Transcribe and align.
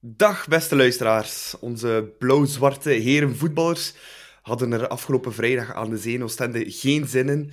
Dag 0.00 0.48
beste 0.48 0.76
luisteraars. 0.76 1.54
Onze 1.60 2.14
blauw-zwarte 2.18 2.90
herenvoetballers 2.90 3.94
hadden 4.42 4.72
er 4.72 4.88
afgelopen 4.88 5.32
vrijdag 5.32 5.74
aan 5.74 5.90
de 5.90 5.96
Zee 5.96 6.22
Oostende 6.22 6.70
geen 6.70 7.06
zin 7.06 7.28
in. 7.28 7.50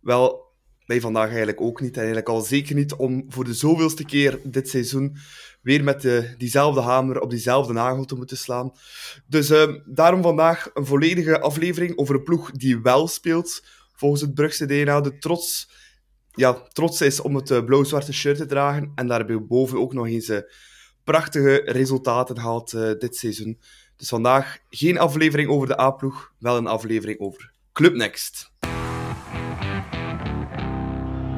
Wel, 0.00 0.52
wij 0.86 1.00
vandaag 1.00 1.28
eigenlijk 1.28 1.60
ook 1.60 1.80
niet. 1.80 1.92
En 1.92 1.96
eigenlijk 1.96 2.28
al 2.28 2.40
zeker 2.40 2.74
niet 2.74 2.92
om 2.92 3.24
voor 3.28 3.44
de 3.44 3.54
zoveelste 3.54 4.04
keer 4.04 4.40
dit 4.42 4.68
seizoen 4.68 5.16
weer 5.62 5.84
met 5.84 6.00
de, 6.00 6.34
diezelfde 6.38 6.80
hamer 6.80 7.20
op 7.20 7.30
diezelfde 7.30 7.72
nagel 7.72 8.04
te 8.04 8.16
moeten 8.16 8.36
slaan. 8.36 8.72
Dus 9.26 9.50
uh, 9.50 9.74
daarom 9.84 10.22
vandaag 10.22 10.70
een 10.72 10.86
volledige 10.86 11.40
aflevering 11.40 11.98
over 11.98 12.14
een 12.14 12.22
ploeg 12.22 12.50
die 12.50 12.80
wel 12.80 13.08
speelt, 13.08 13.64
volgens 13.92 14.20
het 14.20 14.34
Brugse 14.34 14.66
DNA. 14.66 15.00
De 15.00 15.18
trots, 15.18 15.70
ja, 16.30 16.52
trots 16.52 17.00
is 17.00 17.20
om 17.20 17.34
het 17.34 17.50
uh, 17.50 17.64
blauw-zwarte 17.64 18.12
shirt 18.12 18.36
te 18.36 18.46
dragen. 18.46 18.92
En 18.94 19.06
daarbij 19.06 19.46
boven 19.46 19.80
ook 19.80 19.92
nog 19.92 20.06
eens... 20.06 20.28
Uh, 20.28 20.38
prachtige 21.04 21.62
resultaten 21.64 22.36
gehaald 22.36 22.72
uh, 22.72 22.90
dit 22.98 23.16
seizoen. 23.16 23.60
Dus 23.96 24.08
vandaag 24.08 24.58
geen 24.70 24.98
aflevering 24.98 25.48
over 25.48 25.66
de 25.68 25.80
A-ploeg, 25.80 26.32
wel 26.38 26.56
een 26.56 26.66
aflevering 26.66 27.20
over 27.20 27.52
Club 27.72 27.94
Next. 27.94 28.52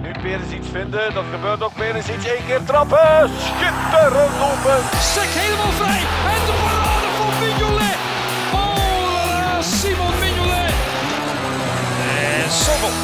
Nu 0.02 0.12
Perens 0.22 0.52
iets 0.52 0.68
vinden, 0.68 1.14
dat 1.14 1.24
gebeurt 1.32 1.62
ook. 1.62 1.74
Perens 1.74 2.08
iets, 2.08 2.26
één 2.26 2.46
keer 2.46 2.64
trappen. 2.64 3.30
Schitterend 3.46 4.34
lopen. 4.44 4.78
Sek 5.14 5.30
helemaal 5.40 5.72
vrij. 5.80 6.02
En 6.34 6.42
de 6.48 6.54
parade 6.64 7.08
van 7.18 7.32
Mignolet. 7.40 7.98
Oh, 8.60 8.76
la, 9.12 9.62
Simon 9.62 10.14
Mignolet. 10.22 10.74
En 12.42 12.50
Sommel. 12.62 12.94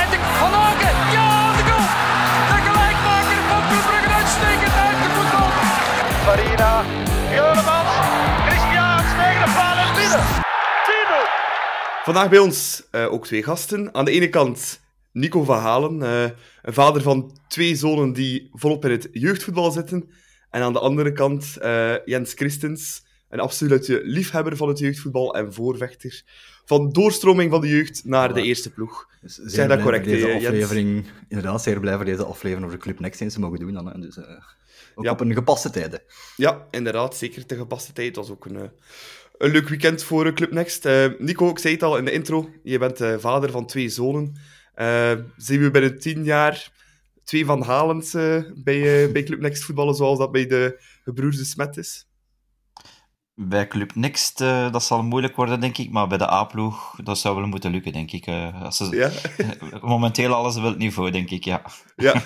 En 0.00 0.06
de 0.12 0.18
Van 0.38 0.52
Aken. 0.68 0.96
Ja, 1.16 1.25
Juremans, 6.46 7.92
Christian 8.46 8.96
tegen 9.18 9.44
de 9.44 9.52
paal 9.54 9.76
en 9.76 9.94
binnen. 9.94 10.26
10 10.86 11.24
Vandaag 12.04 12.28
bij 12.28 12.38
ons 12.38 12.82
uh, 12.92 13.12
ook 13.12 13.26
twee 13.26 13.42
gasten. 13.42 13.94
Aan 13.94 14.04
de 14.04 14.10
ene 14.10 14.28
kant 14.28 14.80
Nico 15.12 15.44
van 15.44 15.58
Halen, 15.58 16.00
uh, 16.00 16.22
een 16.62 16.72
vader 16.72 17.02
van 17.02 17.38
twee 17.48 17.74
zonen 17.74 18.12
die 18.12 18.50
volop 18.52 18.84
in 18.84 18.90
het 18.90 19.08
jeugdvoetbal 19.12 19.70
zitten. 19.70 20.10
En 20.50 20.62
aan 20.62 20.72
de 20.72 20.78
andere 20.78 21.12
kant 21.12 21.56
uh, 21.62 21.94
Jens 22.04 22.32
Christens, 22.32 23.06
een 23.28 23.40
absolute 23.40 24.00
liefhebber 24.04 24.56
van 24.56 24.68
het 24.68 24.78
jeugdvoetbal 24.78 25.34
en 25.34 25.52
voorvechter 25.52 26.22
van 26.64 26.90
doorstroming 26.90 27.50
van 27.50 27.60
de 27.60 27.68
jeugd 27.68 28.04
naar 28.04 28.34
de 28.34 28.42
eerste 28.42 28.70
ploeg. 28.72 29.08
Dus 29.20 29.34
zeg 29.34 29.68
dat 29.68 29.80
correct, 29.80 30.04
deze 30.04 30.26
Jens? 30.26 30.44
aflevering, 30.44 31.06
Inderdaad, 31.28 31.62
zeer 31.62 31.80
blij 31.80 31.96
voor 31.96 32.04
deze 32.04 32.24
aflevering 32.24 32.66
over 32.66 32.78
Club 32.78 33.00
Next 33.00 33.20
eens 33.20 33.34
te 33.34 33.40
mogen 33.40 33.58
doen. 33.58 33.72
Dan, 33.72 33.86
hè. 33.86 34.00
Dus, 34.00 34.16
uh, 34.16 34.24
ook 34.96 35.04
ja. 35.04 35.10
op 35.10 35.20
een 35.20 35.34
gepaste 35.34 35.70
tijden. 35.70 36.02
Ja, 36.36 36.66
inderdaad, 36.70 37.16
zeker 37.16 37.46
te 37.46 37.56
gepaste 37.56 37.92
tijd. 37.92 38.06
Het 38.06 38.16
was 38.16 38.30
ook 38.30 38.44
een, 38.44 38.54
uh, 38.54 38.62
een 39.38 39.50
leuk 39.50 39.68
weekend 39.68 40.02
voor 40.02 40.32
Club 40.32 40.52
Next. 40.52 40.86
Uh, 40.86 41.06
Nico, 41.18 41.48
ik 41.48 41.58
zei 41.58 41.74
het 41.74 41.82
al 41.82 41.98
in 41.98 42.04
de 42.04 42.12
intro, 42.12 42.50
je 42.62 42.78
bent 42.78 42.98
vader 43.20 43.50
van 43.50 43.66
twee 43.66 43.88
zonen. 43.88 44.36
zien 45.36 45.60
we 45.60 45.70
binnen 45.70 45.98
tien 45.98 46.24
jaar 46.24 46.72
twee 47.24 47.44
van 47.44 47.62
Halens 47.62 48.12
bij, 48.54 49.12
bij 49.12 49.22
Club 49.22 49.40
Next 49.40 49.64
voetballen, 49.64 49.94
zoals 49.94 50.18
dat 50.18 50.32
bij 50.32 50.46
de 50.46 50.80
gebroers 51.04 51.36
de 51.36 51.44
Smet 51.44 51.76
is? 51.76 52.06
Bij 53.38 53.66
Club 53.66 53.94
Next, 53.94 54.40
uh, 54.40 54.72
dat 54.72 54.82
zal 54.84 55.02
moeilijk 55.02 55.36
worden, 55.36 55.60
denk 55.60 55.78
ik. 55.78 55.90
Maar 55.90 56.08
bij 56.08 56.18
de 56.18 56.30
A-ploeg, 56.30 56.96
dat 57.02 57.18
zou 57.18 57.36
wel 57.36 57.46
moeten 57.46 57.70
lukken, 57.70 57.92
denk 57.92 58.12
ik. 58.12 58.26
Uh, 58.26 58.62
als 58.62 58.76
ze, 58.76 58.96
ja? 58.96 59.10
momenteel 59.88 60.34
alles 60.34 60.56
op 60.56 60.62
het 60.62 60.78
niveau, 60.78 61.10
denk 61.10 61.30
ik, 61.30 61.44
ja. 61.44 61.62
ja. 61.96 62.22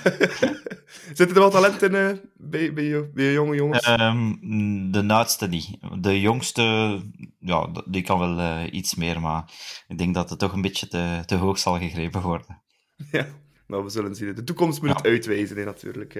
Zitten 1.16 1.28
er 1.28 1.34
wel 1.34 1.50
talent 1.50 1.82
in 1.82 1.94
uh, 1.94 2.10
bij, 2.36 2.72
bij, 2.72 2.84
je, 2.84 3.10
bij 3.14 3.24
je 3.24 3.32
jonge 3.32 3.54
jongens? 3.54 3.88
Um, 3.88 4.92
de 4.92 5.06
oudste 5.06 5.48
niet. 5.48 5.76
De 5.98 6.20
jongste, 6.20 6.62
ja, 7.38 7.70
die 7.84 8.02
kan 8.02 8.18
wel 8.18 8.66
iets 8.70 8.94
meer. 8.94 9.20
Maar 9.20 9.44
ik 9.88 9.98
denk 9.98 10.14
dat 10.14 10.30
het 10.30 10.38
toch 10.38 10.52
een 10.52 10.62
beetje 10.62 10.88
te, 10.88 11.22
te 11.26 11.34
hoog 11.34 11.58
zal 11.58 11.78
gegrepen 11.78 12.22
worden. 12.22 12.62
Ja, 13.10 13.26
nou, 13.66 13.84
we 13.84 13.90
zullen 13.90 14.14
zien. 14.14 14.34
De 14.34 14.44
toekomst 14.44 14.80
moet 14.80 14.90
ja. 14.90 14.96
het 14.96 15.06
uitwijzen, 15.06 15.56
hè, 15.56 15.64
natuurlijk. 15.64 16.14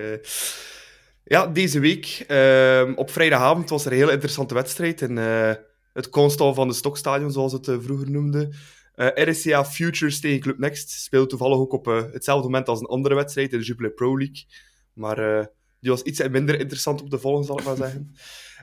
Ja, 1.24 1.46
deze 1.46 1.80
week, 1.80 2.24
uh, 2.28 2.92
op 2.94 3.10
vrijdagavond, 3.10 3.70
was 3.70 3.84
er 3.84 3.92
een 3.92 3.98
heel 3.98 4.10
interessante 4.10 4.54
wedstrijd 4.54 5.00
in 5.00 5.16
uh, 5.16 5.52
het 5.92 6.08
Constal 6.08 6.54
van 6.54 6.68
de 6.68 6.74
Stokstadion, 6.74 7.32
zoals 7.32 7.52
het 7.52 7.66
uh, 7.66 7.76
vroeger 7.80 8.10
noemde. 8.10 8.54
Uh, 8.96 9.08
RSCA 9.14 9.64
Futures 9.64 10.20
tegen 10.20 10.40
Club 10.40 10.58
Next 10.58 10.90
speelde 10.90 11.26
toevallig 11.26 11.58
ook 11.58 11.72
op 11.72 11.86
hetzelfde 11.86 12.44
moment 12.44 12.68
als 12.68 12.80
een 12.80 12.86
andere 12.86 13.14
wedstrijd 13.14 13.52
in 13.52 13.58
de 13.58 13.64
Jupiler 13.64 13.92
Pro 13.92 14.18
League. 14.18 14.44
Maar 14.92 15.48
die 15.80 15.90
was 15.90 16.02
iets 16.02 16.28
minder 16.28 16.58
interessant 16.58 17.02
om 17.02 17.08
te 17.08 17.18
volgen, 17.18 17.44
zal 17.44 17.58
ik 17.58 17.64
maar 17.64 17.76
zeggen. 17.76 18.14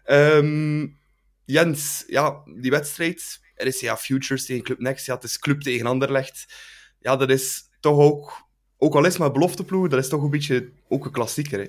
Um, 0.05 0.97
Jens, 1.55 2.03
ja, 2.07 2.41
die 2.61 2.71
wedstrijd, 2.71 3.39
RSCA 3.55 3.97
Futures 3.97 4.45
tegen 4.45 4.63
Club 4.63 4.79
Next, 4.79 5.05
ja, 5.05 5.15
het 5.15 5.23
is 5.23 5.39
club 5.39 5.61
tegen 5.61 5.85
Anderlecht. 5.85 6.53
Ja, 6.99 7.15
dat 7.15 7.29
is 7.29 7.69
toch 7.79 7.97
ook, 7.97 8.47
ook 8.77 8.95
al 8.95 9.05
is 9.05 9.17
maar 9.17 9.31
belofteploeg, 9.31 9.87
dat 9.87 9.99
is 9.99 10.09
toch 10.09 10.23
een 10.23 10.29
beetje 10.29 10.71
ook 10.87 11.05
een 11.05 11.11
klassieker, 11.11 11.59
hè? 11.59 11.67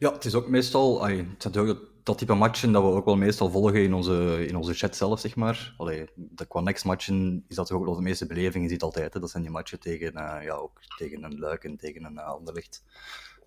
Ja, 0.00 0.12
het 0.12 0.24
is 0.24 0.34
ook 0.34 0.48
meestal... 0.48 1.04
Ay, 1.04 1.16
het 1.16 1.42
zijn 1.42 1.56
ook 1.56 1.88
dat 2.02 2.18
type 2.18 2.34
matchen 2.34 2.72
dat 2.72 2.82
we 2.82 2.88
ook 2.88 3.04
wel 3.04 3.16
meestal 3.16 3.50
volgen 3.50 3.82
in 3.82 3.94
onze, 3.94 4.46
in 4.46 4.56
onze 4.56 4.74
chat 4.74 4.96
zelf, 4.96 5.20
zeg 5.20 5.36
maar. 5.36 5.74
Allee, 5.76 6.08
de 6.14 6.46
qua 6.46 6.60
next 6.60 6.84
matchen 6.84 7.44
is 7.48 7.56
dat 7.56 7.72
ook 7.72 7.84
wel 7.84 7.94
de 7.94 8.02
meeste 8.02 8.26
beleving, 8.26 8.64
je 8.64 8.70
ziet 8.70 8.82
altijd. 8.82 9.14
Hè. 9.14 9.20
Dat 9.20 9.30
zijn 9.30 9.42
die 9.42 9.52
matchen 9.52 9.80
tegen, 9.80 10.12
uh, 10.14 10.36
ja, 10.42 10.54
ook 10.54 10.80
tegen 10.98 11.24
een 11.24 11.38
Luik 11.38 11.64
en 11.64 11.76
tegen 11.76 12.04
een 12.04 12.14
uh, 12.14 12.26
Anderlecht. 12.26 12.84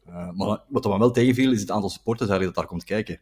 Uh, 0.08 0.32
maar 0.32 0.62
wat 0.68 0.86
er 0.86 1.00
wel 1.00 1.12
tegenviel, 1.12 1.52
is 1.52 1.62
het 1.62 1.72
aantal 1.72 1.90
supporters 1.90 2.30
eigenlijk 2.30 2.56
dat 2.56 2.64
daar 2.64 2.74
komt 2.74 2.84
kijken. 2.84 3.20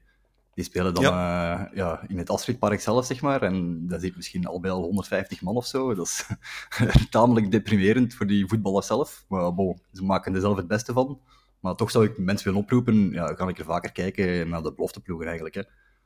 Die 0.54 0.64
spelen 0.64 0.94
dan 0.94 1.04
ja. 1.04 1.72
ja 1.74 2.04
in 2.08 2.18
het 2.18 2.30
Astridpark 2.30 2.82
zelf, 2.82 3.06
zeg 3.06 3.22
maar. 3.22 3.42
En 3.42 3.88
dat 3.88 4.02
zit 4.02 4.16
misschien 4.16 4.46
al 4.46 4.60
bij 4.60 4.72
al 4.72 4.82
150 4.82 5.42
man 5.42 5.56
of 5.56 5.66
zo. 5.66 5.94
Dat 5.96 6.06
is 6.06 6.26
tamelijk 7.10 7.52
deprimerend 7.52 8.14
voor 8.14 8.28
die 8.28 8.48
voetballers 8.48 8.88
zelf. 8.88 9.26
Maar 9.28 9.54
bon, 9.54 9.80
ze 9.94 10.04
maken 10.04 10.36
er 10.36 10.42
zelf 10.42 10.58
het 10.58 10.68
beste 10.68 10.94
van. 10.94 11.20
Maar 11.62 11.76
toch 11.76 11.92
zou 11.92 12.06
ik 12.06 12.18
mensen 12.18 12.48
willen 12.48 12.62
oproepen, 12.62 13.12
ja, 13.12 13.36
ga 13.36 13.48
ik 13.48 13.60
er 13.60 13.66
vaker 13.66 13.92
kijken 13.92 14.50
naar 14.50 14.64
de 14.64 14.74
belofteploegen 14.74 15.26
eigenlijk. 15.26 15.56
Hè. 15.56 15.62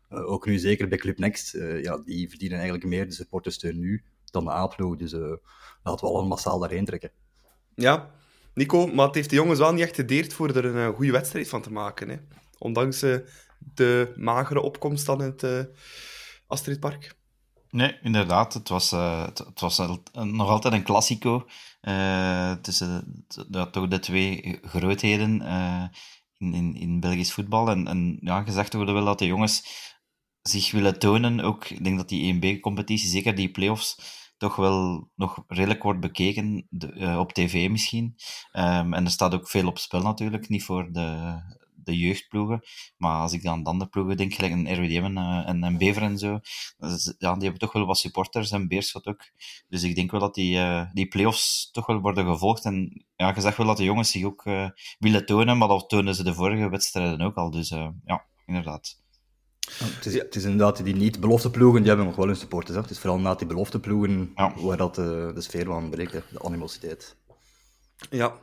Uh, 0.10 0.32
ook 0.32 0.46
nu 0.46 0.58
zeker 0.58 0.88
bij 0.88 0.98
Club 0.98 1.18
Next, 1.18 1.56
uh, 1.56 1.84
ja, 1.84 1.98
die 1.98 2.30
verdienen 2.30 2.58
eigenlijk 2.58 2.88
meer 2.88 3.06
de 3.06 3.14
supportersteun 3.14 3.80
nu 3.80 4.04
dan 4.26 4.44
de 4.44 4.52
A-ploeg. 4.52 4.96
Dus 4.96 5.14
uh, 5.14 5.36
laten 5.84 6.08
we 6.08 6.14
al 6.14 6.26
massaal 6.26 6.60
daarheen 6.60 6.86
trekken. 6.86 7.12
Ja, 7.76 8.12
Nico, 8.54 8.88
maar 8.88 9.06
het 9.06 9.16
heeft 9.16 9.30
de 9.30 9.36
jongens 9.36 9.60
wel 9.60 9.74
niet 9.74 9.84
echt 9.84 9.96
gedeerd 9.96 10.34
voor 10.34 10.56
er 10.56 10.66
een 10.66 10.94
goede 10.94 11.12
wedstrijd 11.12 11.50
van 11.50 11.62
te 11.62 11.72
maken. 11.72 12.10
Hè. 12.10 12.18
Ondanks 12.58 13.00
de 13.60 14.14
magere 14.16 14.62
opkomst 14.62 15.10
in 15.10 15.20
het 15.20 15.70
Astridpark. 16.48 17.16
Nee, 17.76 17.98
inderdaad. 18.02 18.54
Het 18.54 18.70
was, 18.70 18.94
uh, 18.94 19.26
het, 19.26 19.60
was 19.60 19.82
nog 20.14 20.50
altijd 20.50 20.74
een 20.74 20.84
klassico 20.84 21.46
uh, 21.82 22.52
tussen 22.52 23.26
de, 23.48 23.70
toch 23.70 23.88
de 23.88 24.00
twee 24.00 24.60
grootheden 24.62 25.42
in, 26.38 26.54
in, 26.54 26.76
in 26.76 27.00
Belgisch 27.00 27.34
voetbal. 27.34 27.70
En, 27.70 27.88
en 27.88 28.18
ja, 28.22 28.44
gezegd 28.44 28.74
worden 28.74 28.94
wel 28.94 29.06
dat 29.06 29.20
de 29.20 29.26
jongens 29.26 29.64
zich 30.42 30.72
willen 30.72 31.00
tonen. 31.00 31.40
Ook, 31.40 31.70
ik 31.70 31.84
denk 31.84 31.98
dat 31.98 32.10
die 32.10 32.36
1B-competitie, 32.36 33.10
zeker 33.10 33.36
die 33.36 33.52
play-offs, 33.52 33.98
toch 34.38 34.56
wel 34.56 35.10
nog 35.16 35.44
redelijk 35.48 35.84
wordt 35.84 36.00
bekeken, 36.00 36.68
de, 36.70 37.16
op 37.20 37.34
tv 37.34 37.70
misschien. 37.70 38.16
Um, 38.54 38.94
en 38.94 39.06
er 39.06 39.12
staat 39.12 39.34
ook 39.34 39.50
veel 39.50 39.68
op 39.68 39.78
spel 39.78 40.02
natuurlijk, 40.02 40.50
niet 40.50 40.64
voor 40.64 40.92
de, 40.92 41.40
de 41.86 41.98
jeugdploegen. 41.98 42.62
Maar 42.98 43.22
als 43.22 43.34
ik 43.34 43.44
dan 43.44 43.54
aan 43.54 43.64
de 43.64 43.70
andere 43.70 43.90
ploegen 43.90 44.18
denk, 44.18 44.34
gelijk 44.34 44.54
een 44.54 44.74
RWDM 44.74 45.04
en, 45.04 45.46
en, 45.46 45.64
en 45.64 45.78
Bever 45.78 46.02
en 46.02 46.18
zo, 46.18 46.40
dus, 46.78 47.16
ja, 47.18 47.34
die 47.34 47.44
hebben 47.44 47.60
toch 47.60 47.74
wel 47.74 47.86
wat 47.86 47.98
supporters 47.98 48.52
en 48.52 48.68
Beerschot 48.68 49.08
ook. 49.08 49.22
Dus 49.68 49.84
ik 49.84 49.96
denk 49.96 50.12
wel 50.12 50.20
dat 50.20 50.34
die, 50.34 50.58
uh, 50.58 50.86
die 50.94 51.08
play-offs 51.08 51.70
toch 51.72 51.86
wel 51.86 52.00
worden 52.00 52.26
gevolgd. 52.26 52.66
En 52.66 53.06
ja, 53.16 53.34
gezegd 53.34 53.58
wel 53.58 53.68
dat 53.68 53.78
de 53.78 53.84
jongens 53.84 54.12
zich 54.12 54.24
ook 54.24 54.46
uh, 54.46 54.70
willen 55.00 55.26
tonen, 55.26 55.58
maar 55.58 55.68
dat 55.68 55.90
tonen 55.90 56.16
ze 56.16 56.24
de 56.24 56.34
vorige 56.34 56.70
wedstrijden 56.70 57.22
ook 57.22 57.36
al. 57.36 57.52
Dus 57.52 57.72
uh, 57.72 57.88
ja, 58.06 58.26
inderdaad. 58.46 59.04
Ja, 59.80 59.86
het, 59.86 60.06
is, 60.06 60.14
het, 60.14 60.36
is, 60.36 60.44
inderdaad 60.44 60.84
die 60.84 60.96
niet-belofte 60.96 61.50
ploegen, 61.50 61.80
die 61.80 61.88
hebben 61.88 62.06
nog 62.06 62.16
wel 62.16 62.26
hun 62.26 62.36
supporters. 62.36 62.76
Hè. 62.76 62.82
Het 62.82 62.92
is 62.92 62.98
vooral 62.98 63.16
inderdaad 63.16 63.40
die 63.40 63.48
belofte 63.48 63.80
ploegen 63.80 64.32
ja. 64.36 64.54
waar 64.56 64.78
dat 64.78 64.96
de, 64.96 65.32
de 65.34 65.42
sfeer 65.42 65.66
van 65.66 65.90
breekt, 65.90 66.12
de 66.12 66.44
animositeit. 66.44 67.16
Ja, 68.10 68.40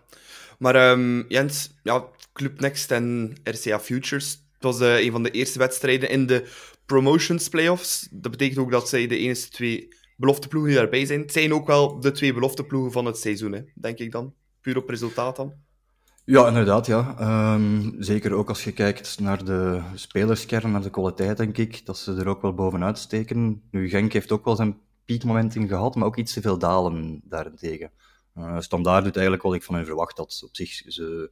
maar 0.58 0.90
um, 0.90 1.24
Jens, 1.28 1.74
ja, 1.82 2.04
Club 2.32 2.60
Next 2.60 2.90
en 2.90 3.36
RCA 3.44 3.80
Futures. 3.80 4.30
Het 4.52 4.62
was 4.62 4.80
uh, 4.80 5.04
een 5.04 5.10
van 5.10 5.22
de 5.22 5.30
eerste 5.30 5.58
wedstrijden 5.58 6.08
in 6.08 6.26
de 6.26 6.48
promotions 6.86 7.48
playoffs. 7.48 8.08
Dat 8.10 8.30
betekent 8.30 8.58
ook 8.58 8.70
dat 8.70 8.88
zij 8.88 9.06
de 9.06 9.18
enige 9.18 9.48
twee 9.48 9.88
belofteploegen 10.16 10.70
die 10.70 10.80
daarbij 10.80 11.06
zijn. 11.06 11.20
Het 11.20 11.32
zijn 11.32 11.54
ook 11.54 11.66
wel 11.66 12.00
de 12.00 12.10
twee 12.10 12.32
belofteploegen 12.32 12.92
van 12.92 13.04
het 13.04 13.18
seizoen, 13.18 13.52
hè, 13.52 13.60
denk 13.74 13.98
ik 13.98 14.12
dan. 14.12 14.34
Puur 14.60 14.76
op 14.76 14.88
resultaat 14.88 15.36
dan. 15.36 15.52
Ja, 16.24 16.48
inderdaad, 16.48 16.86
ja. 16.86 17.16
Um, 17.54 17.94
zeker 17.98 18.32
ook 18.32 18.48
als 18.48 18.64
je 18.64 18.72
kijkt 18.72 19.20
naar 19.20 19.44
de 19.44 19.80
spelerskern, 19.94 20.70
naar 20.70 20.82
de 20.82 20.90
kwaliteit, 20.90 21.36
denk 21.36 21.58
ik, 21.58 21.86
dat 21.86 21.98
ze 21.98 22.14
er 22.14 22.28
ook 22.28 22.42
wel 22.42 22.54
bovenuit 22.54 22.98
steken. 22.98 23.62
Nu, 23.70 23.88
Genk 23.88 24.12
heeft 24.12 24.32
ook 24.32 24.44
wel 24.44 24.56
zijn 24.56 24.78
piekmomenten 25.04 25.68
gehad, 25.68 25.94
maar 25.94 26.06
ook 26.06 26.16
iets 26.16 26.32
te 26.32 26.40
veel 26.40 26.58
dalen 26.58 27.20
daarentegen. 27.24 27.90
Uh, 28.38 28.60
standaard 28.60 29.04
doet 29.04 29.14
eigenlijk 29.14 29.44
wat 29.44 29.54
ik 29.54 29.62
van 29.62 29.74
hen 29.74 29.84
verwacht 29.84 30.18
had. 30.18 30.42
Op 30.44 30.56
zich, 30.56 30.70
ze, 30.70 31.30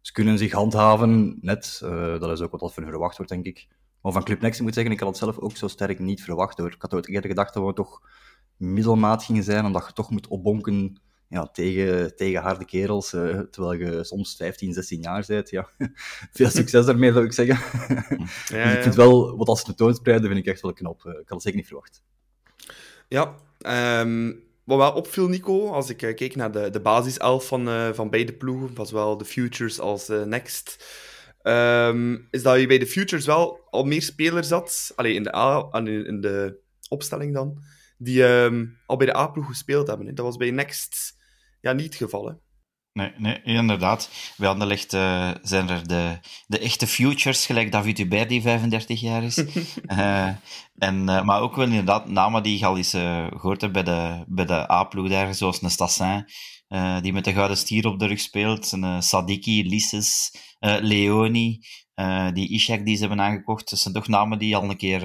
ze 0.00 0.12
kunnen 0.12 0.38
zich 0.38 0.52
handhaven, 0.52 1.38
net. 1.40 1.80
Uh, 1.84 2.20
dat 2.20 2.30
is 2.30 2.40
ook 2.40 2.50
wat 2.50 2.74
van 2.74 2.82
hun 2.82 2.92
verwacht 2.92 3.16
wordt, 3.16 3.32
denk 3.32 3.44
ik. 3.44 3.68
Maar 4.02 4.12
van 4.12 4.24
Club 4.24 4.40
Next, 4.40 4.58
ik 4.58 4.64
moet 4.64 4.74
zeggen, 4.74 4.92
ik 4.92 5.00
had 5.00 5.08
het 5.08 5.18
zelf 5.18 5.38
ook 5.38 5.56
zo 5.56 5.68
sterk 5.68 5.98
niet 5.98 6.22
verwacht 6.22 6.58
hoor. 6.58 6.72
Ik 6.72 6.82
had 6.82 6.94
ooit 6.94 7.08
eerder 7.08 7.30
gedacht 7.30 7.54
dat 7.54 7.66
we 7.66 7.72
toch 7.72 8.02
middelmaat 8.56 9.24
gingen 9.24 9.42
zijn, 9.42 9.64
omdat 9.64 9.86
je 9.86 9.92
toch 9.92 10.10
moet 10.10 10.28
opbonken 10.28 11.00
ja, 11.28 11.46
tegen, 11.46 12.16
tegen 12.16 12.42
harde 12.42 12.64
kerels, 12.64 13.12
uh, 13.12 13.40
terwijl 13.40 13.72
je 13.72 14.04
soms 14.04 14.36
15, 14.36 14.72
16 14.72 15.00
jaar 15.00 15.24
bent. 15.26 15.50
Ja. 15.50 15.68
Veel 16.32 16.50
succes 16.50 16.86
daarmee, 16.86 17.12
zou 17.12 17.24
ik 17.24 17.32
zeggen. 17.32 17.58
Ja, 18.48 18.56
ja. 18.56 18.76
ik 18.76 18.82
vind 18.82 18.94
wel, 18.94 19.36
wat 19.36 19.48
als 19.48 19.58
ze 19.58 19.64
tentoonspreiden, 19.64 20.28
vind 20.28 20.46
ik 20.46 20.52
echt 20.52 20.60
wel 20.60 20.72
knap. 20.72 21.04
ik 21.04 21.12
had 21.14 21.28
het 21.28 21.42
zeker 21.42 21.58
niet 21.58 21.66
verwacht. 21.66 22.02
Ja, 23.08 23.34
um, 24.00 24.42
wat 24.64 24.78
wel 24.78 24.92
opviel, 24.92 25.28
Nico, 25.28 25.70
als 25.70 25.90
ik 25.90 26.02
uh, 26.02 26.14
keek 26.14 26.36
naar 26.36 26.52
de, 26.52 26.70
de 26.70 26.80
basiself 26.80 27.46
van, 27.46 27.68
uh, 27.68 27.92
van 27.92 28.10
beide 28.10 28.32
ploegen, 28.32 28.74
was 28.74 28.90
wel 28.90 29.16
de 29.16 29.24
Futures 29.24 29.80
als 29.80 30.10
uh, 30.10 30.22
Next, 30.22 30.84
um, 31.42 32.28
is 32.30 32.42
dat 32.42 32.60
je 32.60 32.66
bij 32.66 32.78
de 32.78 32.86
Futures 32.86 33.26
wel 33.26 33.60
al 33.70 33.84
meer 33.84 34.02
spelers 34.02 34.50
had, 34.50 34.92
alleen 34.96 35.14
in 35.14 35.22
de, 35.22 35.34
A, 35.34 35.68
in 35.72 36.20
de 36.20 36.60
opstelling 36.88 37.34
dan, 37.34 37.62
die 37.98 38.24
um, 38.24 38.78
al 38.86 38.96
bij 38.96 39.06
de 39.06 39.16
A-ploeg 39.16 39.46
gespeeld 39.46 39.86
hebben. 39.86 40.06
Hè. 40.06 40.12
Dat 40.12 40.24
was 40.24 40.36
bij 40.36 40.50
Next 40.50 41.16
ja, 41.60 41.72
niet 41.72 41.84
het 41.84 41.94
geval. 41.94 42.42
Nee, 42.94 43.12
nee, 43.16 43.42
inderdaad. 43.42 44.10
Bij 44.36 44.48
Anderlecht 44.48 44.92
uh, 44.92 45.30
zijn 45.42 45.68
er 45.68 45.88
de, 45.88 46.18
de 46.46 46.58
echte 46.58 46.86
futures, 46.86 47.46
gelijk 47.46 47.72
David 47.72 47.98
Hubert, 47.98 48.28
die 48.28 48.42
35 48.42 49.00
jaar 49.00 49.22
is. 49.22 49.38
uh, 49.38 50.28
en, 50.78 51.08
uh, 51.08 51.24
maar 51.24 51.40
ook 51.40 51.56
wel 51.56 51.64
inderdaad 51.64 52.08
namen 52.08 52.42
die 52.42 52.58
je 52.58 52.66
al 52.66 52.76
eens 52.76 52.90
gehoord 52.90 53.60
hebt 53.60 53.72
bij 53.72 53.82
de, 53.82 54.24
bij 54.26 54.44
de 54.44 54.70
A-ploeg 54.70 55.08
daar, 55.08 55.34
zoals 55.34 55.62
een 55.62 55.70
Stassin, 55.70 56.24
die 57.00 57.12
met 57.12 57.24
de 57.24 57.32
gouden 57.32 57.56
stier 57.56 57.86
op 57.86 57.98
de 57.98 58.06
rug 58.06 58.20
speelt. 58.20 58.72
Sadiki, 58.98 59.68
Lisses, 59.68 60.34
Leoni, 60.60 61.60
die 62.32 62.48
Ishak 62.48 62.84
die 62.84 62.94
ze 62.96 63.06
hebben 63.06 63.24
aangekocht. 63.24 63.70
Dat 63.70 63.78
zijn 63.78 63.94
toch 63.94 64.08
namen 64.08 64.38
die 64.38 64.56
al 64.56 64.70
een 64.70 64.76
keer 64.76 65.02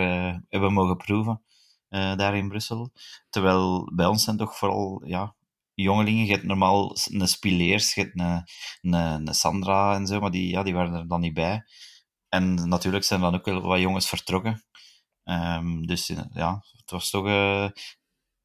hebben 0.50 0.74
mogen 0.74 0.98
proeven. 0.98 1.42
daar 1.90 2.38
in 2.38 2.50
Brussel. 2.50 2.92
Terwijl 3.30 3.92
bij 3.96 4.06
ons 4.06 4.24
zijn 4.24 4.38
toch 4.38 4.58
vooral 4.58 5.02
ja, 5.06 5.36
jongelingen. 5.82 6.26
Je 6.26 6.32
hebt 6.32 6.44
normaal 6.44 6.96
een 7.12 7.28
Spileers, 7.28 7.94
je 7.94 8.02
hebt 8.02 8.20
een, 8.20 8.44
een, 8.82 9.28
een, 9.28 9.34
Sandra 9.34 9.96
en 9.96 10.08
zo, 10.08 10.20
maar 10.20 10.32
die, 10.32 10.50
ja, 10.50 10.64
die 10.64 10.74
waren 10.74 10.94
er 10.94 11.08
dan 11.08 11.22
niet 11.22 11.34
bij. 11.34 11.64
En 12.30 12.70
natuurlijk 12.70 13.04
zijn 13.04 13.22
dan 13.22 13.36
ook 13.36 13.46
wel 13.46 13.62
wat 13.62 13.80
jongens 13.80 14.08
vertrokken. 14.08 14.64
Um, 15.24 15.88
dus 15.88 16.12
ja, 16.34 16.64
het 16.78 16.92
was 16.92 17.10
toch... 17.10 17.26
Uh... 17.26 17.70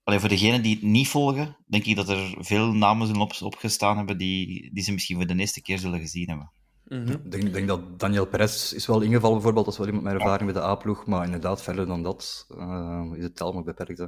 Alleen 0.02 0.20
voor 0.20 0.28
degenen 0.28 0.62
die 0.62 0.74
het 0.74 0.84
niet 0.84 1.08
volgen, 1.08 1.56
denk 1.66 1.84
ik 1.84 1.96
dat 1.96 2.08
er 2.08 2.34
veel 2.38 2.72
namen 2.72 3.06
zullen 3.06 3.22
op, 3.22 3.32
opgestaan 3.40 3.96
hebben 3.96 4.18
die, 4.18 4.70
die 4.74 4.82
ze 4.82 4.92
misschien 4.92 5.16
voor 5.16 5.26
de 5.26 5.36
eerste 5.36 5.62
keer 5.62 5.78
zullen 5.78 6.00
gezien 6.00 6.28
hebben. 6.28 6.52
Mm 6.84 7.06
-hmm. 7.06 7.12
Ik 7.24 7.30
denk, 7.30 7.52
denk, 7.52 7.68
dat 7.68 7.98
Daniel 7.98 8.26
Perez 8.26 8.72
is 8.72 8.86
wel 8.86 9.00
ingevallen, 9.00 9.34
bijvoorbeeld. 9.34 9.64
Dat 9.64 9.74
is 9.74 9.80
wel 9.80 9.88
iemand 9.88 10.06
met 10.06 10.14
ervaring 10.14 10.46
met 10.46 10.54
de 10.54 10.62
A-ploeg. 10.62 11.06
Maar 11.06 11.24
inderdaad, 11.24 11.62
verder 11.62 11.86
dan 11.86 12.02
dat 12.02 12.46
uh, 12.50 13.12
is 13.14 13.22
het 13.22 13.36
tel 13.36 13.52
maar 13.52 13.62
beperkt. 13.62 13.98
Hè. 13.98 14.06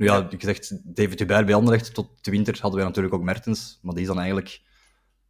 Nu 0.00 0.06
ja, 0.06 0.26
je 0.30 0.36
zegt 0.38 0.94
David 0.96 1.18
Hubert 1.18 1.46
bij 1.46 1.54
Anderlecht. 1.54 1.94
Tot 1.94 2.24
de 2.24 2.30
winter 2.30 2.58
hadden 2.60 2.78
wij 2.78 2.88
natuurlijk 2.88 3.14
ook 3.14 3.22
Mertens. 3.22 3.78
Maar 3.82 3.92
die 3.92 4.02
is 4.02 4.08
dan 4.08 4.18
eigenlijk 4.18 4.60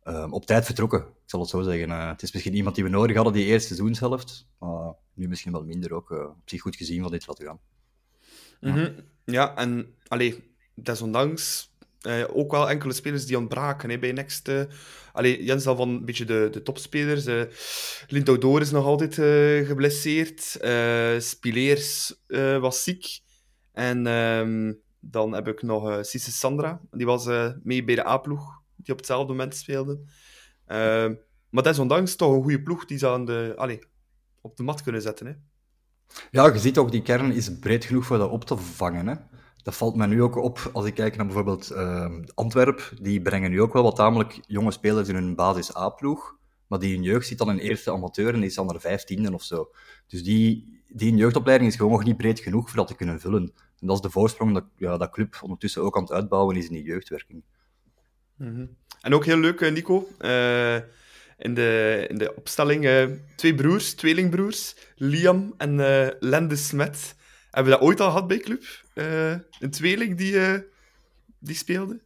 uh, 0.04 0.26
op 0.30 0.46
tijd 0.46 0.64
vertrokken. 0.64 1.00
Ik 1.00 1.06
zal 1.26 1.40
het 1.40 1.48
zo 1.48 1.62
zeggen. 1.62 1.88
Uh, 1.88 2.08
het 2.08 2.22
is 2.22 2.32
misschien 2.32 2.54
iemand 2.54 2.74
die 2.74 2.84
we 2.84 2.90
nodig 2.90 3.16
hadden 3.16 3.32
die 3.34 3.44
eerste 3.44 3.66
seizoenshelft. 3.66 4.48
Maar 4.58 4.94
nu 5.14 5.28
misschien 5.28 5.52
wel 5.52 5.64
minder 5.64 5.92
ook. 5.92 6.10
Uh, 6.10 6.18
op 6.18 6.42
zich 6.44 6.60
goed 6.60 6.76
gezien 6.76 7.02
van 7.02 7.10
dit 7.10 7.26
laten 7.26 7.44
gaan. 7.44 7.60
Mm 8.60 8.72
-hmm. 8.72 8.94
Ja, 9.24 9.56
en 9.56 9.94
allee, 10.08 10.54
desondanks 10.74 11.74
ook 12.32 12.50
wel 12.50 12.70
enkele 12.70 12.92
spelers 12.92 13.26
die 13.26 13.38
ontbraken 13.38 13.90
hè, 13.90 13.98
bij 13.98 14.12
Next. 14.12 14.48
Uh, 14.48 14.62
allee, 15.12 15.44
Jens 15.44 15.66
al 15.66 15.76
van 15.76 15.88
een 15.88 16.04
beetje 16.04 16.24
de, 16.24 16.48
de 16.50 16.62
topspelers. 16.62 17.26
Uh, 17.26 17.42
Lindau 18.08 18.60
is 18.60 18.70
nog 18.70 18.84
altijd 18.84 19.16
uh, 19.16 19.66
geblesseerd. 19.66 20.58
Spileers 21.18 22.14
was 22.60 22.82
ziek. 22.82 23.20
En 23.72 24.06
um, 24.06 24.80
dan 25.00 25.32
heb 25.32 25.48
ik 25.48 25.62
nog 25.62 25.88
uh, 25.88 25.98
Sandra. 26.02 26.80
Die 26.90 27.06
was 27.06 27.26
uh, 27.26 27.50
mee 27.62 27.84
bij 27.84 27.94
de 27.94 28.06
A-ploeg, 28.06 28.60
die 28.76 28.92
op 28.92 28.98
hetzelfde 28.98 29.32
moment 29.32 29.54
speelde. 29.54 30.00
Uh, 30.68 31.10
maar 31.50 31.62
desondanks 31.62 32.16
toch 32.16 32.32
een 32.32 32.42
goede 32.42 32.62
ploeg 32.62 32.84
die 32.84 32.98
ze 32.98 33.08
aan 33.08 33.24
de, 33.24 33.52
allez, 33.56 33.78
op 34.40 34.56
de 34.56 34.62
mat 34.62 34.82
kunnen 34.82 35.02
zetten. 35.02 35.26
Hè. 35.26 35.32
Ja, 36.30 36.52
je 36.52 36.58
ziet 36.58 36.78
ook, 36.78 36.90
die 36.90 37.02
kern 37.02 37.32
is 37.32 37.58
breed 37.58 37.84
genoeg 37.84 38.06
voor 38.06 38.18
dat 38.18 38.30
op 38.30 38.44
te 38.44 38.56
vangen. 38.56 39.06
Hè. 39.06 39.14
Dat 39.62 39.76
valt 39.76 39.96
mij 39.96 40.06
nu 40.06 40.22
ook 40.22 40.36
op 40.36 40.70
als 40.72 40.84
ik 40.84 40.94
kijk 40.94 41.16
naar 41.16 41.26
bijvoorbeeld 41.26 41.70
ehm, 41.70 42.22
Antwerp. 42.34 42.92
Die 43.00 43.22
brengen 43.22 43.50
nu 43.50 43.60
ook 43.62 43.72
wel 43.72 43.82
wat 43.82 43.96
tamelijk 43.96 44.40
jonge 44.46 44.70
spelers 44.70 45.08
in 45.08 45.14
hun 45.14 45.34
basis 45.34 45.76
A-ploeg. 45.76 46.38
Maar 46.66 46.78
die 46.78 46.94
in 46.94 47.02
jeugd 47.02 47.26
zit 47.26 47.38
dan 47.38 47.50
in 47.50 47.58
eerste 47.58 47.92
amateur 47.92 48.34
en 48.34 48.40
die 48.40 48.48
is 48.48 48.54
dan 48.54 48.74
er 48.74 48.80
vijftiende 48.80 49.32
of 49.32 49.42
zo. 49.42 49.70
Dus 50.06 50.22
die, 50.22 50.79
die 50.92 51.14
jeugdopleiding 51.14 51.70
is 51.70 51.76
gewoon 51.76 51.92
nog 51.92 52.04
niet 52.04 52.16
breed 52.16 52.40
genoeg 52.40 52.68
voor 52.68 52.76
dat 52.76 52.86
te 52.86 52.94
kunnen 52.94 53.20
vullen. 53.20 53.52
En 53.80 53.86
dat 53.86 53.96
is 53.96 54.02
de 54.02 54.10
voorsprong 54.10 54.54
dat, 54.54 54.64
ja, 54.76 54.96
dat 54.96 55.10
club 55.10 55.38
ondertussen 55.42 55.82
ook 55.82 55.96
aan 55.96 56.02
het 56.02 56.12
uitbouwen 56.12 56.56
is 56.56 56.66
in 56.66 56.72
die 56.72 56.84
jeugdwerking. 56.84 57.42
Mm 58.36 58.54
-hmm. 58.54 58.76
En 59.00 59.14
ook 59.14 59.24
heel 59.24 59.38
leuk, 59.38 59.60
eh, 59.60 59.72
Nico. 59.72 60.08
Uh, 60.20 60.76
in, 61.38 61.54
de, 61.54 62.04
in 62.08 62.18
de 62.18 62.34
opstelling 62.34 62.84
uh, 62.84 63.06
twee 63.36 63.54
broers, 63.54 63.94
tweelingbroers, 63.94 64.76
Liam 64.96 65.54
en 65.56 65.78
uh, 65.78 66.08
Lende 66.18 66.56
Smet. 66.56 67.14
Hebben 67.50 67.72
we 67.72 67.78
dat 67.78 67.88
ooit 67.88 68.00
al 68.00 68.10
gehad 68.10 68.26
bij 68.26 68.38
club? 68.38 68.88
een 69.58 69.70
tweeling 69.70 70.16
die, 70.16 70.38
die 71.38 71.54
speelde? 71.54 72.00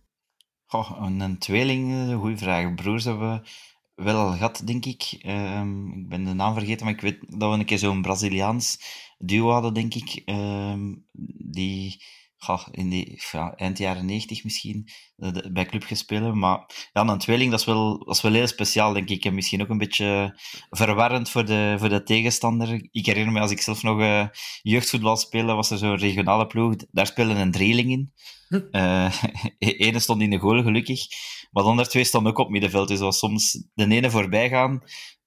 Oh, 0.68 1.06
een 1.18 1.38
tweeling, 1.38 2.12
goede 2.14 2.36
vraag. 2.36 2.74
Broers 2.74 3.04
hebben 3.04 3.32
we 3.32 3.48
wel 3.94 4.16
al 4.16 4.32
gehad, 4.32 4.62
denk 4.64 4.84
ik. 4.84 5.20
Um, 5.26 5.92
ik 5.92 6.08
ben 6.08 6.24
de 6.24 6.32
naam 6.32 6.54
vergeten, 6.54 6.84
maar 6.84 6.94
ik 6.94 7.00
weet 7.00 7.18
dat 7.28 7.50
we 7.50 7.58
een 7.58 7.64
keer 7.64 7.78
zo'n 7.78 8.02
Braziliaans 8.02 8.78
duo 9.18 9.50
hadden, 9.50 9.74
denk 9.74 9.94
ik. 9.94 10.22
Um, 10.26 11.06
die 11.50 12.04
ga, 12.38 12.68
in 12.70 12.88
die 12.88 13.22
ja, 13.32 13.54
eind 13.54 13.78
jaren 13.78 14.06
90 14.06 14.44
misschien 14.44 14.88
uh, 15.16 15.30
bij 15.52 15.66
club 15.66 15.82
gespeeld 15.82 16.34
Maar 16.34 16.88
ja, 16.92 17.08
een 17.08 17.18
tweeling, 17.18 17.50
dat 17.50 17.60
is, 17.60 17.66
wel, 17.66 17.98
dat 17.98 18.14
is 18.14 18.22
wel 18.22 18.32
heel 18.32 18.46
speciaal, 18.46 18.92
denk 18.92 19.08
ik. 19.08 19.24
En 19.24 19.34
misschien 19.34 19.62
ook 19.62 19.68
een 19.68 19.78
beetje 19.78 20.40
verwarrend 20.70 21.30
voor 21.30 21.44
de, 21.44 21.74
voor 21.78 21.88
de 21.88 22.02
tegenstander. 22.02 22.88
Ik 22.90 23.06
herinner 23.06 23.32
me, 23.32 23.40
als 23.40 23.50
ik 23.50 23.60
zelf 23.60 23.82
nog 23.82 24.00
uh, 24.00 24.26
jeugdvoetbal 24.62 25.16
speelde, 25.16 25.52
was 25.52 25.70
er 25.70 25.78
zo'n 25.78 25.96
regionale 25.96 26.46
ploeg. 26.46 26.74
Daar 26.90 27.06
speelde 27.06 27.34
een 27.34 27.50
drieling 27.50 27.90
in. 27.90 28.12
Uh, 28.70 29.12
ene 29.58 29.98
stond 29.98 30.22
in 30.22 30.30
de 30.30 30.38
goal, 30.38 30.62
gelukkig. 30.62 31.06
Maar 31.50 31.62
de 31.62 31.68
andere 31.68 31.88
twee 31.88 32.04
stonden 32.04 32.32
ook 32.32 32.38
op 32.38 32.50
middenveld. 32.50 32.88
Dus 32.88 32.98
was 32.98 33.18
soms 33.18 33.64
de 33.74 33.86
ene 33.88 34.10
voorbij 34.10 34.48
gaan 34.48 34.82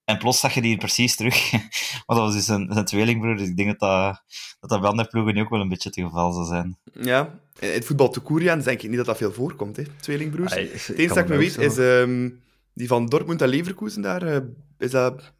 en 0.08 0.18
plots 0.18 0.40
zag 0.40 0.54
je 0.54 0.62
die 0.62 0.78
precies 0.78 1.16
terug. 1.16 1.52
maar 2.06 2.18
dat 2.18 2.18
was 2.18 2.34
dus 2.34 2.48
een, 2.48 2.78
een 2.78 2.86
tweelingbroer. 2.86 3.38
Dus 3.38 3.48
ik 3.48 3.58
denk 3.58 3.70
dat 3.70 3.80
dat, 3.80 4.24
dat, 4.60 4.70
dat 4.70 4.80
bij 4.80 4.90
andere 4.90 5.10
ploegen 5.10 5.34
nu 5.34 5.42
ook 5.42 5.50
wel 5.50 5.62
een 5.62 5.70
beetje 5.70 5.90
het 5.90 6.00
geval 6.00 6.32
zal 6.32 6.44
zijn. 6.44 6.78
Ja, 7.02 7.40
in 7.60 7.70
het 7.70 7.86
voetbal 7.86 8.10
Toekuriaan 8.10 8.60
denk 8.60 8.82
ik 8.82 8.90
niet 8.90 8.98
dat 8.98 9.06
dat 9.06 9.18
veel 9.18 9.34
voorkomt, 9.34 9.78
hè? 9.78 9.84
tweelingbroers. 10.00 10.54
Ay, 10.54 10.70
het 10.72 10.90
enige 10.90 11.14
dat 11.14 11.18
ik 11.24 11.28
me 11.28 11.38
weet 11.38 11.58
is 11.58 11.78
um, 11.78 12.44
die 12.74 12.88
van 12.88 13.06
Dortmund 13.06 13.42
en 13.42 13.48
Leverkusen 13.48 14.02
daar. 14.02 14.24
Uh, 14.24 14.38
is 14.78 14.92
dat 14.92 15.34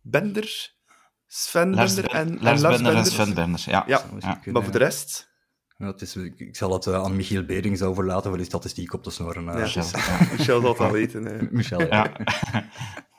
Bender? 0.00 0.78
Sven 1.26 1.74
Lars 1.74 1.94
Bender 1.94 2.12
en, 2.12 2.38
Lars, 2.40 2.40
en 2.40 2.42
Lars 2.42 2.60
Bender 2.60 2.82
Bender. 2.82 2.96
en 2.96 3.06
Sven 3.06 3.34
Bender, 3.34 3.62
ja. 3.66 3.84
Ja, 3.86 4.04
ja. 4.18 4.40
maar 4.52 4.62
voor 4.62 4.72
de 4.72 4.78
rest... 4.78 5.28
Ja, 5.76 5.86
het 5.86 6.00
is, 6.00 6.16
ik 6.16 6.56
zal 6.56 6.72
het 6.72 6.86
uh, 6.86 6.94
aan 6.94 7.16
Michiel 7.16 7.44
Berings 7.44 7.82
overlaten 7.82 8.28
voor 8.28 8.36
die 8.38 8.46
statistiek 8.46 8.92
op 8.92 9.02
te 9.02 9.10
snoren. 9.10 9.44
Uh, 9.44 9.54
ja, 9.54 9.60
Michel. 9.60 9.84
Ja. 9.92 10.18
Michel 10.30 10.60
zal 10.60 10.68
het 10.68 10.78
wel 10.78 10.90
weten. 11.00 11.48
Michel, 11.50 11.80
ja. 11.80 12.12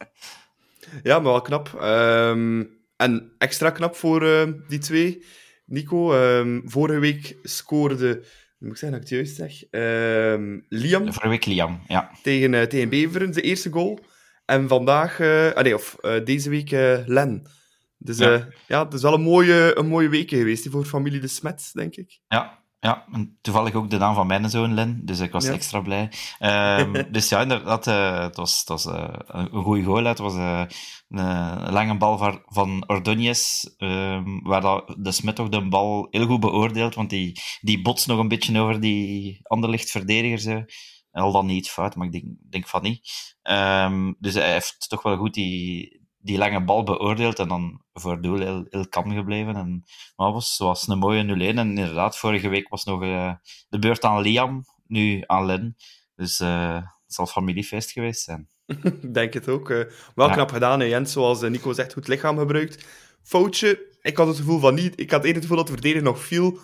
ja, 1.03 1.19
maar 1.19 1.31
wel 1.31 1.41
knap. 1.41 1.79
Um, 1.81 2.79
en 2.95 3.31
extra 3.37 3.69
knap 3.69 3.95
voor 3.95 4.23
uh, 4.23 4.43
die 4.67 4.79
twee. 4.79 5.23
Nico, 5.65 6.13
um, 6.13 6.61
vorige 6.65 6.99
week 6.99 7.37
scoorde, 7.43 8.25
moet 8.57 8.71
ik 8.71 8.77
zeggen 8.77 8.91
dat 8.91 9.09
ik 9.09 9.17
het 9.17 9.35
juist 9.35 9.35
zeg, 9.35 9.63
um, 9.71 10.65
Liam. 10.69 11.05
Vorige 11.05 11.29
week 11.29 11.45
Liam, 11.45 11.81
ja. 11.87 12.11
Tegen, 12.23 12.53
uh, 12.53 12.61
tegen 12.61 12.89
Beveren, 12.89 13.31
de 13.31 13.41
eerste 13.41 13.69
goal. 13.69 13.99
En 14.45 14.67
vandaag, 14.67 15.19
uh, 15.19 15.51
ah 15.51 15.63
nee, 15.63 15.75
of 15.75 15.95
deze 16.23 16.49
week 16.49 16.69
Len. 17.05 17.49
Dus 17.97 18.17
ja. 18.17 18.47
ja, 18.67 18.83
het 18.83 18.93
is 18.93 19.01
wel 19.01 19.13
een 19.13 19.21
mooie, 19.21 19.71
een 19.77 19.87
mooie 19.87 20.09
week 20.09 20.29
geweest 20.29 20.69
voor 20.69 20.85
familie 20.85 21.19
De 21.19 21.27
Smet, 21.27 21.69
denk 21.73 21.95
ik. 21.95 22.19
Ja, 22.27 22.60
ja, 22.81 23.05
en 23.11 23.37
toevallig 23.41 23.73
ook 23.73 23.89
de 23.89 23.97
naam 23.97 24.15
van 24.15 24.27
mijn 24.27 24.49
zoon, 24.49 24.73
Len, 24.73 25.05
dus 25.05 25.19
ik 25.19 25.31
was 25.31 25.45
ja. 25.45 25.51
extra 25.51 25.81
blij. 25.81 26.11
Um, 26.39 26.93
dus 27.11 27.29
ja, 27.29 27.41
inderdaad, 27.41 27.87
uh, 27.87 28.19
het 28.19 28.35
was, 28.35 28.59
het 28.59 28.67
was 28.67 28.85
uh, 28.85 29.07
een 29.27 29.63
goede 29.63 29.83
goal. 29.83 30.03
Het 30.03 30.17
was 30.17 30.35
uh, 30.35 30.63
een 31.09 31.71
lange 31.71 31.97
bal 31.97 32.17
van, 32.17 32.41
van 32.45 32.83
Ordóñez, 32.87 33.63
um, 33.77 34.41
waar 34.43 34.61
dat, 34.61 34.95
de 34.97 35.11
Smet 35.11 35.35
toch 35.35 35.49
de 35.49 35.67
bal 35.67 36.07
heel 36.09 36.25
goed 36.25 36.39
beoordeelt, 36.39 36.95
want 36.95 37.09
die, 37.09 37.41
die 37.59 37.81
botst 37.81 38.07
nog 38.07 38.19
een 38.19 38.27
beetje 38.27 38.59
over 38.59 38.79
die 38.79 39.39
anderlicht-verdediger. 39.43 40.73
Al 41.11 41.31
dan 41.31 41.45
niet 41.45 41.69
fout, 41.69 41.95
maar 41.95 42.05
ik 42.07 42.11
denk, 42.11 42.25
denk 42.49 42.67
van 42.67 42.81
niet. 42.81 43.09
Um, 43.43 44.15
dus 44.19 44.33
hij 44.33 44.51
heeft 44.51 44.89
toch 44.89 45.01
wel 45.03 45.17
goed 45.17 45.33
die, 45.33 46.00
die 46.21 46.37
lange 46.37 46.63
bal 46.63 46.83
beoordeeld 46.83 47.39
en 47.39 47.47
dan 47.47 47.81
voor 47.93 48.21
doel 48.21 48.39
heel, 48.39 48.65
heel 48.69 48.87
kalm 48.87 49.11
gebleven. 49.11 49.55
En, 49.55 49.83
maar 50.15 50.27
het 50.27 50.35
was, 50.35 50.57
was 50.57 50.87
een 50.87 50.97
mooie 50.97 51.23
0-1. 51.23 51.27
En 51.37 51.57
inderdaad, 51.57 52.17
vorige 52.17 52.49
week 52.49 52.69
was 52.69 52.83
nog 52.83 53.03
uh, 53.03 53.33
de 53.69 53.79
beurt 53.79 54.03
aan 54.03 54.21
Liam, 54.21 54.63
nu 54.87 55.23
aan 55.25 55.45
Len. 55.45 55.75
Dus 56.15 56.39
uh, 56.39 56.75
het 56.75 57.13
zal 57.13 57.25
familiefeest 57.25 57.91
geweest 57.91 58.21
zijn. 58.21 58.49
Ik 58.65 59.13
denk 59.13 59.33
het 59.33 59.47
ook. 59.47 59.69
Uh, 59.69 59.83
wel 60.15 60.27
ja. 60.27 60.33
knap 60.33 60.51
gedaan, 60.51 60.79
hè, 60.79 60.85
Jens. 60.85 61.11
Zoals 61.11 61.41
Nico 61.41 61.73
zegt, 61.73 61.93
goed 61.93 62.07
lichaam 62.07 62.37
gebruikt. 62.37 62.85
Foutje 63.23 63.89
ik 64.01 64.17
had 64.17 64.27
het 64.27 64.37
gevoel 64.37 64.59
van 64.59 64.73
niet. 64.73 64.99
Ik 64.99 65.11
had 65.11 65.19
eerder 65.19 65.41
het 65.41 65.41
gevoel 65.41 65.57
dat 65.57 65.67
de 65.67 65.73
verdediger 65.73 66.03
nog 66.03 66.23
viel 66.23 66.59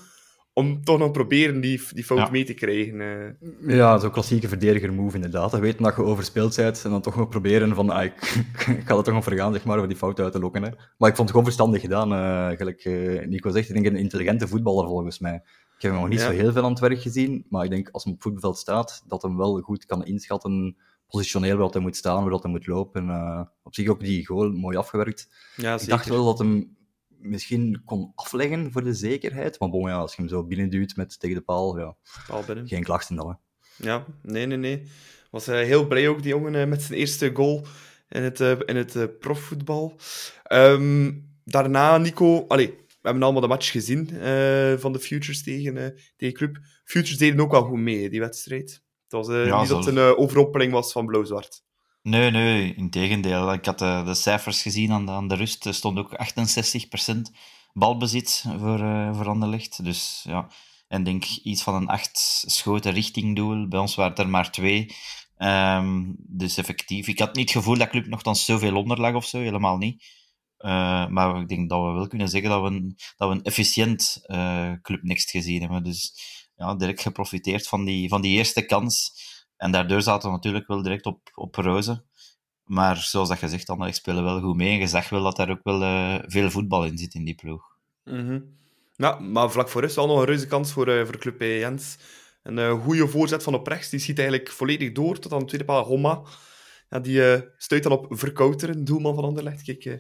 om 0.58 0.84
toch 0.84 0.98
nog 1.00 1.12
proberen 1.12 1.62
die, 1.62 1.82
die 1.94 2.04
fout 2.04 2.18
Ja. 2.18 2.30
mee 2.30 2.44
te 2.44 2.54
krijgen. 2.54 3.02
eh. 3.02 3.76
Ja, 3.76 3.98
zo'n 3.98 4.12
klassieke 4.12 4.48
verdediger 4.48 4.94
move 4.94 5.16
inderdaad. 5.16 5.52
Dan 5.52 5.60
weten 5.62 5.84
dat 5.84 5.96
je 5.96 6.02
overspeeld 6.04 6.56
bent 6.56 6.84
en 6.86 6.90
dan 6.92 7.02
toch 7.02 7.16
nog 7.16 7.30
proberen 7.30 7.76
van 7.76 7.90
ah, 7.90 8.04
ik, 8.04 8.14
ik 8.80 8.84
ga 8.86 8.96
het 8.96 9.06
toch 9.06 9.14
nog 9.14 9.24
vergaan, 9.24 9.54
zeg 9.54 9.66
maar, 9.66 9.80
om 9.80 9.88
die 9.88 9.98
fout 9.98 10.20
uit 10.20 10.32
te 10.32 10.40
lokken. 10.40 10.64
Hè. 10.64 10.70
Maar 10.98 11.10
ik 11.10 11.16
vond 11.16 11.18
het 11.18 11.30
gewoon 11.30 11.44
verstandig 11.44 11.82
gedaan, 11.82 12.14
eh 12.14 12.58
gelijk 12.58 12.86
eh, 12.86 13.28
Nico 13.28 13.50
zegt. 13.52 13.68
Ik 13.70 13.74
denk 13.74 13.86
een 13.86 13.96
intelligente 13.96 14.48
voetballer 14.48 14.88
volgens 14.88 15.20
mij. 15.20 15.36
Ik 15.76 15.82
heb 15.84 15.92
hem 15.92 16.00
nog 16.02 16.10
niet 16.10 16.20
Ja. 16.20 16.26
zo 16.26 16.32
heel 16.32 16.52
veel 16.52 16.64
aan 16.64 16.70
het 16.70 16.80
werk 16.80 17.02
gezien, 17.02 17.46
maar 17.50 17.64
ik 17.64 17.70
denk 17.70 17.90
als 17.92 18.04
hij 18.04 18.12
op 18.14 18.18
het 18.20 18.28
voetbalveld 18.28 18.62
staat, 18.62 19.04
dat 19.08 19.22
hem 19.22 19.38
wel 19.38 19.60
goed 19.60 19.86
kan 19.86 20.06
inschatten 20.06 20.76
positioneel 21.08 21.58
waar 21.58 21.70
hij 21.70 21.82
moet 21.82 21.96
staan, 21.96 22.22
waar 22.22 22.32
dat 22.32 22.44
hij 22.44 22.52
moet 22.52 22.68
lopen. 22.68 23.10
Eh, 23.10 23.42
op 23.64 23.76
zich 23.76 23.88
ook 23.88 24.00
die 24.00 24.26
goal 24.26 24.52
mooi 24.52 24.78
afgewerkt. 24.78 25.30
Ja, 25.56 25.74
Ik 25.80 25.88
dacht 25.88 26.08
wel 26.10 26.26
dat 26.26 26.40
hem 26.40 26.77
misschien 27.20 27.82
kon 27.86 28.12
afleggen 28.16 28.72
voor 28.72 28.84
de 28.84 28.94
zekerheid, 28.94 29.60
maar 29.60 29.70
bon, 29.70 29.90
ja, 29.90 29.96
als 29.98 30.16
je 30.16 30.22
hem 30.22 30.30
zo 30.30 30.44
binnenduwt 30.44 30.96
met 30.96 31.20
tegen 31.20 31.36
de 31.36 31.42
paal, 31.42 31.80
ja, 31.80 31.96
geen 32.66 32.84
klachten 32.84 33.16
dan. 33.16 33.28
Hè. 33.30 33.36
Ja, 33.88 34.06
nee, 34.22 34.46
nee, 34.46 34.58
nee. 34.58 34.84
Was 35.32 35.48
eh, 35.48 35.56
heel 35.56 35.88
blij 35.88 36.08
ook, 36.08 36.22
die 36.22 36.32
jongen, 36.32 36.56
eh, 36.56 36.68
met 36.68 36.82
zijn 36.82 37.00
eerste 37.00 37.32
goal 37.34 37.66
in 38.10 38.24
het, 38.24 38.42
eh, 38.42 38.60
in 38.66 38.76
het 38.76 39.20
profvoetbal. 39.20 40.00
Ehm, 40.44 41.12
daarna, 41.44 41.98
Nico... 41.98 42.46
Allee, 42.48 42.68
we 42.88 43.14
hebben 43.14 43.24
allemaal 43.24 43.42
de 43.42 43.48
match 43.48 43.72
gezien 43.72 44.08
van 44.80 44.94
de 44.94 45.00
Futures 45.00 45.44
tegen, 45.44 45.78
eh, 45.78 46.00
tegen 46.16 46.36
Club. 46.36 46.58
Futures 46.84 47.18
deden 47.18 47.40
ook 47.40 47.52
wel 47.52 47.64
goed 47.64 47.80
mee, 47.80 48.10
die 48.10 48.20
wedstrijd. 48.20 48.72
Het 49.04 49.12
was 49.12 49.28
Ja, 49.28 49.60
niet 49.60 49.70
dat 49.70 49.86
het 49.86 49.96
een 49.96 50.16
overoppeling 50.16 50.72
was 50.72 50.92
van 50.92 51.06
blauw-zwart. 51.06 51.64
Nee, 52.08 52.32
nee, 52.32 52.74
in 52.76 52.90
tegendeel. 52.90 53.54
Ik 53.54 53.66
had 53.66 53.80
de, 53.80 54.02
de 54.06 54.14
cijfers 54.14 54.62
gezien 54.62 54.92
aan 54.92 55.06
de, 55.06 55.12
aan 55.12 55.28
de 55.28 55.36
rust. 55.36 55.66
Er 55.66 55.74
stond 55.74 55.98
ook 55.98 56.18
68% 57.16 57.22
balbezit 57.74 58.46
voor, 58.60 58.80
eh 58.80 59.16
voor 59.16 59.28
Anderlecht. 59.28 59.84
Dus 59.84 60.24
ja, 60.28 60.48
en 60.88 61.04
denk 61.04 61.26
iets 61.26 61.64
van 61.64 61.76
een 61.76 61.88
acht 61.88 62.44
schoten 62.48 62.92
richting 62.92 63.36
doel. 63.36 63.68
Bij 63.68 63.80
ons 63.80 63.96
waren 63.96 64.12
het 64.12 64.20
er 64.20 64.30
maar 64.30 64.52
twee. 64.52 64.96
Ehm, 65.38 66.04
dus 66.18 66.58
effectief. 66.58 67.08
Ik 67.08 67.20
had 67.20 67.36
niet 67.36 67.50
het 67.50 67.58
gevoel 67.58 67.78
dat 67.78 67.90
Club 67.90 68.08
nogthans 68.08 68.46
zoveel 68.46 68.76
onder 68.76 69.00
lag 69.00 69.14
of 69.14 69.26
zo, 69.26 69.40
helemaal 69.40 69.78
niet. 69.78 70.04
Eh, 70.58 71.08
maar 71.08 71.42
ik 71.42 71.48
denk 71.48 71.70
dat 71.70 71.84
we 71.86 71.92
wel 71.92 72.08
kunnen 72.08 72.30
zeggen 72.30 72.50
dat 72.50 72.62
we 72.62 72.68
een, 72.68 72.96
dat 73.18 73.30
we 73.30 73.36
een 73.36 73.44
efficiënt 73.44 74.20
eh, 74.24 74.72
Club 74.82 75.04
Next 75.04 75.30
gezien 75.30 75.62
hebben. 75.62 75.84
Dus 75.84 76.14
ja, 76.56 76.76
direct 76.76 77.02
geprofiteerd 77.02 77.68
van 77.68 77.86
die, 77.86 78.10
van 78.10 78.22
die 78.22 78.38
eerste 78.38 78.66
kans. 78.66 79.12
En 79.58 79.72
daardoor 79.72 80.02
zaten 80.02 80.30
we 80.30 80.36
natuurlijk 80.36 80.68
wel 80.68 80.82
direct 80.82 81.06
op, 81.06 81.32
op 81.34 81.56
rozen. 81.56 82.04
Maar 82.64 82.98
zoals 82.98 83.30
dat 83.30 83.38
gezegd, 83.38 83.70
Anderlecht 83.70 83.98
spelen 83.98 84.24
wel 84.24 84.42
goed 84.42 84.56
mee. 84.56 84.72
En 84.72 84.80
je 84.80 84.88
zag 84.88 85.10
wel 85.10 85.24
dat 85.24 85.36
daar 85.36 85.50
ook 85.50 85.64
wel 85.64 85.82
eh, 85.82 86.16
veel 86.26 86.50
voetbal 86.50 86.86
in 86.86 86.98
zit 86.98 87.14
in 87.14 87.26
die 87.26 87.36
ploeg. 87.36 87.64
Mhm. 88.04 88.40
Ja, 88.96 89.20
maar 89.20 89.52
vlak 89.52 89.70
voor 89.70 89.82
rust 89.82 89.96
wel 89.96 90.08
nog 90.08 90.20
een 90.20 90.26
reuze 90.26 90.48
kans 90.48 90.72
voor, 90.72 90.88
eh 90.88 91.06
voor 91.06 91.18
Club. 91.18 91.42
Jens. 91.42 91.98
Een 92.44 92.58
eh, 92.60 92.84
goede 92.84 93.08
voorzet 93.08 93.44
van 93.44 93.54
op 93.54 93.68
rechts. 93.68 93.90
Die 93.90 94.00
schiet 94.00 94.20
eigenlijk 94.20 94.50
volledig 94.50 94.92
door 94.92 95.20
tot 95.20 95.34
aan 95.34 95.40
de 95.40 95.46
tweede 95.46 95.66
paal. 95.66 95.86
Homma. 95.86 96.22
Ja, 96.90 97.00
die 97.00 97.32
eh 97.32 97.42
stuit 97.58 97.84
dan 97.84 97.92
op 97.92 98.06
Verkouteren, 98.10 98.86
doelman 98.86 99.16
van 99.16 99.24
Anderlecht. 99.24 99.62
Kijk, 99.64 99.86
eh, 99.86 99.98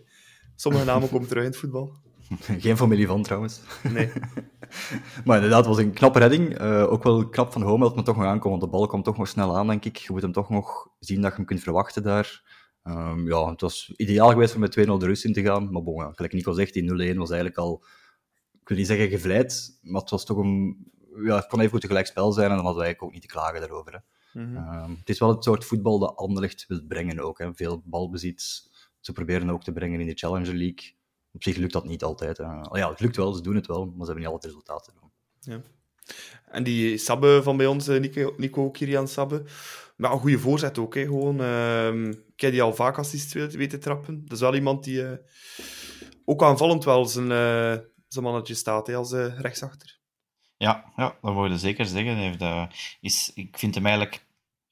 sommige 0.56 0.86
namen 0.86 1.10
komen 1.10 1.28
terug 1.28 1.44
in 1.44 1.50
het 1.50 1.60
voetbal. 1.60 1.96
Geen 2.60 2.78
familie 2.78 3.08
van 3.08 3.24
trouwens. 3.24 3.60
Nee. 3.84 4.12
Maar 5.26 5.36
inderdaad, 5.36 5.66
het 5.66 5.76
was 5.76 5.78
een 5.78 5.94
knappe 5.94 6.20
redding. 6.20 6.58
Eh, 6.58 6.92
ook 6.92 7.04
wel 7.04 7.30
knap 7.30 7.52
van 7.52 7.62
Home 7.62 7.84
dat 7.84 7.96
het 7.96 8.06
toch 8.06 8.16
nog 8.16 8.26
aankomt. 8.26 8.60
Want 8.60 8.62
de 8.62 8.78
bal 8.78 8.88
komt 8.88 9.04
toch 9.04 9.18
nog 9.18 9.28
snel 9.28 9.58
aan, 9.58 9.68
denk 9.68 9.86
ik. 9.86 9.98
Je 9.98 10.12
moet 10.12 10.22
hem 10.22 10.32
toch 10.32 10.50
nog 10.50 10.88
zien 11.00 11.22
dat 11.22 11.32
je 11.32 11.38
hem 11.38 11.46
kunt 11.46 11.60
verwachten 11.60 12.04
daar. 12.04 12.44
Ehm, 12.84 13.28
ja, 13.28 13.50
het 13.50 13.62
was 13.62 13.94
ideaal 13.96 14.30
geweest 14.30 14.54
om 14.54 14.60
met 14.60 14.72
2-0 14.72 14.98
de 14.98 15.06
rust 15.06 15.26
in 15.26 15.34
te 15.34 15.42
gaan. 15.42 15.72
Maar 15.72 15.84
bon, 15.84 16.04
ja, 16.04 16.12
gelijk 16.12 16.34
Nico 16.34 16.54
zegt, 16.54 16.74
die 16.74 17.14
0-1 17.14 17.18
was 17.18 17.30
eigenlijk 17.30 17.60
al... 17.60 17.86
Ik 18.62 18.68
wil 18.68 18.78
niet 18.78 18.88
zeggen 18.88 19.10
gevleid, 19.10 19.80
maar 19.82 20.02
het 20.02 20.10
was 20.10 20.26
toch 20.26 20.38
een... 20.38 20.88
Ja, 21.24 21.36
het 21.36 21.48
kon 21.48 21.60
even 21.60 21.72
goed 21.72 21.84
een 21.84 21.90
gelijkspel 21.90 22.32
zijn 22.32 22.50
en 22.50 22.56
dan 22.56 22.66
hadden 22.66 22.84
wij 22.84 22.86
eigenlijk 22.86 23.04
ook 23.04 23.22
niet 23.22 23.30
te 23.30 23.38
klagen 23.38 23.60
daarover. 23.60 23.94
Hè. 23.94 24.00
Mhm. 24.42 24.56
Ehm, 24.56 24.92
het 24.92 25.10
is 25.10 25.20
wel 25.20 25.30
het 25.30 25.44
soort 25.44 25.66
voetbal 25.66 26.00
dat 26.00 26.16
Anderlecht 26.16 26.66
wil 26.68 26.82
brengen 26.88 27.20
ook. 27.20 27.40
Hè. 27.40 27.54
Veel 27.54 27.82
balbezit. 27.86 28.70
Ze 29.00 29.12
proberen 29.12 29.50
ook 29.50 29.64
te 29.64 29.72
brengen 29.72 30.00
in 30.00 30.08
de 30.08 30.14
Challenger 30.14 30.56
League. 30.56 30.97
Op 31.38 31.44
zich 31.44 31.58
lukt 31.58 31.74
dat 31.74 31.86
niet 31.86 32.04
altijd. 32.04 32.38
Ja, 32.72 32.90
het 32.90 33.00
lukt 33.00 33.16
wel, 33.16 33.34
ze 33.34 33.42
doen 33.42 33.56
het 33.56 33.68
wel, 33.68 33.86
maar 33.86 34.06
ze 34.06 34.12
hebben 34.12 34.24
niet 34.24 34.34
altijd 34.34 34.54
resultaten. 34.54 34.94
En 36.46 36.64
die 36.64 36.98
Sabbe 36.98 37.44
van 37.44 37.58
bij 37.58 37.66
ons, 37.66 37.88
eh, 37.88 38.00
Nico, 38.00 38.34
Nico 38.38 38.72
Kirian 38.72 39.08
Sabbe. 39.08 39.44
Maar 39.98 40.12
een 40.12 40.20
goede 40.20 40.40
voorzet 40.40 40.78
ook, 40.78 40.96
hè. 40.96 41.04
Gewoon, 41.04 41.42
ehm, 41.42 42.10
ik 42.10 42.42
heb 42.42 42.52
die 42.52 42.62
al 42.62 42.76
vaak 42.76 42.98
assist 42.98 43.34
weten 43.34 43.58
weten 43.58 43.80
trappen. 43.80 44.22
Dat 44.22 44.32
is 44.32 44.40
wel 44.40 44.56
iemand 44.56 44.84
die 44.84 45.06
eh, 45.06 45.18
ook 46.26 46.44
aanvallend 46.44 46.84
wel 46.84 47.06
zijn, 47.06 47.32
eh, 47.32 47.84
zijn 48.08 48.24
mannetje 48.24 48.54
staat, 48.54 48.88
hè, 48.88 48.96
als 48.96 49.12
eh, 49.12 49.40
rechtsachter. 49.40 50.00
Ja, 50.58 50.94
ja, 50.96 51.18
dat 51.22 51.34
mogen 51.34 51.52
we 51.52 51.58
zeker 51.58 51.86
zeggen. 51.86 52.16
Hij 52.16 52.36
heeft, 52.38 52.74
is, 53.02 53.32
ik 53.34 53.58
vind 53.58 53.76
hem 53.76 53.86
eigenlijk 53.86 54.28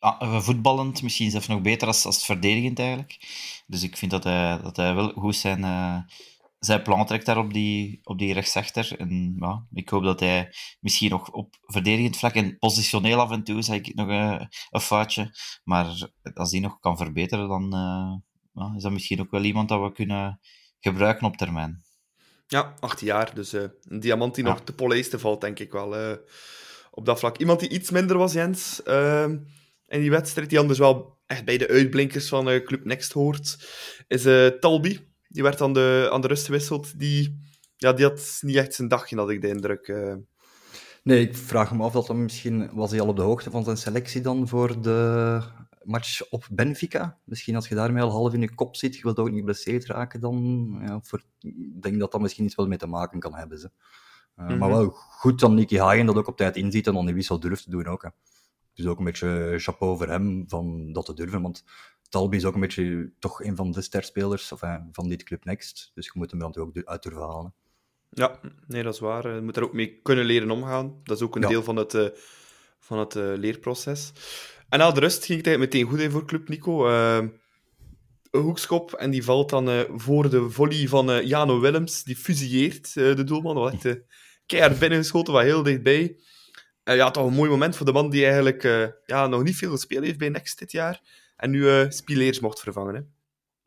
ah, 0.06 0.42
voetballend 0.42 1.02
misschien 1.02 1.32
zelfs 1.32 1.48
nog 1.48 1.62
beter 1.62 1.88
als, 1.88 2.06
als 2.06 2.26
verdedigend 2.26 2.80
eigenlijk. 2.80 3.18
Dus 3.68 3.84
ik 3.84 3.98
vind 3.98 4.12
dat 4.12 4.24
hij, 4.24 4.60
dat 4.62 4.76
hij 4.76 4.96
wel 4.96 5.10
goed 5.10 5.36
zijn, 5.36 5.64
eh, 5.64 5.98
zijn 6.66 6.82
plan 6.82 7.06
trekt 7.06 7.26
daar 7.26 7.38
op 7.38 7.54
die, 7.54 8.00
op 8.04 8.18
die 8.20 8.34
rechtsachter. 8.34 9.00
En 9.00 9.36
ja, 9.40 9.66
ik 9.74 9.90
hoop 9.90 10.04
dat 10.04 10.20
hij 10.20 10.54
misschien 10.80 11.10
nog 11.10 11.32
op 11.32 11.56
verdedigend 11.62 12.18
vlak 12.18 12.34
en 12.34 12.58
positioneel 12.58 13.20
af 13.20 13.32
en 13.32 13.44
toe 13.44 13.62
zeg 13.62 13.78
ik 13.78 13.96
nog 13.96 14.10
eh, 14.10 14.42
een 14.70 14.82
foutje. 14.82 15.32
Maar 15.64 16.10
als 16.34 16.52
die 16.52 16.62
nog 16.62 16.80
kan 16.80 16.98
verbeteren, 16.98 17.48
dan 17.48 17.64
eh, 17.74 18.14
ja, 18.64 18.74
is 18.76 18.84
dat 18.84 18.92
misschien 18.92 19.20
ook 19.20 19.32
wel 19.32 19.44
iemand 19.44 19.70
dat 19.70 19.82
we 19.82 19.92
kunnen 19.92 20.40
gebruiken 20.80 21.28
op 21.28 21.38
termijn. 21.38 21.84
Ja, 22.48 22.74
18 22.80 23.08
jaar. 23.08 23.36
Dus 23.36 23.54
eh, 23.54 23.64
een 23.82 24.00
diamant 24.00 24.36
die 24.36 24.44
Ja. 24.44 24.50
nog 24.50 24.62
te 24.62 24.74
polijsten 24.74 25.20
valt, 25.20 25.42
denk 25.42 25.60
ik 25.60 25.72
wel. 25.72 26.18
op 26.92 27.06
dat 27.06 27.20
vlak. 27.20 27.38
Iemand 27.38 27.60
die 27.60 27.70
iets 27.70 27.90
minder 27.92 28.18
was, 28.18 28.34
Jens, 28.34 28.82
in 29.88 30.00
die 30.02 30.10
wedstrijd, 30.10 30.50
die 30.50 30.60
anders 30.60 30.80
wel 30.80 31.18
echt 31.26 31.46
bij 31.46 31.58
de 31.58 31.68
uitblinkers 31.68 32.28
van 32.28 32.46
Club 32.64 32.86
Next 32.86 33.12
hoort, 33.12 33.68
is 34.08 34.24
Talbi. 34.60 35.14
Die 35.36 35.44
werd 35.44 35.62
aan 35.62 35.74
de, 35.74 36.10
aan 36.12 36.22
de 36.22 36.28
rust 36.28 36.46
gewisseld. 36.46 37.00
Die, 37.00 37.40
ja, 37.76 37.94
die 37.94 38.06
had 38.06 38.38
niet 38.42 38.56
echt 38.56 38.74
zijn 38.74 38.88
dagje, 38.88 39.16
had 39.18 39.30
ik 39.30 39.42
de 39.42 39.48
indruk. 39.48 39.88
eh. 39.88 40.16
Nee, 41.04 41.22
ik 41.28 41.36
vraag 41.36 41.74
me 41.76 41.84
af 41.84 41.94
dat 41.94 42.08
dan 42.08 42.24
misschien... 42.24 42.70
Was 42.74 42.92
hij 42.92 43.02
al 43.02 43.08
op 43.08 43.16
de 43.16 43.22
hoogte 43.22 43.52
van 43.52 43.64
zijn 43.64 43.78
selectie 43.78 44.22
dan 44.22 44.48
voor 44.48 44.82
de 44.82 45.42
match 45.84 46.30
op 46.30 46.48
Benfica? 46.52 47.18
Misschien 47.24 47.56
als 47.56 47.68
je 47.68 47.76
daarmee 47.76 48.04
al 48.04 48.12
half 48.12 48.34
in 48.34 48.42
je 48.42 48.56
kop 48.56 48.76
zit, 48.76 48.96
je 48.96 49.02
wilt 49.04 49.20
ook 49.20 49.28
niet 49.30 49.38
geblesseerd 49.38 49.86
raken 49.86 50.20
dan. 50.20 50.78
Ja, 50.82 51.00
voor, 51.04 51.22
ik 51.40 51.82
denk 51.82 52.00
dat 52.00 52.12
dat 52.12 52.22
misschien 52.22 52.46
iets 52.46 52.56
wel 52.56 52.68
mee 52.68 52.78
te 52.78 52.88
maken 52.88 53.20
kan 53.20 53.36
hebben. 53.36 53.60
Ze. 53.60 53.70
Eh, 54.36 54.46
Maar 54.48 54.58
Mhm. 54.58 54.70
wel 54.70 54.90
goed 54.90 55.40
dan 55.40 55.54
Nicky 55.54 55.78
Hagen 55.78 56.06
dat 56.06 56.16
ook 56.16 56.28
op 56.28 56.38
tijd 56.38 56.56
inziet 56.56 56.88
en 56.88 56.94
dan 56.94 57.06
die 57.06 57.16
wissel 57.16 57.40
durft 57.40 57.64
te 57.64 57.70
doen 57.70 57.86
ook. 57.88 58.04
Hè. 58.04 58.10
Dus 58.74 58.86
ook 58.86 58.98
een 59.00 59.06
beetje 59.06 59.54
chapeau 59.58 59.98
voor 59.98 60.08
hem 60.08 60.44
van 60.48 60.94
dat 60.94 61.06
te 61.06 61.14
durven, 61.14 61.42
want 61.42 61.64
Talbi 62.10 62.38
is 62.38 62.46
ook 62.46 62.54
een 62.54 62.60
beetje 62.60 63.12
toch 63.20 63.44
een 63.44 63.56
van 63.56 63.72
de 63.72 63.82
sterspelers 63.82 64.52
of, 64.52 64.62
eh, 64.62 64.76
van 64.92 65.10
dit 65.10 65.24
Club 65.24 65.46
Next. 65.46 65.92
Dus 65.94 66.06
je 66.06 66.12
moet 66.16 66.32
hem 66.32 66.40
dan 66.40 66.52
toch 66.52 66.64
ook 66.64 66.82
uit 66.86 67.04
durven 67.04 67.22
halen. 67.22 67.54
Ja, 68.10 68.40
nee, 68.68 68.84
dat 68.84 68.94
is 68.94 69.00
waar. 69.00 69.36
Je 69.36 69.42
moet 69.42 69.58
er 69.58 69.64
ook 69.64 69.74
mee 69.74 70.00
kunnen 70.04 70.26
leren 70.26 70.52
omgaan. 70.52 71.00
Dat 71.04 71.18
is 71.18 71.24
ook 71.24 71.36
een 71.36 71.42
Ja. 71.42 71.48
deel 71.48 71.64
van 71.64 71.76
het, 71.76 71.94
eh, 71.94 72.08
van 72.80 73.00
het 73.00 73.16
eh, 73.16 73.24
leerproces. 73.36 74.12
En 74.70 74.80
na 74.80 74.92
de 74.92 75.00
rust 75.00 75.26
ging 75.26 75.38
het 75.38 75.48
eigenlijk 75.48 75.74
meteen 75.74 75.90
goed 75.92 76.00
in 76.06 76.12
voor 76.12 76.26
Club 76.26 76.50
Nico. 76.50 76.88
Een 78.32 78.42
hoekschop 78.42 78.94
en 78.94 79.12
die 79.12 79.24
valt 79.24 79.50
dan 79.50 79.86
voor 79.96 80.30
de 80.30 80.50
volley 80.50 80.88
van 80.88 81.26
Jano 81.26 81.60
Willems. 81.60 82.04
Die 82.04 82.16
fusilleert 82.16 82.94
de 82.94 83.24
doelman. 83.24 83.56
Was 83.56 83.74
echt 83.74 84.00
keihard 84.46 84.80
binnengeschoten, 84.80 85.34
was 85.34 85.44
heel 85.44 85.64
dichtbij. 85.64 86.20
Ja, 86.84 87.12
toch 87.12 87.28
een 87.28 87.34
mooi 87.34 87.50
moment 87.50 87.76
voor 87.76 87.86
de 87.86 87.92
man 87.92 88.10
die 88.10 88.24
eigenlijk 88.24 88.64
ja, 89.06 89.28
nog 89.28 89.44
niet 89.44 89.56
veel 89.56 89.72
gespeeld 89.72 90.04
heeft 90.06 90.18
bij 90.18 90.30
Next 90.30 90.60
dit 90.60 90.72
jaar. 90.72 91.02
En 91.36 91.50
nu 91.52 91.70
eh 91.70 91.90
Spileers 91.90 92.40
mocht 92.40 92.60
vervangen. 92.60 92.96
Hè. 92.96 93.02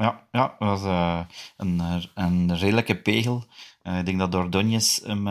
Ja, 0.05 0.29
ja 0.33 0.57
dat 0.59 0.69
was 0.69 0.83
eh, 0.85 1.21
een, 1.57 1.83
een 2.15 2.57
redelijke 2.57 3.03
pegel. 3.03 3.45
Eh, 3.83 3.99
ik 3.99 4.07
denk 4.07 4.19
dat 4.19 4.35
Ordonez 4.35 5.03
hem, 5.05 5.27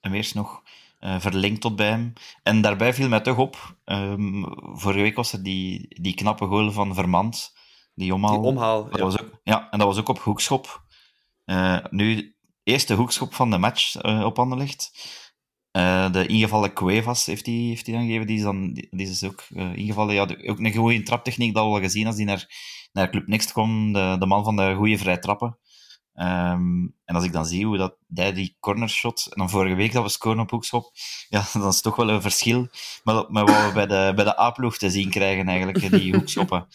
hem 0.00 0.14
eerst 0.14 0.34
nog 0.34 0.62
verlengt 1.00 1.60
tot 1.60 1.76
bij 1.76 1.88
hem. 1.88 2.12
En 2.42 2.60
daarbij 2.60 2.94
viel 2.94 3.08
mij 3.08 3.20
toch 3.20 3.36
op, 3.38 3.74
ehm, 3.84 4.42
vorige 4.72 5.00
week 5.00 5.16
was 5.16 5.32
er 5.32 5.42
die, 5.42 5.96
die 6.00 6.14
knappe 6.14 6.46
goal 6.46 6.70
van 6.72 6.94
Vermand, 6.94 7.56
die 7.94 8.14
omhaal. 8.14 8.40
Die 8.40 8.50
omhaal. 8.50 8.84
Dat 8.84 8.98
Ja. 8.98 9.04
was 9.04 9.20
ook, 9.20 9.40
ja, 9.42 9.70
en 9.70 9.78
dat 9.78 9.88
was 9.88 9.98
ook 9.98 10.08
op 10.08 10.18
hoekschop. 10.18 10.82
Nu, 11.90 12.34
eerste 12.62 12.94
hoekschop 12.94 13.34
van 13.34 13.50
de 13.50 13.58
match 13.58 14.02
op 14.02 14.38
Anderlecht. 14.38 14.90
Eh, 15.70 16.12
de 16.12 16.26
ingevallen 16.26 16.72
Cuevas 16.72 17.26
heeft 17.26 17.46
hij 17.46 17.54
heeft 17.54 17.84
die 17.84 17.94
dan 17.94 18.04
gegeven. 18.04 18.26
Die 18.26 18.36
is, 18.36 18.42
dan, 18.42 18.72
die, 18.72 18.88
die 18.90 19.08
is 19.08 19.24
ook 19.24 19.44
eh, 19.54 19.76
ingevallen. 19.76 20.14
Ja, 20.14 20.22
ook 20.22 20.58
een 20.58 20.74
goede 20.74 21.02
traptechniek, 21.02 21.54
dat 21.54 21.64
we 21.64 21.70
al 21.70 21.80
gezien 21.80 22.06
als 22.06 22.16
die 22.16 22.24
naar, 22.24 22.46
naar 22.92 23.10
Club 23.10 23.26
Next 23.26 23.52
kwam. 23.52 23.92
De, 23.92 24.16
de 24.18 24.26
man 24.26 24.44
van 24.44 24.56
de 24.56 24.74
goede 24.74 24.98
vrij 24.98 25.18
trappen. 25.18 25.58
Ehm, 26.14 26.88
en 27.04 27.14
als 27.14 27.24
ik 27.24 27.32
dan 27.32 27.46
zie 27.46 27.66
hoe 27.66 27.76
dat, 27.76 27.96
hij 28.14 28.32
die 28.32 28.56
cornershot, 28.60 29.26
en 29.30 29.38
dan 29.38 29.50
vorige 29.50 29.74
week 29.74 29.92
dat 29.92 30.02
we 30.02 30.08
scoren 30.08 30.40
op 30.40 30.50
hoekschop, 30.50 30.90
ja, 31.28 31.44
dan 31.52 31.68
is 31.68 31.80
toch 31.80 31.96
wel 31.96 32.08
een 32.08 32.22
verschil 32.22 32.68
met, 33.04 33.28
met 33.28 33.50
wat 33.50 33.66
we 33.66 33.70
bij 33.74 33.86
de, 33.86 34.12
bij 34.14 34.24
de 34.24 34.40
A-ploeg 34.40 34.76
te 34.76 34.90
zien 34.90 35.10
krijgen, 35.10 35.48
eigenlijk, 35.48 35.90
die 35.90 36.14
hoekschoppen. 36.14 36.66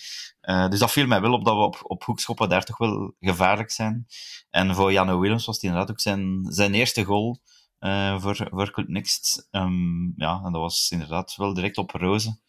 Uh, 0.42 0.68
dus 0.72 0.80
dat 0.80 0.92
viel 0.92 1.08
mij 1.08 1.22
wel 1.22 1.34
op 1.34 1.46
dat 1.46 1.56
we 1.56 1.62
op, 1.62 1.80
op 1.84 2.04
hoekschoppen 2.04 2.50
daar 2.50 2.64
toch 2.64 2.78
wel 2.78 3.14
gevaarlijk 3.20 3.72
zijn. 3.72 4.06
En 4.50 4.75
voor 4.75 4.92
Janne 4.92 5.20
Willems 5.20 5.46
was 5.46 5.56
het 5.56 5.64
inderdaad 5.64 5.92
ook 5.92 6.02
zijn, 6.02 6.46
zijn 6.50 6.74
eerste 6.74 7.04
goal 7.04 7.42
uh, 7.79 8.22
voor, 8.22 8.48
voor 8.51 8.72
Club 8.72 8.88
Next. 8.88 9.48
Um, 9.51 10.13
ja, 10.15 10.41
en 10.46 10.51
dat 10.51 10.62
was 10.62 10.89
inderdaad 10.91 11.36
wel 11.36 11.53
direct 11.53 11.77
op 11.77 11.91
rozen. 11.91 12.39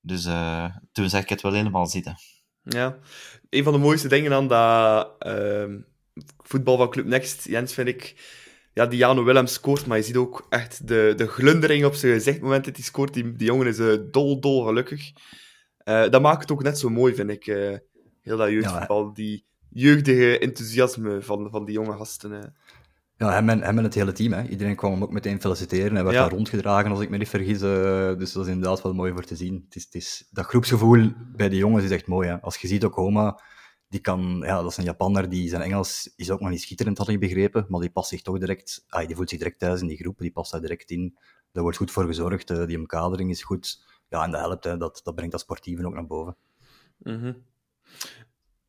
Dus 0.00 0.26
uh, 0.26 0.76
toen 0.92 1.08
zag 1.08 1.22
ik 1.22 1.28
het 1.28 1.42
wel 1.42 1.52
helemaal 1.52 1.86
zitten. 1.86 2.16
Ja, 2.62 2.98
een 3.50 3.64
van 3.64 3.72
de 3.72 3.78
mooiste 3.78 4.08
dingen 4.08 4.32
aan 4.32 4.48
dat 4.48 5.14
uh, 5.26 5.74
voetbal 6.42 6.76
van 6.76 6.90
Club 6.90 7.06
Next, 7.06 7.44
Jens, 7.44 7.74
vind 7.74 7.88
ik... 7.88 8.34
Ja, 8.72 8.86
die 8.86 8.98
Jano 8.98 9.24
Willems 9.24 9.52
scoort, 9.52 9.86
maar 9.86 9.96
je 9.96 10.02
ziet 10.02 10.16
ook 10.16 10.46
echt 10.48 10.88
de, 10.88 11.12
de 11.16 11.26
glundering 11.26 11.84
op 11.84 11.94
zijn 11.94 12.12
gezicht 12.12 12.40
moment 12.40 12.64
dat 12.64 12.76
hij 12.76 12.84
scoort. 12.84 13.14
Die, 13.14 13.32
die 13.32 13.46
jongen 13.46 13.66
is 13.66 13.78
uh, 13.78 14.02
dol, 14.10 14.40
dol 14.40 14.64
gelukkig. 14.64 15.12
Uh, 15.84 16.08
dat 16.08 16.22
maakt 16.22 16.40
het 16.40 16.50
ook 16.50 16.62
net 16.62 16.78
zo 16.78 16.88
mooi, 16.88 17.14
vind 17.14 17.30
ik. 17.30 17.46
Uh, 17.46 17.76
heel 18.22 18.36
dat 18.36 18.50
jeugdvoetbal, 18.50 19.06
ja, 19.06 19.12
die 19.12 19.44
jeugdige 19.70 20.38
enthousiasme 20.38 21.22
van, 21.22 21.50
van 21.50 21.64
die 21.64 21.74
jonge 21.74 21.96
gasten. 21.96 22.56
Ja, 23.18 23.32
hem 23.32 23.48
en, 23.48 23.62
hem 23.62 23.78
en 23.78 23.84
het 23.84 23.94
hele 23.94 24.12
team. 24.12 24.32
Hè. 24.32 24.48
Iedereen 24.48 24.76
kwam 24.76 24.92
hem 24.92 25.02
ook 25.02 25.12
meteen 25.12 25.40
feliciteren. 25.40 25.94
Hij 25.94 26.02
werd 26.04 26.16
ja. 26.16 26.22
daar 26.22 26.30
rondgedragen, 26.30 26.90
als 26.90 27.00
ik 27.00 27.10
me 27.10 27.16
niet 27.16 27.28
vergis. 27.28 27.62
Uh, 27.62 28.18
dus 28.18 28.32
dat 28.32 28.46
is 28.46 28.52
inderdaad 28.52 28.82
wel 28.82 28.94
mooi 28.94 29.12
voor 29.12 29.24
te 29.24 29.36
zien. 29.36 29.62
Het 29.64 29.76
is, 29.76 29.84
het 29.84 29.94
is, 29.94 30.28
dat 30.30 30.44
groepsgevoel 30.44 31.12
bij 31.36 31.48
de 31.48 31.56
jongens 31.56 31.84
is 31.84 31.90
echt 31.90 32.06
mooi. 32.06 32.28
Hè. 32.28 32.40
Als 32.40 32.56
je 32.56 32.68
ziet 32.68 32.84
ook 32.84 32.94
Homa, 32.94 33.40
die 33.88 34.00
kan, 34.00 34.40
ja, 34.44 34.62
dat 34.62 34.70
is 34.70 34.76
een 34.76 34.84
Japanner, 34.84 35.28
die 35.28 35.48
zijn 35.48 35.62
Engels 35.62 36.12
is 36.16 36.30
ook 36.30 36.40
nog 36.40 36.50
niet 36.50 36.60
schitterend, 36.60 36.98
had 36.98 37.08
ik 37.08 37.20
begrepen. 37.20 37.66
Maar 37.68 37.80
die 37.80 37.90
past 37.90 38.08
zich 38.08 38.22
toch 38.22 38.38
direct, 38.38 38.84
ah, 38.88 39.06
die 39.06 39.16
voelt 39.16 39.28
zich 39.28 39.38
direct 39.38 39.58
thuis 39.58 39.80
in 39.80 39.86
die 39.86 39.96
groep, 39.96 40.18
die 40.18 40.32
past 40.32 40.52
daar 40.52 40.60
direct 40.60 40.90
in. 40.90 41.18
Daar 41.52 41.62
wordt 41.62 41.78
goed 41.78 41.90
voor 41.90 42.06
gezorgd, 42.06 42.50
uh, 42.50 42.66
die 42.66 42.78
omkadering 42.78 43.30
is 43.30 43.42
goed. 43.42 43.84
Ja, 44.08 44.24
en 44.24 44.30
dat 44.30 44.40
helpt, 44.40 44.64
hè. 44.64 44.76
Dat, 44.76 45.00
dat 45.04 45.14
brengt 45.14 45.32
dat 45.32 45.40
sportieve 45.40 45.86
ook 45.86 45.94
naar 45.94 46.06
boven. 46.06 46.36
Mm 46.98 47.20
-hmm. 47.20 47.36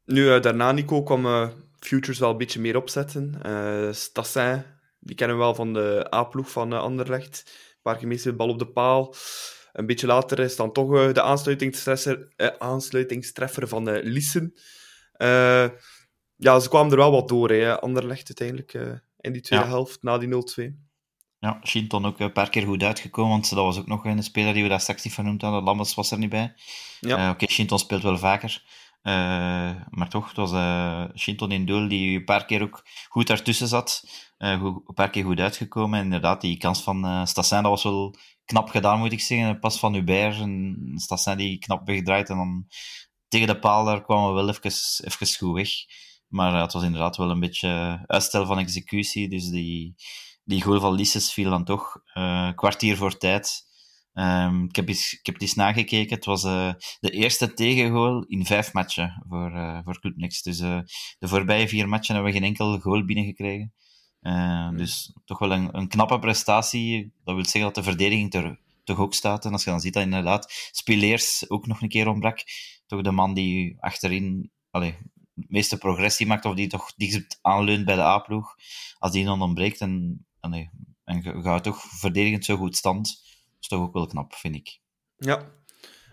Nu, 0.05 0.21
uh, 0.21 0.41
daarna, 0.41 0.71
Nico, 0.71 1.03
kwam 1.03 1.51
Futures 1.87 2.19
wel 2.19 2.29
een 2.29 2.37
beetje 2.37 2.59
meer 2.59 2.75
opzetten. 2.75 3.39
Uh, 3.45 3.91
Stassin, 3.91 4.63
die 4.99 5.15
kennen 5.15 5.37
we 5.37 5.43
wel 5.43 5.55
van 5.55 5.73
de 5.73 6.07
A-ploeg 6.13 6.51
van 6.51 6.73
uh, 6.73 6.79
Anderlecht. 6.79 7.43
Een 7.45 7.81
paar 7.81 7.97
keer 7.97 8.07
meestal 8.07 8.33
bal 8.33 8.49
op 8.49 8.59
de 8.59 8.67
paal. 8.67 9.15
Een 9.73 9.85
beetje 9.85 10.07
later 10.07 10.39
is 10.39 10.55
dan 10.55 10.71
toch 10.71 10.93
uh, 10.93 11.13
de 11.13 11.21
aansluitingstreffer, 11.21 12.33
aansluitingstreffer 12.57 13.67
van 13.67 13.99
Lissen. 13.99 14.53
ja, 16.35 16.59
ze 16.59 16.69
kwamen 16.69 16.91
er 16.91 16.97
wel 16.97 17.11
wat 17.11 17.27
door, 17.27 17.49
hè, 17.49 17.79
Anderlecht 17.79 18.39
uiteindelijk, 18.39 19.01
in 19.19 19.31
die 19.31 19.41
tweede 19.41 19.65
ja. 19.65 19.71
helft, 19.71 20.03
na 20.03 20.17
die 20.17 20.73
0-2. 20.73 20.87
Ja, 21.39 21.59
Shinton 21.63 22.05
ook 22.05 22.19
een 22.19 22.31
paar 22.31 22.49
keer 22.49 22.63
goed 22.63 22.83
uitgekomen, 22.83 23.31
want 23.31 23.49
dat 23.49 23.59
was 23.59 23.77
ook 23.77 23.87
nog 23.87 24.05
een 24.05 24.23
speler 24.23 24.53
die 24.53 24.63
we 24.63 24.69
daar 24.69 24.79
straks 24.79 25.03
niet 25.03 25.13
vernoemd 25.13 25.41
hadden. 25.41 25.63
Lammers 25.63 25.95
was 25.95 26.11
er 26.11 26.17
niet 26.17 26.29
bij. 26.29 26.53
Ja. 26.99 27.13
Oké, 27.13 27.29
okay, 27.29 27.47
Shinton 27.47 27.79
speelt 27.79 28.03
wel 28.03 28.17
vaker. 28.17 28.63
Uh, 29.07 29.75
maar 29.89 30.09
toch, 30.09 30.27
het 30.27 30.35
was 30.35 30.51
uh, 30.51 31.03
Shinton 31.15 31.51
in 31.51 31.65
doel 31.65 31.87
die 31.87 32.17
een 32.17 32.23
paar 32.23 32.45
keer 32.45 32.61
ook 32.61 32.85
goed 33.07 33.27
daartussen 33.27 33.67
zat. 33.67 34.03
Goed, 34.37 34.81
een 34.87 34.93
paar 34.93 35.09
keer 35.09 35.23
goed 35.23 35.39
uitgekomen. 35.39 35.99
En 35.99 36.05
inderdaad, 36.05 36.41
die 36.41 36.57
kans 36.57 36.81
van 36.81 37.27
Stassin, 37.27 37.61
was 37.61 37.83
wel 37.83 38.15
knap 38.45 38.69
gedaan, 38.69 38.99
moet 38.99 39.11
ik 39.11 39.21
zeggen. 39.21 39.59
Pas 39.59 39.79
van 39.79 39.93
Hubert 39.93 40.39
en 40.39 40.91
Stassin 40.95 41.37
die 41.37 41.57
knap 41.57 41.87
wegdraait. 41.87 42.29
En 42.29 42.37
dan 42.37 42.67
tegen 43.27 43.47
de 43.47 43.59
paal, 43.59 43.85
daar 43.85 44.03
kwamen 44.03 44.27
we 44.27 44.33
wel 44.33 44.49
even, 44.49 44.71
even 45.03 45.35
goed 45.37 45.55
weg. 45.55 45.69
Maar 46.27 46.61
het 46.61 46.73
was 46.73 46.83
inderdaad 46.83 47.17
wel 47.17 47.29
een 47.29 47.39
beetje 47.39 48.03
uitstel 48.05 48.45
van 48.45 48.59
executie. 48.59 49.29
Dus 49.29 49.49
die, 49.49 49.95
die 50.43 50.61
goal 50.61 50.79
van 50.79 50.93
Lisses 50.93 51.33
viel 51.33 51.49
dan 51.49 51.65
toch 51.65 52.01
kwartier 52.55 52.97
voor 52.97 53.17
tijd. 53.17 53.66
Um, 54.19 54.63
ik, 54.63 54.75
heb 54.75 54.87
eens, 54.87 55.13
ik 55.13 55.25
heb 55.25 55.41
eens 55.41 55.53
nagekeken. 55.53 56.15
Het 56.15 56.25
was 56.25 56.43
uh, 56.43 56.73
de 56.99 57.09
eerste 57.09 57.53
tegengoal 57.53 58.23
in 58.23 58.45
vijf 58.45 58.73
matchen 58.73 59.23
voor, 59.29 59.51
uh, 59.51 59.79
voor 59.83 59.99
Club 59.99 60.17
Next. 60.17 60.43
Dus 60.43 60.59
uh, 60.59 60.79
de 61.19 61.27
voorbije 61.27 61.67
vier 61.67 61.89
matchen 61.89 62.15
hebben 62.15 62.33
we 62.33 62.39
geen 62.39 62.47
enkel 62.47 62.79
goal 62.79 63.05
binnengekregen. 63.05 63.73
Mm. 64.21 64.77
Dus 64.77 65.13
toch 65.25 65.39
wel 65.39 65.51
een, 65.51 65.77
een, 65.77 65.87
knappe 65.87 66.19
prestatie. 66.19 67.13
Dat 67.23 67.35
wil 67.35 67.45
zeggen 67.45 67.61
dat 67.61 67.75
de 67.75 67.83
verdediging 67.83 68.33
er 68.33 68.59
toch 68.83 68.99
ook 68.99 69.13
staat. 69.13 69.45
En 69.45 69.51
als 69.51 69.63
je 69.63 69.69
dan 69.69 69.79
ziet 69.79 69.93
dat 69.93 70.03
inderdaad 70.03 70.69
Spileers 70.71 71.49
ook 71.49 71.67
nog 71.67 71.81
een 71.81 71.89
keer 71.89 72.07
ontbrak. 72.07 72.43
Toch 72.85 73.01
de 73.01 73.11
man 73.11 73.33
die 73.33 73.77
achterin 73.79 74.51
allee, 74.69 74.97
de 75.33 75.45
meeste 75.47 75.77
progressie 75.77 76.27
maakt, 76.27 76.45
of 76.45 76.55
die 76.55 76.67
toch 76.67 76.93
dichtst 76.95 77.39
aanleunt 77.41 77.85
bij 77.85 77.95
de 77.95 78.01
A-ploeg. 78.01 78.55
Als 78.97 79.11
die 79.11 79.25
dan 79.25 79.41
ontbreekt 79.41 79.81
en, 79.81 80.25
allee, 80.39 80.69
en 81.03 81.43
gaat 81.43 81.63
toch 81.63 81.81
verdedigend 81.81 82.45
zo 82.45 82.57
goed 82.57 82.75
stand 82.75 83.26
is 83.71 83.77
toch 83.77 83.87
ook 83.87 83.93
wel 83.93 84.07
knap, 84.07 84.33
vind 84.33 84.55
ik. 84.55 84.79
Ja. 85.15 85.55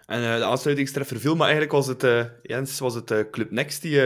En 0.06 0.20
uh, 0.20 0.36
de 0.36 0.44
aansluitingstreffer 0.44 1.20
viel, 1.20 1.36
maar 1.36 1.48
eigenlijk 1.48 1.72
was 1.72 1.86
het, 1.86 2.04
uh, 2.04 2.24
Jens, 2.42 2.78
was 2.78 2.94
het 2.94 3.10
uh, 3.10 3.30
Club 3.30 3.50
Next 3.50 3.82
die 3.82 4.00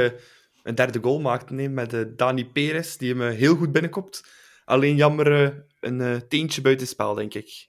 een 0.62 0.74
derde 0.74 0.98
goal 1.02 1.20
maakte 1.20 1.52
nee, 1.52 1.68
met 1.68 2.18
Dani 2.18 2.46
Perez, 2.46 2.96
die 2.96 3.14
hem 3.14 3.28
heel 3.30 3.56
goed 3.56 3.72
binnenkopt. 3.72 4.24
Alleen 4.64 4.96
jammer 4.96 5.54
een 5.80 6.28
teentje 6.28 6.60
buitenspel, 6.60 7.14
denk 7.14 7.34
ik. 7.34 7.68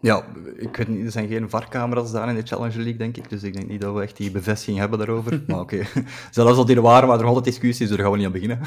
Ja, 0.00 0.24
ik 0.56 0.76
weet 0.76 0.88
niet, 0.88 1.04
er 1.04 1.10
zijn 1.10 1.28
geen 1.28 1.50
varcamera's 1.50 2.10
daar 2.10 2.28
in 2.28 2.34
de 2.34 2.46
Challenger 2.46 2.76
League, 2.76 2.96
denk 2.96 3.16
ik. 3.16 3.28
Dus 3.28 3.42
ik 3.42 3.54
denk 3.54 3.68
niet 3.68 3.80
dat 3.80 3.94
we 3.94 4.02
echt 4.02 4.16
die 4.16 4.30
bevestiging 4.30 4.78
hebben 4.78 4.98
daarover. 4.98 5.42
maar 5.46 5.60
oké, 5.60 5.86
okay. 5.92 6.04
zelfs 6.30 6.56
als 6.56 6.66
die 6.66 6.76
er 6.76 6.82
waren, 6.82 7.08
maar 7.08 7.20
er 7.20 7.24
altijd 7.24 7.44
discussies, 7.44 7.78
dus 7.78 7.88
daar 7.88 7.98
gaan 7.98 8.10
we 8.10 8.16
niet 8.16 8.26
aan 8.26 8.32
beginnen. 8.32 8.58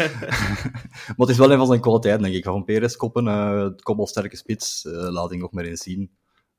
maar 1.06 1.26
het 1.26 1.28
is 1.28 1.38
wel 1.38 1.52
een 1.52 1.58
van 1.58 1.66
zijn 1.66 1.80
kwaliteiten, 1.80 2.22
denk 2.22 2.34
ik. 2.34 2.44
Van 2.44 2.64
Perez 2.64 2.96
koppen, 2.96 3.26
uh, 3.26 3.66
koppelsterke 3.82 4.36
spits, 4.36 4.84
uh, 4.84 4.92
laat 4.92 5.32
ik 5.32 5.40
nog 5.40 5.52
maar 5.52 5.64
eens 5.64 5.82
zien. 5.82 6.10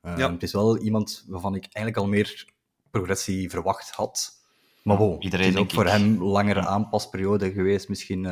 Uh, 0.02 0.16
ja. 0.16 0.32
Het 0.32 0.42
is 0.42 0.52
wel 0.52 0.78
iemand 0.78 1.24
waarvan 1.28 1.54
ik 1.54 1.62
eigenlijk 1.62 1.96
al 1.96 2.06
meer 2.06 2.52
progressie 2.90 3.50
verwacht 3.50 3.90
had. 3.90 4.40
Maar 4.82 4.96
bon, 4.96 5.22
Iedereen 5.22 5.46
het 5.46 5.54
is 5.54 5.60
ook 5.60 5.70
voor 5.70 5.86
hem 5.86 6.22
langere 6.22 6.66
aanpasperiode 6.66 7.52
geweest. 7.52 7.88
Misschien, 7.88 8.26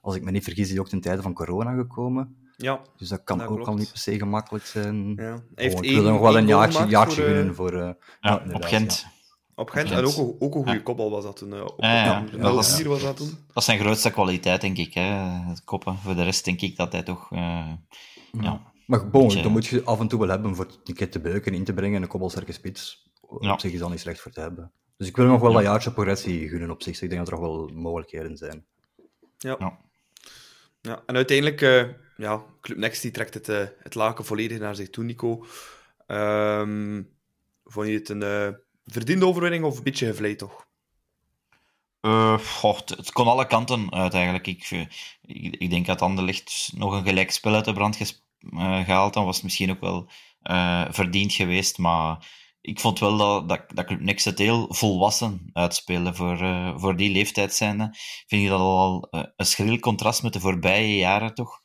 als 0.00 0.16
ik 0.16 0.22
me 0.22 0.30
niet 0.30 0.44
vergis, 0.44 0.64
is 0.64 0.70
hij 0.70 0.80
ook 0.80 0.88
ten 0.88 1.00
tijde 1.00 1.22
van 1.22 1.34
corona 1.34 1.74
gekomen. 1.74 2.43
Ja, 2.56 2.80
dus 2.96 3.08
dat 3.08 3.24
kan 3.24 3.38
dat 3.38 3.46
ook 3.48 3.54
klopt. 3.54 3.68
al 3.70 3.74
niet 3.76 3.88
per 3.90 3.98
se 3.98 4.18
gemakkelijk 4.18 4.64
zijn. 4.66 5.12
Ja. 5.16 5.22
Hij 5.24 5.40
heeft 5.54 5.74
oh, 5.76 5.84
ik 5.84 5.90
één, 5.90 6.02
wil 6.02 6.12
nog 6.12 6.20
wel 6.20 6.36
een 6.36 6.46
jaartje, 6.46 6.86
jaartje 6.86 7.20
voor, 7.22 7.30
uh, 7.30 7.36
gunnen 7.36 7.54
voor... 7.54 7.72
Uh, 7.74 7.90
Ja, 8.20 8.42
op 8.52 8.64
Gent. 8.64 9.06
Op 9.54 9.70
Gent. 9.70 9.90
En 9.90 10.04
ook, 10.04 10.16
een- 10.16 10.36
ook 10.38 10.54
een 10.54 10.62
goede 10.64 10.82
koppel 10.82 11.10
was 11.10 11.24
dat 11.24 11.36
toen. 11.36 11.54
eh, 11.54 11.60
op, 11.64 11.74
Ja, 11.76 12.04
ja. 12.04 12.24
Ja, 12.32 12.38
dat 12.38 12.64
is- 12.64 12.78
0-4 12.82 12.86
was 12.88 13.02
dat 13.02 13.16
toen. 13.16 13.30
Dat 13.46 13.56
is 13.56 13.64
zijn 13.64 13.78
grootste 13.78 14.10
kwaliteit, 14.10 14.60
denk 14.60 14.76
ik. 14.76 14.94
Hè? 14.94 15.02
Het 15.48 15.64
koppen. 15.64 15.96
Voor 15.98 16.14
de 16.14 16.22
rest 16.24 16.44
denk 16.44 16.60
ik 16.60 16.76
dat 16.76 16.92
hij 16.92 17.02
toch... 17.02 17.32
eh, 17.32 17.72
ja. 18.40 18.72
Maar 18.86 19.10
bon, 19.10 19.22
Beetje- 19.26 19.42
dat 19.42 19.50
moet 19.50 19.66
je 19.66 19.82
af 19.84 20.00
en 20.00 20.08
toe 20.08 20.18
wel 20.20 20.28
hebben 20.28 20.56
voor 20.56 20.66
een 20.84 20.94
keer 20.94 21.10
te 21.10 21.20
beuken, 21.20 21.54
in 21.54 21.64
te 21.64 21.72
brengen, 21.74 22.02
een 22.02 22.08
koppelsterke 22.08 22.52
spits. 22.52 23.10
Ja. 23.40 23.52
Op 23.52 23.60
zich 23.60 23.72
is 23.72 23.78
dat 23.78 23.90
niet 23.90 24.00
slecht 24.00 24.20
voor 24.20 24.32
te 24.32 24.40
hebben. 24.40 24.72
Dus 24.96 25.08
ik 25.08 25.16
wil 25.16 25.26
nog 25.26 25.40
wel 25.40 25.52
dat 25.52 25.62
jaartje 25.62 25.92
progressie 25.92 26.48
gunnen 26.48 26.70
op 26.70 26.82
zich. 26.82 26.92
Dus 26.92 27.02
ik 27.02 27.10
denk 27.10 27.24
dat 27.24 27.34
er 27.34 27.40
nog 27.40 27.50
wel 27.50 27.70
mogelijkheden 27.74 28.36
zijn. 28.36 28.64
Ja. 29.38 29.56
Ja. 29.58 29.78
Ja, 30.80 31.02
en 31.06 31.16
uiteindelijk, 31.16 31.60
eh, 31.62 31.82
ja, 32.16 32.44
Club 32.60 32.76
Next 32.78 33.02
die 33.02 33.10
trekt 33.10 33.34
het, 33.34 33.48
eh, 33.48 33.66
het 33.78 33.94
laken 33.94 34.24
volledig 34.24 34.58
naar 34.58 34.74
zich 34.74 34.90
toe, 34.90 35.04
Nico. 35.04 35.46
Ehm, 36.06 37.02
vond 37.64 37.86
je 37.86 37.94
het 37.94 38.08
een 38.08 38.22
eh, 38.22 38.48
verdiende 38.84 39.26
overwinning 39.26 39.64
of 39.64 39.76
een 39.76 39.82
beetje 39.82 40.06
gevleid, 40.06 40.38
toch? 40.38 40.66
Goh, 42.38 42.76
het, 42.76 42.88
het 42.88 43.12
kon 43.12 43.26
alle 43.26 43.46
kanten 43.46 43.92
uit 43.92 44.14
eigenlijk. 44.14 44.46
Ik, 44.46 44.88
ik, 45.58 45.70
denk 45.70 45.86
dat 45.86 46.02
Anderlecht 46.02 46.72
nog 46.74 46.92
een 46.92 47.04
gelijk 47.04 47.30
spel 47.30 47.54
uit 47.54 47.64
de 47.64 47.72
brand 47.72 48.22
eh, 48.38 48.84
gehaald. 48.84 49.14
Dan 49.14 49.24
was 49.24 49.34
het 49.34 49.44
misschien 49.44 49.70
ook 49.70 49.80
wel 49.80 50.08
eh, 50.42 50.84
verdiend 50.90 51.32
geweest. 51.32 51.78
Maar 51.78 52.30
ik 52.60 52.80
vond 52.80 52.98
wel 52.98 53.16
dat, 53.16 53.48
dat, 53.48 53.64
dat 53.74 53.84
Club 53.84 54.00
Next 54.00 54.24
het 54.24 54.38
heel 54.38 54.74
volwassen 54.74 55.50
uitspelen. 55.52 56.16
Voor, 56.16 56.38
voor 56.80 56.96
die 56.96 57.10
leeftijd 57.10 57.54
zijnde 57.54 57.94
vind 58.26 58.42
ik 58.42 58.48
dat 58.48 58.60
al 58.60 59.08
een 59.10 59.46
schril 59.46 59.78
contrast 59.78 60.22
met 60.22 60.32
de 60.32 60.40
voorbije 60.40 60.96
jaren 60.96 61.34
toch. 61.34 61.62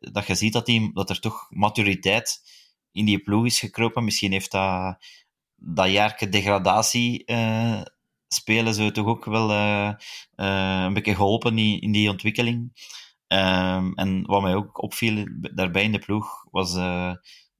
Dat 0.00 0.26
je 0.26 0.34
ziet 0.34 0.52
dat, 0.52 0.66
die, 0.66 0.92
dat 0.92 1.10
er 1.10 1.20
toch 1.20 1.46
maturiteit 1.50 2.42
in 2.92 3.04
die 3.04 3.18
ploeg 3.18 3.44
is 3.44 3.58
gekropen. 3.58 4.04
Misschien 4.04 4.32
heeft 4.32 4.50
dat, 4.50 4.96
dat 5.56 5.90
jaarke 5.90 6.28
degradatie 6.28 7.24
eh, 7.24 7.80
spelen 8.28 8.74
zo 8.74 8.90
toch 8.90 9.06
ook 9.06 9.24
wel 9.24 9.50
eh, 9.50 9.88
eh, 10.34 10.84
een 10.84 10.94
beetje 10.94 11.14
geholpen 11.14 11.58
in, 11.58 11.92
die 11.92 12.10
ontwikkeling. 12.10 12.72
Ehm, 13.26 13.92
en 13.94 14.26
wat 14.26 14.42
mij 14.42 14.54
ook 14.54 14.82
opviel 14.82 15.26
daarbij 15.54 15.82
in 15.82 15.92
de 15.92 15.98
ploeg, 15.98 16.46
was 16.50 16.74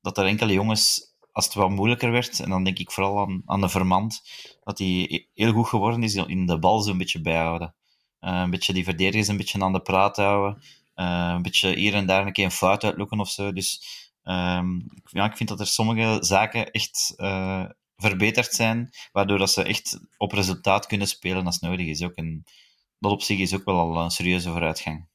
dat 0.01 0.19
er 0.19 0.27
enkele 0.27 0.53
jongens, 0.53 1.15
als 1.33 1.45
het 1.45 1.55
wat 1.55 1.71
moeilijker 1.71 2.11
werd, 2.11 2.41
en 2.41 2.51
dan 2.51 2.65
denk 2.65 2.79
ik 2.79 2.91
vooral 2.91 3.21
aan, 3.21 3.43
aan 3.47 3.61
de 3.61 3.69
Vermand, 3.69 4.23
dat 4.65 4.79
hij 4.79 5.29
heel 5.35 5.53
goed 5.53 5.67
geworden 5.67 6.03
is 6.03 6.15
in 6.15 6.47
de 6.47 6.59
bal 6.59 6.81
zo'n 6.81 6.99
beetje 6.99 7.21
bijhouden. 7.21 7.75
Een 8.21 8.51
beetje 8.51 8.73
die 8.73 8.85
verdedigers 8.85 9.29
een 9.29 9.37
beetje 9.37 9.61
aan 9.61 9.73
de 9.73 9.81
praat 9.81 10.17
houden. 10.17 10.63
Eh, 10.95 11.33
een 11.35 11.43
beetje 11.43 11.75
hier 11.75 11.95
en 11.95 12.07
daar 12.07 12.27
een 12.27 12.33
keer 12.33 12.45
een 12.45 12.51
fout 12.51 12.85
uitlokken 12.85 13.21
of 13.21 13.31
zo. 13.31 13.53
Dus 13.53 13.83
ehm, 14.23 14.81
ja, 15.05 15.25
ik 15.25 15.37
vind 15.37 15.49
dat 15.49 15.61
er 15.61 15.67
sommige 15.67 16.25
zaken 16.25 16.71
echt 16.71 17.13
eh, 17.17 17.65
verbeterd 17.97 18.53
zijn, 18.53 18.91
waardoor 19.13 19.39
dat 19.39 19.51
ze 19.51 19.63
echt 19.63 20.01
op 20.17 20.33
resultaat 20.33 20.87
kunnen 20.87 21.07
spelen 21.07 21.47
als 21.47 21.59
nodig 21.59 21.87
is 21.87 22.03
ook. 22.03 22.15
En 22.15 22.45
dat 22.99 23.13
op 23.13 23.23
zich 23.23 23.39
is 23.39 23.55
ook 23.55 23.65
wel 23.65 23.79
al 23.79 24.05
een 24.05 24.11
serieuze 24.11 24.51
vooruitgang. 24.51 25.07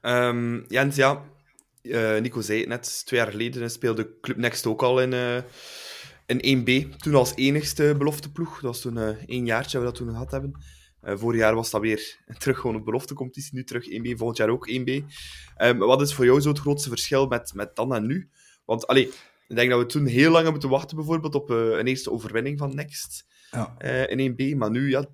Ehm, 0.00 0.60
Jens, 0.68 0.96
ja, 0.96 1.22
eh, 1.82 2.20
Nico 2.20 2.40
zei 2.40 2.58
het 2.58 2.68
net, 2.68 3.06
twee 3.06 3.20
jaar 3.20 3.30
geleden 3.30 3.70
speelde 3.70 4.20
Club 4.20 4.36
Next 4.36 4.66
ook 4.66 4.82
al 4.82 5.00
in, 5.00 5.44
in 6.26 6.40
1B. 6.58 6.96
Toen 6.96 7.14
als 7.14 7.34
enigste 7.34 7.94
belofteploeg. 7.98 8.54
Dat 8.54 8.62
was 8.62 8.80
toen 8.80 8.96
uh, 8.96 9.08
één 9.08 9.46
jaartje 9.46 9.72
dat 9.72 9.80
we 9.80 9.84
dat 9.84 9.94
toen 9.94 10.10
gehad 10.10 10.30
hebben. 10.30 10.52
Vorig 11.02 11.40
jaar 11.40 11.54
was 11.54 11.70
dat 11.70 11.80
weer 11.80 12.18
terug 12.38 12.58
gewoon 12.58 12.76
een 12.76 12.84
beloftecompetitie, 12.84 13.54
nu 13.54 13.64
terug 13.64 13.84
1B, 13.84 14.16
volgend 14.16 14.36
jaar 14.36 14.48
ook 14.48 14.70
1B. 14.70 15.04
Um, 15.62 15.78
wat 15.78 16.00
is 16.00 16.14
voor 16.14 16.24
jou 16.24 16.40
zo 16.40 16.48
het 16.48 16.58
grootste 16.58 16.88
verschil 16.88 17.26
met, 17.26 17.52
met 17.54 17.76
dan 17.76 17.94
en 17.94 18.06
nu? 18.06 18.30
Want 18.64 18.86
allee, 18.86 19.12
ik 19.48 19.56
denk 19.56 19.70
dat 19.70 19.78
we 19.78 19.86
toen 19.86 20.06
heel 20.06 20.22
lang 20.22 20.34
hebben 20.34 20.52
moeten 20.52 20.70
wachten 20.70 20.96
bijvoorbeeld 20.96 21.34
op 21.34 21.50
een 21.50 21.86
eerste 21.86 22.10
overwinning 22.10 22.58
van 22.58 22.74
Next 22.74 23.26
ja. 23.50 23.74
in 24.06 24.32
1B. 24.32 24.56
Maar 24.56 24.70
nu, 24.70 24.90
ja, 24.90 25.04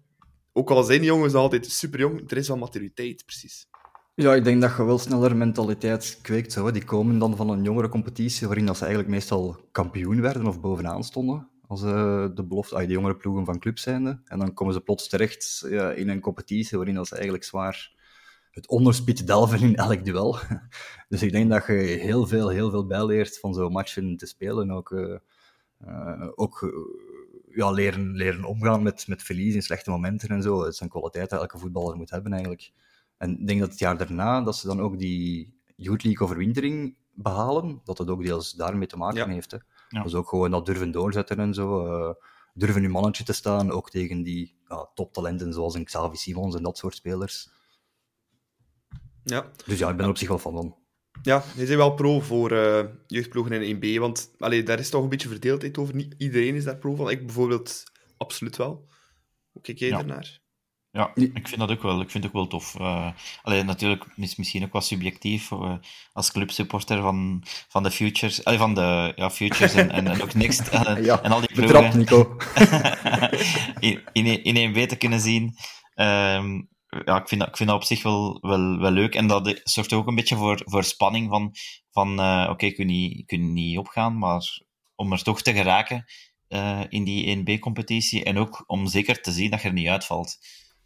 ook 0.52 0.70
al 0.70 0.82
zijn 0.82 0.98
die 0.98 1.08
jongens 1.08 1.32
nog 1.32 1.42
altijd 1.42 1.66
super 1.66 2.00
jong, 2.00 2.30
er 2.30 2.36
is 2.36 2.48
wel 2.48 2.56
maturiteit, 2.56 3.24
precies. 3.24 3.68
Ja, 4.16 4.34
ik 4.34 4.44
denk 4.44 4.60
dat 4.60 4.76
je 4.76 4.84
wel 4.84 4.98
sneller 4.98 5.36
mentaliteit 5.36 6.18
kweekt. 6.22 6.52
Zo. 6.52 6.70
Die 6.70 6.84
komen 6.84 7.18
dan 7.18 7.36
van 7.36 7.50
een 7.50 7.62
jongere 7.62 7.88
competitie 7.88 8.46
waarin 8.46 8.66
dat 8.66 8.76
ze 8.76 8.82
eigenlijk 8.82 9.12
meestal 9.12 9.56
kampioen 9.72 10.20
werden 10.20 10.46
of 10.46 10.60
bovenaan 10.60 11.04
stonden. 11.04 11.48
Als 11.66 11.83
uh, 11.83 12.27
de 12.35 12.44
belofte, 12.44 12.74
ah, 12.74 12.87
de 12.87 12.92
jongere 12.92 13.16
ploegen 13.16 13.44
van 13.44 13.59
club 13.59 13.79
zijnde. 13.79 14.20
En 14.24 14.38
dan 14.38 14.55
komen 14.55 14.74
ze 14.74 14.81
plots 14.81 15.09
terecht 15.09 15.66
ja, 15.68 15.90
in 15.90 16.09
een 16.09 16.20
competitie 16.20 16.77
waarin 16.77 16.94
dat 16.94 17.07
ze 17.07 17.14
eigenlijk 17.14 17.44
zwaar 17.44 17.92
het 18.50 18.68
onderspit 18.68 19.27
delven 19.27 19.61
in 19.61 19.77
elk 19.77 20.05
duel. 20.05 20.38
dus 21.09 21.22
ik 21.22 21.33
denk 21.33 21.50
dat 21.50 21.66
je 21.66 21.72
heel 21.72 22.27
veel, 22.27 22.48
heel 22.48 22.70
veel 22.70 22.87
bijleert 22.87 23.38
van 23.38 23.55
zo'n 23.55 23.72
matchen 23.72 24.16
te 24.16 24.27
spelen. 24.27 24.70
Ook, 24.70 24.90
uh, 24.90 25.16
uh, 25.87 26.29
ook 26.35 26.74
ja, 27.55 27.70
leren, 27.70 28.16
leren 28.16 28.44
omgaan 28.44 28.83
met, 28.83 29.09
met 29.09 29.22
verlies 29.22 29.55
in 29.55 29.62
slechte 29.62 29.90
momenten 29.90 30.29
en 30.29 30.42
zo. 30.42 30.64
Het 30.64 30.77
zijn 30.77 30.90
kwaliteiten 30.90 31.38
dat 31.38 31.46
elke 31.46 31.59
voetballer 31.59 31.96
moet 31.96 32.11
hebben 32.11 32.33
eigenlijk. 32.33 32.72
En 33.16 33.40
ik 33.40 33.46
denk 33.46 33.61
dat 33.61 33.70
het 33.70 33.79
jaar 33.79 33.96
daarna, 33.96 34.42
dat 34.42 34.57
ze 34.57 34.66
dan 34.66 34.81
ook 34.81 34.98
die 34.98 35.55
Youth 35.77 36.05
League 36.05 36.27
overwintering 36.27 36.96
behalen, 37.12 37.81
dat 37.85 37.98
het 37.98 38.09
ook 38.09 38.24
deels 38.24 38.53
daarmee 38.53 38.87
te 38.87 38.96
maken 38.96 39.31
heeft. 39.31 39.50
Hè. 39.50 39.59
Ja. 39.94 40.02
Dus 40.02 40.14
ook 40.14 40.28
gewoon 40.28 40.50
dat 40.50 40.66
durven 40.66 40.90
doorzetten 40.90 41.38
en 41.38 41.54
zo. 41.54 41.87
Uh, 41.87 42.14
durven 42.54 42.83
uw 42.83 42.90
mannetje 42.90 43.24
te 43.24 43.33
staan, 43.33 43.70
ook 43.70 43.90
tegen 43.90 44.22
die 44.22 44.57
ja, 44.68 44.88
toptalenten 44.94 45.52
zoals 45.52 45.74
een 45.74 45.85
Xavi 45.85 46.16
Simons 46.16 46.54
en 46.54 46.62
dat 46.62 46.78
soort 46.78 46.94
spelers. 46.94 47.50
Ja. 49.22 49.50
Dus 49.66 49.78
ja, 49.78 49.90
ik 49.90 49.96
ben 49.96 50.04
er 50.04 50.11
op 50.11 50.18
zich 50.18 50.28
wel 50.28 50.38
van 50.38 50.54
dan. 50.54 50.76
Ja, 51.22 51.44
je 51.57 51.64
bent 51.64 51.68
wel 51.68 51.94
pro 51.94 52.20
voor 52.20 52.52
uh, 52.52 52.85
jeugdploegen 53.07 53.62
in 53.62 53.76
1B, 53.76 54.00
want 54.00 54.30
allee, 54.38 54.62
daar 54.62 54.78
is 54.78 54.90
toch 54.90 55.02
een 55.02 55.09
beetje 55.09 55.28
verdeeldheid 55.28 55.78
over. 55.78 55.94
Niet 55.94 56.14
iedereen 56.18 56.54
is 56.54 56.64
daar 56.64 56.76
pro 56.76 56.94
van. 56.94 57.11
Ik 57.11 57.26
bijvoorbeeld 57.26 57.85
absoluut 58.16 58.57
wel. 58.57 58.88
Hoe 59.52 59.62
kijk 59.62 59.78
jij 59.78 59.88
ja. 59.88 60.22
Ja, 60.94 61.11
ik 61.14 61.48
vind 61.48 61.61
dat 61.61 61.70
ook 61.70 61.83
wel. 61.83 62.00
Ik 62.00 62.11
vind 62.11 62.24
het 62.24 62.33
ook 62.33 62.38
wel 62.38 62.46
tof. 62.46 62.74
Uh, 62.80 63.09
alleen 63.42 63.66
natuurlijk 63.66 64.07
is 64.16 64.37
misschien 64.37 64.64
ook 64.64 64.72
wat 64.72 64.85
subjectief 64.85 65.50
uh, 65.50 65.74
als 66.12 66.33
clubsupporter 66.33 67.02
van, 67.02 67.42
van 67.68 67.83
de 67.83 67.90
Futures, 67.90 68.44
allee, 68.44 68.59
van 68.59 68.74
de 68.74 69.12
ja, 69.16 69.30
Futures 69.30 69.74
en, 69.74 69.90
en, 69.90 70.07
en 70.07 70.22
ook 70.22 70.35
Next 70.35 70.72
uh, 70.72 71.04
ja, 71.04 71.22
en 71.22 71.33
al 71.33 71.40
die 71.40 71.52
ploegen. 71.54 71.98
Nico. 71.98 72.37
in, 73.80 74.02
in, 74.12 74.44
in 74.44 74.57
één 74.57 74.88
te 74.88 74.96
kunnen 74.96 75.20
zien. 75.20 75.42
Um, 75.94 76.68
ja, 77.04 77.20
ik 77.20 77.28
vind, 77.28 77.40
dat, 77.40 77.48
ik 77.48 77.57
vind 77.57 77.68
dat 77.68 77.78
op 77.78 77.85
zich 77.85 78.02
wel, 78.02 78.38
wel, 78.40 78.78
wel 78.78 78.90
leuk. 78.90 79.14
En 79.14 79.26
dat 79.26 79.61
zorgt 79.64 79.92
ook 79.92 80.07
een 80.07 80.14
beetje 80.14 80.37
voor, 80.37 80.61
voor 80.64 80.85
spanning 80.85 81.28
van, 81.28 81.54
van 81.90 82.12
oké, 82.12 82.50
okay, 82.50 82.68
ik, 82.68 82.78
ik 83.18 83.26
kun 83.26 83.52
niet 83.52 83.78
opgaan, 83.78 84.18
maar 84.18 84.61
om 84.94 85.12
er 85.12 85.22
toch 85.22 85.42
te 85.42 85.52
geraken 85.52 86.04
in 86.88 87.04
die 87.04 87.37
1B-competitie 87.37 88.24
en 88.24 88.38
ook 88.38 88.64
om 88.66 88.87
zeker 88.87 89.20
te 89.20 89.33
zien 89.33 89.50
dat 89.50 89.62
je 89.62 89.68
er 89.68 89.74
niet 89.74 89.88
uitvalt. 89.88 90.38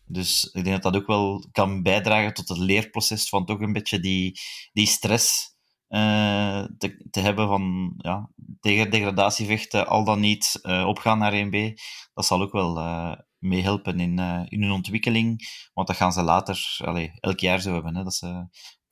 Dus 0.09 0.45
ik 0.45 0.65
denk 0.65 0.83
dat 0.83 0.93
dat 0.93 1.03
ook 1.03 1.07
wel 1.07 1.47
kan 1.53 1.83
bijdragen 1.83 2.35
tot 2.35 2.49
het 2.49 2.59
leerproces 2.59 3.29
van 3.29 3.45
toch 3.45 3.61
een 3.61 3.73
beetje 3.73 4.01
die, 4.01 4.41
die 4.73 4.87
stress 4.87 5.57
uh, 5.89 6.65
te, 6.79 7.07
te, 7.11 7.21
hebben 7.21 7.49
van 7.49 7.95
ja, 7.97 8.31
tegen 8.61 8.91
degradatievechten, 8.91 9.87
al 9.87 10.05
dan 10.05 10.21
niet 10.21 10.59
uh, 10.63 10.87
opgaan 10.87 11.19
naar 11.19 11.47
1B. 11.47 11.81
Dat 12.15 12.27
zal 12.27 12.43
ook 12.43 12.53
wel 12.53 12.79
uh, 12.79 13.13
meehelpen 13.39 14.01
in, 14.01 14.19
in 14.49 14.63
hun 14.63 14.71
ontwikkeling, 14.71 15.49
want 15.75 15.87
dat 15.87 15.97
gaan 15.97 16.13
ze 16.13 16.23
later 16.23 16.77
allez, 16.85 17.11
elk 17.21 17.41
jaar 17.41 17.61
zo 17.61 17.73
hebben. 17.73 17.97
Hè, 17.97 18.03
dat, 18.03 18.15
ze, 18.15 18.47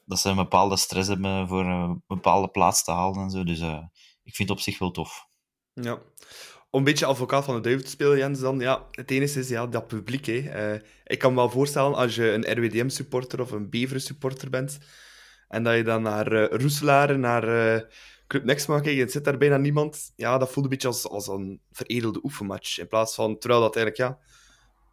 dat 0.04 0.18
ze 0.18 0.28
een 0.28 0.36
bepaalde 0.36 0.76
stress 0.76 1.08
hebben 1.08 1.48
voor 1.48 1.64
een 1.66 2.02
bepaalde 2.06 2.48
plaats 2.48 2.84
te 2.84 2.90
halen 2.90 3.22
en 3.22 3.30
zo. 3.30 3.44
Dus 3.44 3.60
ik 4.22 4.34
vind 4.34 4.48
het 4.48 4.58
op 4.58 4.60
zich 4.60 4.78
wel 4.78 4.90
tof. 4.90 5.26
Ja 5.72 5.98
om 6.76 6.82
een 6.82 6.88
beetje 6.88 7.06
advocaat 7.06 7.44
van 7.44 7.54
de 7.54 7.60
duivel 7.60 7.84
te 7.84 7.90
spelen, 7.90 8.18
Jens, 8.18 8.40
dan, 8.40 8.60
ja, 8.60 8.86
het 8.90 9.10
enige 9.10 9.38
is 9.38 9.48
ja, 9.48 9.66
dat 9.66 9.86
publiek. 9.86 10.26
Hè. 10.26 10.72
Uh, 10.72 10.80
ik 11.04 11.18
kan 11.18 11.30
me 11.30 11.36
wel 11.36 11.50
voorstellen, 11.50 11.94
als 11.94 12.14
je 12.14 12.30
een 12.30 12.58
RWDM-supporter 12.58 13.40
of 13.40 13.50
een 13.50 13.70
Beveren-supporter 13.70 14.50
bent, 14.50 14.78
en 15.48 15.62
dat 15.62 15.76
je 15.76 15.82
dan 15.82 16.02
naar 16.02 16.32
uh, 16.32 16.46
Roeselaar, 16.50 17.18
naar 17.18 17.74
uh, 17.74 17.80
Club 18.26 18.44
Next 18.44 18.68
mag 18.68 18.80
kijken, 18.80 19.02
en 19.02 19.10
zit 19.10 19.24
daar 19.24 19.38
bijna 19.38 19.56
niemand, 19.56 20.12
ja, 20.16 20.38
dat 20.38 20.50
voelt 20.50 20.64
een 20.64 20.70
beetje 20.70 20.88
als, 20.88 21.08
als 21.08 21.26
een 21.26 21.60
veredelde 21.72 22.20
oefenmatch, 22.22 22.78
in 22.78 22.88
plaats 22.88 23.14
van, 23.14 23.38
terwijl 23.38 23.60
dat 23.60 23.76
eigenlijk, 23.76 24.10
ja, 24.10 24.18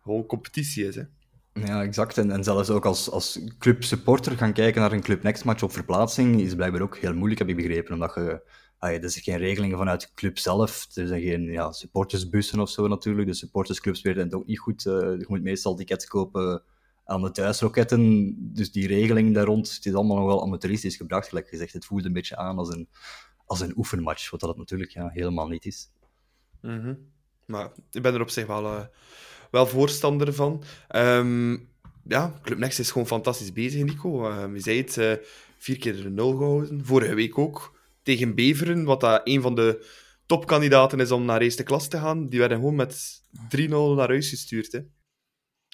gewoon 0.04 0.26
competitie 0.26 0.88
is, 0.88 0.96
hè. 0.96 1.04
Ja, 1.54 1.82
exact. 1.84 2.18
En, 2.18 2.32
en 2.32 2.44
zelfs 2.44 2.70
ook 2.70 2.86
als, 2.86 3.10
als 3.10 3.40
clubsupporter 3.60 4.38
gaan 4.38 4.54
kijken 4.54 4.82
naar 4.82 4.92
een 4.92 5.02
Club 5.02 5.24
Next 5.24 5.44
match 5.44 5.64
op 5.64 5.72
verplaatsing 5.72 6.42
is 6.42 6.56
blijkbaar 6.56 6.82
ook 6.82 6.98
heel 6.98 7.14
moeilijk, 7.14 7.40
heb 7.40 7.50
ik 7.50 7.56
begrepen, 7.56 7.94
omdat 7.94 8.14
je 8.16 8.42
ah, 8.84 9.04
er 9.04 9.10
zijn 9.10 9.24
geen 9.24 9.38
regelingen 9.38 9.78
vanuit 9.78 10.02
de 10.02 10.08
club 10.16 10.38
zelf. 10.38 10.88
Er 10.94 11.08
zijn 11.08 11.22
geen 11.22 11.44
ja, 11.44 11.72
supportersbussen 11.72 12.60
of 12.60 12.70
zo 12.70 12.88
natuurlijk. 12.88 13.28
De 13.28 13.34
supportersclubs 13.34 14.02
weten 14.02 14.24
het 14.24 14.34
ook 14.34 14.46
niet 14.46 14.60
goed. 14.60 14.86
Uh, 14.86 14.94
je 14.94 15.26
moet 15.28 15.44
meestal 15.44 15.76
tickets 15.76 16.08
kopen 16.08 16.64
aan 17.06 17.22
de 17.22 17.32
thuisroketten. 17.32 18.36
Dus 18.54 18.72
die 18.72 18.88
regeling 18.88 19.34
daar 19.34 19.46
rond, 19.46 19.76
het 19.76 19.86
is 19.86 19.94
allemaal 19.94 20.18
nog 20.18 20.26
wel 20.26 20.44
amateuristisch 20.44 20.96
gebracht, 20.96 21.28
gelijk 21.28 21.48
gezegd. 21.48 21.74
Het 21.74 21.86
voelt 21.86 22.06
een 22.06 22.14
beetje 22.14 22.38
aan 22.38 22.58
als 22.58 22.70
een, 22.70 22.90
als 23.46 23.60
een 23.60 23.74
oefenmatch, 23.78 24.30
wat 24.30 24.40
dat 24.40 24.58
natuurlijk 24.58 24.92
ja, 24.92 25.10
helemaal 25.10 25.48
niet 25.48 25.66
is. 25.66 25.90
Mm. 26.62 26.98
Maar 27.46 27.72
ik 27.92 28.02
ben 28.02 28.14
er 28.14 28.22
op 28.22 28.30
zich 28.30 28.46
wel, 28.46 28.64
uh, 28.64 28.86
wel 29.52 29.68
voorstander 29.68 30.34
van. 30.34 30.64
Um, 30.96 31.70
ja, 32.08 32.40
Club 32.42 32.58
Next 32.58 32.80
is 32.80 32.92
gewoon 32.92 33.08
fantastisch 33.08 33.54
bezig, 33.54 33.84
Nico. 33.84 34.30
Uh, 34.30 34.54
je 34.54 34.60
zei 34.60 34.78
het, 34.78 34.98
uh, 34.98 35.14
vier 35.58 35.78
keer 35.78 35.96
de 35.96 36.10
nul 36.10 36.32
gehouden. 36.32 36.86
Vorige 36.86 37.14
week 37.14 37.38
ook 37.38 37.82
tegen 38.04 38.36
Beveren, 38.36 38.84
wat 38.84 39.02
dat 39.02 39.22
een 39.24 39.42
van 39.42 39.56
de 39.56 39.88
topkandidaten 40.26 41.00
is 41.00 41.12
om 41.12 41.26
naar 41.26 41.42
eerste 41.42 41.64
klas 41.64 41.88
te 41.88 42.00
gaan. 42.00 42.30
Die 42.30 42.40
werden 42.40 42.58
gewoon 42.58 42.76
met 42.76 43.22
3-0 43.58 43.70
naar 43.70 44.08
huis 44.08 44.30
gestuurd. 44.30 44.72
Hè. 44.72 44.80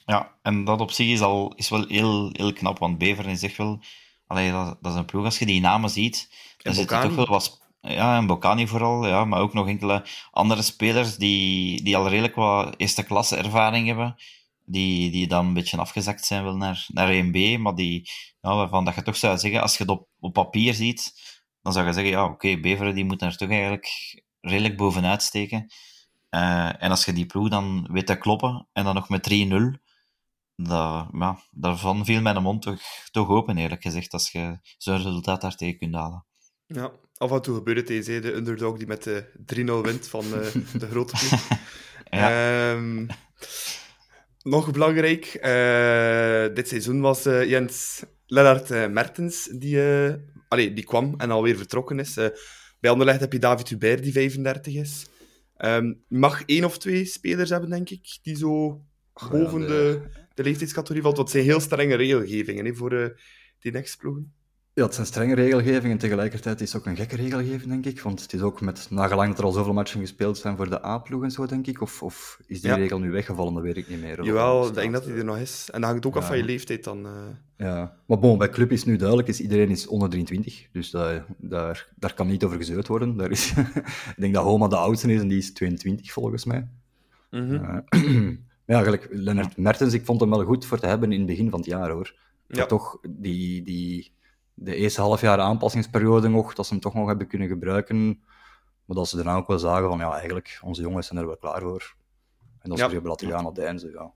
Ja, 0.06 0.38
en 0.42 0.64
dat 0.64 0.82
op 0.82 0.92
zich 0.92 1.08
is, 1.08 1.22
al, 1.22 1.54
is 1.56 1.70
wel 1.70 1.86
heel, 1.88 2.30
heel 2.32 2.54
knap, 2.54 2.80
want 2.80 2.98
Beveren 2.98 3.32
is 3.32 3.44
echt 3.44 3.58
wel... 3.58 3.82
Allee, 4.28 4.52
dat, 4.52 4.78
dat 4.82 4.92
is 4.92 4.98
een 4.98 5.06
ploeg, 5.06 5.26
als 5.26 5.40
je 5.40 5.46
die 5.46 5.62
namen 5.62 5.90
ziet, 5.90 6.30
dan 6.58 6.74
zit 6.74 6.92
er 6.92 7.02
toch 7.02 7.16
wel 7.16 7.28
wat... 7.28 7.68
Ja, 7.82 8.18
en 8.18 8.28
Bocani 8.28 8.68
vooral, 8.68 9.08
ja, 9.08 9.26
maar 9.26 9.40
ook 9.40 9.54
nog 9.54 9.68
enkele 9.68 10.06
andere 10.32 10.62
spelers 10.62 11.16
die, 11.16 11.84
die 11.84 11.98
al 11.98 12.10
redelijk 12.10 12.36
wat 12.36 12.74
eerste 12.78 13.04
klasse 13.04 13.36
ervaring 13.36 13.88
hebben, 13.88 14.16
die, 14.66 15.12
die 15.12 15.28
dan 15.28 15.46
een 15.46 15.54
beetje 15.54 15.78
afgezakt 15.78 16.26
zijn 16.26 16.44
wel 16.44 16.56
naar, 16.56 16.86
naar 16.88 17.24
1B, 17.24 17.60
maar 17.60 17.76
die, 17.76 18.10
ja, 18.42 18.56
waarvan 18.56 18.86
dat 18.86 18.96
je 18.96 19.02
toch 19.02 19.16
zou 19.16 19.38
zeggen, 19.38 19.62
als 19.62 19.78
je 19.78 19.84
het 19.84 19.92
op, 19.92 20.08
op 20.20 20.34
papier 20.34 20.74
ziet, 20.74 21.14
dan 21.62 21.74
zou 21.74 21.86
je 21.86 21.94
zeggen, 21.94 22.12
ja, 22.12 22.24
oké, 22.24 22.34
okay, 22.34 22.60
Beveren 22.60 22.96
die 22.96 23.06
moet 23.06 23.20
daar 23.20 23.36
toch 23.36 23.50
eigenlijk 23.50 23.88
redelijk 24.42 24.78
bovenuit 24.78 25.22
steken. 25.22 25.72
Uh, 26.32 26.84
en 26.84 26.90
als 26.90 27.06
je 27.06 27.14
die 27.14 27.26
ploeg 27.26 27.50
dan 27.50 27.88
weet 27.92 28.06
te 28.06 28.18
kloppen, 28.18 28.68
en 28.74 28.84
dan 28.84 28.96
nog 28.96 29.10
met 29.10 29.30
3-0, 29.34 29.88
ja, 31.12 31.40
daarvan 31.52 32.06
viel 32.06 32.22
mijn 32.22 32.42
mond 32.42 32.62
toch, 32.62 32.82
toch 33.12 33.30
open, 33.30 33.58
eerlijk 33.58 33.82
gezegd, 33.82 34.14
als 34.14 34.32
je 34.32 34.60
zo'n 34.78 34.98
resultaat 34.98 35.42
daar 35.42 35.56
tegen 35.56 35.78
kunt 35.78 35.96
halen. 35.96 36.26
Ja, 36.66 36.92
af 37.18 37.32
en 37.32 37.42
toe 37.42 37.56
gebeurt 37.56 37.78
het 37.78 37.90
eens, 37.90 38.06
de 38.06 38.34
underdog 38.34 38.78
die 38.78 38.88
met 38.88 39.04
de 39.04 39.26
3-0 39.56 39.86
wint 39.86 40.08
van 40.08 40.26
uh, 40.26 40.32
de 40.74 40.88
grote 40.92 41.14
ploeg. 41.18 41.48
ja. 42.20 42.72
um, 42.72 43.08
nog 44.42 44.72
belangrijk, 44.72 45.26
uh, 45.26 46.56
dit 46.56 46.68
seizoen 46.68 47.02
was 47.02 47.24
Jens 47.24 48.04
Lennart 48.26 48.70
Mertens, 48.92 49.46
die 49.46 49.78
allee, 50.50 50.74
die 50.74 50.84
kwam 50.84 51.14
en 51.18 51.32
alweer 51.32 51.58
vertrokken 51.58 52.00
is. 52.00 52.18
Uh, 52.18 52.28
bij 52.80 52.92
Anderlecht 52.92 53.20
heb 53.20 53.34
je 53.34 53.40
David 53.40 53.70
Hubert, 53.70 54.04
die 54.04 54.12
35 54.12 54.74
is. 54.74 55.08
Um, 55.58 56.04
mag 56.08 56.44
één 56.46 56.64
of 56.64 56.78
twee 56.78 57.06
spelers 57.06 57.50
hebben, 57.50 57.70
denk 57.70 57.90
ik, 57.90 58.20
die 58.22 58.36
zo 58.36 58.84
boven 59.32 59.68
de, 59.68 60.02
de 60.34 60.44
leeftijdscategorie 60.44 61.02
valt. 61.02 61.16
Dat 61.16 61.30
zijn 61.30 61.44
heel 61.44 61.60
strenge 61.60 61.96
regelgevingen 61.96 62.66
hè, 62.66 62.76
voor 62.76 62.94
uh, 62.94 63.08
die 63.60 63.72
next-ploegen. 63.72 64.34
Ja, 64.80 64.86
het 64.86 64.94
zijn 64.94 65.08
strenge 65.08 65.36
regelgevingen. 65.36 65.98
Tegelijkertijd 65.98 66.62
is 66.62 66.74
het 66.74 66.82
ook 66.82 66.88
een 66.88 66.96
gekke 66.96 67.16
regelgeving, 67.16 67.70
denk 67.70 67.86
ik. 67.86 68.02
Want 68.02 68.22
het 68.22 68.34
is 68.34 68.42
ook 68.42 68.62
met, 68.62 68.88
nagelang 68.90 69.30
dat 69.30 69.38
er 69.38 69.44
al 69.44 69.52
zoveel 69.52 69.74
matchen 69.74 70.00
gespeeld 70.00 70.38
zijn 70.38 70.58
voor 70.58 70.70
de 70.70 70.86
A-ploeg 70.86 71.24
en 71.24 71.32
zo, 71.32 71.46
denk 71.46 71.68
ik. 71.68 71.82
Of, 71.82 72.04
of 72.04 72.40
is 72.46 72.62
die 72.62 72.74
regel 72.74 73.00
nu 73.00 73.12
weggevallen? 73.12 73.54
Dat 73.54 73.64
weet 73.64 73.78
ik 73.78 73.90
niet 73.90 74.02
meer. 74.02 74.24
Jawel, 74.24 74.68
ik 74.68 74.74
denk 74.74 74.94
dat 74.94 75.06
hij 75.06 75.16
er 75.16 75.26
nog 75.26 75.38
is. 75.38 75.70
En 75.72 75.82
dat 75.82 75.90
hangt 75.90 76.06
ook 76.06 76.16
af 76.16 76.28
van 76.28 76.38
je 76.38 76.44
leeftijd 76.44 76.84
dan. 76.84 77.06
Uh... 77.06 77.12
Ja, 77.58 77.98
maar 78.06 78.20
bon, 78.20 78.38
bij 78.38 78.50
club 78.50 78.72
is 78.72 78.86
nu 78.86 78.96
duidelijk, 78.96 79.28
is 79.28 79.42
iedereen 79.42 79.70
is 79.70 79.88
onder 79.88 80.10
23. 80.10 80.68
Dus 80.72 80.90
daar, 80.90 81.26
daar, 81.38 81.88
daar 81.96 82.14
kan 82.14 82.28
niet 82.28 82.44
over 82.44 82.58
gezeurd 82.58 82.88
worden. 82.88 83.18
Daar 83.18 83.32
is, 83.32 83.54
ik 84.16 84.16
denk 84.18 84.34
dat 84.34 84.44
Homa 84.44 84.68
de 84.68 84.78
oudste 84.78 85.14
is 85.14 85.22
en 85.22 85.28
die 85.28 85.38
is 85.38 85.54
22 85.54 86.12
volgens 86.12 86.46
mij. 86.46 86.68
Mm 87.32 87.48
-hmm. 87.48 87.84
uh, 87.90 88.30
Ja, 88.66 88.82
gelijk 88.82 89.08
Lennart 89.12 89.58
Mertens, 89.58 89.94
ik 89.94 90.06
vond 90.06 90.20
hem 90.20 90.30
wel 90.30 90.44
goed 90.44 90.66
voor 90.66 90.80
te 90.80 90.88
hebben 90.88 91.12
in 91.12 91.18
het 91.18 91.28
begin 91.28 91.50
van 91.50 91.60
het 91.60 91.70
jaar, 91.70 91.90
hoor. 91.90 92.16
Ja. 92.48 92.58
Maar 92.58 92.68
toch, 92.68 93.00
die, 93.10 93.64
die, 93.64 94.12
de 94.60 94.76
eerste 94.76 95.02
half 95.02 95.22
jaar 95.22 95.40
aanpassingsperiode 95.40 96.28
nog, 96.28 96.54
dat 96.54 96.66
ze 96.66 96.74
hem 96.74 96.82
toch 96.82 96.94
nog 96.94 97.08
hebben 97.08 97.28
kunnen 97.28 97.48
gebruiken. 97.48 98.24
Maar 98.86 98.98
dat 98.98 99.08
ze 99.10 99.16
daarna 99.16 99.36
ook 99.36 99.48
wel 99.48 99.60
zagen 99.60 99.90
van, 99.90 99.98
ja, 100.00 100.12
eigenlijk, 100.14 100.60
onze 100.64 100.82
jongens 100.82 101.08
zijn 101.08 101.20
er 101.20 101.26
wel 101.28 101.38
klaar 101.38 101.62
voor. 101.62 101.96
En 102.62 102.70
dat 102.70 102.78
ze 102.78 102.84
Ja. 102.84 102.88
er 102.88 102.94
hebben 102.94 103.10
laten 103.12 103.30
gaan 103.30 103.46
op 103.46 103.56
de 103.56 103.64
einde, 103.64 103.92
ja. 103.92 104.12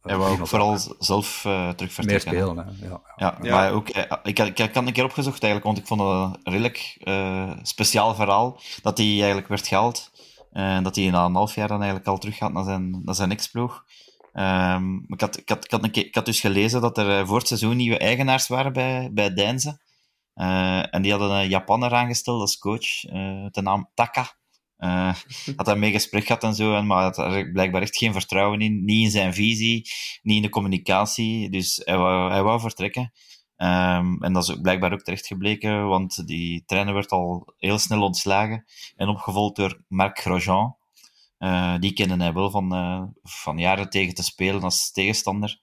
Wou 0.00 0.18
Prima 0.20 0.40
ook 0.40 0.46
vooral 0.46 0.78
zelf 0.98 1.44
eh 1.44 1.68
terug 1.70 2.04
Meer 2.04 2.20
spelen, 2.20 2.56
hè. 2.56 2.86
Ja, 2.88 3.00
ja. 3.16 3.38
Ja, 3.42 3.54
maar 3.54 3.72
ook, 3.72 3.88
eh, 3.88 4.02
ik, 4.22 4.38
had- 4.38 4.48
ik, 4.48 4.58
ik 4.58 4.74
had 4.74 4.86
een 4.86 4.92
keer 4.92 5.04
opgezocht 5.04 5.42
eigenlijk, 5.42 5.64
want 5.64 5.78
ik 5.78 5.86
vond 5.86 6.00
het 6.00 6.40
een 6.46 6.52
redelijk 6.52 6.96
eh, 7.00 7.50
speciaal 7.62 8.14
verhaal 8.14 8.60
dat 8.82 8.98
hij 8.98 9.06
eigenlijk 9.06 9.48
werd 9.48 9.66
gehaald. 9.66 10.10
eh, 10.52 10.76
En 10.76 10.82
dat 10.82 10.96
hij 10.96 11.10
na 11.10 11.24
een 11.24 11.34
half 11.34 11.54
jaar 11.54 11.68
dan 11.68 11.76
eigenlijk 11.78 12.08
al 12.08 12.18
terug 12.18 12.36
gaat 12.36 12.52
naar 12.52 12.64
zijn, 12.64 13.00
naar 13.04 13.14
zijn 13.14 13.30
ex-ploeg. 13.30 13.84
Ehm, 14.38 14.96
ik, 15.06 15.20
had, 15.20 15.38
ik, 15.38 15.48
had, 15.48 15.64
ik, 15.64 15.70
had 15.70 15.96
ik 15.96 16.14
had 16.14 16.24
dus 16.24 16.40
gelezen 16.40 16.80
dat 16.80 16.98
er 16.98 17.18
eh, 17.18 17.26
voor 17.26 17.38
het 17.38 17.46
seizoen 17.46 17.76
nieuwe 17.76 17.98
eigenaars 17.98 18.48
waren 18.48 18.72
bij, 18.72 19.10
bij 19.12 19.34
Deinze. 19.34 19.80
Eh, 20.34 20.94
en 20.94 21.02
die 21.02 21.10
hadden 21.10 21.30
een 21.30 21.48
Japaner 21.48 21.94
aangesteld 21.94 22.40
als 22.40 22.58
coach, 22.58 23.04
eh 23.04 23.42
met 23.42 23.54
de 23.54 23.62
naam 23.62 23.90
Taka. 23.94 24.36
Eh 24.76 25.14
had 25.56 25.66
hij 25.66 25.76
mee 25.76 25.92
gesprek 25.92 26.26
gehad 26.26 26.42
en 26.42 26.54
zo, 26.54 26.82
maar 26.82 27.02
had 27.02 27.18
er 27.18 27.50
blijkbaar 27.52 27.82
echt 27.82 27.96
geen 27.96 28.12
vertrouwen 28.12 28.60
in. 28.60 28.84
Niet 28.84 29.04
in 29.04 29.10
zijn 29.10 29.34
visie, 29.34 29.90
niet 30.22 30.36
in 30.36 30.42
de 30.42 30.48
communicatie. 30.48 31.50
Dus 31.50 31.80
hij 31.84 31.96
wou, 31.96 32.30
hij 32.30 32.42
wou 32.42 32.60
vertrekken. 32.60 33.12
Ehm, 33.56 34.22
en 34.22 34.32
dat 34.32 34.48
is 34.48 34.60
blijkbaar 34.60 34.92
ook 34.92 35.02
terecht 35.02 35.26
gebleken, 35.26 35.88
want 35.88 36.26
die 36.26 36.64
trainer 36.64 36.94
werd 36.94 37.10
al 37.10 37.54
heel 37.56 37.78
snel 37.78 38.02
ontslagen 38.02 38.64
en 38.96 39.08
opgevolgd 39.08 39.56
door 39.56 39.82
Marc 39.88 40.18
Grosjean. 40.18 40.76
Eh, 41.38 41.74
die 41.78 41.92
kende 41.92 42.16
hij 42.16 42.32
wel 42.32 42.50
van, 42.50 42.74
eh, 42.74 43.02
van 43.22 43.58
jaren 43.58 43.90
tegen 43.90 44.14
te 44.14 44.22
spelen 44.22 44.62
als 44.62 44.92
tegenstander. 44.92 45.58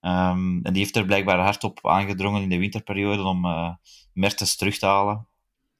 Ehm, 0.00 0.60
en 0.62 0.72
die 0.72 0.82
heeft 0.82 0.96
er 0.96 1.04
blijkbaar 1.04 1.38
hard 1.38 1.64
op 1.64 1.86
aangedrongen 1.86 2.42
in 2.42 2.48
de 2.48 2.58
winterperiode 2.58 3.22
om 3.22 3.44
eh 3.44 3.70
Mertens 4.12 4.56
terug 4.56 4.78
te 4.78 4.86
halen. 4.86 5.26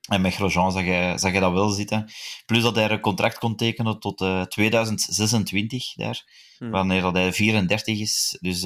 En 0.09 0.20
met 0.20 0.35
Grosjean 0.35 0.72
zag 0.72 0.85
je, 0.85 1.12
zag 1.16 1.32
je 1.32 1.40
dat 1.40 1.52
wel 1.52 1.68
zitten. 1.68 2.11
Plus 2.46 2.62
dat 2.62 2.76
hij 2.76 2.90
een 2.90 3.00
contract 3.00 3.38
kon 3.38 3.56
tekenen 3.56 4.00
tot 4.00 4.20
eh, 4.20 4.42
2026 4.42 5.94
daar, 5.94 6.44
Hmm. 6.59 6.70
wanneer 6.70 7.00
dat 7.00 7.14
hij 7.14 7.32
34 7.32 8.00
is. 8.00 8.37
Dus 8.40 8.61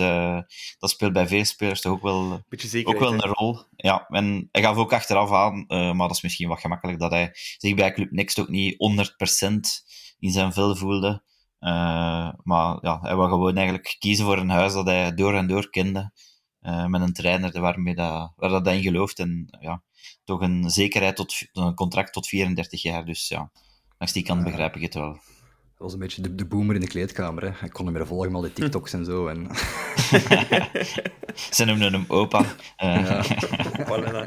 dat 0.78 0.90
speelt 0.90 1.12
bij 1.12 1.28
veel 1.28 1.44
spelers 1.44 1.80
toch 1.80 1.92
ook 1.92 2.02
wel 2.02 2.42
ook 2.84 2.98
wel 2.98 3.12
een 3.12 3.20
rol. 3.20 3.62
Ja, 3.76 4.06
en 4.08 4.48
hij 4.52 4.62
gaf 4.62 4.76
ook 4.76 4.92
achteraf 4.92 5.32
aan, 5.32 5.64
maar 5.68 6.08
dat 6.08 6.16
is 6.16 6.22
misschien 6.22 6.48
wat 6.48 6.60
gemakkelijk, 6.60 6.98
dat 6.98 7.10
hij 7.10 7.30
zich 7.32 7.74
bij 7.74 7.92
Club 7.92 8.10
Next 8.10 8.38
ook 8.40 8.48
niet 8.48 8.74
100% 8.78 9.84
in 10.20 10.30
zijn 10.30 10.52
vel 10.52 10.76
voelde. 10.76 11.22
Eh, 11.58 12.30
maar 12.42 12.78
ja, 12.80 13.00
hij 13.00 13.16
wou 13.16 13.28
gewoon 13.28 13.56
eigenlijk 13.56 13.96
kiezen 13.98 14.24
voor 14.24 14.38
een 14.38 14.48
huis 14.50 14.72
dat 14.72 14.86
hij 14.86 15.14
door 15.14 15.34
en 15.34 15.46
door 15.46 15.70
kende. 15.70 16.12
eh, 16.60 16.86
met 16.86 17.00
een 17.00 17.12
trainer 17.12 17.60
waarmee 17.60 17.94
dat, 17.94 18.32
waar 18.36 18.50
dat 18.50 18.64
hij 18.64 18.76
in 18.76 18.82
gelooft. 18.82 19.18
En 19.18 19.58
ja, 19.60 19.82
toch 20.24 20.40
een 20.40 20.70
zekerheid 20.70 21.16
tot 21.16 21.48
een 21.52 21.74
contract 21.74 22.12
tot 22.12 22.26
34 22.26 22.82
jaar. 22.82 23.04
Dus 23.04 23.28
ja, 23.28 23.50
langs 23.98 24.14
die 24.14 24.22
kant 24.24 24.44
begrijp 24.44 24.76
ik 24.76 24.82
het 24.82 24.94
wel. 24.94 25.18
Dat 25.80 25.88
was 25.90 25.98
een 25.98 26.04
beetje 26.06 26.22
de, 26.22 26.34
de 26.34 26.44
boomer 26.44 26.74
in 26.74 26.80
de 26.80 26.86
kleedkamer, 26.86 27.42
hè. 27.42 27.66
Ik 27.66 27.72
kon 27.72 27.84
hem 27.84 27.94
meer 27.94 28.06
volgen 28.06 28.26
met 28.26 28.36
al 28.36 28.42
die 28.42 28.52
TikToks 28.52 28.92
en 28.92 29.04
zo. 29.04 29.26
En... 29.28 29.46
Ze 31.56 31.64
noemden 31.64 31.92
hem 31.92 32.04
opa. 32.08 32.44
Eh, 32.76 33.24
Opa 33.80 34.26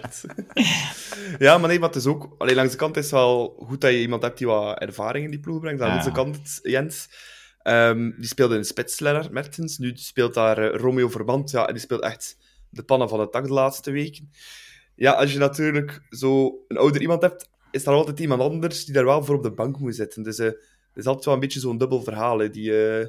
ja, 1.39 1.57
maar 1.57 1.69
nee, 1.69 1.79
maar 1.79 1.87
het 1.89 1.97
is 1.97 2.05
ook... 2.05 2.35
Allee, 2.37 2.55
langs 2.55 2.71
de 2.71 2.77
kant 2.77 2.97
is 2.97 3.03
het 3.03 3.11
wel 3.13 3.55
goed 3.65 3.81
dat 3.81 3.91
je 3.91 4.01
iemand 4.01 4.21
hebt 4.21 4.37
die 4.37 4.47
wat 4.47 4.79
ervaring 4.79 5.25
in 5.25 5.31
die 5.31 5.39
ploeg 5.39 5.59
brengt. 5.59 5.81
Aan 5.81 5.89
Ja. 5.89 5.95
onze 5.95 6.11
kant, 6.11 6.59
Jens, 6.63 7.09
ehm, 7.61 8.11
die 8.17 8.27
speelde 8.27 8.55
in 8.55 8.61
de 8.61 8.67
spits, 8.67 8.99
Lennart 8.99 9.31
Mertens. 9.31 9.77
Nu 9.77 9.91
speelt 9.95 10.33
daar 10.33 10.57
eh, 10.57 10.79
Romeo 10.79 11.09
Verband. 11.09 11.51
Ja, 11.51 11.67
en 11.67 11.73
die 11.73 11.83
speelt 11.83 12.01
echt 12.01 12.37
de 12.69 12.83
pannen 12.83 13.09
van 13.09 13.19
het 13.19 13.31
dak 13.31 13.43
de 13.43 13.53
laatste 13.53 13.91
weken. 13.91 14.31
Ja, 14.95 15.11
als 15.11 15.33
je 15.33 15.39
natuurlijk 15.39 16.01
zo 16.09 16.55
een 16.67 16.77
ouder 16.77 17.01
iemand 17.01 17.21
hebt, 17.21 17.49
is 17.71 17.85
er 17.85 17.93
altijd 17.93 18.19
iemand 18.19 18.41
anders 18.41 18.85
die 18.85 18.93
daar 18.93 19.05
wel 19.05 19.23
voor 19.23 19.35
op 19.35 19.43
de 19.43 19.51
bank 19.51 19.79
moet 19.79 19.95
zitten. 19.95 20.23
Dus 20.23 20.37
eh, 20.39 20.45
het 20.45 20.57
is 20.95 21.05
altijd 21.05 21.25
wel 21.25 21.33
een 21.33 21.39
beetje 21.39 21.59
zo'n 21.59 21.77
dubbel 21.77 22.03
verhaal, 22.03 22.39
hè, 22.39 22.49
die, 22.49 22.87
eh, 22.87 23.07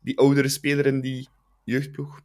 die 0.00 0.18
oudere 0.18 0.48
speler 0.48 0.86
in 0.86 1.00
die 1.00 1.28
jeugdploeg. 1.64 2.20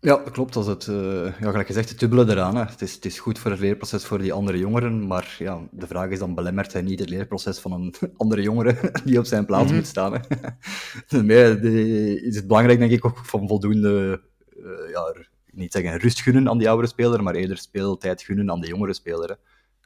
Ja, 0.00 0.16
dat 0.16 0.30
klopt. 0.30 0.54
Dat 0.54 0.66
het, 0.66 0.86
eh, 0.88 1.40
ja, 1.40 1.50
gelijk 1.50 1.66
gezegd, 1.66 1.88
het 1.88 1.98
dubbele 1.98 2.30
eraan. 2.30 2.56
Hè. 2.56 2.64
Het, 2.64 2.82
is, 2.82 2.94
het 2.94 3.04
is 3.04 3.18
goed 3.18 3.38
voor 3.38 3.50
het 3.50 3.60
leerproces 3.60 4.04
voor 4.04 4.18
die 4.18 4.32
andere 4.32 4.58
jongeren, 4.58 5.06
maar 5.06 5.36
ja, 5.38 5.60
de 5.70 5.86
vraag 5.86 6.10
is 6.10 6.18
dan, 6.18 6.34
belemmert 6.34 6.72
hij 6.72 6.82
niet 6.82 6.98
het 6.98 7.08
leerproces 7.08 7.58
van 7.58 7.72
een 7.72 7.94
andere 8.16 8.42
jongere 8.42 8.90
die 9.04 9.18
op 9.18 9.24
zijn 9.24 9.46
plaats 9.46 9.72
moet 9.72 9.86
staan? 9.86 10.12
Hè? 10.12 10.20
Daarmee 11.08 12.20
is 12.20 12.36
het 12.36 12.46
belangrijk, 12.46 12.78
denk 12.78 12.92
ik, 12.92 13.04
ook 13.04 13.18
van 13.18 13.48
voldoende, 13.48 14.22
eh, 14.56 14.90
ja, 14.90 15.14
niet 15.52 15.72
zeggen 15.72 15.98
rust 15.98 16.20
gunnen 16.20 16.48
aan 16.48 16.58
die 16.58 16.68
oudere 16.68 16.88
speler, 16.88 17.22
maar 17.22 17.34
eerder 17.34 17.58
speeltijd 17.58 18.22
gunnen 18.22 18.50
aan 18.50 18.60
de 18.60 18.66
jongere 18.66 18.94
speler. 18.94 19.28
Hè. 19.28 19.34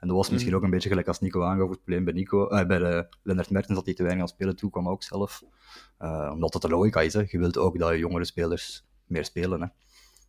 En 0.01 0.09
dat 0.09 0.17
was 0.17 0.31
misschien 0.31 0.55
ook 0.55 0.63
een 0.63 0.71
beetje 0.71 0.89
gelijk 0.89 1.09
als 1.09 1.21
Nico 1.21 1.43
aangaf, 1.43 1.69
het 1.69 1.79
probleem 1.79 2.05
bij, 2.05 2.13
Nico, 2.13 2.49
eh, 2.49 2.67
bij 2.67 2.79
de 2.79 3.09
Lennart 3.23 3.51
Mertens, 3.51 3.77
dat 3.77 3.85
hij 3.85 3.95
te 3.95 4.03
weinig 4.03 4.23
aan 4.23 4.29
spelen 4.29 4.57
toe 4.57 4.71
kwam 4.71 4.89
ook 4.89 5.03
zelf. 5.03 5.43
Eh, 5.99 6.31
omdat 6.33 6.53
dat 6.53 6.63
de 6.63 6.69
logica 6.69 7.01
is. 7.01 7.13
Hè. 7.13 7.25
Je 7.27 7.39
wilt 7.39 7.59
ook 7.59 7.79
dat 7.79 7.99
jongere 7.99 8.25
spelers 8.25 8.87
meer 9.05 9.25
spelen. 9.25 9.61
Hè. 9.61 9.67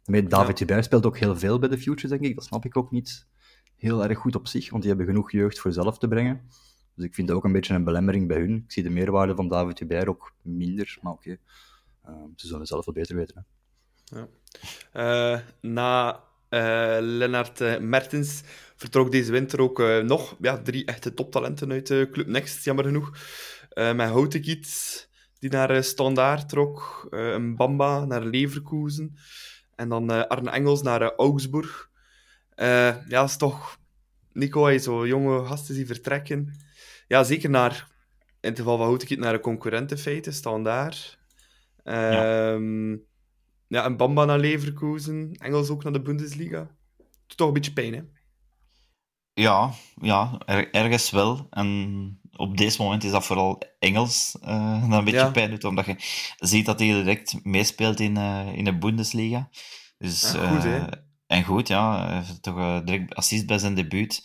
Met 0.06 0.30
David 0.30 0.60
Hubert 0.60 0.86
speelt 0.86 1.06
ook 1.06 1.18
heel 1.18 1.36
veel 1.36 1.60
bij 1.60 1.70
de 1.70 1.78
Futures, 1.78 2.10
denk 2.10 2.22
ik. 2.22 2.36
Dat 2.36 2.46
snap 2.46 2.66
ik 2.66 2.78
ook 2.78 2.92
niet 2.92 3.28
heel 3.76 4.04
erg 4.04 4.18
goed 4.18 4.36
op 4.36 4.48
zich, 4.48 4.70
want 4.70 4.82
die 4.82 4.92
hebben 4.92 5.10
genoeg 5.10 5.32
jeugd 5.32 5.60
voor 5.60 5.74
zelf 5.74 5.98
te 5.98 6.08
brengen. 6.08 6.42
Dus 6.96 7.06
ik 7.06 7.14
vind 7.14 7.28
dat 7.28 7.38
ook 7.38 7.44
een 7.44 7.52
beetje 7.52 7.74
een 7.74 7.84
belemmering 7.84 8.28
bij 8.28 8.40
hun. 8.40 8.56
Ik 8.56 8.72
zie 8.72 8.84
de 8.84 8.90
meerwaarde 8.90 9.36
van 9.36 9.48
David 9.48 9.80
Hubert 9.80 10.08
ook 10.08 10.34
minder, 10.42 10.98
maar 11.02 11.12
oké. 11.12 11.38
Eh, 12.02 12.14
ze 12.36 12.48
zullen 12.48 12.66
zelf 12.66 12.86
wel 12.86 12.94
beter 12.94 13.16
weten. 13.16 13.46
Hè. 14.06 14.24
Eh, 14.92 15.40
na 15.62 16.14
eh 16.16 16.20
Lennart 17.00 17.62
eh, 17.62 17.78
Mertens 17.80 18.42
vertrok 18.76 19.12
deze 19.12 19.32
winter 19.32 19.60
ook 19.62 19.80
eh, 19.80 20.00
nog 20.00 20.38
ja, 20.42 20.62
drie 20.62 20.86
echte 20.86 21.14
toptalenten 21.14 21.72
uit 21.72 21.90
eh, 21.90 22.12
Club 22.12 22.28
Next, 22.28 22.64
jammer 22.64 22.86
genoeg. 22.86 23.18
Eh 23.70 23.94
met 23.94 24.10
Houtekiet, 24.10 25.10
die 25.40 25.50
naar 25.50 25.70
eh, 25.70 25.82
Standaard 25.82 26.50
trok. 26.50 27.08
eh, 27.10 27.32
een 27.32 27.56
Bamba 27.56 28.06
naar 28.06 28.24
Leverkusen. 28.24 29.18
En 29.76 29.90
dan 29.90 30.12
eh, 30.12 30.28
Arne 30.28 30.50
Engels 30.50 30.82
naar 30.82 31.02
eh, 31.02 31.10
Augsburg. 31.18 31.90
Eh, 32.56 32.68
ja, 33.08 33.20
dat 33.22 33.30
is 33.30 33.38
toch... 33.38 33.80
Nico, 34.34 34.70
je 34.70 34.78
zo 34.78 35.08
jonge 35.08 35.46
gasten 35.46 35.76
die 35.76 35.86
vertrekken. 35.86 36.54
Ja, 37.08 37.24
zeker 37.24 37.50
naar... 37.50 37.90
In 38.40 38.50
het 38.50 38.60
geval 38.60 38.78
van 38.78 38.86
Houtekiet 38.86 39.20
naar 39.20 39.34
een 39.34 39.40
concurrent 39.40 39.92
in 39.92 39.98
feite, 39.98 40.32
Standaard. 40.32 41.20
Ehm 41.84 42.92
ja, 42.92 42.98
en 43.80 43.98
Bamba 43.98 44.26
naar 44.26 44.40
Leverkusen, 44.40 45.32
Engels 45.32 45.70
ook 45.70 45.84
naar 45.84 45.94
de 45.94 46.02
Bundesliga. 46.02 46.60
Doet 47.28 47.38
toch 47.38 47.48
een 47.48 47.54
beetje 47.54 47.74
pijn, 47.74 47.94
hè? 47.94 48.02
Ja, 49.34 49.72
ja 50.02 50.42
er- 50.46 50.72
ergens 50.74 51.10
wel. 51.10 51.48
En 51.50 52.20
op 52.36 52.58
deze 52.58 52.82
moment 52.82 53.04
is 53.04 53.12
dat 53.12 53.26
vooral 53.26 53.62
Engels 53.80 54.38
eh 54.42 54.90
dat 54.90 54.98
een 55.00 55.04
beetje 55.04 55.20
Ja. 55.20 55.32
pijn 55.32 55.50
doet, 55.50 55.64
omdat 55.64 55.86
je 55.86 55.96
ziet 56.38 56.66
dat 56.66 56.80
hij 56.80 56.88
direct 56.88 57.46
meespeelt 57.46 58.00
in, 58.00 58.18
eh, 58.18 58.54
in 58.54 58.64
de 58.64 58.78
Bundesliga. 58.78 59.50
Dus, 59.98 60.34
En 60.34 60.50
goed, 60.50 60.64
hè? 60.64 60.78
eh, 60.86 61.00
en 61.28 61.44
goed, 61.44 61.68
ja. 61.68 62.06
Hij 62.08 62.16
heeft 62.18 62.44
toch 62.44 62.84
direct 62.84 63.16
assist 63.16 63.46
bij 63.46 63.58
zijn 63.58 63.76
debuut. 63.76 64.22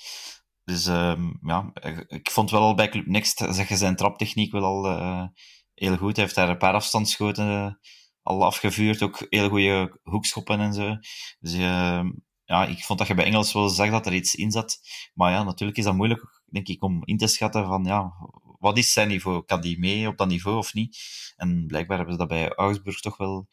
Dus 0.64 0.86
ehm, 0.86 1.22
ja, 1.42 1.70
ik 2.08 2.30
vond 2.30 2.50
wel 2.50 2.60
al 2.60 2.74
bij 2.74 2.88
Club 2.88 3.06
Next, 3.06 3.38
zeg 3.50 3.68
je 3.68 3.76
zijn 3.76 3.96
traptechniek 3.96 4.52
wel 4.52 4.64
al 4.64 5.30
heel 5.74 5.96
goed. 5.96 6.16
Hij 6.16 6.24
heeft 6.24 6.36
daar 6.36 6.48
een 6.48 6.58
paar 6.58 6.74
afstandsschoten 6.74 7.78
al 8.26 8.44
afgevuurd, 8.44 9.02
ook 9.02 9.26
heel 9.28 9.48
goede 9.48 10.00
hoekschoppen 10.02 10.60
en 10.60 10.74
zo. 10.74 10.96
Dus 11.40 11.52
ehm, 11.52 12.10
ja, 12.44 12.66
ik 12.66 12.84
vond 12.84 12.98
dat 12.98 13.08
je 13.08 13.14
bij 13.14 13.24
Engels 13.24 13.52
wel 13.52 13.68
zag 13.68 13.90
dat 13.90 14.06
er 14.06 14.14
iets 14.14 14.34
in 14.34 14.50
zat. 14.50 14.78
Maar 15.14 15.32
ja, 15.32 15.42
natuurlijk 15.42 15.78
is 15.78 15.84
dat 15.84 15.94
moeilijk, 15.94 16.42
denk 16.44 16.68
ik, 16.68 16.82
om 16.82 17.02
in 17.04 17.16
te 17.16 17.26
schatten 17.26 17.66
van, 17.66 17.84
ja, 17.84 18.12
wat 18.58 18.78
is 18.78 18.92
zijn 18.92 19.08
niveau? 19.08 19.44
Kan 19.44 19.60
die 19.60 19.78
mee 19.78 20.08
op 20.08 20.16
dat 20.16 20.28
niveau 20.28 20.58
of 20.58 20.74
niet? 20.74 20.98
En 21.36 21.66
blijkbaar 21.66 21.96
hebben 21.96 22.14
ze 22.14 22.20
dat 22.20 22.28
bij 22.28 22.54
Augsburg 22.54 23.00
toch 23.00 23.16
wel 23.16 23.48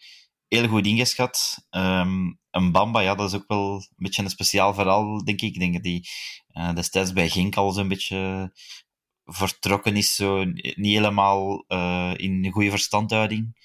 heel 0.48 0.68
goed 0.68 0.86
ingeschat. 0.86 1.66
Ehm 1.70 2.32
een 2.54 2.72
Bamba, 2.72 3.00
ja, 3.00 3.16
dat 3.16 3.34
is 3.34 3.40
ook 3.40 3.48
wel 3.48 3.74
een 3.74 3.88
beetje 3.98 4.24
een 4.24 4.30
speciaal 4.30 4.74
verhaal, 4.74 5.24
denk 5.24 5.42
ik. 5.42 5.74
Dat 5.74 5.84
die 5.84 6.10
eh, 6.48 6.74
destijds 6.74 7.14
bij 7.14 7.30
Genk 7.30 7.56
al 7.56 7.72
zo'n 7.72 7.88
beetje 7.88 8.52
vertrokken 9.26 9.96
is, 9.96 10.16
zo 10.16 10.44
niet 10.46 10.96
helemaal 10.96 11.66
eh, 11.68 12.14
in 12.16 12.52
goede 12.52 12.70
verstandhouding. 12.70 13.56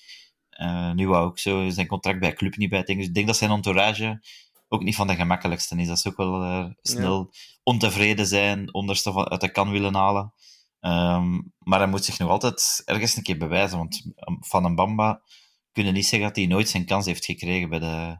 Eh, 0.58 0.92
nu 0.92 1.08
wou 1.08 1.26
ook 1.26 1.38
zo 1.38 1.68
zijn 1.68 1.86
contract 1.86 2.20
bij 2.20 2.32
club 2.32 2.56
niet 2.56 2.70
bijtekenen. 2.70 2.98
Dus 2.98 3.08
ik 3.08 3.14
denk 3.14 3.26
dat 3.26 3.36
zijn 3.36 3.50
entourage 3.50 4.20
ook 4.68 4.82
niet 4.82 4.96
van 4.96 5.06
de 5.06 5.14
gemakkelijkste 5.14 5.76
is. 5.76 5.88
Dat 5.88 5.98
ze 5.98 6.08
ook 6.08 6.16
wel 6.16 6.42
eh, 6.42 6.66
snel 6.82 7.32
ontevreden 7.62 8.26
zijn, 8.26 8.74
onderste 8.74 9.12
van, 9.12 9.28
uit 9.28 9.40
de 9.40 9.50
kan 9.50 9.70
willen 9.70 9.94
halen. 9.94 10.32
Ehm, 10.80 11.40
maar 11.58 11.78
hij 11.78 11.88
moet 11.88 12.04
zich 12.04 12.18
nog 12.18 12.30
altijd 12.30 12.82
ergens 12.84 13.16
een 13.16 13.22
keer 13.22 13.38
bewijzen. 13.38 13.78
Want 13.78 14.12
van 14.40 14.64
een 14.64 14.74
Bamba 14.74 15.22
kunnen 15.72 15.92
niet 15.92 16.06
zeggen 16.06 16.28
dat 16.28 16.36
hij 16.36 16.46
nooit 16.46 16.68
zijn 16.68 16.86
kans 16.86 17.06
heeft 17.06 17.24
gekregen 17.24 17.68
bij 17.68 17.78
de, 17.78 18.18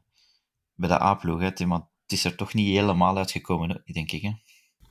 bij 0.75 0.89
de 0.89 1.03
A-ploeg. 1.03 1.41
het 1.41 1.67
is 2.07 2.25
er 2.25 2.37
toch 2.37 2.55
niet 2.55 2.69
helemaal 2.77 3.17
uitgekomen, 3.17 3.83
denk 3.85 4.13
ik. 4.13 4.23
Hè? 4.23 4.31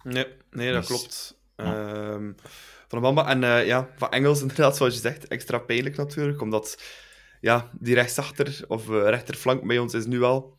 Nee, 0.03 0.25
nee 0.49 0.71
dat 0.71 0.87
Dus, 0.87 0.97
klopt. 0.97 1.39
Ehm, 1.55 2.31
van 2.87 2.99
de 2.99 2.99
Bamba. 2.99 3.27
En 3.27 3.43
eh, 3.43 3.65
ja, 3.65 3.89
van 3.95 4.09
Engels 4.09 4.41
inderdaad, 4.45 4.77
zoals 4.77 4.93
je 4.93 4.99
zegt, 4.99 5.27
extra 5.27 5.59
pijnlijk 5.59 5.97
natuurlijk. 5.97 6.41
Omdat 6.41 6.81
ja, 7.41 7.71
die 7.79 7.95
rechtsachter 7.95 8.65
of 8.67 8.89
uh, 8.89 9.09
rechterflank 9.09 9.67
bij 9.67 9.79
ons 9.79 9.93
is 9.93 10.05
nu 10.05 10.19
wel 10.19 10.57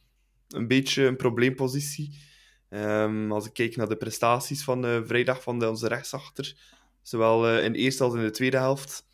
een 0.49 0.67
beetje 0.67 1.05
een 1.05 1.17
probleempositie. 1.17 2.27
Um, 2.71 3.33
als 3.33 3.47
ik 3.47 3.53
kijk 3.53 3.77
naar 3.77 3.89
de 3.89 3.97
prestaties 3.97 4.65
van 4.65 4.85
uh, 4.85 4.99
vrijdag 5.05 5.43
van 5.43 5.59
de, 5.59 5.69
onze 5.69 5.89
rechtsachter, 5.89 6.57
zowel 7.03 7.49
uh, 7.49 7.65
in 7.65 7.73
de 7.73 7.79
eerste 7.79 8.05
als 8.05 8.15
in 8.15 8.21
de 8.21 8.31
tweede 8.31 8.57
helft. 8.57 9.07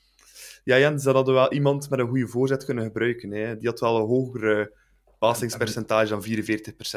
Ja, 0.64 0.78
Jens, 0.78 1.02
dat 1.02 1.14
hadden 1.14 1.34
we 1.34 1.40
wel 1.40 1.52
iemand 1.52 1.90
met 1.90 1.98
een 1.98 2.08
goede 2.08 2.28
voorzet 2.28 2.64
kunnen 2.64 2.84
gebruiken. 2.84 3.30
Hè. 3.30 3.56
Die 3.56 3.68
had 3.68 3.80
wel 3.80 3.96
een 3.96 4.06
hogere 4.06 4.72
passingspercentage 5.18 6.08
dan 6.08 6.24
44% 6.24 6.26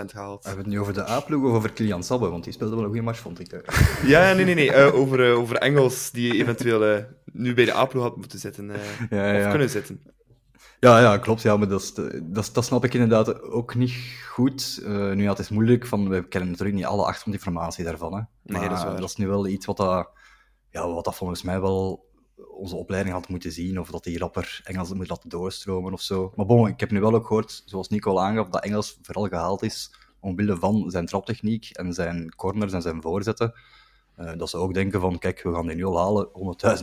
gehaald. 0.05 0.43
Hebben 0.43 0.63
we 0.63 0.69
het 0.69 0.77
nu 0.77 0.79
over 0.79 0.93
de 0.93 1.09
A-ploeg 1.09 1.43
of 1.43 1.51
over 1.51 1.71
Kilian 1.71 2.03
Sabbe? 2.03 2.29
Want 2.29 2.43
die 2.43 2.53
speelde 2.53 2.75
wel 2.75 2.83
een 2.83 2.89
goede 2.89 3.03
match, 3.03 3.19
vond 3.19 3.39
ik. 3.39 3.61
Ja, 4.05 4.33
nee, 4.33 4.45
nee, 4.45 4.55
nee. 4.55 4.69
Uh, 4.69 4.95
over, 4.95 5.33
over 5.33 5.55
Engels, 5.55 6.11
die 6.11 6.33
eventueel 6.33 7.05
nu 7.25 7.53
bij 7.53 7.65
de 7.65 7.73
A-ploeg 7.73 8.03
had 8.03 8.17
moeten 8.17 8.39
zitten. 8.39 8.71
Ja, 9.09 9.33
ja. 9.33 9.43
Of 9.43 9.49
kunnen 9.49 9.69
zitten. 9.69 10.01
Ja, 10.79 10.99
ja, 10.99 11.17
klopt. 11.17 11.41
Ja, 11.41 11.57
maar 11.57 11.67
dat, 11.67 11.81
is, 11.81 11.93
dat, 12.23 12.49
dat 12.53 12.65
snap 12.65 12.83
ik 12.83 12.93
inderdaad 12.93 13.41
ook 13.41 13.75
niet 13.75 13.93
goed. 14.29 14.81
nu 14.85 15.23
ja, 15.23 15.29
het 15.29 15.39
is 15.39 15.49
moeilijk, 15.49 15.85
van, 15.85 16.09
we 16.09 16.27
kennen 16.27 16.49
natuurlijk 16.49 16.77
niet 16.77 16.85
alle 16.85 17.05
achtergrondinformatie 17.05 17.83
daarvan. 17.83 18.13
Hè. 18.13 18.19
Maar 18.19 18.59
nee, 18.59 18.69
dat, 18.69 18.77
is 18.77 18.83
dat, 18.83 19.09
is 19.09 19.15
nu 19.15 19.27
wel 19.27 19.47
iets 19.47 19.65
wat 19.65 19.77
dat, 19.77 20.09
ja, 20.69 20.87
wat 20.93 21.05
dat 21.05 21.15
volgens 21.15 21.41
mij 21.41 21.61
wel 21.61 22.05
onze 22.57 22.75
opleiding 22.75 23.15
had 23.15 23.27
moeten 23.27 23.51
zien, 23.51 23.79
of 23.79 23.89
dat 23.89 24.03
die 24.03 24.17
rapper 24.17 24.61
Engels 24.63 24.93
moet 24.93 25.09
laten 25.09 25.29
doorstromen 25.29 25.93
of 25.93 26.01
zo. 26.01 26.31
Maar 26.35 26.45
bon, 26.45 26.67
ik 26.67 26.79
heb 26.79 26.91
nu 26.91 26.99
wel 26.99 27.13
ook 27.13 27.27
gehoord, 27.27 27.63
zoals 27.65 27.89
Nico 27.89 28.11
al 28.11 28.23
aangaf, 28.23 28.49
dat 28.49 28.63
Engels 28.63 28.97
vooral 29.01 29.27
gehaald 29.27 29.63
is 29.63 29.91
omwille 30.19 30.57
van 30.57 30.91
zijn 30.91 31.05
traptechniek 31.05 31.69
en 31.69 31.93
zijn 31.93 32.35
corners 32.35 32.73
en 32.73 32.81
zijn 32.81 33.01
voorzetten. 33.01 33.53
Uh, 34.19 34.31
dat 34.37 34.49
ze 34.49 34.57
ook 34.57 34.73
denken 34.73 34.99
van, 35.01 35.19
kijk, 35.19 35.43
we 35.43 35.53
gaan 35.53 35.67
die 35.67 35.75
nu 35.75 35.85
al 35.85 35.97
halen, 35.97 36.29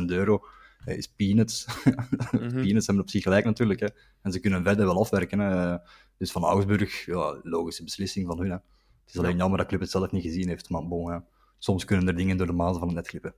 100.000 0.01 0.05
euro 0.07 0.45
is 0.85 1.09
peanuts. 1.09 1.67
mm-hmm. 1.85 2.63
peanuts 2.63 2.87
hebben 2.87 3.05
op 3.05 3.11
zich 3.11 3.23
gelijk 3.23 3.45
natuurlijk, 3.45 3.81
hè. 3.81 3.89
en 4.23 4.33
ze 4.33 4.41
kunnen 4.41 4.65
verder 4.65 4.87
wel 4.87 5.01
afwerken. 5.01 5.39
Hè. 5.39 5.77
Dus 6.19 6.31
van 6.31 6.45
Augsburg, 6.45 7.07
ja, 7.07 7.41
logische 7.43 7.85
beslissing 7.85 8.27
van 8.27 8.39
hun. 8.39 8.51
Hè. 8.51 8.57
Het 9.05 9.15
is 9.15 9.19
alleen 9.19 9.31
ja. 9.31 9.37
jammer 9.37 9.59
dat 9.59 9.67
club 9.67 9.81
het 9.81 9.91
zelf 9.91 10.11
niet 10.11 10.23
gezien 10.23 10.49
heeft, 10.49 10.69
maar 10.69 10.89
bon, 10.89 11.13
hè. 11.13 11.19
soms 11.59 11.85
kunnen 11.85 12.09
er 12.09 12.17
dingen 12.17 12.37
door 12.37 12.47
de 12.47 12.53
mazen 12.53 12.79
van 12.79 12.89
het 12.89 12.97
net 12.97 13.09
glippen. 13.09 13.35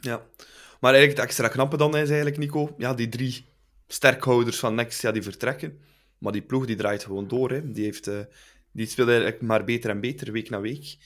Ja, 0.00 0.26
maar 0.80 0.92
eigenlijk 0.92 1.16
het 1.16 1.28
extra 1.28 1.48
knappe 1.48 1.76
dan 1.76 1.96
is 1.96 2.08
eigenlijk, 2.08 2.38
Nico, 2.38 2.74
ja, 2.78 2.94
die 2.94 3.08
drie 3.08 3.44
sterkhouders 3.86 4.58
van 4.58 4.74
Next, 4.74 5.02
ja, 5.02 5.12
die 5.12 5.22
vertrekken. 5.22 5.78
Maar 6.18 6.32
die 6.32 6.42
ploeg 6.42 6.66
die 6.66 6.76
draait 6.76 7.04
gewoon 7.04 7.28
door. 7.28 7.50
Hè. 7.50 7.72
Die, 7.72 7.84
heeft, 7.84 8.08
uh, 8.08 8.20
die 8.72 8.86
speelt 8.86 9.08
eigenlijk 9.08 9.40
maar 9.42 9.64
beter 9.64 9.90
en 9.90 10.00
beter, 10.00 10.32
week 10.32 10.50
na 10.50 10.60
week. 10.60 10.96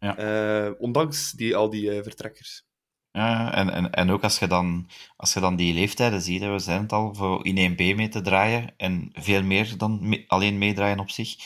Ja. 0.00 0.66
Uh, 0.66 0.72
ondanks 0.78 1.32
die, 1.32 1.56
al 1.56 1.70
die 1.70 1.94
uh, 1.94 2.02
vertrekkers. 2.02 2.66
Ja, 3.12 3.54
en, 3.54 3.70
en, 3.70 3.90
en 3.90 4.10
ook 4.10 4.22
als 4.22 4.38
je, 4.38 4.46
dan, 4.46 4.88
als 5.16 5.32
je 5.32 5.40
dan 5.40 5.56
die 5.56 5.74
leeftijden 5.74 6.22
ziet, 6.22 6.40
we 6.40 6.58
zijn 6.58 6.82
het 6.82 6.92
al, 6.92 7.14
voor 7.14 7.46
in 7.46 7.72
1B 7.72 7.96
mee 7.96 8.08
te 8.08 8.20
draaien 8.20 8.74
en 8.76 9.10
veel 9.12 9.42
meer 9.42 9.76
dan 9.76 10.22
alleen 10.26 10.58
meedraaien 10.58 10.98
op 10.98 11.10
zich. 11.10 11.36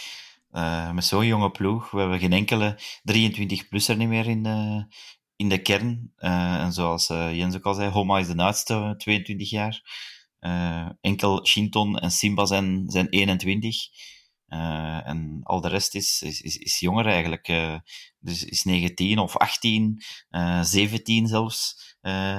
met 0.92 1.04
zo'n 1.04 1.26
jonge 1.26 1.50
ploeg, 1.50 1.90
we 1.90 1.98
hebben 1.98 2.18
geen 2.18 2.32
enkele 2.32 2.78
23-plusser 3.12 3.96
niet 3.96 4.08
meer 4.08 4.26
in 4.26 4.42
de, 4.42 4.86
in 5.36 5.48
de 5.48 5.62
kern. 5.62 6.12
Uh, 6.18 6.54
en 6.54 6.72
zoals 6.72 7.10
uh, 7.10 7.36
Jens 7.36 7.56
ook 7.56 7.64
al 7.64 7.74
zei, 7.74 7.90
Homa 7.90 8.18
is 8.18 8.26
de 8.26 8.42
oudste, 8.42 8.94
22 8.98 9.50
jaar. 9.50 9.82
Enkel 11.00 11.46
Shinton 11.46 11.98
en 11.98 12.10
Simba 12.10 12.46
zijn, 12.46 12.84
zijn 12.86 13.08
21. 13.08 13.76
En 14.48 15.40
al 15.42 15.60
de 15.60 15.68
rest 15.68 15.94
is, 15.94 16.22
is, 16.22 16.40
is, 16.40 16.56
is 16.56 16.78
jonger 16.78 17.06
eigenlijk. 17.06 17.46
dus 18.18 18.44
is 18.44 18.64
19 18.64 19.18
of 19.18 19.36
18, 19.36 20.02
17 20.60 21.26
zelfs, 21.26 21.94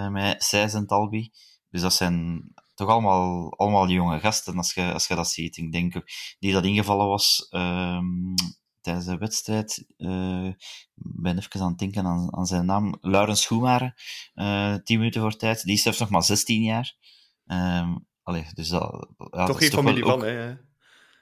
met 0.10 0.43
Seis 0.43 0.74
en 0.74 0.88
Talbi. 0.88 1.32
Dus 1.70 1.82
dat 1.82 1.93
zijn 1.93 2.43
toch 2.78 2.89
allemaal, 2.89 3.54
allemaal 3.58 3.89
jonge 3.89 4.20
gasten 4.20 4.58
als 4.58 4.74
je, 4.74 4.93
als 4.93 5.08
je 5.08 5.15
dat 5.15 5.30
ziet. 5.30 5.58
Ik 5.58 5.72
denk 5.72 5.93
die 6.39 6.54
dat 6.54 6.65
ingevallen 6.65 7.08
was 7.08 7.48
um, 7.50 8.34
tijdens 8.82 9.06
de 9.06 9.17
wedstrijd. 9.17 9.86
Uh, 9.98 10.50
ben 10.93 11.38
even 11.38 11.62
aan 11.62 11.70
het 11.70 11.80
denken 11.80 12.06
aan, 12.06 12.36
aan 12.36 12.46
zijn 12.46 12.65
naam. 12.65 12.98
Laurens 13.02 13.41
Schoemaren, 13.41 13.93
uh, 14.36 14.76
tien 14.76 14.98
minuten 14.98 15.22
voor 15.22 15.36
tijd. 15.36 15.63
Die 15.63 15.74
is 15.74 15.82
zelfs 15.82 16.00
nog 16.00 16.10
maar 16.10 16.24
16 16.24 16.62
jaar. 16.62 16.96
Um, 17.46 18.08
allee, 18.24 18.46
dus 18.54 18.70
dat, 18.70 19.08
ja, 19.32 19.46
toch 19.46 19.58
geen 19.58 19.72
familie 19.72 20.04
van, 20.04 20.24
hè? 20.24 20.56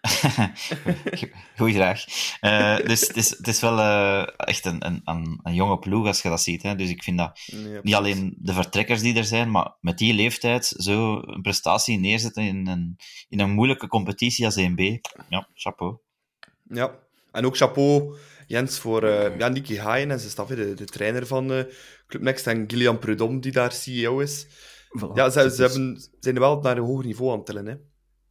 Goeie 1.57 1.73
graag. 1.73 2.05
Uh, 2.41 2.87
dus 2.87 3.07
het 3.07 3.17
is, 3.17 3.29
het 3.29 3.47
is 3.47 3.59
wel 3.59 3.77
uh, 3.77 4.27
echt 4.37 4.65
een, 4.65 4.85
een, 4.85 5.01
een, 5.03 5.39
een, 5.43 5.53
jonge 5.53 5.79
ploeg 5.79 6.07
als 6.07 6.21
je 6.21 6.29
dat 6.29 6.41
ziet. 6.41 6.63
Hè. 6.63 6.75
Dus 6.75 6.89
ik 6.89 7.03
vind 7.03 7.17
dat 7.17 7.39
ja, 7.45 7.79
niet 7.81 7.93
alleen 7.93 8.35
de 8.37 8.53
vertrekkers 8.53 9.01
die 9.01 9.17
er 9.17 9.23
zijn, 9.23 9.51
maar 9.51 9.77
met 9.81 9.97
die 9.97 10.13
leeftijd 10.13 10.65
zo 10.65 11.21
een 11.25 11.41
prestatie 11.41 11.99
neerzetten 11.99 12.43
in 12.43 12.67
een, 12.67 12.97
in 13.29 13.39
een 13.39 13.51
moeilijke 13.51 13.87
competitie 13.87 14.45
als 14.45 14.59
1B. 14.59 14.81
Ja, 15.29 15.47
chapeau. 15.53 15.97
Ja, 16.63 16.95
en 17.31 17.45
ook 17.45 17.57
chapeau, 17.57 18.15
Jens, 18.47 18.79
voor 18.79 19.03
uh, 19.03 19.37
ja, 19.37 19.47
Nicky 19.47 19.77
Haaien 19.77 20.11
en 20.11 20.19
zijn 20.19 20.31
staf, 20.31 20.47
de, 20.47 20.73
de 20.73 20.85
trainer 20.85 21.27
van 21.27 21.51
uh, 21.51 21.63
Club 22.07 22.21
Next, 22.21 22.47
en 22.47 22.63
Gillian 22.67 22.99
Prudhomme, 22.99 23.39
die 23.39 23.51
daar 23.51 23.71
CEO 23.71 24.19
is. 24.19 24.47
Voilà. 24.99 25.13
Ja, 25.13 25.29
ze, 25.29 25.51
ze 25.55 25.61
hebben, 25.61 26.01
zijn 26.19 26.35
er 26.35 26.41
wel 26.41 26.59
naar 26.59 26.77
een 26.77 26.83
hoger 26.83 27.05
niveau 27.05 27.31
aan 27.31 27.37
het 27.37 27.45
tellen. 27.45 27.65
Hè? 27.65 27.75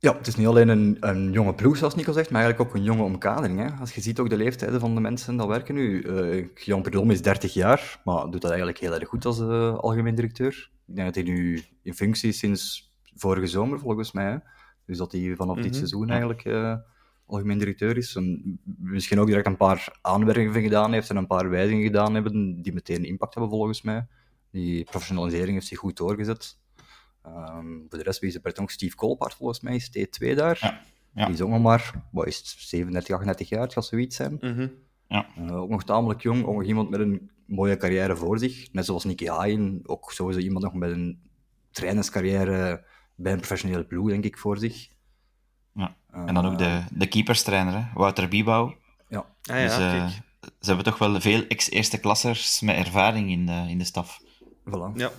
Ja, 0.04 0.16
het 0.16 0.26
is 0.26 0.36
niet 0.36 0.46
alleen 0.46 0.68
een, 0.68 0.96
een 1.00 1.32
jonge 1.32 1.54
ploeg, 1.54 1.76
zoals 1.76 1.94
Nico 1.94 2.12
zegt, 2.12 2.30
maar 2.30 2.42
eigenlijk 2.42 2.70
ook 2.70 2.76
een 2.76 2.84
jonge 2.84 3.02
omkadering. 3.02 3.58
Hè? 3.58 3.80
Als 3.80 3.94
je 3.94 4.00
ziet 4.00 4.18
ook 4.18 4.30
de 4.30 4.36
leeftijden 4.36 4.80
van 4.80 4.94
de 4.94 5.00
mensen 5.00 5.36
die 5.36 5.46
werken 5.46 5.74
nu. 5.74 6.02
Uh, 6.02 6.46
Jan 6.54 6.82
Prudhomme 6.82 7.12
is 7.12 7.22
30 7.22 7.54
jaar, 7.54 8.00
maar 8.04 8.22
doet 8.22 8.40
dat 8.40 8.50
eigenlijk 8.50 8.78
heel 8.78 8.94
erg 8.94 9.08
goed 9.08 9.24
als 9.24 9.40
uh, 9.40 9.74
algemeen 9.74 10.14
directeur. 10.14 10.70
Ik 10.86 10.94
denk 10.94 11.14
dat 11.14 11.24
hij 11.24 11.34
nu 11.34 11.62
in 11.82 11.94
functie 11.94 12.28
is 12.28 12.38
sinds 12.38 12.92
vorige 13.14 13.46
zomer, 13.46 13.78
volgens 13.78 14.12
mij. 14.12 14.30
Hè? 14.30 14.36
Dus 14.86 14.98
dat 14.98 15.12
hij 15.12 15.34
vanaf 15.36 15.56
mm 15.56 15.62
-hmm. 15.62 15.70
dit 15.70 15.76
seizoen 15.76 16.08
eigenlijk 16.08 16.44
uh, 16.44 16.74
algemeen 17.26 17.58
directeur 17.58 17.96
is. 17.96 18.16
En 18.16 18.58
misschien 18.78 19.20
ook 19.20 19.26
direct 19.26 19.46
een 19.46 19.56
paar 19.56 19.98
aanwervingen 20.00 20.62
gedaan 20.62 20.92
heeft 20.92 21.10
en 21.10 21.16
een 21.16 21.26
paar 21.26 21.50
wijzigingen 21.50 21.86
gedaan 21.86 22.14
hebben 22.14 22.62
die 22.62 22.72
meteen 22.72 23.04
impact 23.04 23.34
hebben 23.34 23.52
volgens 23.52 23.82
mij. 23.82 24.06
Die 24.50 24.84
professionalisering 24.84 25.52
heeft 25.52 25.66
zich 25.66 25.78
goed 25.78 25.96
doorgezet. 25.96 26.58
Um, 27.26 27.86
voor 27.88 27.98
de 27.98 28.04
rest, 28.04 28.20
wie 28.20 28.28
is 28.28 28.38
er 28.42 28.62
Steve 28.66 28.96
Kolpaard 28.96 29.34
volgens 29.34 29.60
mij, 29.60 29.74
is 29.74 29.90
T2 29.98 30.34
daar. 30.34 30.58
Ja, 30.60 30.80
ja. 31.14 31.24
Die 31.24 31.34
is 31.34 31.40
ook 31.40 31.48
nog 31.48 31.62
maar, 31.62 31.92
wat 32.10 32.26
is 32.26 32.36
het, 32.36 32.46
37, 32.46 33.14
38 33.14 33.48
jaar, 33.48 33.60
het 33.60 33.72
gaat 33.72 33.84
zoiets 33.84 34.16
zijn. 34.16 34.36
Mm 34.40 34.54
-hmm. 34.54 34.72
ja. 35.08 35.26
Uh, 35.38 35.56
ook 35.56 35.70
nog 35.70 35.84
tamelijk 35.84 36.22
jong, 36.22 36.44
ook 36.44 36.54
nog 36.54 36.64
iemand 36.64 36.90
met 36.90 37.00
een 37.00 37.30
mooie 37.46 37.76
carrière 37.76 38.16
voor 38.16 38.38
zich. 38.38 38.72
Net 38.72 38.84
zoals 38.84 39.04
Nicky 39.04 39.26
Haaien, 39.26 39.80
ook 39.82 40.12
sowieso 40.12 40.40
iemand 40.40 40.64
nog 40.64 40.74
met 40.74 40.90
een 40.90 41.20
trainerscarrière 41.70 42.84
bij 43.14 43.32
een 43.32 43.38
professionele 43.38 43.84
ploeg, 43.84 44.08
denk 44.08 44.24
ik, 44.24 44.38
voor 44.38 44.58
zich. 44.58 44.88
Ja. 45.74 45.96
En 46.12 46.34
dan 46.34 46.46
ook 46.46 46.58
de, 46.58 46.82
de 46.90 47.06
keeperstrainer, 47.06 47.74
hè? 47.74 47.84
Wouter 47.94 48.28
Biebouw. 48.28 48.74
Ja. 49.08 49.18
Ah, 49.18 49.56
ja, 49.56 49.62
dus, 49.62 49.78
uh, 49.78 50.08
ze 50.40 50.66
hebben 50.66 50.84
toch 50.84 50.98
wel 50.98 51.20
veel 51.20 51.46
ex-eerste 51.46 51.98
klassers 51.98 52.60
met 52.60 52.76
ervaring 52.76 53.30
in 53.30 53.46
de, 53.46 53.64
in 53.68 53.78
de 53.78 53.84
staf. 53.84 54.20
Voilà. 54.42 54.92
Ja. 54.94 55.10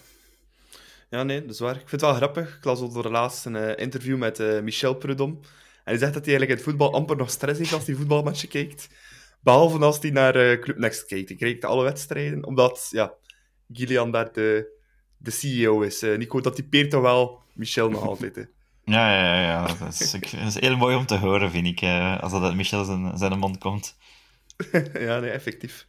Ja, 1.16 1.24
nee, 1.24 1.42
dat 1.42 1.50
is 1.50 1.60
waar. 1.60 1.76
Ik 1.76 1.90
vind 1.90 1.92
het 1.92 2.02
wel 2.02 2.14
grappig. 2.14 2.56
Ik 2.58 2.64
las 2.64 2.80
over 2.80 3.12
laatst 3.12 3.46
een 3.46 3.56
uh, 3.56 3.72
interview 3.76 4.18
met 4.18 4.40
uh, 4.40 4.62
Michel 4.62 4.94
Prudhomme. 4.94 5.36
En 5.36 5.44
hij 5.84 5.98
zegt 5.98 6.14
dat 6.14 6.26
hij 6.26 6.36
eigenlijk 6.36 6.50
in 6.50 6.56
het 6.56 6.66
voetbal 6.66 6.94
amper 6.94 7.16
nog 7.16 7.30
stress 7.30 7.60
heeft 7.60 7.74
als 7.74 7.86
hij 7.86 7.96
voetbalmatchen 7.96 8.50
kijkt. 8.50 8.90
Behalve 9.40 9.78
als 9.78 10.00
hij 10.00 10.10
naar 10.10 10.36
uh, 10.36 10.60
Club 10.60 10.78
Next 10.78 11.06
kijkt. 11.06 11.30
Hij 11.30 11.38
kijkt 11.38 11.66
alle 11.66 11.84
wedstrijden, 11.84 12.46
omdat 12.46 12.88
ja, 12.92 13.14
Gillian 13.72 14.12
daar 14.12 14.34
de, 14.34 14.68
de 15.18 15.32
CEO 15.32 15.82
is. 15.82 16.02
Nico, 16.02 16.42
dat 16.42 16.56
typeert 16.56 16.90
toch 16.90 17.02
wel 17.02 17.42
Michel 17.54 17.90
nog 17.90 18.08
altijd. 18.08 18.36
Hè. 18.36 18.44
Ja, 18.86 19.16
ja, 19.16 19.42
ja. 19.42 19.68
Dat 19.68 19.94
is, 20.00 20.12
dat 20.12 20.32
is 20.32 20.60
heel 20.60 20.78
mooi 20.78 20.96
om 20.96 21.06
te 21.06 21.18
horen, 21.18 21.52
vind 21.52 21.68
ik, 21.68 21.82
als 22.22 22.32
dat 22.32 22.44
uit 22.44 22.56
Michel 22.56 22.84
zijn, 22.84 23.18
zijn 23.18 23.40
mond 23.40 23.58
komt. 23.58 23.98
ja, 25.08 25.20
nee, 25.20 25.30
effectief. 25.30 25.86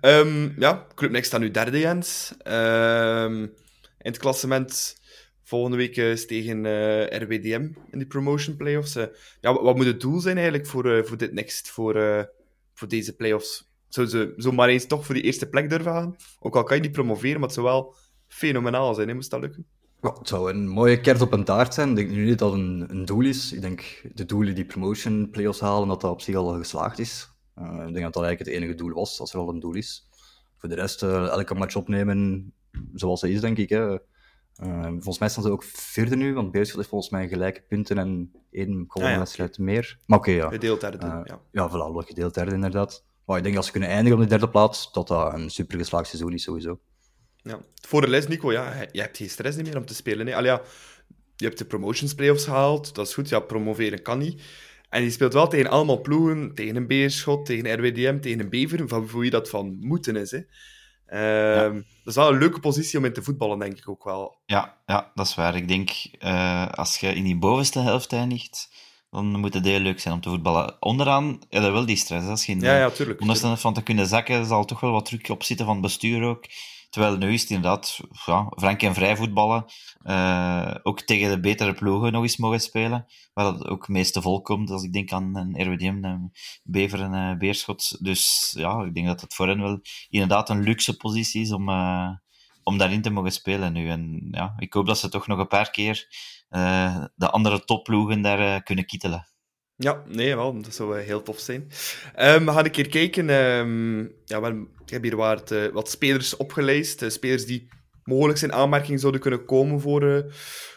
Um, 0.00 0.54
ja, 0.58 0.86
Club 0.94 1.10
Next 1.10 1.26
staat 1.26 1.40
nu 1.40 1.50
derde, 1.50 1.78
Jens. 1.78 2.34
Um, 2.44 3.52
in 4.02 4.10
het 4.10 4.18
klassement 4.18 4.98
volgende 5.42 5.76
week 5.76 5.96
is 5.96 6.26
tegen 6.26 6.64
uh, 6.64 7.06
RWDM 7.06 7.68
in 7.90 7.98
die 7.98 8.06
promotion 8.06 8.56
playoffs. 8.56 8.96
Uh, 8.96 9.04
ja, 9.40 9.62
wat, 9.62 9.76
moet 9.76 9.86
het 9.86 10.00
doel 10.00 10.20
zijn 10.20 10.36
eigenlijk 10.36 10.66
voor, 10.66 11.06
voor 11.06 11.16
dit 11.16 11.32
next, 11.32 11.70
voor, 11.70 11.94
voor 12.74 12.88
deze 12.88 13.16
playoffs? 13.16 13.68
Zou 13.88 14.06
ze 14.06 14.34
zo 14.36 14.52
maar 14.52 14.68
eens 14.68 14.86
toch 14.86 15.06
voor 15.06 15.14
die 15.14 15.24
eerste 15.24 15.48
plek 15.48 15.70
durven 15.70 15.92
gaan? 15.92 16.16
Ook 16.38 16.56
al 16.56 16.62
kan 16.62 16.76
je 16.76 16.82
niet 16.82 16.92
promoveren, 16.92 17.40
maar 17.40 17.48
het 17.48 17.52
zou 17.52 17.66
wel 17.66 17.94
fenomenaal 18.26 18.94
zijn, 18.94 19.14
moest 19.14 19.30
dat 19.30 19.40
lukken. 19.40 19.66
Ja, 20.02 20.12
het 20.18 20.28
zou 20.28 20.50
een 20.50 20.68
mooie 20.68 21.00
kert 21.00 21.20
op 21.20 21.32
een 21.32 21.44
taart 21.44 21.74
zijn. 21.74 21.88
Ik 21.88 21.96
denk 21.96 22.10
nu 22.10 22.24
niet 22.24 22.38
dat 22.38 22.52
het 22.52 22.60
een, 22.60 22.86
een 22.90 23.04
doel 23.04 23.24
is. 23.24 23.52
Ik 23.52 23.60
denk 23.60 24.02
de 24.14 24.24
doelen 24.24 24.54
die 24.54 24.64
promotion 24.64 25.30
playoffs 25.30 25.60
halen, 25.60 25.88
dat 25.88 26.00
dat 26.00 26.10
op 26.10 26.20
zich 26.20 26.34
al 26.34 26.58
geslaagd 26.58 26.98
is. 26.98 27.28
ik 27.56 27.64
denk 27.64 28.00
dat 28.00 28.12
dat 28.12 28.24
eigenlijk 28.24 28.38
het 28.38 28.48
enige 28.48 28.74
doel 28.74 28.92
was, 28.92 29.20
als 29.20 29.32
er 29.32 29.38
al 29.38 29.48
een 29.48 29.60
doel 29.60 29.74
is. 29.74 30.08
Voor 30.56 30.68
de 30.68 30.74
rest, 30.74 31.02
elke 31.02 31.54
match 31.54 31.76
opnemen, 31.76 32.52
zoals 32.94 33.20
hij 33.20 33.30
is, 33.30 33.40
denk 33.40 33.58
ik. 33.58 33.68
Hè. 33.68 33.98
Uh, 34.64 34.86
volgens 34.86 35.18
mij 35.18 35.28
staan 35.28 35.42
ze 35.42 35.50
ook 35.50 35.64
vierde 35.64 36.16
nu, 36.16 36.34
want 36.34 36.52
Beerschot 36.52 36.76
heeft 36.76 36.88
volgens 36.88 37.10
mij 37.10 37.28
gelijke 37.28 37.62
punten 37.68 37.98
en 37.98 38.32
één 38.50 38.86
wedstrijd 38.92 39.50
ah, 39.50 39.56
ja. 39.56 39.64
meer. 39.64 39.98
Maar 40.06 40.18
oké, 40.18 40.30
okay, 40.30 40.42
ja. 40.42 40.48
Gedeeld 40.48 40.80
derde, 40.80 41.06
uh, 41.06 41.20
ja. 41.24 41.40
Ja, 41.52 41.68
voilà, 41.68 41.92
wel 41.92 42.02
gedeeld 42.06 42.34
derde 42.34 42.54
inderdaad. 42.54 43.04
Maar 43.24 43.36
ik 43.36 43.42
denk 43.42 43.54
dat 43.54 43.64
ze 43.64 43.70
kunnen 43.70 43.88
eindigen 43.88 44.18
op 44.18 44.22
de 44.22 44.28
derde 44.28 44.48
plaats, 44.48 44.92
dat 44.92 45.08
dat 45.08 45.34
een 45.34 45.50
super 45.50 45.78
geslaagd 45.78 46.06
seizoen 46.06 46.32
is 46.32 46.42
sowieso. 46.42 46.80
Ja. 47.36 47.60
Voor 47.88 48.00
de 48.00 48.08
les, 48.08 48.26
Nico, 48.26 48.52
ja, 48.52 48.86
je 48.92 49.00
hebt 49.00 49.16
geen 49.16 49.30
stress 49.30 49.56
meer 49.56 49.76
om 49.76 49.86
te 49.86 49.94
spelen. 49.94 50.26
Hè? 50.26 50.34
Allee, 50.34 50.50
ja, 50.50 50.62
je 51.36 51.44
hebt 51.44 51.58
de 51.58 51.64
promotions 51.64 52.14
playoffs 52.14 52.44
gehaald, 52.44 52.94
dat 52.94 53.06
is 53.06 53.14
goed, 53.14 53.28
ja, 53.28 53.40
promoveren 53.40 54.02
kan 54.02 54.18
niet. 54.18 54.42
En 54.88 55.02
je 55.02 55.10
speelt 55.10 55.32
wel 55.32 55.48
tegen 55.48 55.70
allemaal 55.70 56.00
ploegen, 56.00 56.54
tegen 56.54 56.76
een 56.76 56.86
Beerschot, 56.86 57.46
tegen 57.46 57.74
RWDM, 57.78 58.20
tegen 58.20 58.40
een 58.40 58.48
Bever, 58.48 58.88
van 58.88 59.08
hoe 59.10 59.24
je 59.24 59.30
dat 59.30 59.48
van 59.48 59.76
moeten 59.80 60.16
is. 60.16 60.30
Hè. 60.30 60.40
Ehm, 61.10 61.74
Dat 61.74 61.82
is 62.04 62.14
wel 62.14 62.28
een 62.28 62.38
leuke 62.38 62.60
positie 62.60 62.98
om 62.98 63.04
in 63.04 63.12
te 63.12 63.22
voetballen, 63.22 63.58
denk 63.58 63.78
ik 63.78 63.88
ook 63.88 64.04
wel. 64.04 64.38
Ja, 64.46 64.76
ja 64.86 65.10
dat 65.14 65.26
is 65.26 65.34
waar. 65.34 65.56
Ik 65.56 65.68
denk, 65.68 65.90
uh, 66.18 66.68
als 66.68 66.96
je 66.96 67.14
in 67.14 67.24
die 67.24 67.36
bovenste 67.36 67.78
helft 67.78 68.12
eindigt, 68.12 68.68
dan 69.10 69.26
moet 69.26 69.54
het 69.54 69.64
heel 69.64 69.80
leuk 69.80 70.00
zijn 70.00 70.14
om 70.14 70.20
te 70.20 70.28
voetballen. 70.28 70.76
Onderaan 70.80 71.42
heb 71.48 71.62
je 71.62 71.70
wel 71.70 71.86
die 71.86 71.96
stress. 71.96 72.28
Als 72.28 72.46
je 72.46 72.52
in 72.52 72.60
ja, 72.60 72.76
ja, 72.76 72.90
tuurlijk. 72.90 73.58
van 73.58 73.74
te 73.74 73.82
kunnen 73.82 74.06
zakken, 74.06 74.46
zal 74.46 74.64
toch 74.64 74.80
wel 74.80 74.92
wat 74.92 75.04
druk 75.04 75.28
op 75.28 75.42
zitten 75.42 75.66
van 75.66 75.74
het 75.74 75.84
bestuur 75.84 76.22
ook. 76.22 76.44
Terwijl 76.90 77.16
nu 77.16 77.32
is 77.32 77.40
het 77.40 77.50
inderdaad 77.50 78.00
ja, 78.26 78.46
frank 78.50 78.82
en 78.82 78.94
vrij 78.94 79.16
voetballen. 79.16 79.64
Uh, 80.02 80.74
ook 80.82 81.00
tegen 81.00 81.30
de 81.30 81.40
betere 81.40 81.74
ploegen 81.74 82.12
nog 82.12 82.22
eens 82.22 82.36
mogen 82.36 82.60
spelen. 82.60 83.06
Waar 83.32 83.44
dat 83.44 83.66
ook 83.66 83.80
het 83.80 83.88
meeste 83.88 84.22
volkomt. 84.22 84.70
Als 84.70 84.82
ik 84.82 84.92
denk 84.92 85.12
aan 85.12 85.36
een 85.36 85.62
RWDM, 85.62 86.04
een 86.04 86.32
Bever 86.62 87.00
en 87.00 87.12
een 87.12 87.38
Beerschot. 87.38 88.04
Dus 88.04 88.52
ja, 88.56 88.82
ik 88.82 88.94
denk 88.94 89.06
dat 89.06 89.20
het 89.20 89.34
voor 89.34 89.48
hen 89.48 89.60
wel 89.60 89.80
inderdaad 90.08 90.48
een 90.48 90.62
luxe 90.62 90.96
positie 90.96 91.42
is 91.42 91.52
om, 91.52 91.68
uh, 91.68 92.10
om 92.62 92.78
daarin 92.78 93.02
te 93.02 93.10
mogen 93.10 93.32
spelen 93.32 93.72
nu. 93.72 93.88
En 93.88 94.28
ja, 94.30 94.54
ik 94.58 94.72
hoop 94.72 94.86
dat 94.86 94.98
ze 94.98 95.08
toch 95.08 95.26
nog 95.26 95.38
een 95.38 95.46
paar 95.46 95.70
keer 95.70 96.06
uh, 96.50 97.04
de 97.14 97.30
andere 97.30 97.64
topploegen 97.64 98.22
daar 98.22 98.62
kunnen 98.62 98.86
kietelen. 98.86 99.29
Ja, 99.82 100.02
nee, 100.06 100.36
wel, 100.36 100.62
dat 100.62 100.74
zou 100.74 100.98
heel 100.98 101.22
tof 101.22 101.38
zijn. 101.38 101.60
Um, 102.18 102.44
we 102.44 102.52
gaan 102.52 102.64
een 102.64 102.70
keer 102.70 102.88
kijken. 102.88 103.28
Um, 103.28 104.12
ja, 104.24 104.40
we, 104.40 104.66
ik 104.84 104.90
heb 104.90 105.02
hier 105.02 105.16
wat, 105.16 105.50
uh, 105.50 105.66
wat 105.66 105.90
spelers 105.90 106.36
opgelijst. 106.36 107.02
Uh, 107.02 107.08
spelers 107.08 107.46
die 107.46 107.68
mogelijk 108.04 108.38
zijn 108.38 108.52
aanmerking 108.52 109.00
zouden 109.00 109.20
kunnen 109.20 109.44
komen 109.44 109.80
voor 109.80 110.02
uh, 110.02 110.32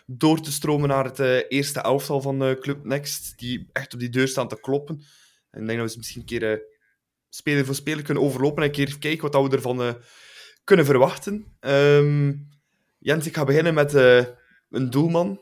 door 0.05 0.41
te 0.41 0.51
stromen 0.51 0.89
naar 0.89 1.05
het 1.05 1.19
eerste 1.49 1.79
elftal 1.79 2.21
van 2.21 2.57
Club 2.59 2.85
Next. 2.85 3.33
Die 3.37 3.69
echt 3.71 3.93
op 3.93 3.99
die 3.99 4.09
deur 4.09 4.27
staan 4.27 4.47
te 4.47 4.59
kloppen. 4.59 5.03
En 5.51 5.61
ik 5.61 5.67
denk 5.67 5.79
dat 5.79 5.91
we 5.91 5.97
misschien 5.97 6.21
een 6.21 6.27
keer 6.27 6.61
speler 7.29 7.65
voor 7.65 7.75
speler 7.75 8.03
kunnen 8.03 8.23
overlopen 8.23 8.63
en 8.63 8.69
een 8.69 8.75
keer 8.75 8.99
kijken 8.99 9.31
wat 9.31 9.49
we 9.49 9.55
ervan 9.55 9.97
kunnen 10.63 10.85
verwachten. 10.85 11.57
Um, 11.59 12.47
Jens, 12.99 13.25
ik 13.27 13.35
ga 13.35 13.43
beginnen 13.43 13.73
met 13.73 13.93
een 14.69 14.89
doelman. 14.89 15.39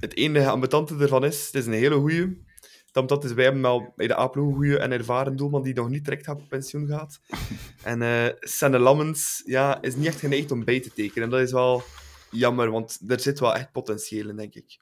het 0.00 0.16
enige 0.16 0.48
ambetante 0.48 0.96
ervan 0.98 1.24
is, 1.24 1.46
het 1.46 1.54
is 1.54 1.66
een 1.66 1.72
hele 1.72 1.94
goeie 1.94 2.46
omdat 2.92 3.24
is 3.24 3.32
wij 3.32 3.44
hebben 3.44 3.62
wel 3.62 3.92
bij 3.96 4.06
de 4.06 4.14
Aplo 4.14 4.48
een 4.48 4.54
goede 4.54 4.78
en 4.78 4.92
ervaren 4.92 5.36
doelman 5.36 5.62
die 5.62 5.74
nog 5.74 5.88
niet 5.88 6.04
direct 6.04 6.28
op 6.28 6.42
pensioen 6.48 6.86
gaat. 6.86 7.20
en 7.82 8.00
uh, 8.00 8.26
Senne 8.40 8.78
Lammens 8.78 9.42
ja, 9.46 9.82
is 9.82 9.96
niet 9.96 10.06
echt 10.06 10.20
geneigd 10.20 10.50
om 10.50 10.64
bij 10.64 10.80
te 10.80 10.92
tekenen. 10.92 11.24
En 11.24 11.30
dat 11.30 11.40
is 11.40 11.52
wel 11.52 11.82
jammer, 12.30 12.70
want 12.70 13.00
er 13.08 13.20
zit 13.20 13.40
wel 13.40 13.54
echt 13.54 13.72
potentieel 13.72 14.28
in, 14.28 14.36
denk 14.36 14.54
ik. 14.54 14.78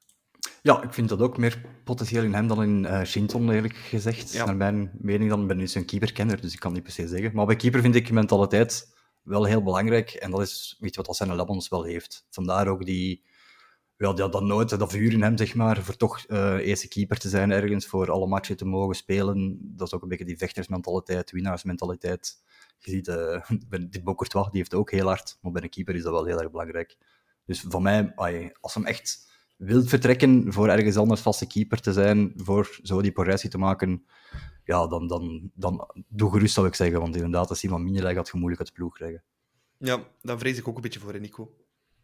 Ja, 0.62 0.82
ik 0.82 0.92
vind 0.92 1.08
dat 1.08 1.20
ook 1.20 1.38
meer 1.38 1.62
potentieel 1.84 2.22
in 2.22 2.34
hem 2.34 2.46
dan 2.46 2.62
in 2.62 2.84
uh, 2.84 3.02
Shinton, 3.04 3.50
eerlijk 3.50 3.76
gezegd. 3.76 4.32
Ja. 4.32 4.44
Naar 4.44 4.56
mijn 4.56 4.90
mening 4.98 5.30
dan 5.30 5.46
ben 5.46 5.60
ik 5.60 5.74
een 5.74 5.84
keeperkenner, 5.84 6.40
dus 6.40 6.52
ik 6.52 6.60
kan 6.60 6.72
niet 6.72 6.82
per 6.82 6.92
se 6.92 7.08
zeggen. 7.08 7.30
Maar 7.34 7.46
bij 7.46 7.56
keeper 7.56 7.80
vind 7.80 7.94
ik 7.94 8.10
mentaliteit 8.10 8.94
wel 9.22 9.44
heel 9.44 9.62
belangrijk. 9.62 10.10
En 10.10 10.30
dat 10.30 10.40
is 10.40 10.76
weet 10.80 10.94
je 10.94 11.02
wat 11.02 11.16
Senne 11.16 11.34
Lammens 11.34 11.68
wel 11.68 11.84
heeft. 11.84 12.26
Vandaar 12.30 12.68
ook 12.68 12.84
die 12.84 13.22
ja, 13.96 14.12
dat, 14.12 14.32
dat 14.32 14.42
nooit, 14.42 14.68
dat 14.68 14.92
vuur 14.92 15.12
in 15.12 15.22
hem, 15.22 15.36
zeg 15.36 15.54
maar, 15.54 15.82
voor 15.82 15.96
toch 15.96 16.24
uh, 16.28 16.54
eerste 16.54 16.88
keeper 16.88 17.18
te 17.18 17.28
zijn 17.28 17.50
ergens, 17.50 17.86
voor 17.86 18.10
alle 18.10 18.26
matchen 18.26 18.56
te 18.56 18.64
mogen 18.64 18.94
spelen. 18.94 19.58
Dat 19.60 19.86
is 19.86 19.94
ook 19.94 20.02
een 20.02 20.08
beetje 20.08 20.24
die 20.24 20.38
vechtersmentaliteit, 20.38 21.30
winnaarsmentaliteit. 21.30 22.42
Je 22.78 22.90
ziet, 22.90 23.08
uh, 23.78 23.88
die 23.90 24.02
Bocourtois, 24.02 24.46
die 24.46 24.58
heeft 24.58 24.74
ook 24.74 24.90
heel 24.90 25.06
hard, 25.06 25.38
maar 25.40 25.52
bij 25.52 25.62
een 25.62 25.68
keeper 25.68 25.94
is 25.94 26.02
dat 26.02 26.12
wel 26.12 26.24
heel 26.24 26.40
erg 26.40 26.50
belangrijk. 26.50 26.96
Dus 27.44 27.60
voor 27.60 27.82
mij, 27.82 28.14
als 28.60 28.74
hem 28.74 28.86
echt 28.86 29.26
wilt 29.56 29.88
vertrekken 29.88 30.52
voor 30.52 30.68
ergens 30.68 30.96
anders 30.96 31.20
vaste 31.20 31.46
keeper 31.46 31.80
te 31.80 31.92
zijn, 31.92 32.32
voor 32.36 32.78
zo 32.82 33.02
die 33.02 33.12
progressie 33.12 33.50
te 33.50 33.58
maken, 33.58 34.06
ja, 34.64 34.86
dan, 34.86 35.06
dan, 35.06 35.50
dan 35.54 35.90
doe 36.08 36.32
gerust, 36.32 36.54
zou 36.54 36.66
ik 36.66 36.74
zeggen. 36.74 37.00
Want 37.00 37.16
inderdaad, 37.16 37.48
als 37.48 37.62
iemand 37.62 37.84
minder 37.84 38.12
gaat 38.12 38.28
je 38.28 38.38
moeilijk 38.38 38.60
uit 38.60 38.68
de 38.68 38.74
ploeg 38.74 38.94
krijgen. 38.94 39.22
Ja, 39.78 40.04
daar 40.22 40.38
vrees 40.38 40.58
ik 40.58 40.68
ook 40.68 40.76
een 40.76 40.82
beetje 40.82 41.00
voor, 41.00 41.20
Nico. 41.20 41.54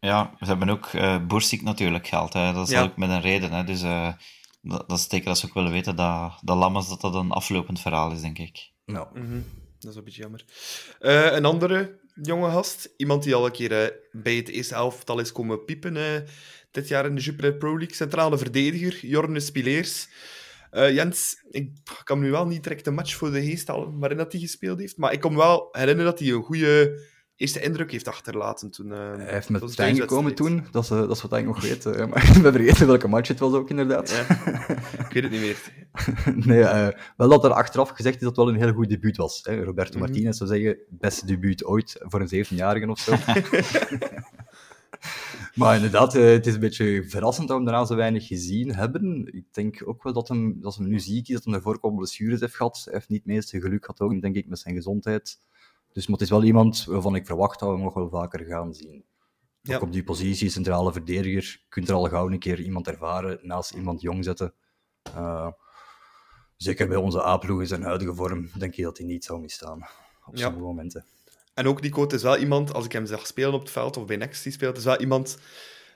Ja, 0.03 0.35
ze 0.39 0.45
hebben 0.45 0.69
ook 0.69 0.93
uh, 0.93 1.25
Borsik 1.25 1.61
natuurlijk 1.61 2.07
gehaald. 2.07 2.33
Hè. 2.33 2.53
Dat 2.53 2.67
is 2.67 2.73
ja. 2.73 2.83
ook 2.83 2.97
met 2.97 3.09
een 3.09 3.21
reden. 3.21 3.51
Hè. 3.51 3.63
Dus 3.63 3.83
uh, 3.83 4.13
dat, 4.61 4.89
dat 4.89 4.97
is 4.97 5.07
teken 5.07 5.25
dat 5.25 5.37
ze 5.37 5.45
ook 5.45 5.53
willen 5.53 5.71
weten 5.71 5.95
dat, 5.95 6.39
dat 6.41 6.57
Lammers 6.57 6.87
dat 6.87 7.01
dat 7.01 7.15
een 7.15 7.31
aflopend 7.31 7.79
verhaal 7.79 8.11
is, 8.11 8.21
denk 8.21 8.37
ik. 8.37 8.71
Mm 8.85 9.07
-hmm. 9.13 9.45
Dat 9.79 9.91
is 9.91 9.97
een 9.97 10.03
beetje 10.03 10.21
jammer. 10.21 10.45
Uh, 10.99 11.31
een 11.31 11.45
andere 11.45 11.99
jonge 12.21 12.49
gast, 12.49 12.93
iemand 12.97 13.23
die 13.23 13.35
al 13.35 13.45
een 13.45 13.51
keer 13.51 13.99
bij 14.11 14.35
het 14.35 14.49
eerste 14.49 14.75
elftal 14.75 15.19
is 15.19 15.31
komen 15.31 15.65
piepen 15.65 16.25
dit 16.71 16.87
jaar 16.87 17.05
in 17.05 17.15
de 17.15 17.21
Jupiler 17.21 17.53
Pro 17.53 17.77
League, 17.77 17.95
centrale 17.95 18.37
verdediger, 18.37 19.05
Jorne 19.05 19.39
Spileers. 19.39 20.07
Jens, 20.71 21.43
ik 21.49 21.71
kan 22.03 22.19
me 22.19 22.25
nu 22.25 22.31
wel 22.31 22.47
niet 22.47 22.63
direct 22.63 22.87
een 22.87 22.93
match 22.93 23.15
voor 23.15 23.31
de 23.31 23.43
geest 23.43 23.67
halen 23.67 23.99
waarin 23.99 24.17
dat 24.17 24.31
hij 24.31 24.41
gespeeld 24.41 24.79
heeft, 24.79 24.97
maar 24.97 25.13
ik 25.13 25.19
kan 25.19 25.31
me 25.31 25.37
wel 25.37 25.67
herinneren 25.71 26.11
dat 26.11 26.19
hij 26.19 26.29
een 26.29 26.43
goede 26.43 27.01
eerste 27.43 27.61
indruk 27.61 27.91
heeft 27.91 28.07
achterlaten 28.07 28.71
toen. 28.71 28.87
Uh, 28.87 28.97
hij 28.97 29.33
heeft 29.33 29.49
met 29.49 29.71
Stijn 29.71 29.95
gekomen 29.95 30.35
toen, 30.35 30.65
dat 30.71 30.83
is, 30.83 30.89
uh, 30.89 30.97
dat 30.97 31.11
is 31.11 31.21
wat 31.21 31.33
ik 31.33 31.45
nog 31.45 31.61
weet. 31.61 31.85
Uh, 31.85 32.05
maar 32.05 32.35
ben 32.41 32.53
vergeten 32.53 32.87
welke 32.87 33.07
match 33.07 33.27
het 33.27 33.39
was 33.39 33.53
ook, 33.53 33.69
inderdaad. 33.69 34.09
Ja, 34.09 34.21
ik 35.07 35.13
weet 35.13 35.23
het 35.23 35.31
niet 35.31 35.41
meer. 35.41 35.57
nee, 36.47 36.63
wel 37.17 37.29
dat 37.29 37.43
er 37.43 37.53
achteraf 37.53 37.89
gezegd 37.89 38.15
is 38.15 38.21
dat 38.21 38.35
het 38.35 38.45
wel 38.45 38.49
een 38.49 38.61
heel 38.61 38.73
goed 38.73 38.89
debuut 38.89 39.17
was. 39.17 39.39
Hè? 39.43 39.63
Roberto 39.63 39.97
mm 39.97 40.03
-hmm. 40.03 40.11
Martinez 40.11 40.37
zou 40.37 40.49
zeggen, 40.49 40.77
beste 40.89 41.25
debuut 41.25 41.65
ooit 41.65 41.95
voor 41.99 42.21
een 42.21 42.45
17-jarige 42.45 42.89
of 42.89 42.99
zo. 42.99 43.15
maar 45.61 45.75
inderdaad, 45.75 46.13
het 46.13 46.47
is 46.47 46.53
een 46.53 46.59
beetje 46.59 47.03
verrassend 47.07 47.47
dat 47.47 47.57
we 47.57 47.63
hem 47.63 47.71
daarna 47.71 47.87
zo 47.87 47.95
weinig 47.95 48.27
gezien 48.27 48.75
hebben. 48.75 49.29
Ik 49.33 49.45
denk 49.51 49.83
ook 49.85 50.03
wel 50.03 50.13
dat 50.13 50.27
hem, 50.27 50.59
als 50.61 50.77
hem 50.77 50.87
nu 50.87 50.99
ziek 50.99 51.27
is, 51.27 51.33
dat 51.33 51.43
hij 51.43 51.53
daarvoor 51.53 51.77
ook 51.81 51.95
blessures 51.95 52.39
heeft 52.39 52.55
gehad. 52.55 52.81
Hij 52.85 52.93
heeft 52.93 53.09
niet 53.09 53.23
het 53.23 53.33
meeste 53.33 53.61
geluk 53.61 53.85
gehad 53.85 53.99
ook, 53.99 54.21
denk 54.21 54.35
ik, 54.35 54.47
met 54.47 54.59
zijn 54.59 54.75
gezondheid. 54.75 55.39
Dus 55.93 56.03
maar 56.07 56.17
het 56.17 56.21
is 56.21 56.29
wel 56.29 56.43
iemand 56.43 56.85
waarvan 56.85 57.15
ik 57.15 57.25
verwacht 57.25 57.59
dat 57.59 57.69
we 57.69 57.75
hem 57.75 57.83
nog 57.83 57.93
wel 57.93 58.09
vaker 58.09 58.45
gaan 58.45 58.73
zien. 58.73 59.05
Ja. 59.61 59.75
Ook 59.75 59.81
op 59.81 59.91
die 59.91 60.03
positie, 60.03 60.49
centrale 60.49 60.91
verdediger, 60.91 61.63
kunt 61.69 61.89
er 61.89 61.95
al 61.95 62.09
gauw 62.09 62.29
een 62.29 62.39
keer 62.39 62.59
iemand 62.59 62.87
ervaren 62.87 63.39
naast 63.41 63.71
iemand 63.73 64.01
jong 64.01 64.23
zetten. 64.23 64.53
Uh, 65.15 65.47
zeker 66.57 66.87
bij 66.87 66.97
onze 66.97 67.25
A-ploeg 67.25 67.59
in 67.61 67.67
zijn 67.67 67.83
huidige 67.83 68.15
vorm, 68.15 68.49
denk 68.57 68.75
ik 68.75 68.83
dat 68.83 68.97
hij 68.97 69.07
niet 69.07 69.23
zou 69.23 69.41
misstaan. 69.41 69.87
Op 70.25 70.35
Ja. 70.35 70.41
sommige 70.43 70.63
momenten. 70.65 71.05
En 71.53 71.67
ook 71.67 71.81
Nico, 71.81 72.01
het 72.01 72.13
is 72.13 72.23
wel 72.23 72.37
iemand, 72.37 72.73
als 72.73 72.85
ik 72.85 72.91
hem 72.91 73.05
zag 73.05 73.27
spelen 73.27 73.53
op 73.53 73.59
het 73.61 73.69
veld 73.71 73.97
of 73.97 74.05
bij 74.05 74.15
Next 74.17 74.43
die 74.43 74.51
speelt, 74.51 74.69
het 74.71 74.79
is 74.79 74.85
wel 74.91 74.99
iemand 74.99 75.37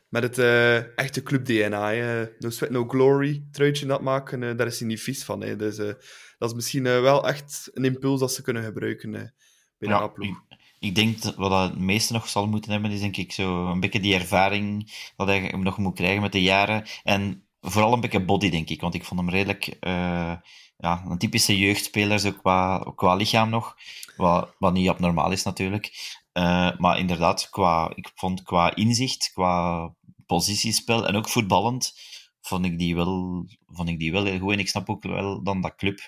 met 0.09 0.23
het 0.23 0.37
eh, 0.37 0.97
echte 0.97 1.23
club-DNA. 1.23 1.91
hè. 1.93 2.25
No 2.39 2.49
sweat, 2.49 2.71
no 2.71 2.87
glory 2.87 3.43
truitje 3.51 3.85
dat 3.85 4.01
maken, 4.01 4.43
eh, 4.43 4.57
daar 4.57 4.67
is 4.67 4.79
hij 4.79 4.87
niet 4.87 5.01
vies 5.01 5.23
van. 5.25 5.41
Hè. 5.41 5.55
Dus 5.55 5.77
eh, 5.77 5.93
dat 6.37 6.49
is 6.49 6.55
misschien 6.55 6.85
eh, 6.85 7.01
wel 7.01 7.27
echt 7.27 7.69
een 7.73 7.85
impuls 7.85 8.19
dat 8.19 8.33
ze 8.33 8.41
kunnen 8.41 8.63
gebruiken 8.63 9.33
bij 9.77 9.89
de 9.89 9.95
Ja, 9.95 10.01
A-ploeg. 10.03 10.43
ik, 10.49 10.57
ik 10.79 10.95
denk 10.95 11.21
dat 11.21 11.35
wat 11.35 11.49
dat 11.49 11.69
het 11.69 11.79
meeste 11.79 12.13
nog 12.13 12.29
zal 12.29 12.47
moeten 12.47 12.71
hebben, 12.71 12.91
is 12.91 12.99
denk 12.99 13.17
ik 13.17 13.31
zo 13.31 13.67
een 13.67 13.79
beetje 13.79 13.99
die 13.99 14.13
ervaring 14.13 14.91
dat 15.15 15.27
hij 15.27 15.51
nog 15.51 15.77
moet 15.77 15.95
krijgen 15.95 16.21
met 16.21 16.31
de 16.31 16.41
jaren. 16.41 16.85
En 17.03 17.47
vooral 17.61 17.93
een 17.93 18.01
beetje 18.01 18.25
body, 18.25 18.49
denk 18.49 18.69
ik. 18.69 18.81
Want 18.81 18.93
ik 18.93 19.05
vond 19.05 19.19
hem 19.19 19.29
redelijk 19.29 19.67
eh, 19.79 20.35
ja, 20.77 21.03
een 21.07 21.17
typische 21.17 21.57
jeugdspeler, 21.57 22.19
zo 22.19 22.31
qua, 22.31 22.91
qua 22.95 23.15
lichaam 23.15 23.49
nog. 23.49 23.77
Wat, 24.15 24.55
wat 24.59 24.73
niet 24.73 24.89
abnormaal 24.89 25.31
is 25.31 25.43
natuurlijk. 25.43 25.91
Eh, 26.31 26.77
maar 26.77 26.99
inderdaad, 26.99 27.49
qua, 27.49 27.91
ik 27.95 28.11
vond 28.15 28.43
qua 28.43 28.75
inzicht, 28.75 29.31
qua 29.33 29.91
positiespel 30.25 31.07
en 31.07 31.15
ook 31.15 31.29
voetballend, 31.29 31.93
vond 32.41 32.65
ik 32.65 32.79
die 32.79 32.95
wel, 32.95 33.45
vond 33.67 33.89
ik 33.89 33.99
die 33.99 34.11
wel 34.11 34.25
heel 34.25 34.39
goed. 34.39 34.53
En 34.53 34.59
ik 34.59 34.69
snap 34.69 34.89
ook 34.89 35.03
wel 35.03 35.43
dan 35.43 35.61
dat 35.61 35.75
club 35.75 35.99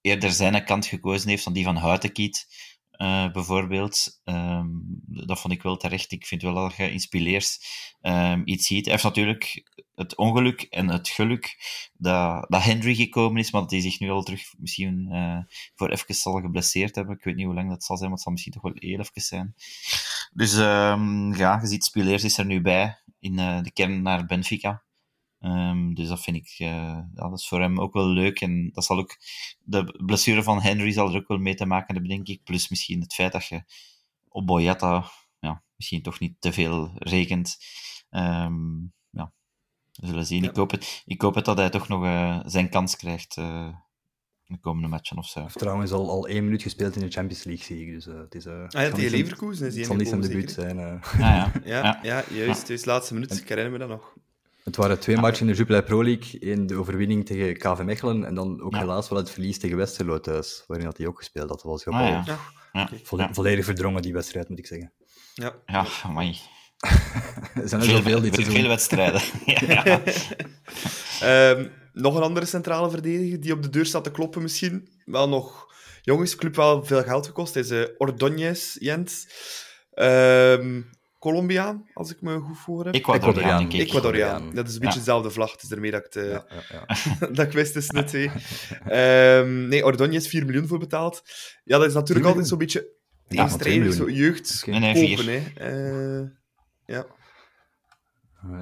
eerder 0.00 0.32
zijn 0.32 0.64
kant 0.64 0.86
gekozen 0.86 1.28
heeft 1.28 1.44
dan 1.44 1.52
die 1.52 1.64
van 1.64 1.76
Houtenkiet, 1.76 2.46
eh, 2.96 3.32
bijvoorbeeld. 3.32 4.20
Ehm, 4.24 4.66
dat 5.06 5.40
vond 5.40 5.52
ik 5.52 5.62
wel 5.62 5.76
terecht. 5.76 6.12
Ik 6.12 6.26
vind 6.26 6.42
wel 6.42 6.54
dat 6.54 6.76
je 6.76 6.90
in 6.90 7.00
Spileers 7.00 7.58
ehm, 8.00 8.42
iets 8.44 8.66
ziet. 8.66 8.84
Hij 8.84 8.92
heeft 8.92 9.04
natuurlijk 9.04 9.72
het 9.94 10.16
ongeluk 10.16 10.62
en 10.62 10.88
het 10.88 11.08
geluk 11.08 11.56
dat, 11.96 12.46
dat 12.48 12.62
Henry 12.62 12.94
gekomen 12.94 13.40
is, 13.40 13.50
maar 13.50 13.62
hij 13.66 13.80
zich 13.80 14.00
nu 14.00 14.10
al 14.10 14.22
terug 14.22 14.54
misschien 14.58 15.08
eh, 15.10 15.38
voor 15.74 15.90
even 15.90 16.14
zal 16.14 16.40
geblesseerd 16.40 16.94
hebben. 16.94 17.16
Ik 17.16 17.24
weet 17.24 17.36
niet 17.36 17.46
hoe 17.46 17.54
lang 17.54 17.68
dat 17.68 17.84
zal 17.84 17.96
zijn, 17.96 18.08
maar 18.08 18.18
het 18.18 18.24
zal 18.24 18.32
misschien 18.32 18.52
toch 18.52 18.62
wel 18.62 18.72
heel 18.74 18.98
even 18.98 19.22
zijn. 19.22 19.54
Dus 20.32 20.56
ehm, 20.56 21.34
ja, 21.34 21.58
je 21.60 21.66
ziet, 21.66 21.84
Spileers 21.84 22.24
is 22.24 22.38
er 22.38 22.46
nu 22.46 22.60
bij 22.60 22.98
in 23.20 23.38
eh, 23.38 23.62
de 23.62 23.72
kern 23.72 24.02
naar 24.02 24.26
Benfica. 24.26 24.82
Ehm, 25.44 25.94
dus 25.94 26.08
dat 26.08 26.20
vind 26.20 26.36
ik, 26.36 26.54
eh, 26.58 26.68
ja, 27.14 27.28
dat 27.28 27.38
is 27.38 27.48
voor 27.48 27.60
hem 27.60 27.80
ook 27.80 27.92
wel 27.92 28.06
leuk. 28.08 28.40
En 28.40 28.70
dat 28.72 28.84
zal 28.84 28.98
ook, 28.98 29.16
de 29.60 30.02
blessure 30.06 30.42
van 30.42 30.60
Henry 30.60 30.92
zal 30.92 31.08
er 31.10 31.16
ook 31.16 31.28
wel 31.28 31.38
mee 31.38 31.54
te 31.54 31.66
maken 31.66 31.94
hebben, 31.94 32.10
denk 32.12 32.28
ik. 32.28 32.44
Plus 32.44 32.68
misschien 32.68 33.00
het 33.00 33.14
feit 33.14 33.32
dat 33.32 33.46
je 33.46 33.62
op 34.28 34.46
Boyata 34.46 35.04
ja, 35.40 35.62
misschien 35.76 36.02
toch 36.02 36.20
niet 36.20 36.34
te 36.38 36.52
veel 36.52 36.92
rekent. 36.94 37.56
Ehm, 38.10 38.80
ja, 39.10 39.32
we 39.92 40.06
zullen 40.06 40.26
zien. 40.26 40.42
Ja. 40.42 40.48
Ik, 40.50 40.56
hoop 40.56 40.70
het, 40.70 41.02
ik 41.06 41.20
hoop 41.20 41.34
het 41.34 41.44
dat 41.44 41.56
hij 41.58 41.70
toch 41.70 41.88
nog 41.88 42.04
eh, 42.04 42.40
zijn 42.44 42.68
kans 42.68 42.96
krijgt 42.96 43.36
eh, 43.36 43.68
de 44.44 44.58
komende 44.58 44.88
matchen 44.88 45.18
of 45.18 45.26
zo. 45.26 45.32
Hij 45.34 45.42
heeft 45.42 45.58
trouwens 45.58 45.92
al, 45.92 46.10
al 46.10 46.28
één 46.28 46.44
minuut 46.44 46.62
gespeeld 46.62 46.96
in 46.96 47.02
de 47.02 47.10
Champions 47.10 47.44
League, 47.44 47.64
zie 47.64 47.86
ik. 47.86 47.92
Dus 47.92 48.04
het 48.04 48.34
is... 48.34 48.46
eh, 48.46 48.52
Ah 48.62 48.68
ja, 48.82 48.90
tegen 48.90 49.10
Leverkusen 49.10 49.66
is 49.66 49.72
hij 49.72 49.78
Het 49.82 49.86
zal 49.86 49.96
niet 49.96 50.08
zijn 50.08 50.20
debuut 50.20 50.50
zijn. 50.50 50.78
Ah, 50.78 51.14
ja. 51.18 51.52
Ja, 51.64 51.98
ja. 52.02 52.24
juist. 52.30 52.68
juist. 52.68 52.86
Laatste 52.86 53.14
minuut. 53.14 53.40
Ik 53.40 53.48
herinner 53.48 53.72
me 53.72 53.78
dat 53.78 53.88
nog. 53.88 54.14
Het 54.64 54.76
waren 54.76 54.98
twee 54.98 55.16
matchen 55.16 55.46
in 55.46 55.52
de 55.52 55.58
Jupiler 55.58 55.82
Pro 55.82 56.04
League. 56.04 56.50
Eén 56.52 56.66
de 56.66 56.74
overwinning 56.76 57.26
tegen 57.26 57.56
KV 57.56 57.82
Mechelen 57.82 58.24
en 58.24 58.34
dan 58.34 58.62
ook 58.62 58.72
Ja. 58.72 58.78
helaas 58.78 59.08
wel 59.08 59.18
het 59.18 59.30
verlies 59.30 59.58
tegen 59.58 59.76
Westerlo 59.76 60.20
thuis, 60.20 60.64
waarin 60.66 60.86
had 60.86 60.96
hij 60.98 61.06
ook 61.06 61.18
gespeeld. 61.18 61.48
Dat 61.48 61.62
was 61.62 61.86
ook 61.86 61.94
Ah, 61.94 62.00
ja. 62.08 62.22
Ja, 62.26 62.38
Ja, 62.72 62.88
vo- 63.02 63.16
ja. 63.18 63.28
volledig 63.32 63.64
verdrongen, 63.64 64.02
die 64.02 64.12
wedstrijd, 64.12 64.48
moet 64.48 64.58
ik 64.58 64.66
zeggen. 64.66 64.92
ja. 65.34 65.54
ja 65.66 65.86
amai. 66.02 66.36
Er 67.54 67.68
zijn 67.68 67.80
er 67.80 67.86
Veel, 67.86 67.96
zoveel 67.96 68.20
dit 68.20 68.34
veel, 68.44 68.68
wedstrijden. 68.68 69.20
ja. 69.66 70.02
Ehm, 71.20 71.66
nog 71.92 72.16
een 72.16 72.22
andere 72.22 72.46
centrale 72.46 72.90
verdediger 72.90 73.40
die 73.40 73.52
op 73.52 73.62
de 73.62 73.70
deur 73.70 73.86
staat 73.86 74.04
te 74.04 74.10
kloppen 74.10 74.42
misschien. 74.42 74.88
Wel 75.04 75.28
nog 75.28 75.66
jongensclub 76.02 76.56
wel 76.56 76.84
veel 76.84 77.02
geld 77.02 77.26
gekost. 77.26 77.56
is 77.56 77.70
uh, 77.70 77.84
Ordóñez, 77.98 78.72
Jens. 78.78 79.26
Ehm 79.90 80.80
Colombiaan, 81.24 81.86
als 81.94 82.10
ik 82.10 82.20
me 82.20 82.38
goed 82.38 82.58
voor 82.58 82.84
heb. 82.84 82.94
Ecuadoriaan. 82.94 83.70
Ecuadoriaan. 83.70 84.54
Dat 84.54 84.68
is 84.68 84.74
een 84.74 84.80
beetje 84.80 84.98
Ja. 84.98 85.04
dezelfde 85.04 85.30
vlag. 85.30 85.52
Het 85.52 85.62
is 85.62 85.70
ermee 85.70 85.90
dat 85.90 86.04
ik, 86.06 86.14
eh, 86.14 86.30
Ja, 86.30 86.46
ja, 86.50 86.86
ja. 87.18 87.26
dat 87.36 87.46
ik 87.46 87.52
wist 87.52 87.72
tussen 87.72 87.94
de 87.94 88.04
twee. 88.04 88.30
Ehm 88.86 89.68
nee, 89.68 89.82
Ordóñez 89.82 90.28
4 90.28 90.44
miljoen 90.44 90.66
voor 90.66 90.78
betaald. 90.78 91.22
Ja, 91.64 91.78
dat 91.78 91.86
is 91.86 91.94
natuurlijk 91.94 92.18
4 92.18 92.26
altijd 92.26 92.48
zo'n 92.48 92.58
beetje 92.58 92.88
tegenstrijdig. 93.28 93.94
2 93.94 94.06
Zo 94.06 94.10
jeugd 94.10 94.66
nee, 94.66 95.16
kopen, 95.16 95.32
hè. 95.32 95.42
Eh, 96.20 96.28
ja. 96.86 97.06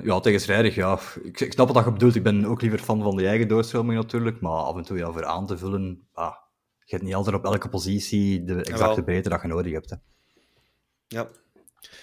Ja, 0.02 0.20
tegenstrijdig, 0.20 0.74
ja. 0.74 0.98
Ik, 1.22 1.40
ik 1.40 1.52
snap 1.52 1.72
wat 1.72 1.84
je 1.84 1.92
bedoelt. 1.92 2.14
Ik 2.14 2.22
ben 2.22 2.44
ook 2.44 2.60
liever 2.60 2.78
fan 2.78 3.02
van 3.02 3.16
de 3.16 3.26
eigen 3.26 3.48
doorstroming 3.48 3.98
natuurlijk, 3.98 4.40
maar 4.40 4.52
af 4.52 4.76
en 4.76 4.82
toe 4.82 4.96
ja, 4.98 5.12
voor 5.12 5.24
aan 5.24 5.46
te 5.46 5.58
vullen, 5.58 6.08
ah, 6.12 6.34
je 6.84 6.94
hebt 6.94 7.02
niet 7.02 7.14
altijd 7.14 7.36
op 7.36 7.44
elke 7.44 7.68
positie 7.68 8.44
de 8.44 8.62
exacte 8.62 9.02
breedte 9.02 9.28
dat 9.28 9.42
je 9.42 9.48
nodig 9.48 9.72
hebt. 9.72 9.90
Hè. 9.90 9.96
ja. 11.06 11.28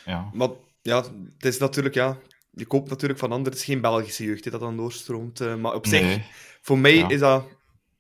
Ja. 0.06 0.30
Maar 0.34 0.50
ja, 0.82 1.04
het 1.38 1.46
is 1.46 1.58
natuurlijk, 1.58 1.96
ja, 1.96 2.18
je 2.52 2.66
koopt 2.66 2.90
natuurlijk 2.90 3.20
van 3.20 3.32
anderen. 3.32 3.52
Het 3.52 3.62
is 3.62 3.68
geen 3.68 3.82
Belgische 3.82 4.24
jeugd 4.24 4.46
hè, 4.46 4.52
dat 4.52 4.60
dan 4.60 4.78
doorstroomt. 4.78 5.40
eh, 5.42 5.56
maar 5.56 5.74
op 5.74 5.88
zich, 5.88 6.02
Nee. 6.02 6.24
voor 6.62 6.78
mij 6.78 6.96
Ja. 6.96 7.10
is 7.10 7.20
dat 7.20 7.46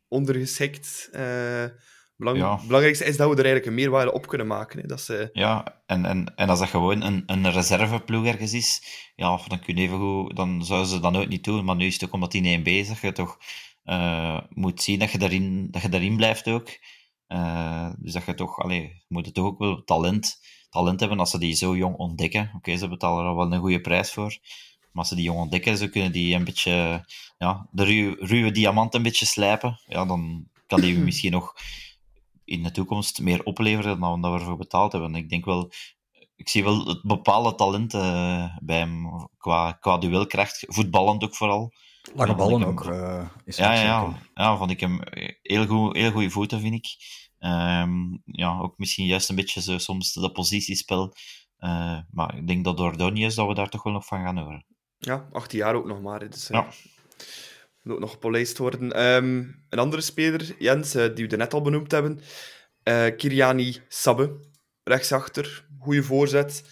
ondergeschikt. 0.07 1.09
belang, 2.15 2.37
Ja. 2.37 2.55
Het 2.57 2.65
belangrijkste 2.65 3.05
is 3.05 3.17
dat 3.17 3.27
we 3.29 3.35
er 3.35 3.45
eigenlijk 3.45 3.65
een 3.65 3.73
meerwaarde 3.73 4.13
op 4.13 4.27
kunnen 4.27 4.47
maken. 4.47 4.79
Hè. 4.79 4.87
Dat 4.87 5.01
ze, 5.01 5.29
Ja, 5.33 5.81
en, 5.85 6.05
en, 6.05 6.33
en 6.35 6.49
als 6.49 6.59
dat 6.59 6.67
gewoon 6.69 7.01
een, 7.01 7.23
een 7.25 7.51
reserveploeg 7.51 8.25
ergens 8.25 8.53
is, 8.53 8.81
ja, 9.15 9.39
dan 9.47 9.59
kun 9.59 9.75
je 9.75 9.81
even 9.81 9.97
goed, 9.97 10.35
dan 10.35 10.65
zouden 10.65 10.89
ze 10.89 10.99
dat 10.99 11.11
nooit 11.11 11.29
niet 11.29 11.43
doen. 11.43 11.65
Maar 11.65 11.75
nu 11.75 11.85
is 11.85 11.93
het 11.93 12.03
ook 12.05 12.13
omdat 12.13 12.31
die 12.31 12.43
1 12.43 12.63
bezig, 12.63 13.01
je 13.01 13.11
toch 13.11 13.37
eh, 13.83 14.41
moet 14.49 14.81
zien 14.81 14.99
dat 14.99 15.11
je 15.11 15.17
daarin, 15.17 15.67
dat 15.71 15.81
je 15.81 15.89
daarin 15.89 16.15
blijft 16.15 16.47
ook. 16.47 16.67
Dus 17.99 18.13
dat 18.13 18.25
je 18.25 18.33
toch, 18.35 18.63
moet 19.07 19.25
het 19.25 19.33
toch 19.35 19.45
ook 19.45 19.59
wel 19.59 19.83
talent, 19.83 20.39
talent 20.69 20.99
hebben 20.99 21.19
als 21.19 21.29
ze 21.29 21.37
die 21.39 21.53
zo 21.53 21.75
jong 21.75 21.95
ontdekken. 21.95 22.51
Oké, 22.55 22.77
ze 22.77 22.87
betalen 22.87 23.25
er 23.25 23.35
wel 23.35 23.51
een 23.53 23.59
goede 23.59 23.81
prijs 23.81 24.11
voor. 24.13 24.37
Maar 24.91 25.01
als 25.03 25.07
ze 25.07 25.15
die 25.15 25.23
jong 25.23 25.39
ontdekken, 25.39 25.77
ze 25.77 25.89
kunnen 25.89 26.11
die 26.11 26.35
een 26.35 26.43
beetje, 26.43 27.05
ja, 27.37 27.67
de 27.71 27.83
ruwe, 27.83 28.15
ruwe 28.19 28.51
diamant 28.51 28.93
een 28.93 29.03
beetje 29.03 29.25
slijpen. 29.25 29.79
Ja, 29.87 30.05
dan 30.05 30.47
kan 30.67 30.81
die 30.81 30.97
misschien 31.09 31.31
nog 31.31 31.53
in 32.45 32.63
de 32.63 32.71
toekomst 32.71 33.21
meer 33.21 33.43
opleveren 33.43 33.99
dan 33.99 34.21
we 34.21 34.27
ervoor 34.27 34.57
betaald 34.57 34.91
hebben. 34.91 35.15
Ik 35.15 35.29
denk 35.29 35.45
wel, 35.45 35.71
ik 36.35 36.49
zie 36.49 36.63
wel 36.63 36.85
het 36.87 37.01
bepaalde 37.03 37.55
talent 37.55 37.93
eh, 37.93 38.57
bij 38.61 38.77
hem 38.77 39.27
qua, 39.37 39.71
qua 39.71 39.97
duelkracht, 39.97 40.63
voetballend 40.67 41.23
ook 41.23 41.35
vooral. 41.35 41.73
Lange 42.15 42.29
Ja, 42.31 42.35
ballen 42.37 42.63
ook. 42.63 42.83
hem- 42.83 42.93
eh, 42.93 43.25
is 43.45 43.57
Ja, 43.57 43.65
ook 43.65 43.71
ja, 43.71 43.77
zeker. 43.77 44.19
ja. 44.35 44.43
ja, 44.43 44.57
vond 44.57 44.71
ik 44.71 44.79
hem 44.79 44.99
heel, 45.41 45.65
goed, 45.65 45.95
heel 45.95 46.11
goede 46.11 46.29
voeten, 46.29 46.59
vind 46.59 46.73
ik. 46.73 46.87
Ehm, 47.39 48.17
ja, 48.25 48.59
ook 48.59 48.77
misschien 48.77 49.05
juist 49.05 49.29
een 49.29 49.35
beetje 49.35 49.61
zo, 49.61 49.77
soms 49.77 50.13
dat 50.13 50.33
positiespel. 50.33 51.13
Eh, 51.57 51.97
maar 52.11 52.37
ik 52.37 52.47
denk 52.47 52.63
dat 52.63 52.77
door 52.77 52.97
Donnies 52.97 53.35
dat 53.35 53.47
we 53.47 53.53
daar 53.53 53.69
toch 53.69 53.83
wel 53.83 53.93
nog 53.93 54.05
van 54.05 54.23
gaan 54.23 54.37
horen. 54.37 54.65
ja, 54.97 55.27
18 55.31 55.57
jaar 55.59 55.75
ook 55.75 55.85
nog 55.85 56.01
maar. 56.01 56.29
Dus, 56.29 56.49
eh, 56.49 56.59
Ja. 56.59 56.67
moet 57.81 57.93
ook 57.93 57.99
nog 57.99 58.11
gepolijst 58.11 58.57
worden. 58.57 58.91
Ehm, 58.93 59.37
een 59.69 59.79
andere 59.79 60.01
speler, 60.01 60.55
Jens, 60.59 60.95
eh, 60.95 61.15
die 61.15 61.27
we 61.27 61.35
net 61.35 61.53
al 61.53 61.61
benoemd 61.61 61.91
hebben. 61.91 62.19
eh 62.83 63.15
Kiriani 63.17 63.77
Sabbe, 63.87 64.39
rechtsachter. 64.83 65.67
Goede 65.79 66.03
voorzet. 66.03 66.63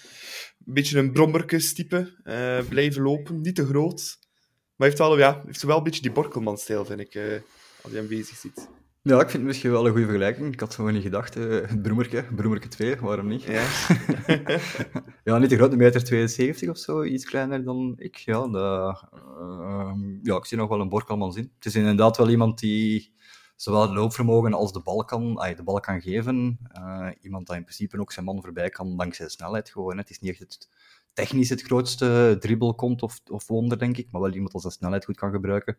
Een 0.66 0.74
beetje 0.74 1.00
een 1.00 1.12
brommerkes-type. 1.12 2.16
eh, 2.24 2.68
blijven 2.70 3.02
lopen, 3.02 3.42
niet 3.42 3.56
te 3.56 3.66
groot. 3.66 4.18
Maar 4.76 4.88
heeft 4.88 5.00
wel, 5.00 5.18
ja, 5.18 5.42
heeft 5.46 5.62
wel 5.64 5.78
een 5.78 5.84
beetje 5.84 6.02
die 6.02 6.12
Borkelman-stijl, 6.12 6.86
vind 6.86 7.00
ik, 7.00 7.16
als 7.84 7.92
je 7.92 7.98
hem 7.98 8.08
bezig 8.08 8.38
ziet. 8.38 8.70
Ja, 9.08 9.16
ik 9.16 9.30
vind 9.30 9.34
het 9.34 9.44
misschien 9.44 9.72
wel 9.72 9.86
een 9.86 9.92
goede 9.92 10.06
vergelijking. 10.06 10.54
Ik 10.54 10.60
had 10.60 10.76
gewoon 10.76 10.94
niet 10.94 11.02
gedacht. 11.04 11.36
eh, 11.36 11.44
het 11.50 11.82
Broemerke, 11.82 12.26
Broemerke 12.36 12.68
2, 12.68 12.96
waarom 12.96 13.28
niet? 13.28 13.44
Ja, 13.44 13.66
Ja, 15.24 15.38
niet 15.38 15.50
te 15.50 15.56
groot, 15.56 15.72
een 15.72 15.78
meter 15.78 16.04
72 16.04 16.70
of 16.70 16.78
zo, 16.78 17.04
iets 17.04 17.26
kleiner 17.26 17.64
dan 17.64 17.94
ik. 17.98 18.16
Ja, 18.16 18.48
dat, 18.48 19.04
ehm, 19.12 20.00
ja, 20.22 20.36
ik 20.36 20.46
zie 20.46 20.58
nog 20.58 20.70
wel 20.70 20.80
een 20.82 20.90
Borkelman 20.90 21.34
zien. 21.34 21.52
Het 21.56 21.66
is 21.66 21.76
inderdaad 21.76 22.18
wel 22.18 22.30
iemand 22.30 22.60
die 22.60 23.14
zowel 23.56 23.82
het 23.82 23.92
loopvermogen 23.92 24.54
als 24.54 24.74
de 24.74 24.82
bal 24.82 25.06
kan, 25.06 25.38
ay, 25.38 25.56
de 25.56 25.64
bal 25.64 25.80
kan 25.80 26.02
geven. 26.02 26.60
Eh, 26.72 27.08
iemand 27.22 27.48
dat 27.48 27.56
in 27.56 27.64
principe 27.64 28.00
ook 28.00 28.12
zijn 28.12 28.26
man 28.26 28.42
voorbij 28.42 28.70
kan 28.70 28.98
dankzij 28.98 29.26
de 29.26 29.32
snelheid 29.32 29.70
gewoon. 29.70 29.98
Het 29.98 30.10
is 30.10 30.20
niet 30.20 30.32
echt 30.32 30.40
het, 30.40 30.70
technisch 31.14 31.50
het 31.50 31.62
grootste 31.62 32.38
dribbelkont 32.40 33.02
of, 33.02 33.20
of 33.32 33.48
wonder, 33.48 33.80
denk 33.80 33.98
ik, 33.98 34.12
maar 34.12 34.22
wel 34.22 34.34
iemand 34.34 34.52
dat 34.52 34.62
zijn 34.62 34.74
snelheid 34.74 35.06
goed 35.06 35.18
kan 35.18 35.32
gebruiken. 35.32 35.78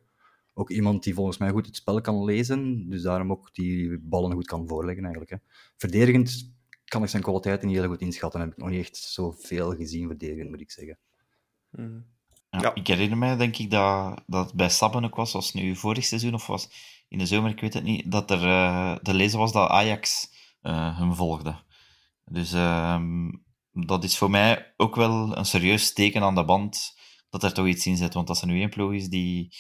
Ook 0.59 0.71
iemand 0.71 1.03
die 1.03 1.15
volgens 1.15 1.39
mij 1.39 1.51
goed 1.51 1.67
het 1.67 1.77
spel 1.77 2.01
kan 2.01 2.25
lezen, 2.25 2.89
dus 2.89 3.03
daarom 3.03 3.31
ook 3.31 3.55
die 3.55 3.99
ballen 3.99 4.33
goed 4.33 4.47
kan 4.47 4.69
voorleggen 4.69 5.03
eigenlijk. 5.05 5.31
Hè. 5.31 5.37
Verdedigend 5.77 6.53
kan 6.85 7.03
ik 7.03 7.09
zijn 7.09 7.23
kwaliteiten 7.23 7.69
niet 7.69 7.77
heel 7.77 7.89
goed 7.89 8.01
inschatten. 8.01 8.41
Heb 8.41 8.51
ik 8.51 8.57
nog 8.57 8.69
niet 8.69 8.81
echt 8.81 8.97
zoveel 8.97 9.75
gezien 9.75 10.07
verdedigend, 10.07 10.51
moet 10.51 10.61
ik 10.61 10.71
zeggen. 10.71 10.99
Mhm. 11.71 12.01
Ja, 12.51 12.61
Ja. 12.61 12.75
Ik 12.75 12.87
herinner 12.87 13.19
mij, 13.19 13.37
denk 13.37 13.57
ik, 13.57 13.71
dat, 13.71 14.23
dat 14.27 14.47
het 14.47 14.55
bij 14.55 14.69
Sabben 14.69 15.05
ook 15.05 15.15
was, 15.15 15.33
was 15.33 15.53
het 15.53 15.63
nu 15.63 15.77
vorig 15.77 16.05
seizoen 16.05 16.35
of 16.35 16.47
was 16.47 16.69
in 17.09 17.19
de 17.19 17.27
zomer, 17.27 17.51
ik 17.51 17.61
weet 17.61 17.75
het 17.75 17.85
niet, 17.85 18.11
dat 18.11 18.31
er 18.31 18.43
eh 18.45 18.97
te 18.97 19.15
lezen 19.15 19.39
was 19.39 19.53
dat 19.53 19.69
Ajax 19.69 20.33
eh, 20.61 20.99
hem 20.99 21.15
volgde. 21.15 21.57
Dus 22.25 22.53
ehm, 22.53 23.31
dat 23.73 24.05
is 24.05 24.19
voor 24.19 24.31
mij 24.31 24.75
ook 24.77 24.97
wel 24.97 25.37
een 25.37 25.47
serieus 25.47 25.93
teken 25.93 26.23
aan 26.23 26.35
de 26.35 26.45
band 26.45 26.97
dat 27.31 27.43
er 27.43 27.53
toch 27.53 27.67
iets 27.67 27.87
in 27.87 27.97
zit. 27.97 28.15
Want 28.15 28.29
als 28.29 28.41
er 28.41 28.47
nu 28.47 28.61
één 28.61 28.71
ploeg 28.71 28.93
is 28.93 29.09
die, 29.09 29.55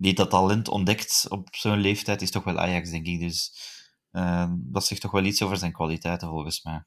die 0.00 0.14
dat 0.14 0.30
talent 0.30 0.68
ontdekt 0.68 1.26
op 1.28 1.48
zo'n 1.54 1.78
leeftijd, 1.80 2.22
is 2.22 2.30
toch 2.30 2.44
wel 2.44 2.58
Ajax, 2.58 2.90
denk 2.90 3.06
ik. 3.06 3.20
Dus 3.20 3.52
ehm, 4.10 4.50
dat 4.58 4.86
zegt 4.86 5.00
toch 5.00 5.10
wel 5.10 5.24
iets 5.24 5.42
over 5.42 5.56
zijn 5.56 5.72
kwaliteiten, 5.72 6.28
volgens 6.28 6.62
mij. 6.62 6.84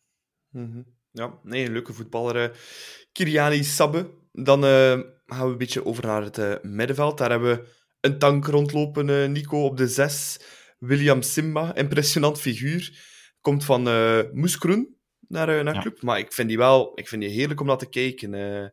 Mhm. 0.50 0.82
Ja, 1.12 1.40
nee, 1.44 1.66
een 1.66 1.72
leuke 1.72 1.94
voetballer. 1.94 2.52
eh. 2.52 2.58
Kiriani 3.12 3.64
Sabbe. 3.64 4.14
Dan 4.32 4.64
eh, 4.66 5.00
gaan 5.26 5.46
we 5.46 5.52
een 5.52 5.58
beetje 5.58 5.86
over 5.86 6.06
naar 6.06 6.22
het 6.24 6.38
eh, 6.38 6.56
middenveld. 6.62 7.18
Daar 7.18 7.30
hebben 7.30 7.58
we 7.58 7.68
een 8.00 8.20
tank 8.20 8.46
rondlopen, 8.46 9.32
Nico, 9.32 9.66
op 9.66 9.78
de 9.78 9.88
zes. 9.88 10.40
William 10.80 11.22
Simba, 11.22 11.76
impressionant 11.76 12.40
figuur. 12.40 13.12
Komt 13.42 13.66
van 13.66 13.88
eh 13.88 14.20
Moeskroen 14.32 14.98
naar, 15.28 15.64
naar 15.64 15.74
Ja. 15.74 15.82
club. 15.82 16.02
Maar 16.02 16.20
ik 16.20 16.34
vind 16.34 16.48
die 16.48 16.58
wel 16.58 16.92
ik 16.96 17.08
vind 17.08 17.22
die 17.22 17.32
heerlijk 17.32 17.60
om 17.60 17.68
naar 17.68 17.78
te 17.78 17.90
kijken. 17.90 18.34
eh. 18.34 18.68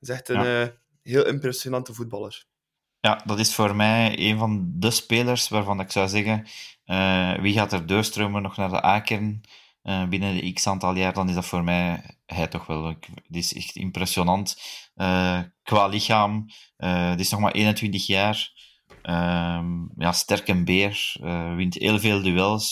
is 0.00 0.08
echt 0.08 0.28
een 0.28 0.42
Ja. 0.44 0.76
heel 1.02 1.26
impressionante 1.26 1.94
voetballer. 1.94 2.44
Ja, 3.04 3.20
dat 3.24 3.38
is 3.38 3.54
voor 3.54 3.76
mij 3.76 4.18
een 4.18 4.38
van 4.38 4.72
de 4.74 4.90
spelers 4.90 5.48
waarvan 5.48 5.80
ik 5.80 5.90
zou 5.90 6.08
zeggen, 6.08 6.46
eh, 6.84 7.34
wie 7.34 7.52
gaat 7.52 7.72
er 7.72 7.86
doorstromen 7.86 8.42
nog 8.42 8.56
naar 8.56 8.68
de 8.68 8.84
A-kern 8.84 9.40
eh, 9.82 10.08
binnen 10.08 10.34
de 10.34 10.52
x 10.52 10.66
aantal 10.66 10.94
jaar, 10.94 11.12
dan 11.12 11.28
is 11.28 11.34
dat 11.34 11.46
voor 11.46 11.64
mij 11.64 12.16
hij 12.26 12.46
toch 12.46 12.66
wel. 12.66 12.94
Die 13.28 13.42
is 13.42 13.54
echt 13.54 13.76
impressionant 13.76 14.56
eh, 14.94 15.40
qua 15.62 15.86
lichaam. 15.86 16.46
Die 16.76 17.16
is 17.16 17.30
nog 17.30 17.40
maar 17.40 17.52
21 17.52 18.06
jaar. 18.06 18.52
Ehm, 19.02 19.66
ja, 19.96 20.12
sterk 20.12 20.48
en 20.48 20.64
beer. 20.64 21.16
wint 21.56 21.74
heel 21.74 21.98
veel 21.98 22.22
duels. 22.22 22.70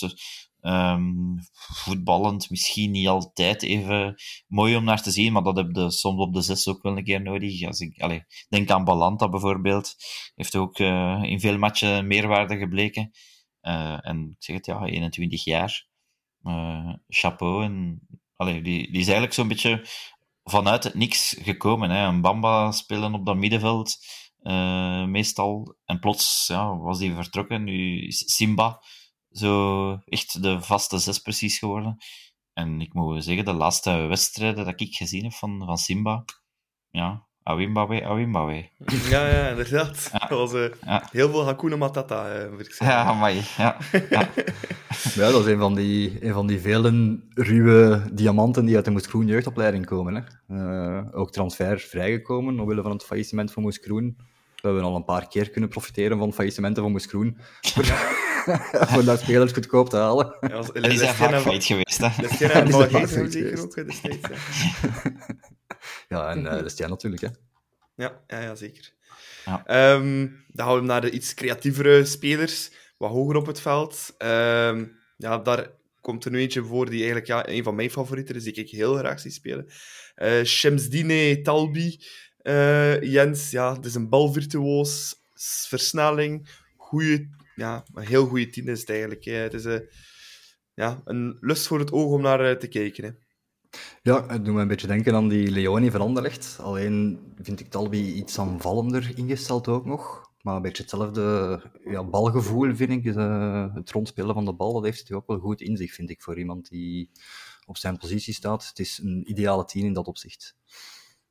Ehm, 0.63 1.37
voetballend 1.51 2.49
misschien 2.49 2.91
niet 2.91 3.07
altijd 3.07 3.63
even 3.63 4.15
mooi 4.47 4.75
om 4.75 4.83
naar 4.83 5.01
te 5.01 5.11
zien, 5.11 5.33
maar 5.33 5.43
dat 5.43 5.57
heb 5.57 5.69
je 5.71 5.91
soms 5.91 6.19
op 6.19 6.33
de 6.33 6.41
zes 6.41 6.67
ook 6.67 6.81
wel 6.81 6.97
een 6.97 7.03
keer 7.03 7.21
nodig. 7.21 7.67
Als 7.67 7.79
ik 7.79 8.25
denk 8.49 8.71
aan 8.71 8.83
Balanta 8.83 9.29
bijvoorbeeld, 9.29 9.95
heeft 10.35 10.55
ook 10.55 10.79
eh, 10.79 11.21
in 11.23 11.39
veel 11.39 11.57
matchen 11.57 12.07
meerwaarde 12.07 12.57
gebleken. 12.57 13.11
Eh, 13.61 14.07
en 14.07 14.29
ik 14.29 14.43
zeg 14.43 14.55
het, 14.55 14.65
ja, 14.65 14.85
21 14.85 15.43
jaar. 15.43 15.87
Eh, 16.43 16.93
chapeau. 17.07 17.69
Die, 18.37 18.63
die 18.63 18.87
is 18.89 19.05
eigenlijk 19.05 19.33
zo'n 19.33 19.47
beetje 19.47 19.87
vanuit 20.43 20.83
het 20.83 20.93
niks 20.93 21.35
gekomen. 21.41 21.89
Hè. 21.89 22.07
Een 22.07 22.21
Bamba 22.21 22.71
spelen 22.71 23.13
op 23.13 23.25
dat 23.25 23.35
middenveld, 23.35 23.97
meestal. 25.07 25.75
En 25.85 25.99
plots 25.99 26.47
ja, 26.47 26.77
was 26.77 26.99
die 26.99 27.13
vertrokken. 27.13 27.63
Nu 27.63 28.07
is 28.07 28.35
Simba 28.35 28.81
zo 29.33 29.91
echt 30.05 30.41
de 30.43 30.61
vaste 30.61 30.97
zes 30.97 31.19
precies 31.19 31.57
geworden. 31.59 31.97
En 32.53 32.81
ik 32.81 32.93
moet 32.93 33.23
zeggen, 33.23 33.45
de 33.45 33.53
laatste 33.53 33.91
wedstrijden 33.91 34.65
dat 34.65 34.81
ik 34.81 34.95
gezien 34.95 35.23
heb 35.23 35.33
van, 35.33 35.61
van 35.65 35.77
Simba, 35.77 36.23
ja, 36.89 37.25
Awimbawe, 37.43 38.05
Awimbawe. 38.05 38.69
Ja, 39.09 39.27
ja, 39.27 39.49
inderdaad. 39.49 40.09
Dat 40.11 40.29
was 40.29 40.53
eh, 40.53 40.69
Ja. 40.85 41.07
heel 41.11 41.29
veel 41.29 41.45
Hakuna 41.45 41.75
Matata, 41.75 42.29
eh, 42.29 42.51
moet 42.51 42.59
ik 42.59 42.73
zeggen. 42.73 42.97
Ja, 42.97 43.03
amai. 43.03 43.41
Ja, 43.57 43.77
ja. 44.09 44.29
Ja, 45.15 45.31
dat 45.31 45.45
is 45.45 45.51
een 45.51 45.59
van 45.59 45.75
die, 45.75 46.25
een 46.25 46.33
van 46.33 46.47
die 46.47 46.59
vele 46.59 47.19
ruwe 47.33 48.09
diamanten 48.13 48.65
die 48.65 48.75
uit 48.75 48.85
de 48.85 48.91
Moes 48.91 49.05
Groen 49.05 49.27
jeugdopleiding 49.27 49.85
komen. 49.85 50.15
Hè. 50.15 50.21
Eh, 50.57 51.19
ook 51.19 51.31
transfer 51.31 51.79
vrijgekomen, 51.79 52.59
omwille 52.59 52.81
van 52.81 52.91
het 52.91 53.03
faillissement 53.03 53.51
van 53.51 53.63
Moes 53.63 53.79
Groen. 53.81 54.15
We 54.55 54.67
hebben 54.67 54.83
al 54.83 54.95
een 54.95 55.05
paar 55.05 55.27
keer 55.27 55.49
kunnen 55.49 55.69
profiteren 55.69 56.17
van 56.17 56.33
faillissementen 56.33 56.83
van 56.83 56.91
Moes 56.91 57.05
Groen. 57.05 57.37
Voor 58.91 59.03
daar 59.03 59.17
spelers 59.17 59.51
goedkoop 59.51 59.89
te 59.89 59.97
halen. 59.97 60.35
Ja, 60.41 60.47
als- 60.55 60.71
En 60.71 60.81
die 60.81 60.97
zijn 60.97 61.15
vaak 61.15 61.39
failliet 61.39 61.63
geweest, 61.63 61.97
hè. 61.97 62.05
En 62.05 62.13
Geest 62.13 62.39
hebben 62.53 62.73
failliet 62.73 63.09
zeker 63.33 63.57
geweest. 63.57 63.63
ook 63.63 63.75
destijds. 63.75 64.27
Ja, 64.29 64.37
Ja, 66.17 66.29
en 66.29 66.39
uh, 66.45 66.61
Lestien 66.61 66.89
natuurlijk. 66.89 67.21
Hè. 67.21 67.27
ja, 67.95 68.21
ja, 68.27 68.41
ja 68.41 68.55
zeker. 68.55 68.93
Ja. 69.45 69.65
Ehm, 69.65 70.27
dan 70.47 70.67
gaan 70.67 70.75
we 70.75 70.81
naar 70.81 71.01
de 71.01 71.11
iets 71.11 71.33
creatievere 71.33 72.05
spelers, 72.05 72.71
wat 72.97 73.09
hoger 73.11 73.35
op 73.35 73.45
het 73.45 73.61
veld. 73.61 74.13
Ehm, 74.17 74.85
ja, 75.17 75.37
daar 75.37 75.69
komt 76.01 76.25
er 76.25 76.31
nu 76.31 76.39
eentje 76.39 76.63
voor 76.63 76.85
die 76.85 76.95
eigenlijk 76.97 77.27
ja, 77.27 77.47
een 77.49 77.63
van 77.63 77.75
mijn 77.75 77.89
favorieten 77.91 78.35
is, 78.35 78.43
die 78.43 78.53
ik 78.53 78.69
heel 78.69 78.95
graag 78.95 79.19
zie 79.19 79.31
spelen. 79.31 79.67
Eh 80.15 80.43
Shemsdine 80.43 81.41
Talbi. 81.41 81.99
eh, 82.37 83.01
Jens, 83.01 83.51
ja, 83.51 83.73
het 83.75 83.85
is 83.85 83.95
een 83.95 84.09
balvirtuoos, 84.09 85.15
versnelling, 85.67 86.49
goeie, 86.77 87.29
ja, 87.55 87.83
een 87.93 88.05
heel 88.05 88.25
goede 88.27 88.49
tien 88.49 88.67
is 88.67 88.79
het 88.79 88.89
eigenlijk. 88.89 89.25
hè. 89.25 89.33
Het 89.33 89.53
is 89.53 89.65
eh, 89.65 89.79
ja, 90.73 91.01
een 91.05 91.37
lust 91.39 91.67
voor 91.67 91.79
het 91.79 91.91
oog 91.91 92.11
om 92.11 92.21
naar 92.21 92.49
eh, 92.49 92.55
te 92.57 92.67
kijken. 92.67 93.03
Hè. 93.03 93.11
Ja, 94.01 94.27
het 94.27 94.45
doet 94.45 94.53
me 94.53 94.61
een 94.61 94.67
beetje 94.67 94.87
denken 94.87 95.15
aan 95.15 95.27
die 95.27 95.51
Leonie 95.51 95.91
van 95.91 96.01
Anderlecht. 96.01 96.57
Alleen 96.59 97.19
vind 97.41 97.59
ik 97.59 97.67
Talbi 97.69 98.13
iets 98.13 98.39
aanvallender 98.39 99.11
ingesteld 99.17 99.67
ook 99.67 99.85
nog. 99.85 100.31
Maar 100.41 100.55
een 100.55 100.61
beetje 100.61 100.81
hetzelfde 100.83 101.61
ja, 101.85 102.03
balgevoel 102.03 102.75
vind 102.75 103.05
ik. 103.05 103.15
eh, 103.15 103.75
het 103.75 103.91
rondspelen 103.91 104.33
van 104.33 104.45
de 104.45 104.53
bal, 104.53 104.73
dat 104.73 104.83
heeft 104.83 105.07
hij 105.07 105.17
ook 105.17 105.27
wel 105.27 105.39
goed 105.39 105.61
in 105.61 105.77
zich, 105.77 105.93
vind 105.93 106.09
ik, 106.09 106.21
voor 106.21 106.37
iemand 106.37 106.69
die 106.69 107.09
op 107.65 107.77
zijn 107.77 107.97
positie 107.97 108.33
staat. 108.33 108.67
Het 108.67 108.79
is 108.79 108.99
een 109.03 109.29
ideale 109.29 109.65
tien 109.65 109.85
in 109.85 109.93
dat 109.93 110.07
opzicht. 110.07 110.55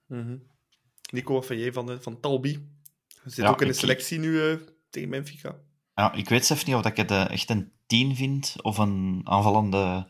Mhm. 0.06 0.36
Nico, 1.12 1.32
wat 1.34 1.46
vind 1.46 1.60
jij 1.60 1.72
van, 1.72 1.86
de, 1.86 2.00
van 2.00 2.20
Talbi? 2.20 2.68
Zit 3.24 3.36
Ja, 3.36 3.48
ook 3.50 3.60
in 3.60 3.66
de 3.66 3.72
ik- 3.72 3.78
selectie 3.78 4.18
nu 4.18 4.40
eh, 4.50 4.56
tegen 4.90 5.10
Benfica. 5.10 5.58
Ja, 5.95 6.12
ik 6.12 6.28
weet 6.28 6.47
zelf 6.47 6.66
niet 6.66 6.74
of 6.74 6.86
ik 6.86 6.97
het 6.97 7.11
eh, 7.11 7.30
echt 7.30 7.51
een 7.51 7.72
10 7.86 8.16
vind 8.16 8.55
of 8.62 8.78
een 8.78 9.20
aanvallende 9.24 10.09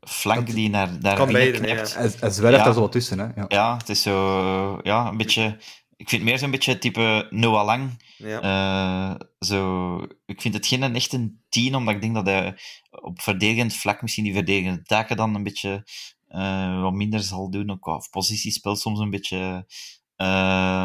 flank 0.00 0.46
Dat- 0.46 0.54
die 0.54 0.70
naar 0.70 1.00
daar 1.00 1.16
kan 1.16 1.32
beide, 1.32 1.58
knijpt. 1.58 1.92
ja. 1.92 1.98
Hij 2.00 2.30
zwerft 2.30 2.56
Ja. 2.58 2.64
daar 2.64 2.74
zo 2.74 2.80
wat 2.80 2.92
tussen, 2.92 3.18
hè. 3.18 3.24
Ja. 3.24 3.44
Ja, 3.48 3.76
het 3.76 3.88
is 3.88 4.02
zo... 4.02 4.78
Ja, 4.82 5.08
een 5.08 5.16
beetje... 5.16 5.58
Ik 5.96 6.08
vind 6.08 6.22
het 6.22 6.30
meer 6.30 6.38
zo'n 6.38 6.50
beetje 6.50 6.78
type 6.78 7.26
Noah 7.30 7.64
Lang. 7.64 8.02
Ja. 8.16 8.40
Eh, 8.40 9.26
zo, 9.40 9.96
ik 10.26 10.40
vind 10.40 10.54
het 10.54 10.66
geen 10.66 10.82
een 10.82 10.94
echt 10.94 11.12
een 11.12 11.40
10, 11.48 11.74
omdat 11.74 11.94
ik 11.94 12.00
denk 12.00 12.14
dat 12.14 12.26
hij 12.26 12.56
op 12.90 13.20
verdedigend 13.20 13.74
vlak 13.74 14.02
misschien 14.02 14.24
die 14.24 14.32
verdedigende 14.34 14.82
taken 14.82 15.16
dan 15.16 15.34
een 15.34 15.42
beetje 15.42 15.86
eh, 16.28 16.80
wat 16.82 16.92
minder 16.92 17.20
zal 17.20 17.50
doen. 17.50 17.70
Ook 17.70 17.80
qua 17.80 18.00
positiespel 18.10 18.76
soms 18.76 18.98
een 18.98 19.10
beetje 19.10 19.66
eh, 20.16 20.26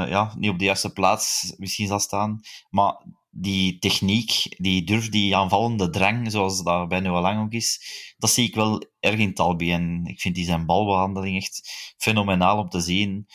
ja, 0.09 0.33
niet 0.37 0.49
op 0.51 0.59
de 0.59 0.65
juiste 0.65 0.93
plaats 0.93 1.53
misschien 1.57 1.87
zal 1.87 1.99
staan. 1.99 2.39
Maar 2.69 2.95
die 3.37 3.79
techniek, 3.79 4.55
die 4.57 4.83
durf, 4.83 5.09
die 5.09 5.35
aanvallende 5.35 5.89
drang, 5.89 6.31
zoals 6.31 6.63
dat 6.63 6.87
bij 6.87 6.99
Noah 6.99 7.21
Lang 7.21 7.41
ook 7.41 7.51
is, 7.51 7.79
dat 8.17 8.29
zie 8.29 8.47
ik 8.47 8.55
wel 8.55 8.83
erg 8.99 9.19
in 9.19 9.33
Talbi. 9.33 9.71
En 9.71 10.05
ik 10.05 10.21
vind 10.21 10.35
die 10.35 10.45
zijn 10.45 10.65
balbehandeling 10.65 11.37
echt 11.37 11.69
fenomenaal 11.97 12.57
om 12.57 12.69
te 12.69 12.79
zien. 12.79 13.25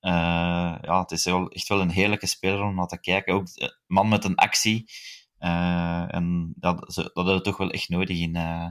Eh, 0.00 0.12
ja, 0.82 1.00
het 1.00 1.10
is 1.10 1.24
wel, 1.24 1.48
echt 1.48 1.68
wel 1.68 1.80
een 1.80 1.90
heerlijke 1.90 2.26
speler 2.26 2.62
om 2.62 2.74
naar 2.74 2.86
te 2.86 3.00
kijken. 3.00 3.34
Ook 3.34 3.48
een 3.54 3.72
man 3.86 4.08
met 4.08 4.24
een 4.24 4.34
actie. 4.34 4.90
Eh, 5.38 6.14
en 6.14 6.52
dat, 6.56 6.94
dat 6.94 7.10
hebben 7.14 7.34
we 7.34 7.40
toch 7.40 7.56
wel 7.56 7.70
echt 7.70 7.88
nodig 7.88 8.18
in, 8.18 8.36
eh, 8.36 8.70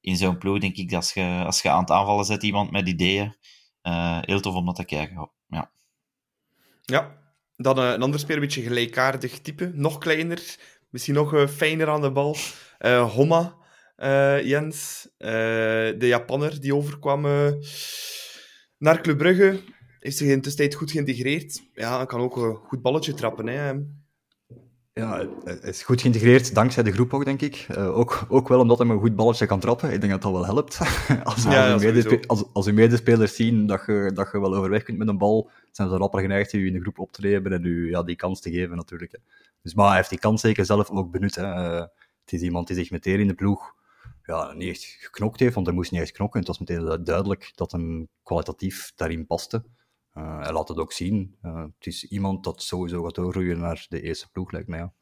in 0.00 0.16
zo'n 0.16 0.38
ploeg, 0.38 0.58
denk 0.58 0.76
ik. 0.76 0.92
Als 0.92 1.12
je, 1.12 1.42
als 1.46 1.62
je 1.62 1.70
aan 1.70 1.80
het 1.80 1.90
aanvallen 1.90 2.24
zet, 2.24 2.42
iemand 2.42 2.70
met 2.70 2.88
ideeën, 2.88 3.36
eh, 3.82 4.18
heel 4.20 4.40
tof 4.40 4.54
om 4.54 4.64
naar 4.64 4.74
te 4.74 4.84
kijken. 4.84 5.30
Ja. 5.46 5.72
ja. 6.82 7.21
Dan 7.62 7.78
eh, 7.78 7.90
een 7.90 8.02
ander 8.02 8.20
speler, 8.20 8.36
een 8.36 8.48
beetje 8.48 8.62
gelijkaardig 8.62 9.40
type. 9.40 9.70
Nog 9.74 9.98
kleiner, 9.98 10.56
misschien 10.90 11.14
nog 11.14 11.34
eh, 11.34 11.46
fijner 11.46 11.88
aan 11.88 12.00
de 12.00 12.12
bal. 12.12 12.36
Homma, 13.14 13.56
eh, 13.96 14.42
Jens. 14.44 15.08
de 15.18 15.96
Japanner 15.98 16.60
die 16.60 16.74
overkwam 16.74 17.22
naar 18.78 19.00
Club 19.00 19.18
Brugge. 19.18 19.60
Heeft 19.98 20.16
zich 20.16 20.28
in 20.28 20.34
de 20.34 20.40
tussentijd 20.40 20.74
goed 20.74 20.90
geïntegreerd. 20.90 21.62
Ja, 21.74 22.04
kan 22.04 22.20
ook 22.20 22.36
een 22.36 22.54
goed 22.54 22.82
balletje 22.82 23.14
trappen. 23.14 23.46
Hè. 23.46 23.72
Ja, 24.94 25.26
hij 25.44 25.54
is 25.54 25.82
goed 25.82 26.00
geïntegreerd 26.00 26.54
dankzij 26.54 26.82
de 26.82 26.92
groep 26.92 27.14
ook, 27.14 27.24
denk 27.24 27.40
ik. 27.40 27.66
Eh, 27.68 27.96
ook, 27.96 28.26
ook 28.28 28.48
wel 28.48 28.60
omdat 28.60 28.78
hij 28.78 28.88
een 28.88 28.98
goed 28.98 29.16
balletje 29.16 29.46
kan 29.46 29.60
trappen. 29.60 29.92
Ik 29.92 30.00
denk 30.00 30.12
dat 30.12 30.22
dat 30.22 30.32
wel 30.32 30.44
helpt. 30.44 30.78
als, 31.24 31.42
Ja, 31.42 31.72
als, 31.72 31.82
ja, 31.82 32.18
als, 32.26 32.44
als 32.52 32.66
uw 32.66 32.72
medespelers 32.72 33.34
zien 33.34 33.66
dat 33.66 33.82
je, 33.86 34.10
dat 34.14 34.28
je 34.32 34.40
wel 34.40 34.54
overweg 34.54 34.82
kunt 34.82 34.98
met 34.98 35.08
een 35.08 35.18
bal, 35.18 35.50
zijn 35.70 35.88
ze 35.88 35.96
rapper 35.96 36.20
geneigd 36.20 36.52
u 36.52 36.66
in 36.66 36.72
de 36.72 36.80
groep 36.80 36.98
op 36.98 37.12
te 37.12 37.20
nemen 37.20 37.52
en 37.52 37.64
u 37.64 37.90
ja, 37.90 38.02
die 38.02 38.16
kans 38.16 38.40
te 38.40 38.50
geven, 38.50 38.76
natuurlijk. 38.76 39.12
Hè. 39.12 39.18
Dus, 39.62 39.74
maar 39.74 39.86
hij 39.86 39.96
heeft 39.96 40.10
die 40.10 40.18
kans 40.18 40.40
zeker 40.40 40.64
zelf 40.64 40.90
ook 40.90 41.10
benut. 41.10 41.34
Hè. 41.34 41.42
Eh, 41.42 41.86
het 42.24 42.32
is 42.32 42.40
iemand 42.40 42.66
die 42.66 42.76
zich 42.76 42.90
meteen 42.90 43.20
in 43.20 43.28
de 43.28 43.34
ploeg 43.34 43.74
ja, 44.22 44.52
niet 44.52 44.68
echt 44.68 44.96
geknokt 45.00 45.40
heeft, 45.40 45.54
want 45.54 45.66
hij 45.66 45.74
moest 45.74 45.90
niet 45.90 46.00
echt 46.00 46.12
knokken. 46.12 46.38
Het 46.38 46.48
was 46.48 46.58
meteen 46.58 47.04
duidelijk 47.04 47.52
dat 47.54 47.72
hem 47.72 48.08
kwalitatief 48.22 48.92
daarin 48.96 49.26
paste. 49.26 49.64
Eh, 50.12 50.40
hij 50.40 50.52
laat 50.52 50.68
het 50.68 50.78
ook 50.78 50.92
zien. 50.92 51.36
Eh, 51.42 51.62
het 51.62 51.86
is 51.86 52.08
iemand 52.08 52.44
dat 52.44 52.62
sowieso 52.62 53.02
gaat 53.02 53.14
doorgroeien 53.14 53.58
naar 53.58 53.86
de 53.88 54.00
eerste 54.00 54.30
ploeg, 54.30 54.50
lijkt 54.50 54.68
mij. 54.68 54.78
Ja. 54.78 54.92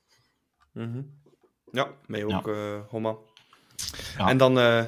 Mhm. 0.72 1.02
Ja, 1.72 1.94
mij 2.06 2.24
ook, 2.24 2.48
eh 2.48 2.80
Homma. 2.88 3.16
Ja. 4.18 4.28
En 4.28 4.36
dan 4.36 4.58
eh, 4.58 4.84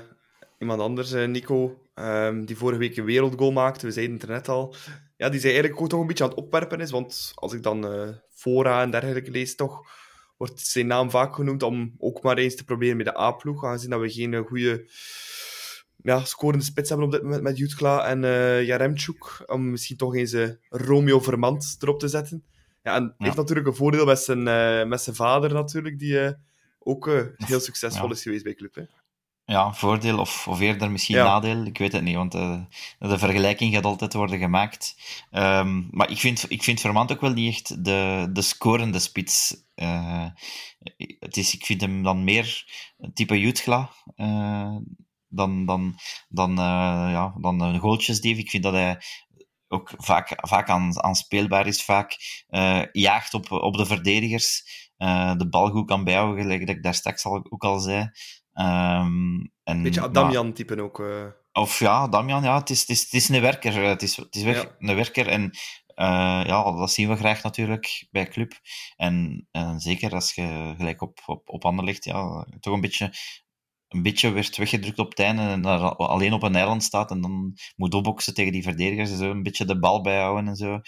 iemand 0.59 0.81
anders, 0.81 1.13
eh, 1.13 1.29
Nico, 1.29 1.81
ehm, 1.95 2.45
die 2.45 2.57
vorige 2.57 2.79
week 2.79 2.97
een 2.97 3.05
wereldgoal 3.05 3.53
maakte. 3.53 3.87
We 3.87 3.93
zeiden 3.93 4.15
het 4.15 4.25
er 4.25 4.31
net 4.31 4.49
al. 4.49 4.75
Ja, 5.17 5.29
die 5.29 5.41
zei 5.41 5.53
eigenlijk 5.53 5.83
ook 5.83 5.89
toch 5.89 6.01
een 6.01 6.07
beetje 6.07 6.25
aan 6.25 6.31
het 6.31 6.39
opwerpen 6.39 6.81
is, 6.81 6.91
want 6.91 7.33
als 7.35 7.53
ik 7.53 7.63
dan 7.63 7.87
eh 7.87 8.09
fora 8.31 8.83
en 8.83 8.91
dergelijke 8.91 9.31
lees, 9.31 9.55
toch 9.55 9.81
wordt 10.37 10.61
zijn 10.61 10.87
naam 10.87 11.11
vaak 11.11 11.35
genoemd 11.35 11.63
om 11.63 11.95
ook 11.99 12.23
maar 12.23 12.39
eens 12.39 12.57
te 12.57 12.65
proberen 12.65 12.97
met 12.97 13.07
de 13.07 13.19
A-ploeg, 13.19 13.65
aangezien 13.65 13.91
dat 13.91 14.01
we 14.01 14.11
geen 14.11 14.35
goede 14.35 14.85
ja, 16.03 16.25
scorende 16.25 16.65
spits 16.65 16.89
hebben 16.89 17.07
op 17.07 17.13
dit 17.13 17.23
moment 17.23 17.43
met 17.43 17.59
Jutkla 17.59 18.07
en 18.07 18.25
eh 18.25 18.67
Jaremchuk, 18.67 19.43
om 19.47 19.71
misschien 19.71 19.97
toch 19.97 20.15
eens 20.17 20.33
eh, 20.33 20.49
Romeo 20.69 21.21
Vermand 21.21 21.77
erop 21.81 21.99
te 21.99 22.09
zetten. 22.09 22.45
Ja, 22.83 22.95
en 22.95 23.03
Ja. 23.19 23.25
heeft 23.25 23.37
natuurlijk 23.37 23.67
een 23.67 23.75
voordeel 23.75 24.05
met 24.07 24.19
zijn, 24.19 24.49
eh, 24.49 24.85
met 24.85 25.01
zijn 25.01 25.17
vader 25.17 25.53
natuurlijk, 25.53 25.99
die 25.99 26.37
ook 26.79 27.11
heel 27.37 27.61
succesvol 27.61 28.07
Ja. 28.07 28.13
is 28.13 28.23
geweest 28.23 28.45
bij 28.45 28.55
Club. 28.55 28.75
Hè. 28.75 28.83
ja, 29.45 29.73
voordeel 29.73 30.19
of, 30.19 30.49
of 30.49 30.61
eerder 30.61 30.91
misschien 30.91 31.17
Ja. 31.17 31.25
nadeel. 31.25 31.65
Ik 31.65 31.79
weet 31.79 31.93
het 31.93 32.03
niet, 32.03 32.15
want 32.15 32.35
eh, 32.35 32.61
de 32.99 33.19
vergelijking 33.19 33.75
gaat 33.75 33.85
altijd 33.85 34.13
worden 34.13 34.39
gemaakt. 34.39 34.97
Ehm, 35.31 35.83
maar 35.91 36.11
ik 36.11 36.19
vind, 36.19 36.45
ik 36.49 36.63
vind 36.63 36.81
Vermand 36.81 37.13
ook 37.13 37.21
wel 37.21 37.33
niet 37.33 37.53
echt 37.53 37.85
de, 37.85 38.29
de 38.33 38.43
scorende 38.43 38.99
spits. 38.99 39.65
Het 41.19 41.37
is, 41.37 41.55
ik 41.55 41.65
vind 41.67 41.81
hem 41.81 42.03
dan 42.03 42.25
meer 42.25 42.65
een 42.99 43.13
type 43.13 43.41
Jutgla 43.41 43.91
dan, 45.33 45.67
dan, 45.67 45.95
dan, 46.29 46.51
eh, 46.51 47.09
ja, 47.13 47.35
dan 47.41 47.61
een 47.61 47.79
goaltjesdief. 47.81 48.39
Ik 48.39 48.51
vind 48.51 48.63
dat 48.63 48.73
hij 48.73 49.01
ook 49.69 49.91
vaak, 49.97 50.33
vaak 50.49 50.69
aan, 50.71 51.03
aanspeelbaar 51.03 51.67
is, 51.67 51.85
vaak 51.85 52.17
eh, 52.49 52.83
jaagt 52.93 53.35
op, 53.35 53.51
op 53.51 53.77
de 53.77 53.87
verdedigers, 53.87 54.63
eh, 54.97 55.37
de 55.37 55.49
bal 55.49 55.71
goed 55.71 55.87
kan 55.87 56.05
bijhouden, 56.05 56.43
gelijk 56.43 56.67
dat 56.67 56.77
ik 56.77 56.83
daar 56.83 56.95
straks 56.95 57.25
al, 57.25 57.47
ook 57.51 57.65
al 57.65 57.79
zei. 57.79 58.11
Ehm, 58.53 59.41
en, 59.65 59.83
Beetje 59.83 60.01
Adamian-typen 60.03 60.81
ook. 60.81 61.01
eh. 61.01 61.27
of 61.53 61.79
ja, 61.79 62.09
Damian, 62.09 62.43
ja, 62.43 62.59
het 62.59 62.71
is, 62.71 62.81
het 62.81 62.89
is, 62.89 63.03
het 63.03 63.13
is 63.13 63.29
een 63.29 63.41
werker. 63.41 63.83
eh, 63.83 63.89
Het 63.89 64.03
is, 64.03 64.17
het 64.17 64.35
is 64.37 64.43
weg, 64.43 64.63
Ja. 64.63 64.77
een 64.79 64.95
werker. 64.95 65.29
En 65.29 65.51
eh, 65.87 66.43
ja, 66.47 66.73
dat 66.73 66.91
zien 66.93 67.09
we 67.09 67.17
graag 67.17 67.43
natuurlijk 67.43 68.07
bij 68.11 68.29
Club. 68.29 68.53
En, 68.97 69.47
en 69.51 69.81
zeker 69.81 70.13
als 70.15 70.35
je 70.35 70.75
gelijk 70.77 71.03
op, 71.03 71.19
op, 71.27 71.49
op 71.49 71.63
handen 71.63 71.85
ligt, 71.85 72.05
ja, 72.05 72.47
toch 72.61 72.75
een 72.75 72.81
beetje, 72.81 73.13
een 73.93 74.03
beetje 74.03 74.31
werd 74.31 74.57
weggedrukt 74.57 74.99
op 74.99 75.09
het 75.09 75.19
einde 75.19 75.43
en 75.43 75.63
daar 75.63 75.97
alleen 75.97 76.33
op 76.33 76.43
een 76.43 76.57
eiland 76.57 76.83
staat 76.83 77.11
en 77.11 77.21
dan 77.21 77.59
moet 77.77 77.95
opboksen 77.95 78.35
tegen 78.35 78.53
die 78.53 78.63
verdedigers 78.63 79.11
en 79.11 79.17
zo, 79.17 79.31
een 79.31 79.43
beetje 79.43 79.65
de 79.65 79.79
bal 79.79 80.01
bijhouden 80.01 80.49
en 80.49 80.57
zo, 80.57 80.81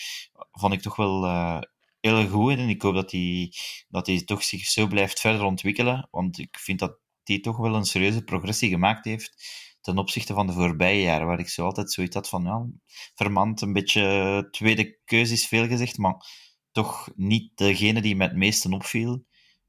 vond 0.52 0.72
ik 0.72 0.80
toch 0.80 0.96
wel 0.96 1.24
eh, 1.24 1.60
heel 2.00 2.28
goed. 2.28 2.58
En 2.58 2.68
ik 2.68 2.82
hoop 2.82 2.94
dat 2.94 3.10
hij 3.10 3.52
dat 3.88 4.06
hij 4.06 4.24
toch 4.24 4.42
zich 4.44 4.66
zo 4.66 4.86
blijft 4.86 5.20
verder 5.20 5.42
ontwikkelen, 5.44 6.08
want 6.10 6.38
ik 6.38 6.58
vind 6.58 6.78
dat 6.78 6.98
hij 7.24 7.40
toch 7.40 7.56
wel 7.56 7.74
een 7.74 7.84
serieuze 7.84 8.24
progressie 8.24 8.68
gemaakt 8.68 9.04
heeft 9.04 9.62
ten 9.84 9.98
opzichte 9.98 10.34
van 10.34 10.46
de 10.46 10.52
voorbije 10.52 11.02
jaren, 11.02 11.26
waar 11.26 11.38
ik 11.38 11.48
zo 11.48 11.64
altijd 11.64 11.92
zoiets 11.92 12.14
had 12.14 12.28
van, 12.28 12.42
ja, 12.44 12.66
Vermand, 13.14 13.60
een 13.60 13.72
beetje 13.72 14.48
tweede 14.50 14.98
keuze 15.04 15.32
is 15.32 15.46
veel 15.46 15.66
gezegd, 15.66 15.98
maar 15.98 16.26
toch 16.72 17.08
niet 17.16 17.56
degene 17.56 18.00
die 18.00 18.16
met 18.16 18.28
het 18.28 18.38
meeste 18.38 18.70
opviel. 18.70 19.24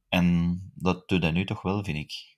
En 0.09 0.59
dat 0.75 1.07
doet 1.07 1.21
hij 1.21 1.31
nu 1.31 1.45
toch 1.45 1.61
wel, 1.61 1.83
vind 1.83 1.97
ik. 1.97 2.34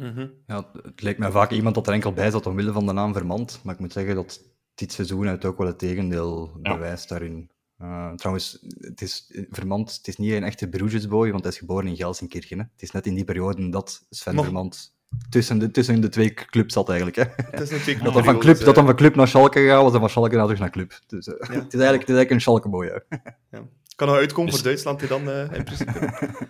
Mhm. 0.00 0.26
Ja, 0.46 0.70
het 0.82 1.02
lijkt 1.02 1.18
mij 1.18 1.30
vaak 1.30 1.50
iemand 1.50 1.74
dat 1.74 1.86
er 1.86 1.92
enkel 1.92 2.12
bij 2.12 2.30
zat 2.30 2.46
omwille 2.46 2.72
van 2.72 2.86
de 2.86 2.92
naam 2.92 3.12
Vermand. 3.12 3.60
Maar 3.64 3.74
ik 3.74 3.80
moet 3.80 3.92
zeggen 3.92 4.14
dat 4.14 4.40
dit 4.74 4.92
seizoen 4.92 5.26
het 5.26 5.44
ook 5.44 5.58
wel 5.58 5.66
het 5.66 5.78
tegendeel 5.78 6.58
Ja. 6.62 6.72
bewijst 6.74 7.08
daarin. 7.08 7.50
Uh, 7.82 8.12
trouwens, 8.14 8.58
het 8.80 9.00
is, 9.00 9.40
Vermand, 9.50 9.96
het 9.96 10.08
is 10.08 10.16
niet 10.16 10.32
een 10.32 10.44
echte 10.44 10.68
Brugesboy, 10.68 11.30
want 11.30 11.42
hij 11.42 11.52
is 11.52 11.58
geboren 11.58 11.86
in 11.86 11.96
Gelsenkirchen. 11.96 12.58
Hè. 12.58 12.64
Het 12.72 12.82
is 12.82 12.90
net 12.90 13.06
in 13.06 13.14
die 13.14 13.24
periode 13.24 13.68
dat 13.68 14.06
Sven 14.10 14.34
Maar- 14.34 14.44
Vermand 14.44 14.94
tussen 15.28 15.58
de, 15.58 15.70
tussen 15.70 16.00
de 16.00 16.08
twee 16.08 16.34
clubs 16.34 16.74
zat 16.74 16.88
eigenlijk. 16.88 17.16
Hè. 17.16 17.24
Dat 18.02 18.14
hij 18.14 18.22
van 18.24 18.38
club, 18.38 18.58
dat 18.58 18.76
hij 18.76 18.84
van 18.84 18.96
club 18.96 19.14
naar 19.14 19.28
Schalke 19.28 19.58
gegaan 19.60 19.82
was 19.84 19.92
en 19.94 20.00
van 20.00 20.10
Schalke 20.10 20.34
naar 20.36 20.44
terug 20.44 20.60
naar 20.60 20.70
club. 20.70 20.98
Dus, 21.06 21.26
eh, 21.26 21.34
Ja. 21.38 21.54
het, 21.62 21.74
is 21.74 21.80
eigenlijk, 21.80 22.00
het 22.00 22.08
is 22.08 22.16
eigenlijk 22.16 22.30
een 22.30 22.40
Schalke-boy. 22.40 22.86
hè. 22.86 23.58
Kan 23.96 24.08
nog 24.08 24.16
uitkomen 24.16 24.46
Dus- 24.50 24.54
voor 24.60 24.68
Duitsland, 24.68 24.98
die 24.98 25.08
dan 25.08 25.30
eh, 25.30 25.52
in 25.52 25.64
principe. 25.64 25.92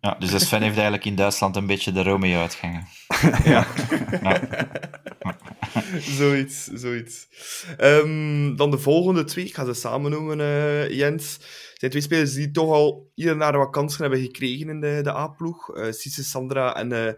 Ja, 0.00 0.16
dus 0.18 0.30
de 0.30 0.38
Sven 0.38 0.62
heeft 0.62 0.74
eigenlijk 0.74 1.04
in 1.04 1.14
Duitsland 1.14 1.56
een 1.56 1.66
beetje 1.66 1.92
de 1.92 2.02
Romeo 2.02 2.40
uitgangen. 2.40 2.86
zoiets, 6.18 6.64
zoiets. 6.64 7.28
Ehm, 7.76 8.56
dan 8.56 8.70
de 8.70 8.78
volgende 8.78 9.24
twee, 9.24 9.44
ik 9.44 9.54
ga 9.54 9.64
ze 9.64 9.74
samen 9.74 10.10
noemen, 10.10 10.40
eh, 10.40 10.90
Jens. 10.90 11.32
Het 11.32 11.78
zijn 11.78 11.90
twee 11.90 12.02
spelers 12.02 12.34
die 12.34 12.50
toch 12.50 12.72
al 12.72 13.10
hier 13.14 13.30
en 13.30 13.38
daar 13.38 13.58
wat 13.58 13.70
kansen 13.70 14.00
hebben 14.00 14.20
gekregen 14.20 14.68
in 14.68 14.80
de, 14.80 15.00
de 15.02 15.14
A-ploeg. 15.14 15.76
Eh 15.76 15.92
Cisse 15.92 16.24
Sandra 16.24 16.76
en, 16.76 16.92
eh 16.92 17.12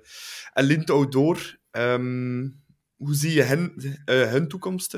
en 0.53 0.64
Lint 0.64 0.91
Outdoor. 0.91 1.59
Ehm, 1.70 2.49
hoe 2.97 3.14
zie 3.14 3.33
je 3.33 3.43
hen, 3.43 3.74
eh, 4.05 4.31
hun 4.31 4.49
toekomst 4.49 4.97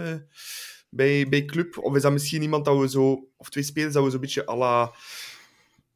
bij, 0.90 1.28
bij 1.28 1.44
club? 1.44 1.78
Of 1.78 1.96
is 1.96 2.02
dat 2.02 2.12
misschien 2.12 2.42
iemand 2.42 2.64
dat 2.64 2.78
we 2.78 2.88
zo... 2.88 3.28
Of 3.36 3.48
twee 3.48 3.64
spelers 3.64 3.94
dat 3.94 4.04
we 4.04 4.10
zo'n 4.10 4.20
beetje 4.20 4.48
à 4.48 4.56
la 4.56 4.94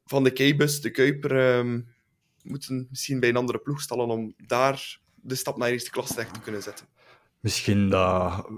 Van 0.07 0.25
de 0.25 0.31
Keibus, 0.31 0.81
de 0.81 0.91
Kuiper... 0.91 1.59
ehm, 1.59 1.81
moeten 2.43 2.87
misschien 2.91 3.21
bij 3.21 3.29
een 3.29 3.37
andere 3.37 3.59
ploeg 3.59 3.81
stallen 3.81 4.09
om 4.09 4.35
daar 4.37 5.01
de 5.15 5.35
stap 5.35 5.57
naar 5.57 5.69
eerste 5.69 5.91
klasse 5.91 6.21
echt 6.21 6.35
te 6.35 6.41
kunnen 6.41 6.63
zetten. 6.63 6.87
Misschien 7.41 7.91
dat... 7.91 8.49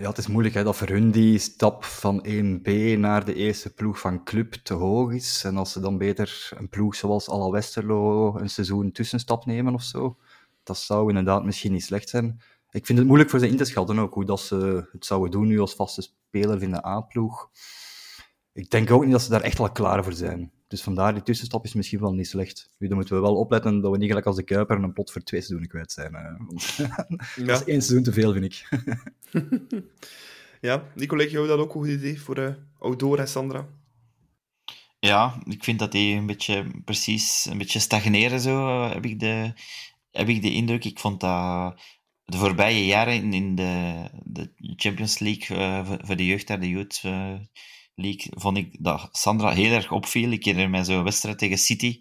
Ja, 0.00 0.08
het 0.08 0.18
is 0.18 0.26
moeilijk 0.26 0.54
hè, 0.54 0.64
dat 0.64 0.76
voor 0.76 0.88
hun 0.88 1.10
die 1.10 1.38
stap 1.38 1.84
van 1.84 2.26
1B 2.26 2.98
naar 2.98 3.24
de 3.24 3.34
eerste 3.34 3.74
ploeg 3.74 4.00
van 4.00 4.24
club 4.24 4.52
te 4.52 4.74
hoog 4.74 5.12
is. 5.12 5.44
En 5.44 5.56
als 5.56 5.72
ze 5.72 5.80
dan 5.80 5.98
beter 5.98 6.50
een 6.56 6.68
ploeg 6.68 6.94
zoals 6.94 7.28
Alla 7.28 7.50
Westerlo 7.50 8.36
een 8.36 8.50
seizoen 8.50 8.92
tussenstap 8.92 9.46
nemen 9.46 9.74
of 9.74 9.82
zo, 9.82 10.16
dat 10.62 10.78
zou 10.78 11.08
inderdaad 11.08 11.44
misschien 11.44 11.72
niet 11.72 11.84
slecht 11.84 12.08
zijn. 12.08 12.40
Ik 12.70 12.86
vind 12.86 12.98
het 12.98 13.06
moeilijk 13.06 13.30
voor 13.30 13.38
ze 13.38 13.48
in 13.48 13.56
te 13.56 13.64
schatten 13.64 13.98
ook, 13.98 14.14
hoe 14.14 14.24
dat 14.24 14.40
ze 14.40 14.88
het 14.92 15.06
zouden 15.06 15.30
doen 15.30 15.46
nu 15.46 15.60
als 15.60 15.74
vaste 15.74 16.02
speler 16.02 16.62
in 16.62 16.70
de 16.70 16.86
A-ploeg. 16.86 17.50
Ik 18.52 18.70
denk 18.70 18.90
ook 18.90 19.02
niet 19.02 19.12
dat 19.12 19.22
ze 19.22 19.30
daar 19.30 19.40
echt 19.40 19.58
al 19.58 19.72
klaar 19.72 20.04
voor 20.04 20.12
zijn. 20.12 20.52
Dus 20.72 20.82
vandaar, 20.82 21.14
die 21.14 21.22
tussenstap 21.22 21.64
is 21.64 21.74
misschien 21.74 22.00
wel 22.00 22.12
niet 22.12 22.28
slecht. 22.28 22.70
Nu, 22.78 22.88
dan 22.88 22.96
moeten 22.96 23.14
we 23.14 23.22
wel 23.22 23.36
opletten 23.36 23.80
dat 23.80 23.90
we 23.90 23.98
niet 23.98 24.08
gelijk 24.08 24.26
als 24.26 24.36
de 24.36 24.42
Kuiper 24.42 24.82
een 24.82 24.92
plot 24.92 25.12
voor 25.12 25.22
twee 25.22 25.40
seizoenen 25.40 25.68
kwijt 25.68 25.92
zijn. 25.92 26.12
Ja. 26.12 27.06
Dat 27.44 27.60
is 27.60 27.66
één 27.66 27.82
seizoen 27.82 28.02
te 28.02 28.12
veel, 28.12 28.32
vind 28.32 28.44
ik. 28.44 28.68
Ja, 30.60 30.84
Nico, 30.94 31.16
jou 31.16 31.46
dat 31.46 31.58
ook 31.58 31.74
een 31.74 31.80
goed 31.80 31.88
idee 31.88 32.20
voor 32.20 32.36
eh 32.36 32.54
Outdoor 32.78 33.18
en 33.18 33.28
Sandra? 33.28 33.68
Ja, 34.98 35.42
ik 35.44 35.64
vind 35.64 35.78
dat 35.78 35.92
die 35.92 36.16
een 36.16 36.26
beetje 36.26 36.66
precies 36.84 37.46
een 37.50 37.58
beetje 37.58 37.78
stagneren 37.78 38.40
zo, 38.40 38.66
eh, 38.66 38.92
heb 38.92 39.04
ik 39.04 39.20
de, 39.20 39.52
heb 40.10 40.28
ik 40.28 40.42
de 40.42 40.52
indruk. 40.52 40.84
Ik 40.84 40.98
vond 40.98 41.20
dat 41.20 41.80
de 42.24 42.36
voorbije 42.36 42.86
jaren 42.86 43.14
in, 43.14 43.32
in 43.32 43.54
de, 43.54 44.04
de 44.24 44.52
Champions 44.76 45.18
League 45.18 45.56
eh, 45.56 45.86
voor, 45.86 45.98
voor 46.02 46.16
de 46.16 46.26
jeugd 46.26 46.46
daar, 46.46 46.60
de 46.60 46.68
Youth 46.68 47.00
eh, 47.02 47.34
Vond 48.30 48.56
ik 48.56 48.76
dat 48.84 49.08
Sandra 49.12 49.50
heel 49.50 49.72
erg 49.72 49.92
opviel. 49.92 50.30
Ik 50.30 50.44
herinner 50.44 50.70
mij 50.70 50.84
zo'n 50.84 51.04
wedstrijd 51.04 51.38
tegen 51.38 51.58
City, 51.58 52.00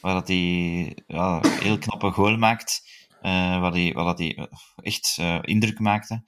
waar 0.00 0.14
dat 0.14 0.28
hij 0.28 0.96
ja, 1.06 1.40
heel 1.42 1.78
knappe 1.78 2.10
goal 2.10 2.36
maakt, 2.36 2.88
eh, 3.20 3.60
waar 3.60 3.72
hij 3.72 3.92
waar 3.92 4.04
dat 4.04 4.18
hij 4.18 4.48
echt 4.76 5.16
eh, 5.20 5.38
indruk 5.42 5.78
maakte. 5.78 6.24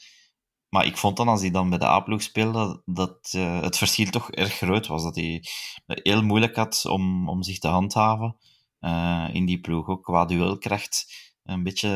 Maar 0.69 0.87
ik 0.87 0.97
vond 0.97 1.17
dan, 1.17 1.29
als 1.29 1.41
hij 1.41 1.51
dan 1.51 1.69
bij 1.69 1.79
de 1.79 1.87
A-ploeg 1.87 2.23
speelde, 2.23 2.83
dat 2.85 3.29
eh, 3.33 3.61
het 3.61 3.77
verschil 3.77 4.11
toch 4.11 4.31
erg 4.31 4.53
groot 4.53 4.87
was. 4.87 5.03
Dat 5.03 5.15
hij 5.15 5.45
heel 5.87 6.23
moeilijk 6.23 6.57
had 6.57 6.85
om, 6.85 7.29
om 7.29 7.43
zich 7.43 7.59
te 7.59 7.69
handhaven 7.69 8.37
eh, 8.81 9.29
in 9.33 9.47
die 9.47 9.61
ploeg. 9.61 9.89
Ook 9.89 10.03
qua 10.03 10.25
duelkracht 10.25 11.07
een 11.45 11.63
beetje 11.63 11.89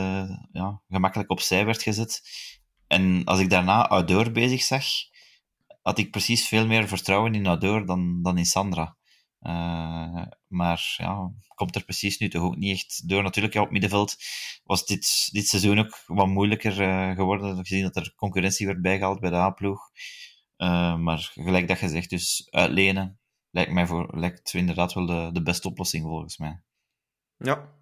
ja, 0.53 0.81
gemakkelijk 0.89 1.31
opzij 1.31 1.65
werd 1.65 1.83
gezet. 1.83 2.23
En 2.87 3.25
als 3.25 3.41
ik 3.41 3.51
daarna 3.51 3.89
Outdoor 3.89 4.31
bezig 4.31 4.63
zag, 4.63 4.85
had 5.83 5.99
ik 5.99 6.11
precies 6.11 6.49
veel 6.49 6.67
meer 6.67 6.89
vertrouwen 6.89 7.35
in 7.35 7.47
Outdoor 7.47 7.87
dan, 7.87 8.23
dan 8.23 8.39
in 8.39 8.45
Sandra. 8.45 8.97
Eh, 9.41 10.27
maar 10.47 10.95
ja, 10.97 11.33
komt 11.55 11.75
er 11.75 11.85
precies 11.85 12.19
nu 12.19 12.29
toch 12.29 12.43
ook 12.43 12.57
niet 12.57 12.73
echt 12.73 13.09
door. 13.09 13.23
Natuurlijk, 13.23 13.55
ja, 13.55 13.61
op 13.63 13.71
middenveld 13.71 14.17
was 14.65 14.87
dit, 14.87 15.29
dit 15.33 15.49
seizoen 15.49 15.79
ook 15.79 16.03
wat 16.07 16.27
moeilijker 16.27 16.81
eh, 16.81 17.15
geworden, 17.15 17.57
gezien 17.57 17.83
dat 17.83 17.97
er 17.97 18.15
concurrentie 18.17 18.67
werd 18.67 18.83
bijgehaald 18.83 19.21
bij 19.21 19.31
de 19.31 19.37
A-ploeg. 19.37 19.91
Eh, 20.57 20.97
maar 20.97 21.19
gelijk 21.19 21.69
dat 21.69 21.81
je 21.81 21.89
zegt, 21.89 22.11
dus 22.11 22.47
uitlenen 22.51 23.21
lijkt 23.51 23.73
mij 23.73 23.87
voor, 23.87 24.19
lijkt 24.19 24.55
inderdaad 24.55 24.93
wel 24.93 25.07
de, 25.07 25.31
de 25.33 25.43
beste 25.43 25.69
oplossing 25.69 26.05
volgens 26.05 26.39
mij. 26.39 26.63
Ja. 27.37 27.80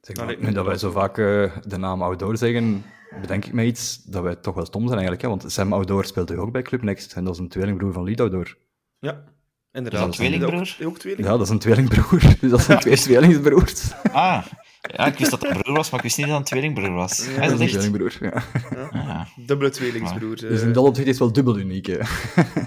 Zeg 0.00 0.16
Nou, 0.16 0.28
maar, 0.28 0.36
nu 0.48 0.52
dat 0.52 0.66
wij 0.66 0.76
zo 0.78 0.90
vaak 0.90 1.18
eh, 1.18 1.56
de 1.66 1.76
naam 1.78 2.02
Outdoor 2.02 2.36
zeggen, 2.36 2.84
bedenk 3.20 3.44
ik 3.44 3.52
me 3.52 3.64
iets 3.64 4.02
dat 4.04 4.22
wij 4.22 4.36
toch 4.36 4.54
wel 4.54 4.64
stom 4.66 4.82
zijn 4.86 4.98
eigenlijk. 4.98 5.22
Hè? 5.22 5.28
Want 5.28 5.44
Sam 5.52 5.72
Outdoor 5.72 6.04
speelt 6.04 6.26
toch 6.26 6.36
ook 6.36 6.52
bij 6.52 6.62
Club 6.62 6.82
Next 6.82 7.12
en 7.12 7.24
dat 7.24 7.34
is 7.34 7.40
een 7.40 7.48
tweelingbroer 7.48 7.92
van 7.92 8.04
Lied 8.04 8.20
Outdoor. 8.20 8.56
Ja, 8.98 9.24
inderdaad. 9.72 10.00
Is 10.00 10.06
dat 10.06 10.16
tweelingbroer? 10.16 10.76
Ook, 10.80 10.88
ook 10.88 10.98
tweeling? 10.98 11.26
Ja, 11.26 11.32
dat 11.32 11.40
is 11.40 11.48
een 11.48 11.58
tweelingbroer. 11.58 12.20
Dus 12.40 12.50
dat 12.50 12.60
zijn 12.62 12.78
twee 12.78 12.96
tweelingsbroers. 12.96 13.90
Ah, 14.12 14.44
ja, 14.82 15.06
ik 15.06 15.18
wist 15.18 15.30
dat 15.30 15.40
het 15.42 15.50
een 15.50 15.62
broer 15.62 15.76
was, 15.76 15.90
maar 15.90 15.98
ik 15.98 16.04
wist 16.04 16.16
niet 16.18 16.26
dat 16.26 16.38
het 16.38 16.50
een 16.50 16.58
tweelingbroer 16.58 16.94
was. 16.96 17.26
Ja, 17.26 17.34
Dat 17.34 17.42
is 17.42 17.50
dat 17.50 17.60
een 17.60 17.68
tweelingbroer, 17.68 18.16
ja. 18.20 18.42
Ah, 18.90 19.20
Dubbele 19.46 19.70
tweelingsbroer. 19.70 20.36
Dus 20.36 20.60
eh. 20.60 20.66
in 20.66 20.72
dat 20.72 20.84
opzicht 20.84 21.06
is 21.06 21.12
het 21.12 21.22
wel 21.22 21.32
dubbel 21.32 21.58
uniek. 21.58 21.86
Hè? 21.86 21.98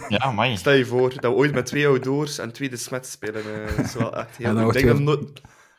ja, 0.08 0.32
mooi. 0.32 0.58
Stel 0.58 0.74
je 0.74 0.86
voor 0.86 1.10
dat 1.10 1.22
we 1.22 1.38
ooit 1.38 1.54
met 1.54 1.66
twee 1.66 1.88
outdoors 1.88 2.38
en 2.38 2.52
twee 2.52 2.70
de 2.70 2.78
smet 2.78 3.06
spelen. 3.08 3.42
eh, 3.44 3.76
dat 3.78 3.86
is 3.86 3.94
wel 3.94 4.16
echt 4.16 4.38
heel 4.38 4.48
En 4.48 4.56
dan. 4.56 4.76
Ik 4.76 4.84
denk 4.84 5.06
dat, 5.06 5.20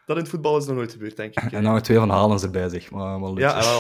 dat 0.07 0.17
in 0.17 0.23
het 0.23 0.29
voetbal 0.31 0.57
is 0.57 0.67
nog 0.67 0.77
nooit 0.77 0.93
gebeurd, 0.93 1.17
denk 1.17 1.35
ik. 1.35 1.53
En 1.53 1.63
nou 1.63 1.81
twee 1.81 1.99
van 1.99 2.11
Halens 2.11 2.43
erbij, 2.43 2.69
zeg. 2.69 2.91
Maar, 2.91 3.21
maar. 3.21 3.39
Ja, 3.39 3.61
wel. 3.61 3.79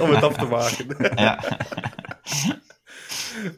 om 0.04 0.10
het 0.10 0.22
af 0.22 0.36
te 0.36 0.46
maken. 0.46 1.14
Ja. 1.14 1.38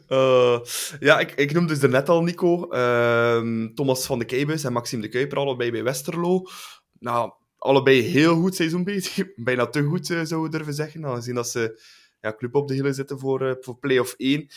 Eh, 0.07 0.59
ja, 0.99 1.19
ik, 1.19 1.31
ik 1.31 1.53
noemde 1.53 1.79
dus 1.79 1.89
net 1.91 2.09
al 2.09 2.23
Nico. 2.23 2.69
Ehm, 2.69 3.73
Thomas 3.73 4.05
van 4.05 4.19
de 4.19 4.25
Keibus 4.25 4.63
en 4.63 4.73
Maxime 4.73 5.01
de 5.01 5.09
Kuiper, 5.09 5.37
allebei 5.37 5.71
bij 5.71 5.83
Westerlo. 5.83 6.47
Nou, 6.99 7.31
allebei 7.57 8.01
heel 8.01 8.35
goed 8.35 8.55
seizoen 8.55 8.83
bezig. 8.83 9.27
Bijna 9.35 9.67
te 9.67 9.83
goed, 9.83 10.09
eh, 10.09 10.21
zou 10.23 10.41
we 10.41 10.49
durven 10.49 10.73
zeggen. 10.73 11.05
Aangezien 11.05 11.35
dat 11.35 11.49
ze 11.49 11.81
ja, 12.21 12.35
club 12.35 12.55
op 12.55 12.67
de 12.67 12.73
hielen 12.73 12.93
zitten 12.93 13.19
voor, 13.19 13.47
eh, 13.47 13.55
voor 13.59 13.79
play-off 13.79 14.13
1. 14.17 14.47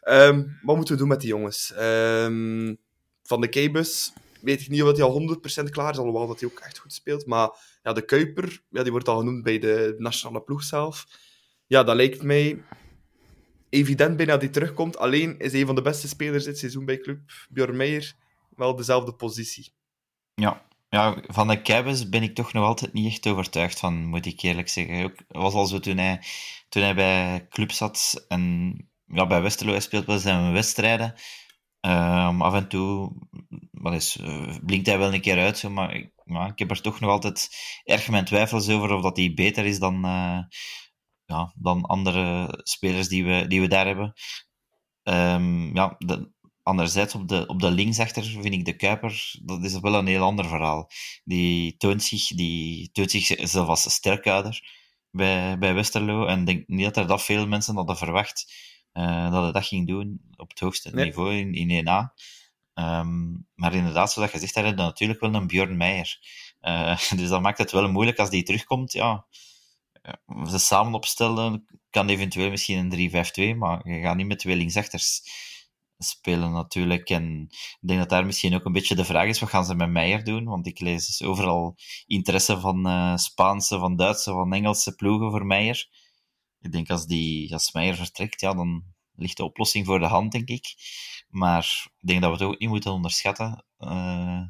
Ehm, 0.00 0.44
wat 0.62 0.76
moeten 0.76 0.94
we 0.94 1.00
doen 1.00 1.08
met 1.08 1.20
die 1.20 1.28
jongens? 1.28 1.72
Ehm, 1.72 2.74
van 3.22 3.40
de 3.40 3.48
Keibus 3.48 4.12
weet 4.40 4.60
ik 4.60 4.68
niet 4.68 4.82
of 4.82 4.96
hij 4.96 5.02
al 5.02 5.38
100% 5.62 5.70
klaar 5.70 5.90
is, 5.92 5.98
alhoewel 5.98 6.26
dat 6.26 6.40
hij 6.40 6.48
ook 6.48 6.58
echt 6.58 6.78
goed 6.78 6.92
speelt. 6.92 7.26
Maar 7.26 7.50
ja, 7.82 7.92
de 7.92 8.04
Kuiper, 8.04 8.62
ja, 8.70 8.82
die 8.82 8.92
wordt 8.92 9.08
al 9.08 9.18
genoemd 9.18 9.42
bij 9.42 9.58
de 9.58 9.94
nationale 9.98 10.42
ploeg 10.42 10.62
zelf. 10.62 11.06
Ja, 11.66 11.84
dat 11.84 11.96
lijkt 11.96 12.22
mij 12.22 12.62
evident 13.68 14.16
bijna 14.16 14.32
dat 14.32 14.40
hij 14.40 14.50
terugkomt. 14.50 14.98
Alleen 14.98 15.38
is 15.38 15.52
een 15.52 15.66
van 15.66 15.74
de 15.74 15.82
beste 15.82 16.08
spelers 16.08 16.44
dit 16.44 16.58
seizoen 16.58 16.84
bij 16.84 16.98
club, 16.98 17.20
Björn 17.48 17.76
Meijer, 17.76 18.14
wel 18.56 18.76
dezelfde 18.76 19.14
positie. 19.14 19.72
Ja. 20.34 20.66
ja, 20.88 21.22
van 21.26 21.48
de 21.48 21.62
Keibus 21.62 22.08
ben 22.08 22.22
ik 22.22 22.34
toch 22.34 22.52
nog 22.52 22.64
altijd 22.64 22.92
niet 22.92 23.06
echt 23.06 23.26
overtuigd 23.26 23.78
van, 23.78 24.04
moet 24.04 24.26
ik 24.26 24.40
eerlijk 24.40 24.68
zeggen. 24.68 25.04
Ook, 25.04 25.14
was 25.28 25.54
al 25.54 25.66
zo 25.66 25.78
toen 25.78 25.96
hij, 25.96 26.22
toen 26.68 26.82
hij 26.82 26.94
bij 26.94 27.46
club 27.50 27.72
zat 27.72 28.24
en 28.28 28.74
ja, 29.06 29.26
bij 29.26 29.42
Westerlo 29.42 29.80
speelt 29.80 30.06
wel 30.06 30.18
zijn 30.18 30.52
wedstrijden. 30.52 31.14
Ehm, 31.80 32.42
af 32.42 32.54
en 32.54 32.68
toe 32.68 33.12
wat 33.80 33.94
is, 33.94 34.16
eh, 34.16 34.56
blinkt 34.62 34.86
hij 34.86 34.98
wel 34.98 35.14
een 35.14 35.20
keer 35.20 35.38
uit, 35.38 35.58
zo, 35.58 35.70
maar 35.70 35.94
ik, 35.94 36.12
maar 36.24 36.50
ik 36.50 36.58
heb 36.58 36.70
er 36.70 36.80
toch 36.80 37.00
nog 37.00 37.10
altijd 37.10 37.48
erg 37.84 38.08
mijn 38.08 38.24
twijfels 38.24 38.68
over 38.68 38.92
of 38.94 39.02
dat 39.02 39.16
hij 39.16 39.34
beter 39.34 39.64
is 39.66 39.78
dan, 39.78 40.04
eh, 40.04 40.38
ja, 41.24 41.52
dan 41.56 41.82
andere 41.86 42.48
spelers 42.62 43.08
die 43.08 43.24
we, 43.24 43.46
die 43.46 43.60
we 43.60 43.68
daar 43.68 43.86
hebben. 43.86 44.12
Ehm, 45.02 45.76
ja, 45.76 45.94
de, 45.98 46.32
anderzijds 46.62 47.14
op 47.14 47.28
de, 47.28 47.46
op 47.46 47.60
de 47.60 47.70
linksachter 47.70 48.22
vind 48.24 48.54
ik 48.54 48.64
de 48.64 48.76
Kuiper, 48.76 49.34
dat 49.42 49.64
is 49.64 49.80
wel 49.80 49.94
een 49.94 50.06
heel 50.06 50.22
ander 50.22 50.44
verhaal. 50.48 50.90
Die 51.24 51.76
toont 51.76 52.02
zich, 52.02 52.26
die 52.26 52.90
toont 52.92 53.10
zichzelf 53.10 53.68
als 53.68 53.92
sterkuider 53.92 54.60
bij, 55.10 55.58
bij 55.58 55.74
Westerlo. 55.74 56.26
En 56.26 56.40
ik 56.40 56.46
denk 56.46 56.68
niet 56.68 56.84
dat 56.84 56.96
er 56.96 57.06
dat 57.06 57.22
veel 57.22 57.46
mensen 57.46 57.74
hadden 57.76 57.96
verwacht 57.96 58.52
eh, 58.92 59.30
dat 59.30 59.42
hij 59.42 59.52
dat 59.52 59.66
ging 59.66 59.86
doen 59.86 60.20
op 60.36 60.48
het 60.48 60.60
hoogste 60.60 60.90
Nee. 60.90 61.04
niveau 61.04 61.34
in, 61.34 61.54
in 61.54 61.86
1A. 61.86 62.14
Ehm, 62.78 63.30
maar 63.54 63.74
inderdaad, 63.74 64.12
zoals 64.12 64.32
je 64.32 64.38
zegt, 64.38 64.54
daar 64.54 64.64
heb 64.64 64.76
natuurlijk 64.76 65.20
wel 65.20 65.34
een 65.34 65.46
Björn 65.46 65.76
Meijer. 65.76 66.18
Eh, 66.60 66.98
dus 67.18 67.28
dat 67.28 67.42
maakt 67.42 67.58
het 67.58 67.70
wel 67.70 67.90
moeilijk 67.90 68.18
als 68.18 68.30
die 68.30 68.42
terugkomt. 68.42 68.92
Ja, 68.92 69.26
eh, 70.02 70.44
ze 70.46 70.58
samen 70.58 70.94
opstellen 70.94 71.66
kan 71.90 72.08
eventueel 72.08 72.50
misschien 72.50 72.78
een 72.78 72.90
3-5-2, 72.90 73.56
maar 73.58 73.88
je 73.88 74.00
gaat 74.00 74.16
niet 74.16 74.26
met 74.26 74.38
twee 74.38 74.56
linksachters 74.56 75.22
spelen 75.98 76.52
natuurlijk. 76.52 77.10
En 77.10 77.46
ik 77.50 77.88
denk 77.88 77.98
dat 77.98 78.08
daar 78.08 78.26
misschien 78.26 78.54
ook 78.54 78.64
een 78.64 78.72
beetje 78.72 78.94
de 78.94 79.04
vraag 79.04 79.28
is, 79.28 79.40
wat 79.40 79.48
gaan 79.48 79.64
ze 79.64 79.74
met 79.74 79.90
Meijer 79.90 80.24
doen? 80.24 80.44
Want 80.44 80.66
ik 80.66 80.80
lees 80.80 81.06
dus 81.06 81.22
overal 81.22 81.76
interesse 82.06 82.60
van 82.60 82.86
eh, 82.86 83.16
Spaanse, 83.16 83.78
van 83.78 83.96
Duitse, 83.96 84.30
van 84.30 84.52
Engelse 84.52 84.94
ploegen 84.94 85.30
voor 85.30 85.46
Meijer. 85.46 85.88
Ik 86.60 86.72
denk 86.72 86.90
als, 86.90 87.06
die, 87.06 87.52
als 87.52 87.72
Meijer 87.72 87.96
vertrekt, 87.96 88.40
ja, 88.40 88.54
dan, 88.54 88.84
ligt 89.18 89.36
de 89.36 89.44
oplossing 89.44 89.86
voor 89.86 89.98
de 89.98 90.06
hand, 90.06 90.32
denk 90.32 90.48
ik. 90.48 90.74
Maar 91.28 91.88
ik 92.00 92.06
denk 92.08 92.20
dat 92.22 92.30
we 92.30 92.44
het 92.44 92.54
ook 92.54 92.60
niet 92.60 92.68
moeten 92.68 92.92
onderschatten. 92.92 93.64
Uh, 93.78 94.42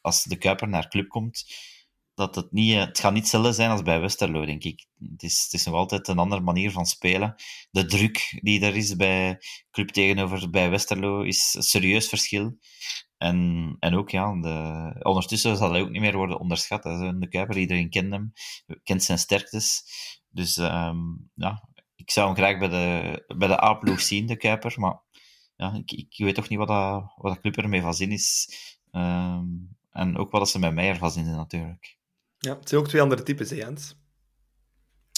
als, 0.00 0.24
de 0.24 0.36
Kuiper 0.38 0.68
naar 0.68 0.88
club 0.88 1.08
komt, 1.08 1.44
dat 2.14 2.34
het 2.34 2.52
niet, 2.52 2.74
het 2.74 2.98
gaat 2.98 3.12
niet 3.12 3.22
hetzelfde 3.22 3.52
zijn 3.52 3.70
als 3.70 3.82
bij 3.82 4.00
Westerlo, 4.00 4.44
denk 4.44 4.64
ik. 4.64 4.86
Het 5.10 5.22
is, 5.22 5.42
het 5.42 5.52
is 5.52 5.64
nog 5.64 5.74
altijd 5.74 6.08
een 6.08 6.18
andere 6.18 6.40
manier 6.40 6.70
van 6.70 6.86
spelen. 6.86 7.34
De 7.70 7.84
druk 7.84 8.38
die 8.42 8.60
er 8.60 8.76
is 8.76 8.96
bij 8.96 9.38
club 9.70 9.88
tegenover 9.88 10.50
bij 10.50 10.70
Westerlo 10.70 11.22
is 11.22 11.54
een 11.56 11.62
serieus 11.62 12.08
verschil. 12.08 12.58
En, 13.16 13.76
en 13.78 13.94
ook, 13.94 14.10
ja, 14.10 14.40
de, 14.40 15.04
ondertussen 15.04 15.56
zal 15.56 15.70
hij 15.70 15.80
ook 15.80 15.90
niet 15.90 16.00
meer 16.00 16.16
worden 16.16 16.40
onderschat. 16.40 16.82
De 16.82 17.26
Kuiper, 17.28 17.58
iedereen 17.58 17.90
kent 17.90 18.12
hem, 18.12 18.32
kent 18.82 19.02
zijn 19.02 19.18
sterktes. 19.18 19.82
Dus 20.28 20.56
um, 20.56 21.30
ja, 21.34 21.68
ik 22.10 22.16
zou 22.16 22.26
hem 22.26 22.36
graag 22.36 22.58
bij 22.58 22.68
de, 22.68 23.34
bij 23.36 23.48
de 23.48 23.62
A-ploeg 23.62 24.00
zien, 24.00 24.26
de 24.26 24.36
Kuiper. 24.36 24.74
Maar 24.76 24.98
ja, 25.56 25.74
ik, 25.74 25.92
ik 25.92 26.14
weet 26.16 26.34
toch 26.34 26.48
niet 26.48 26.58
wat 26.58 26.68
dat, 26.68 27.12
wat 27.16 27.32
dat 27.32 27.40
club 27.40 27.56
ermee 27.56 27.80
van 27.80 27.94
zin 27.94 28.12
is. 28.12 28.48
Um, 28.92 29.76
en 29.90 30.16
ook 30.16 30.30
wat 30.30 30.48
ze 30.48 30.58
met 30.58 30.74
mij 30.74 30.88
ervan 30.88 31.10
zin 31.10 31.30
natuurlijk. 31.30 31.96
Ja, 32.38 32.56
het 32.56 32.68
zijn 32.68 32.80
ook 32.80 32.88
twee 32.88 33.02
andere 33.02 33.22
types, 33.22 33.50
hè, 33.50 33.56
Jens? 33.56 33.96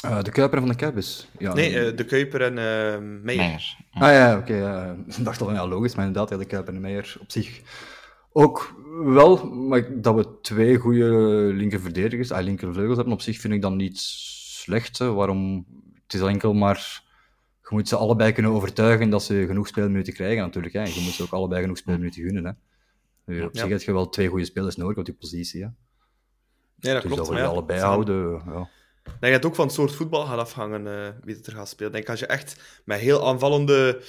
Uh, 0.04 0.22
de 0.22 0.30
Kuiper 0.30 0.58
van 0.58 0.68
de 0.68 0.74
Kuipers? 0.74 1.26
Ja, 1.38 1.52
nee, 1.52 1.90
uh, 1.90 1.96
de 1.96 2.04
Kuiper 2.04 2.42
en 2.42 2.52
uh, 2.52 3.22
Meijer. 3.22 3.22
Meijer. 3.22 3.76
Ja. 3.90 4.00
Ah 4.00 4.12
ja, 4.12 4.38
oké. 4.38 4.52
Okay, 4.52 4.96
ik 5.18 5.24
dacht 5.24 5.40
al, 5.40 5.52
ja, 5.52 5.66
logisch, 5.66 5.94
maar 5.94 6.06
inderdaad, 6.06 6.30
ja, 6.30 6.36
de 6.36 6.44
Kuiper 6.44 6.74
en 6.74 6.80
de 6.80 6.86
Meijer 6.86 7.16
op 7.20 7.30
zich 7.30 7.60
ook 8.32 8.74
wel. 9.04 9.46
Maar 9.50 10.00
dat 10.00 10.14
we 10.14 10.40
twee 10.40 10.76
goede 10.76 11.04
linkerverdedigers, 11.54 12.30
ah, 12.30 12.44
linkervleugels 12.44 12.96
hebben, 12.96 13.14
op 13.14 13.20
zich 13.20 13.40
vind 13.40 13.54
ik 13.54 13.62
dan 13.62 13.76
niet 13.76 13.98
slecht. 13.98 14.98
Hè. 14.98 15.12
Waarom? 15.12 15.66
Het 16.12 16.20
is 16.20 16.26
enkel 16.28 16.54
maar... 16.54 17.02
Je 17.62 17.68
moet 17.78 17.88
ze 17.88 17.96
allebei 17.96 18.32
kunnen 18.32 18.52
overtuigen 18.52 19.10
dat 19.10 19.22
ze 19.22 19.44
genoeg 19.46 19.66
speelminuten 19.66 20.12
krijgen, 20.12 20.42
natuurlijk. 20.42 20.74
Hè. 20.74 20.80
En 20.80 20.94
je 20.94 21.00
moet 21.00 21.12
ze 21.12 21.22
ook 21.22 21.32
allebei 21.32 21.60
genoeg 21.60 21.76
speelminuten 21.76 22.22
gunnen. 22.22 22.44
Hè. 22.44 22.52
Nu, 23.24 23.42
op 23.42 23.56
zich 23.56 23.68
heb 23.68 23.80
je 23.80 23.92
wel 23.92 24.08
twee 24.08 24.28
goede 24.28 24.44
spelers 24.44 24.76
nodig 24.76 24.96
op 24.96 25.04
die 25.04 25.14
positie. 25.14 25.62
Hè. 25.62 25.68
Ja, 26.78 26.92
dat 26.92 27.02
dus 27.02 27.12
klopt. 27.12 27.28
dat 27.28 27.38
we 27.38 27.44
allebei 27.44 27.80
houden, 27.80 28.42
ja. 28.46 28.68
Ik 29.04 29.10
denk 29.20 29.20
dat 29.20 29.32
het 29.32 29.44
ook 29.44 29.54
van 29.54 29.66
het 29.66 29.74
soort 29.74 29.92
voetbal 29.92 30.24
gaat 30.26 30.38
afhangen 30.38 30.86
uh, 30.86 31.08
wie 31.24 31.34
het 31.34 31.46
er 31.46 31.52
gaat 31.52 31.68
spelen. 31.68 31.92
Denk 31.92 32.08
als 32.08 32.18
je 32.18 32.26
echt 32.26 32.80
met 32.84 33.00
heel 33.00 33.26
aanvallende 33.28 34.00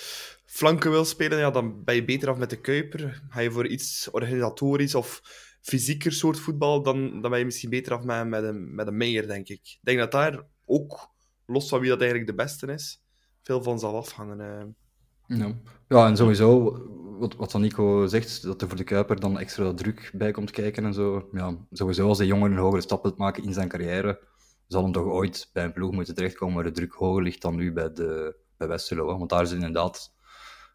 flanken 0.45 0.91
wil 0.91 1.06
spelen, 1.06 1.38
ja, 1.39 1.51
dan 1.51 1.84
ben 1.84 1.95
je 1.95 2.06
beter 2.06 2.30
af 2.30 2.38
met 2.38 2.49
de 2.49 2.62
Kuiper. 2.62 3.22
Ga 3.30 3.39
je 3.39 3.51
voor 3.51 3.68
iets 3.68 4.10
organisatorisch 4.12 4.95
of 4.95 5.22
fysieker 5.62 6.12
soort 6.12 6.39
voetbal, 6.39 6.84
dan, 6.84 7.22
dan 7.22 7.30
ben 7.30 7.39
je 7.39 7.45
misschien 7.45 7.70
beter 7.70 7.93
af 7.93 8.04
met, 8.04 8.28
met, 8.28 8.43
een, 8.43 8.76
met 8.76 8.88
een 8.88 8.97
Meijer, 8.97 9.28
denk 9.28 9.47
ik. 9.47 9.60
Ik 9.60 9.80
denk 9.82 9.99
dat 9.99 10.12
daar 10.12 10.43
ook, 10.66 11.12
los 11.46 11.70
van 11.70 11.80
wie 11.80 11.89
dat 11.89 12.00
eigenlijk 12.00 12.30
de 12.30 12.36
beste 12.36 12.68
is, 12.68 13.04
veel 13.41 13.64
van 13.64 13.80
zal 13.80 13.96
afhangen. 13.96 14.39
Uh. 14.39 15.38
Ja. 15.38 15.54
ja, 15.88 16.08
en 16.08 16.18
sowieso, 16.18 16.78
wat, 17.20 17.36
wat 17.36 17.54
Nico 17.54 18.08
zegt, 18.08 18.44
dat 18.44 18.62
er 18.62 18.68
voor 18.68 18.78
de 18.78 18.84
Kuiper 18.84 19.20
dan 19.20 19.39
extra 19.39 19.74
druk 19.74 20.12
bij 20.14 20.32
komt 20.32 20.52
kijken 20.52 20.86
en 20.86 20.94
zo. 20.94 21.30
Ja, 21.32 21.58
sowieso 21.72 22.08
als 22.08 22.18
de 22.18 22.26
jongen 22.26 22.52
een 22.52 22.58
hogere 22.58 22.82
stap 22.82 23.04
wil 23.04 23.14
maken 23.18 23.44
in 23.44 23.54
zijn 23.54 23.68
carrière, 23.68 24.20
zal 24.68 24.84
hem 24.84 24.91
toch 24.91 25.06
ooit 25.06 25.50
bij 25.54 25.64
een 25.64 25.74
ploeg 25.74 25.91
moeten 25.91 26.16
terechtkomen 26.16 26.56
waar 26.56 26.64
de 26.64 26.72
druk 26.72 26.94
hoger 26.94 27.24
ligt 27.24 27.41
dan 27.41 27.56
nu 27.56 27.74
bij, 27.74 27.94
de, 27.94 28.36
bij 28.58 28.68
Westerlo. 28.68 29.18
Want 29.18 29.30
daar 29.30 29.44
is 29.44 29.52
inderdaad 29.52 30.14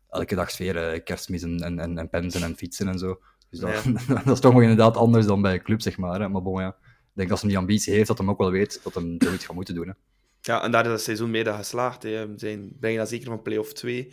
elke 0.09 0.35
dag 0.35 0.51
sfeer, 0.51 1.03
kerstmis 1.03 1.43
en, 1.43 1.79
en, 1.79 1.99
en 1.99 2.09
pensen 2.09 2.43
en 2.43 2.57
fietsen 2.57 2.89
en 2.89 2.99
zo. 2.99 3.21
Dus 3.51 3.61
dat, 3.61 3.85
dat 4.25 4.35
is 4.35 4.41
toch 4.41 4.53
nog 4.53 4.63
inderdaad 4.63 4.97
anders 4.97 5.27
dan 5.27 5.43
bij 5.43 5.55
een 5.55 5.63
club, 5.63 5.81
zeg 5.81 5.99
maar. 5.99 6.21
Hè. 6.21 6.29
Maar 6.29 6.43
bon, 6.43 6.61
ja. 6.61 6.69
Ik 6.69 7.25
denk 7.25 7.31
als 7.31 7.41
hij 7.41 7.51
die 7.51 7.59
ambitie 7.59 7.95
heeft, 7.95 8.09
dat 8.09 8.19
hij 8.19 8.27
ook 8.27 8.39
wel 8.39 8.51
weet 8.51 8.81
dat 8.83 8.95
hij 8.95 9.15
zoiets 9.19 9.45
gaat 9.45 9.55
moeten 9.55 9.75
doen. 9.75 9.87
Hè. 9.89 9.93
Ja, 10.41 10.63
en 10.63 10.71
daar 10.71 10.85
is 10.85 10.91
het 10.91 11.01
seizoen 11.01 11.31
mede 11.31 11.53
geslaagd. 11.53 12.03
Hè. 12.03 12.27
Zijn 12.37 12.73
bijna 12.75 13.05
zeker 13.05 13.27
van 13.27 13.43
play-off 13.43 13.73
2. 13.73 14.13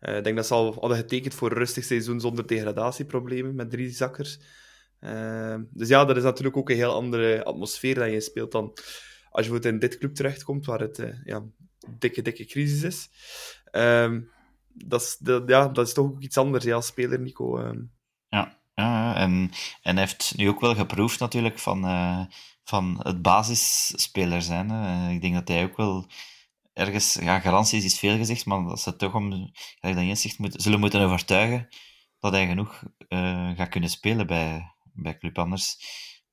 Uh, 0.00 0.16
ik 0.16 0.24
denk 0.24 0.36
dat 0.36 0.46
ze 0.46 0.54
al 0.54 0.74
hadden 0.80 0.96
getekend 0.96 1.34
voor 1.34 1.50
een 1.50 1.56
rustig 1.56 1.84
seizoen 1.84 2.20
zonder 2.20 2.46
degradatieproblemen 2.46 3.54
met 3.54 3.70
drie 3.70 3.90
zakkers. 3.90 4.38
Uh, 5.00 5.56
dus 5.70 5.88
ja, 5.88 6.04
dat 6.04 6.16
is 6.16 6.22
natuurlijk 6.22 6.56
ook 6.56 6.70
een 6.70 6.76
heel 6.76 6.94
andere 6.94 7.44
atmosfeer 7.44 7.94
dat 7.94 8.10
je 8.10 8.20
speelt 8.20 8.52
dan 8.52 8.72
als 9.30 9.46
je 9.46 9.60
in 9.60 9.78
dit 9.78 9.98
club 9.98 10.14
terechtkomt, 10.14 10.66
waar 10.66 10.80
het 10.80 10.98
uh, 10.98 11.24
ja, 11.24 11.42
dikke, 11.98 12.22
dikke 12.22 12.44
crisis 12.44 12.82
is. 12.82 13.08
dat, 14.72 15.00
is 15.00 15.18
ja, 15.46 15.68
dat 15.68 15.86
is 15.86 15.92
toch 15.92 16.06
ook 16.06 16.22
iets 16.22 16.38
anders 16.38 16.64
ja, 16.64 16.74
als 16.74 16.86
speler, 16.86 17.20
Nico. 17.20 17.74
Ja, 18.28 18.58
ja 18.74 19.16
en, 19.16 19.50
en 19.82 19.96
hij 19.96 20.04
heeft 20.04 20.32
nu 20.36 20.48
ook 20.48 20.60
wel 20.60 20.74
geproefd 20.74 21.18
natuurlijk 21.18 21.58
van, 21.58 21.84
van 22.64 23.00
het 23.02 23.22
basisspeler 23.22 24.42
zijn. 24.42 24.70
Hè. 24.70 25.10
Ik 25.10 25.20
denk 25.20 25.34
dat 25.34 25.48
hij 25.48 25.64
ook 25.64 25.76
wel 25.76 26.06
ergens, 26.72 27.14
ja, 27.20 27.40
garanties 27.40 27.84
is 27.84 27.98
veel 27.98 28.16
gezegd, 28.16 28.46
maar 28.46 28.64
dat 28.64 28.80
ze 28.80 28.96
toch 28.96 29.14
om, 29.14 29.50
gelijk 29.80 30.08
dat 30.08 30.18
zegt, 30.18 30.38
moet, 30.38 30.62
zullen 30.62 30.80
moeten 30.80 31.00
overtuigen 31.00 31.68
dat 32.18 32.32
hij 32.32 32.46
genoeg 32.46 32.82
uh, 33.08 33.50
gaat 33.56 33.68
kunnen 33.68 33.90
spelen 33.90 34.26
bij, 34.26 34.74
bij 34.92 35.18
Club 35.18 35.38
Anders. 35.38 35.76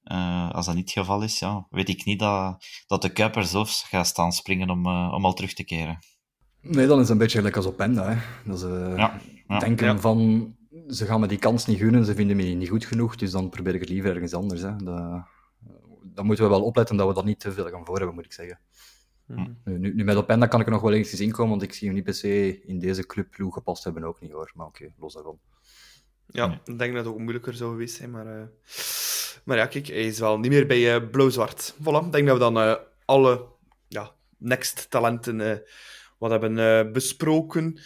Uh, 0.04 0.52
als 0.52 0.66
dat 0.66 0.76
niet 0.76 0.90
het 0.90 1.00
geval 1.00 1.22
is, 1.22 1.40
ja, 1.40 1.68
weet 1.70 1.90
ik 1.90 2.06
niet 2.06 2.20
dat, 2.20 2.66
dat 2.88 3.02
de 3.02 3.12
Kuiper 3.12 3.44
zelfs 3.44 3.84
gaat 3.84 4.08
staan 4.08 4.32
springen 4.32 4.70
om, 4.70 4.86
uh, 4.86 5.14
om 5.14 5.26
al 5.26 5.34
terug 5.34 5.54
te 5.54 5.64
keren. 5.64 6.00
Nee, 6.62 6.88
dan 6.88 6.96
is 6.96 7.02
het 7.02 7.10
een 7.10 7.18
beetje 7.18 7.38
gelijk 7.38 7.56
als 7.56 7.66
op 7.66 7.78
Penda. 7.78 8.10
Hè. 8.10 8.22
Dat 8.46 8.60
ze 8.60 8.94
ja, 8.98 9.20
ja, 9.48 9.60
denken 9.60 9.88
ja. 9.88 10.00
van, 10.00 10.56
ze 10.88 11.06
gaan 11.06 11.20
me 11.20 11.28
die 11.28 11.38
kans 11.38 11.66
niet 11.66 11.78
gunnen, 11.78 12.06
ze 12.06 12.16
vinden 12.16 12.36
me 12.36 12.44
niet 12.44 12.70
goed 12.70 12.86
genoeg, 12.86 13.16
dus 13.16 13.32
dan 13.32 13.50
probeer 13.50 13.74
ik 13.74 13.80
het 13.80 13.90
liever 13.90 14.14
ergens 14.14 14.34
anders. 14.34 14.62
Hè. 14.62 14.76
Dat, 14.76 15.24
dan 16.14 16.26
moeten 16.26 16.44
we 16.44 16.50
wel 16.50 16.64
opletten 16.64 16.98
dat 16.98 17.08
we 17.08 17.14
dat 17.14 17.26
niet 17.26 17.40
te 17.40 17.52
veel 17.52 17.70
gaan 17.70 17.86
voor 17.86 17.98
hebben, 17.98 18.16
moet 18.16 18.26
ik 18.26 18.34
zeggen. 18.34 18.60
Hm. 19.26 19.48
Nu, 19.64 19.94
nu, 19.94 20.04
met 20.04 20.16
Openda 20.16 20.48
kan 20.48 20.60
ik 20.60 20.66
er 20.66 20.72
nog 20.72 20.82
wel 20.82 20.94
eens 20.94 21.20
inkomen, 21.20 21.50
want 21.50 21.62
ik 21.62 21.74
zie 21.74 21.88
hem 21.88 21.96
niet 21.96 22.06
per 22.06 22.14
se 22.14 22.62
in 22.62 22.80
deze 22.80 23.06
clubploeg 23.06 23.54
gepast 23.54 23.84
hebben 23.84 24.04
ook 24.04 24.22
niet 24.22 24.32
hoor. 24.32 24.52
Maar 24.56 24.66
oké, 24.66 24.82
okay, 24.82 24.94
los 25.00 25.14
daarvan. 25.14 25.40
Ja, 26.26 26.62
ik 26.66 26.78
denk 26.78 26.96
dat 26.96 27.06
het 27.06 27.14
ook 27.14 27.20
moeilijker 27.20 27.54
zou 27.54 27.72
geweest 27.72 27.96
zijn, 27.96 28.12
maar... 28.12 28.26
Uh... 28.26 28.44
Maar 29.44 29.58
ja, 29.58 29.66
kijk, 29.66 29.88
hij 29.88 30.06
is 30.06 30.20
wel 30.20 30.40
niet 30.40 30.52
meer 30.52 30.68
bij 30.68 30.96
uh, 30.96 31.10
Blauw-Zwart. 31.10 31.74
Voilà, 31.74 32.06
ik 32.06 32.12
denk 32.12 32.28
dat 32.28 32.38
we 32.38 32.44
dan 32.44 32.58
uh, 32.58 32.76
alle 33.06 33.46
ja, 33.88 34.12
next-talenten 34.38 35.64
wat 36.18 36.32
hebben 36.32 36.92
besproken. 36.92 37.80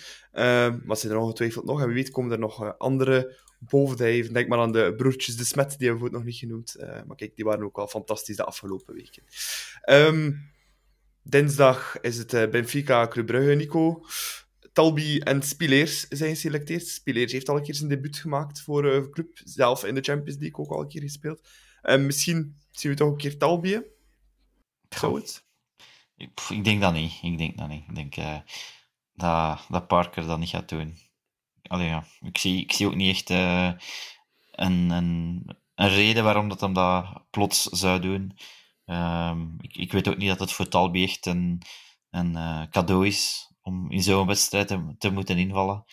wat 0.86 1.00
zijn 1.00 1.14
er 1.14 1.18
ongetwijfeld 1.18 1.66
nog? 1.66 1.82
En 1.82 1.86
wie 1.86 1.96
weet 1.96 2.12
komen 2.12 2.32
er 2.32 2.40
nog 2.40 2.78
andere 2.78 3.38
boven 3.70 3.98
de. 3.98 4.30
Denk 4.32 4.48
maar 4.48 4.60
aan 4.60 4.72
de 4.72 4.94
broertjes 4.98 5.36
de 5.36 5.44
Smet, 5.44 5.76
die 5.78 5.88
hebben 5.88 6.06
we 6.06 6.12
nog 6.12 6.24
niet 6.24 6.36
genoemd. 6.36 6.76
maar 6.80 7.16
kijk, 7.16 7.36
die 7.36 7.46
waren 7.46 7.66
ook 7.66 7.76
wel 7.76 7.88
fantastisch 7.88 8.36
de 8.36 8.44
afgelopen 8.44 8.94
weken. 8.94 9.24
Um, 9.90 10.52
Dinsdag 11.24 12.00
is 12.02 12.18
het 12.18 12.34
uh, 12.34 12.50
Benfica 12.50 13.08
Club 13.08 13.26
Brugge, 13.26 13.54
Nico. 13.54 14.06
Talbi 14.74 15.20
en 15.20 15.44
Spileers 15.44 16.08
zijn 16.08 16.30
geselecteerd. 16.30 16.88
Spileers 16.88 17.32
heeft 17.32 17.50
al 17.50 17.58
een 17.58 17.64
keer 17.64 17.76
zijn 17.76 17.90
debuut 17.90 18.18
gemaakt 18.18 18.62
voor 18.62 18.86
uh, 18.86 19.10
club. 19.10 19.40
Zelf 19.44 19.84
in 19.84 19.96
de 19.96 20.02
Champions 20.02 20.40
League 20.40 20.66
ook 20.66 20.72
al 20.72 20.82
een 20.82 20.88
keer 20.88 21.02
gespeeld. 21.02 21.48
Uh, 21.84 21.98
misschien 21.98 22.56
zien 22.72 22.92
we 22.92 22.98
toch 22.98 23.10
een 23.10 23.18
keer 23.18 23.38
Talbi. 23.38 23.82
Zou? 24.90 25.24
Ik, 26.16 26.64
denk 26.64 26.82
dat 26.82 26.94
niet. 26.94 27.20
Ik 27.22 27.38
denk 27.38 27.58
dat 27.58 27.68
niet. 27.68 27.84
Ik 27.88 27.96
denk 27.96 28.16
dat, 29.14 29.66
dat 29.70 29.88
Parker 29.88 30.26
dat 30.26 30.40
niet 30.40 30.50
gaat 30.50 30.70
doen. 30.70 30.98
Allee, 31.74 31.88
ja. 31.88 32.04
ik, 32.22 32.38
zie, 32.38 32.62
ik 32.62 32.72
zie 32.72 32.88
ook 32.88 32.96
niet 32.96 33.10
echt 33.10 33.30
een, 33.30 34.90
een, 34.90 35.46
een 35.76 35.90
reden 35.90 36.24
waarom 36.24 36.50
dat 36.50 36.62
hem 36.62 36.74
dat 36.74 37.24
plots 37.30 37.64
zou 37.64 38.00
doen. 38.00 38.38
Um, 38.86 39.56
ik, 39.62 39.76
ik, 39.76 39.92
weet 39.92 40.08
ook 40.08 40.18
niet 40.18 40.28
dat 40.30 40.40
het 40.40 40.52
voor 40.52 40.68
Talbi 40.68 41.04
echt 41.04 41.26
een, 41.26 41.62
een 42.10 42.36
uh, 42.36 42.64
cadeau 42.70 43.08
is 43.08 43.52
om 43.62 43.92
in 43.92 44.04
zo'n 44.04 44.28
wedstrijd 44.28 44.68
te, 44.68 44.96
te, 44.98 45.12
moeten 45.12 45.38
invallen. 45.38 45.84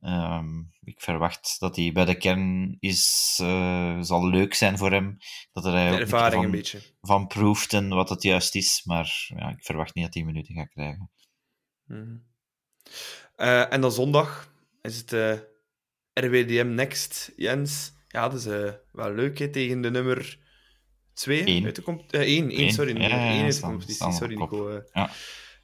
Um, 0.00 0.72
ik 0.80 1.00
verwacht 1.00 1.56
dat 1.58 1.76
hij 1.76 1.92
bij 1.92 2.04
de 2.04 2.16
kern 2.16 2.76
is, 2.80 3.38
uh, 3.42 4.00
zal 4.00 4.28
leuk 4.28 4.54
zijn 4.54 4.78
voor 4.78 4.90
hem. 4.90 5.16
Dat 5.52 5.64
er 5.64 5.72
de 5.72 5.78
ervaring 5.78 6.34
van, 6.34 6.44
een 6.44 6.50
beetje. 6.50 6.82
van 7.00 7.26
proeft 7.26 7.72
en 7.72 7.88
wat 7.88 8.08
het 8.08 8.22
juist 8.22 8.54
is. 8.54 8.82
Maar 8.84 9.30
ja, 9.36 9.48
ik 9.48 9.64
verwacht 9.64 9.94
niet 9.94 10.04
dat 10.04 10.14
hij 10.14 10.24
minuten 10.24 10.54
gaat 10.54 10.68
krijgen. 10.68 11.10
Mm. 11.84 12.30
Uh, 13.36 13.72
en 13.72 13.80
dan 13.80 13.92
zondag 13.92 14.51
is 14.82 14.96
het 15.06 15.10
RWDM 16.14 16.74
Next, 16.74 17.32
Jens. 17.36 17.92
Ja, 18.08 18.28
dat 18.28 18.38
is 18.38 18.44
wel 18.92 19.12
leuk 19.14 19.38
hè, 19.38 19.48
tegen 19.48 19.80
de 19.80 19.90
nummer 19.90 20.38
Twee 21.14 21.42
Eén. 21.48 21.64
uit 21.64 21.76
de 21.76 21.82
competitie. 21.82 22.36
Eén, 22.36 22.50
één, 22.50 22.72
sorry. 22.72 22.96
Ja, 23.00 23.08
ja, 23.08 23.32
Eén 23.34 23.44
uit 23.44 23.54
de 23.54 23.60
competitie, 23.60 24.12
sorry. 24.12 24.34
Nico. 24.38 24.68
eh. 24.68 24.78
Ja. 24.92 25.10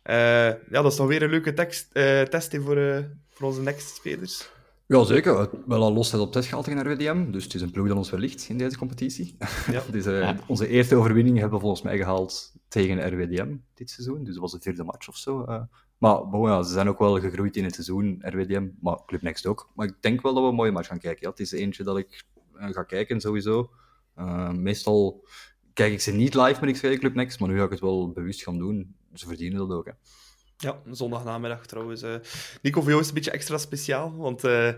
Eh, 0.02 0.54
ja, 0.70 0.82
dat 0.82 0.92
is 0.92 0.98
nog 0.98 1.06
weer 1.08 1.22
een 1.22 1.30
leuke 1.30 1.52
tekst, 1.54 1.92
eh, 1.92 2.22
test 2.22 2.52
hè, 2.52 2.60
voor, 2.60 2.76
eh, 2.76 3.04
voor 3.30 3.46
onze 3.48 3.62
next-spelers. 3.62 4.48
Ja, 4.86 5.04
zeker. 5.04 5.32
We 5.32 5.38
hebben 5.38 5.62
wel 5.68 5.82
al 5.82 5.92
losheid 5.92 6.22
op 6.22 6.32
test 6.32 6.48
gehaald 6.48 6.64
tegen 6.64 6.92
RWDM, 6.92 7.30
dus 7.30 7.44
het 7.44 7.54
is 7.54 7.60
een 7.60 7.70
ploeg 7.70 7.88
dat 7.88 7.96
ons 7.96 8.10
wel 8.10 8.20
ligt 8.20 8.48
in 8.48 8.58
deze 8.58 8.78
competitie. 8.78 9.36
Ja. 9.70 9.82
dus, 9.90 10.06
eh, 10.06 10.20
Ja. 10.20 10.36
Onze 10.46 10.68
eerste 10.68 10.94
overwinning 10.96 11.38
hebben 11.38 11.54
we 11.56 11.60
volgens 11.64 11.82
mij 11.82 11.96
gehaald 11.96 12.52
tegen 12.68 13.08
RWDM 13.12 13.56
dit 13.74 13.90
seizoen, 13.90 14.24
dus 14.24 14.32
dat 14.32 14.42
was 14.42 14.52
de 14.52 14.60
vierde 14.60 14.84
match 14.84 15.08
of 15.08 15.16
zo. 15.16 15.44
eh. 15.44 15.62
Maar 15.98 16.28
bon, 16.28 16.48
ja, 16.48 16.62
ze 16.62 16.72
zijn 16.72 16.88
ook 16.88 16.98
wel 16.98 17.20
gegroeid 17.20 17.56
in 17.56 17.64
het 17.64 17.74
seizoen, 17.74 18.18
RWDM, 18.20 18.66
maar 18.80 19.04
Club 19.06 19.22
Next 19.22 19.46
ook. 19.46 19.70
Maar 19.74 19.86
ik 19.86 19.94
denk 20.00 20.22
wel 20.22 20.34
dat 20.34 20.42
we 20.42 20.48
een 20.48 20.54
mooie 20.54 20.70
match 20.72 20.88
gaan 20.88 20.98
kijken. 20.98 21.20
Ja, 21.22 21.30
het 21.30 21.40
is 21.40 21.52
eentje 21.52 21.84
dat 21.84 21.98
ik 21.98 22.24
eh, 22.56 22.68
ga 22.70 22.82
kijken, 22.82 23.20
sowieso. 23.20 23.70
Eh, 24.14 24.50
meestal 24.50 25.24
kijk 25.72 25.92
ik 25.92 26.00
ze 26.00 26.12
niet 26.12 26.34
live 26.34 26.64
met 26.64 26.72
XV 26.74 26.98
Club 26.98 27.14
Next, 27.14 27.40
maar 27.40 27.48
nu 27.48 27.58
ga 27.58 27.64
ik 27.64 27.70
het 27.70 27.80
wel 27.80 28.12
bewust 28.12 28.42
gaan 28.42 28.58
doen. 28.58 28.94
Ze 29.14 29.26
verdienen 29.26 29.58
dat 29.58 29.70
ook, 29.78 29.86
hè. 29.86 29.92
Ja, 30.60 30.80
zondagnamiddag 30.90 31.66
trouwens. 31.66 32.02
eh. 32.02 32.14
Nico, 32.62 32.80
voor 32.80 32.88
jou 32.90 33.00
is 33.00 33.06
het 33.06 33.16
een 33.16 33.22
beetje 33.22 33.30
extra 33.38 33.58
speciaal, 33.58 34.16
want 34.16 34.44
eh, 34.44 34.72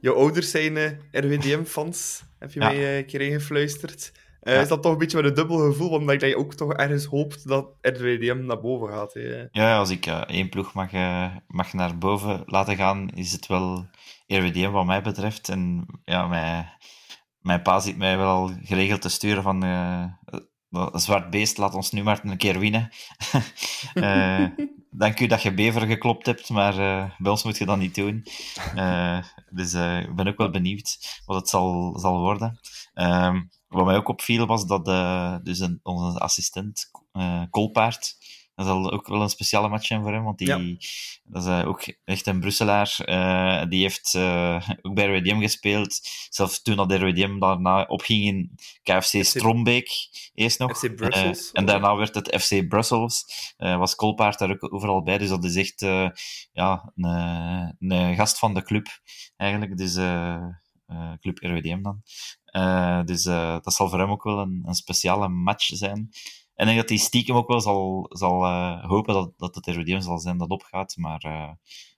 jouw 0.00 0.14
ouders 0.14 0.50
zijn 0.50 0.76
eh, 0.76 0.90
RWDM-fans, 1.12 2.22
heb 2.38 2.52
je 2.52 2.60
Ja. 2.60 2.66
mij 2.68 2.98
een 2.98 3.06
keer 3.06 3.20
ingefluisterd. 3.20 4.12
Eh. 4.40 4.60
Is 4.60 4.68
dat 4.68 4.82
toch 4.82 4.92
een 4.92 4.98
beetje 4.98 5.16
met 5.16 5.26
een 5.26 5.34
dubbel 5.34 5.58
gevoel, 5.58 5.90
omdat 5.90 6.20
je 6.20 6.36
ook 6.36 6.54
toch 6.54 6.72
ergens 6.72 7.04
hoopt 7.04 7.48
dat 7.48 7.68
RWDM 7.80 8.44
naar 8.44 8.60
boven 8.60 8.88
gaat? 8.88 9.14
Hè? 9.14 9.44
Ja, 9.50 9.78
als 9.78 9.90
ik 9.90 10.06
eh, 10.06 10.20
één 10.20 10.48
ploeg 10.48 10.74
mag, 10.74 10.92
eh, 10.92 11.36
mag 11.46 11.72
naar 11.72 11.98
boven 11.98 12.42
laten 12.46 12.76
gaan, 12.76 13.10
is 13.14 13.32
het 13.32 13.46
wel 13.46 13.86
RWDM 14.26 14.70
wat 14.70 14.86
mij 14.86 15.02
betreft. 15.02 15.48
En 15.48 15.86
ja, 16.04 16.26
mijn, 16.26 16.72
mijn 17.38 17.62
pa 17.62 17.80
ziet 17.80 17.96
mij 17.96 18.16
wel 18.16 18.28
al 18.28 18.50
geregeld 18.62 19.02
te 19.02 19.08
sturen 19.08 19.42
van... 19.42 19.64
zwart 20.92 21.30
beest, 21.30 21.58
laat 21.58 21.74
ons 21.74 21.90
nu 21.90 22.02
maar 22.02 22.20
een 22.24 22.36
keer 22.36 22.58
winnen. 22.58 22.90
Dank 24.90 25.20
u 25.20 25.26
dat 25.26 25.42
je 25.42 25.54
Bever 25.54 25.86
geklopt 25.86 26.26
hebt, 26.26 26.48
maar 26.48 26.74
bij 27.18 27.30
ons 27.30 27.44
moet 27.44 27.58
je 27.58 27.66
dat 27.66 27.78
niet 27.78 27.94
doen. 27.94 28.26
Dus 29.50 29.74
ik 29.74 30.14
ben 30.14 30.26
ook 30.28 30.38
wel 30.38 30.50
benieuwd 30.50 30.98
wat 31.24 31.36
het 31.36 31.48
zal, 31.48 31.98
zal 31.98 32.20
worden. 32.20 32.60
Ehm, 32.94 33.40
wat 33.70 33.84
mij 33.84 33.96
ook 33.96 34.08
opviel 34.08 34.46
was 34.46 34.66
dat 34.66 34.88
eh, 34.88 35.36
dus 35.42 35.58
een, 35.58 35.80
onze 35.82 36.18
assistent 36.18 36.90
eh 37.12 37.42
Kolpaard, 37.50 38.16
dat 38.54 38.66
zal 38.66 38.92
ook 38.92 39.08
wel 39.08 39.22
een 39.22 39.28
speciale 39.28 39.68
match 39.68 39.86
zijn 39.86 40.02
voor 40.02 40.12
hem, 40.12 40.24
want 40.24 40.38
die, 40.38 40.46
Ja. 40.46 40.76
dat 41.24 41.42
is 41.42 41.48
eh, 41.48 41.68
ook 41.68 41.82
echt 42.04 42.26
een 42.26 42.40
Brusselaar. 42.40 42.96
Die 43.68 43.82
heeft 43.82 44.16
ook 44.82 44.94
bij 44.94 45.06
RWDM 45.06 45.40
gespeeld. 45.40 46.00
Zelfs 46.28 46.62
toen 46.62 46.76
dat 46.76 46.92
RWDM 46.92 47.38
daarna 47.38 47.82
opging 47.82 48.24
in 48.24 48.54
KFC 48.82 49.24
Strombeek, 49.24 49.90
eerst 50.34 50.58
nog. 50.58 50.78
FC 50.78 50.94
Brussels. 50.96 51.52
En 51.52 51.64
daarna 51.64 51.96
werd 51.96 52.14
het 52.14 52.42
FC 52.42 52.68
Brussels. 52.68 53.24
Was 53.56 53.94
Kolpaard 53.94 54.38
daar 54.38 54.50
ook 54.50 54.74
overal 54.74 55.02
bij. 55.02 55.18
Dus 55.18 55.28
dat 55.28 55.44
is 55.44 55.56
echt 55.56 55.80
ja, 56.52 56.92
een, 56.96 57.76
een 57.90 58.14
gast 58.14 58.38
van 58.38 58.54
de 58.54 58.62
club, 58.62 58.86
eigenlijk. 59.36 59.76
Dus 59.76 59.94
Club 61.20 61.38
RWDM 61.38 61.82
dan. 61.82 62.02
Eh, 62.50 63.04
dus 63.04 63.26
eh, 63.26 63.58
dat 63.62 63.74
zal 63.74 63.88
voor 63.88 63.98
hem 63.98 64.10
ook 64.10 64.24
wel 64.24 64.38
een, 64.38 64.62
een 64.66 64.74
speciale 64.74 65.28
match 65.28 65.64
zijn. 65.64 66.10
En 66.54 66.66
ik 66.66 66.72
denk 66.74 66.76
dat 66.80 66.88
hij 66.88 66.98
stiekem 66.98 67.36
ook 67.36 67.48
wel 67.48 67.60
zal, 67.60 68.06
zal 68.08 68.44
eh, 68.44 68.84
hopen 68.84 69.14
dat, 69.14 69.32
dat 69.36 69.54
het 69.54 69.66
RWDM 69.66 70.00
zal 70.00 70.18
zijn 70.18 70.38
dat 70.38 70.48
opgaat. 70.48 70.96
Maar 70.96 71.20
eh, 71.24 71.50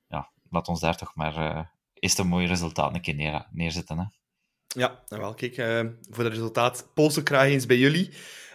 ja, 0.08 0.30
laat 0.50 0.68
ons 0.68 0.80
daar 0.80 0.96
toch 0.96 1.14
maar 1.14 1.36
eh, 1.36 1.64
eerst 1.94 2.18
een 2.18 2.26
mooi 2.26 2.46
resultaat 2.46 2.94
een 2.94 3.00
keer 3.00 3.14
neer, 3.14 3.46
neerzetten. 3.50 3.98
Hè. 3.98 4.04
Ja, 4.66 5.02
nou 5.08 5.22
wel, 5.22 5.34
kijk, 5.34 5.56
eh, 5.56 5.80
voor 6.10 6.24
het 6.24 6.32
resultaat, 6.32 6.90
polsen 6.94 7.22
kraag 7.22 7.46
eens 7.46 7.66
bij 7.66 7.76
jullie. 7.76 8.10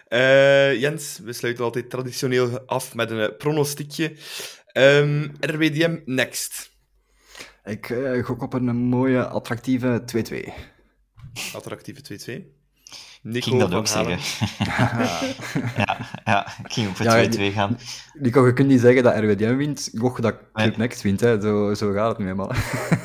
Eh, 0.06 0.80
Jens, 0.80 1.18
we 1.18 1.32
sluiten 1.32 1.64
altijd 1.64 1.90
traditioneel 1.90 2.60
af 2.66 2.94
met 2.94 3.10
een 3.10 3.36
pronostiekje. 3.36 4.16
Ehm, 4.66 5.28
RWDM 5.40 6.00
next. 6.04 6.76
Ik 7.64 7.90
eh, 7.90 8.24
gok 8.24 8.42
op 8.42 8.52
een 8.52 8.76
mooie, 8.76 9.28
attractieve 9.28 10.02
2-2. 10.04 10.52
Attractieve 11.54 12.00
2-2. 12.00 12.56
Ik 13.22 13.34
Nico 13.34 13.50
ging 13.50 13.60
dat 13.60 13.74
ook 13.74 13.88
Halen. 13.88 14.18
zeggen. 14.20 14.48
ja, 15.86 15.96
ja, 16.24 16.46
ik 16.64 16.72
ging 16.72 16.96
voor 16.96 17.06
Ja, 17.06 17.50
2-2 17.50 17.52
gaan. 17.54 17.78
Nico, 18.12 18.46
je 18.46 18.52
kunt 18.52 18.68
niet 18.68 18.80
zeggen 18.80 19.02
dat 19.02 19.18
RWDM 19.18 19.56
wint, 19.56 19.90
gok 19.94 20.22
dat 20.22 20.36
Club 20.52 20.66
Nee. 20.66 20.76
Next 20.76 21.02
wint. 21.02 21.20
Hè. 21.20 21.40
Zo, 21.40 21.74
zo 21.74 21.92
gaat 21.92 22.08
het 22.08 22.18
nu 22.18 22.28
eenmaal. 22.28 22.52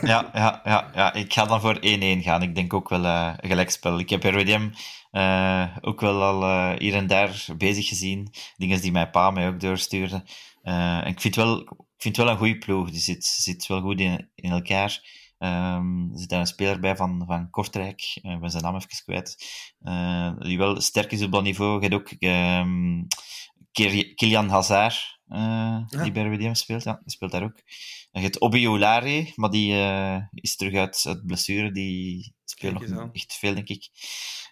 Ja, 0.02 0.30
ja, 0.34 0.62
ja, 0.64 0.92
ja, 0.96 1.14
ik 1.14 1.34
ga 1.34 1.46
dan 1.46 1.62
voor 1.62 1.76
1-1 1.76 1.80
gaan. 2.22 2.42
Ik 2.42 2.56
denk 2.56 2.74
ook 2.74 2.90
wel 2.90 3.04
eh, 3.04 3.34
een 3.38 3.50
gelijkspel. 3.50 4.00
Ik 4.00 4.10
heb 4.10 4.24
RWDM 4.24 4.70
eh, 5.12 5.78
ook 5.82 6.02
wel 6.02 6.24
al 6.24 6.44
eh, 6.44 6.80
hier 6.80 6.94
en 6.94 7.08
daar 7.08 7.46
bezig 7.58 7.88
gezien. 7.88 8.34
Dingen 8.58 8.82
die 8.82 8.92
mijn 8.92 9.10
pa 9.10 9.32
mij 9.32 9.48
ook 9.48 9.60
doorstuurde. 9.60 10.24
Eh, 10.62 10.98
en 10.98 11.06
ik 11.08 11.22
vind 11.22 11.36
wel, 11.36 11.60
ik 11.62 11.68
vind 11.98 12.18
wel 12.18 12.30
een 12.30 12.38
goede 12.38 12.58
ploeg. 12.58 12.90
Die 12.92 13.00
zit, 13.00 13.26
zit 13.26 13.68
wel 13.68 13.82
goed 13.82 14.00
in, 14.00 14.30
in 14.36 14.52
elkaar. 14.52 15.02
Ehm, 15.44 16.12
er 16.12 16.20
zit 16.20 16.30
daar 16.30 16.40
een 16.40 16.48
speler 16.48 16.80
bij 16.80 16.96
van, 16.96 17.24
van 17.28 17.50
Kortrijk. 17.50 18.20
Eh, 18.22 18.32
ik 18.32 18.40
ben 18.40 18.52
zijn 18.52 18.64
naam 18.64 18.76
even 18.76 19.04
kwijt. 19.04 19.46
Eh, 19.80 20.40
die 20.40 20.58
wel 20.58 20.82
sterk 20.82 21.12
is 21.12 21.22
op 21.24 21.32
dat 21.32 21.44
niveau. 21.44 21.82
Je 21.82 21.88
hebt 21.88 21.94
ook 21.94 22.20
Kiri- 23.72 24.14
Kilian 24.14 24.50
Hazard, 24.50 25.20
eh, 25.28 25.78
die 26.04 26.12
bij 26.12 26.24
RWDM 26.24 26.54
speelt. 26.54 26.84
Ja, 26.84 27.00
die 27.04 27.12
speelt 27.12 27.32
daar 27.32 27.44
ook. 27.44 27.58
En 28.12 28.22
je 28.22 28.28
hebt 28.28 28.40
Obi 28.40 28.68
Olare, 28.70 29.32
maar 29.36 29.50
die 29.50 29.74
is 30.32 30.56
terug 30.56 30.74
uit, 30.74 31.04
uit 31.08 31.26
blessure. 31.26 31.72
Die 31.72 32.34
speelt 32.46 32.74
nog 32.74 32.82
aan. 33.00 33.10
echt 33.14 33.34
veel, 33.34 33.54
denk 33.54 33.70
ik. 33.70 33.90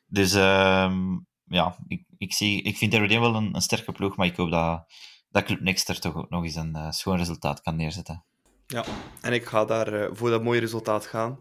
Dus 0.08 0.34
ehm, 0.34 1.18
ja, 1.46 1.78
ik, 1.88 2.06
ik, 2.18 2.34
zie, 2.34 2.62
ik 2.62 2.78
vind 2.78 2.94
RWDM 2.94 3.20
wel 3.20 3.36
een, 3.36 3.56
een 3.56 3.62
sterke 3.62 3.92
ploeg, 3.92 4.16
maar 4.16 4.28
ik 4.28 4.36
hoop 4.36 4.52
dat, 4.52 4.94
dat 5.30 5.44
Club 5.44 5.60
Next 5.62 5.90
er 5.90 6.00
toch 6.00 6.16
ook 6.16 6.30
nog 6.30 6.44
eens 6.44 6.56
een 6.56 6.94
schoon 6.94 7.18
resultaat 7.18 7.62
kan 7.62 7.76
neerzetten. 7.76 8.26
Ja, 8.72 8.84
en 9.22 9.34
ik 9.34 9.46
ga 9.46 9.66
daar 9.66 9.94
eh, 9.94 10.08
voor 10.12 10.30
dat 10.30 10.44
mooie 10.44 10.60
resultaat 10.60 11.06
gaan. 11.06 11.40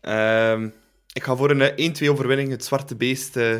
Ehm, 0.00 0.68
ik 1.12 1.22
ga 1.22 1.36
voor 1.36 1.50
een 1.50 1.60
eh, 1.60 1.90
1-2 2.02 2.10
overwinning. 2.10 2.50
Het 2.50 2.64
zwarte 2.64 2.96
beest 2.96 3.36
eh, 3.36 3.56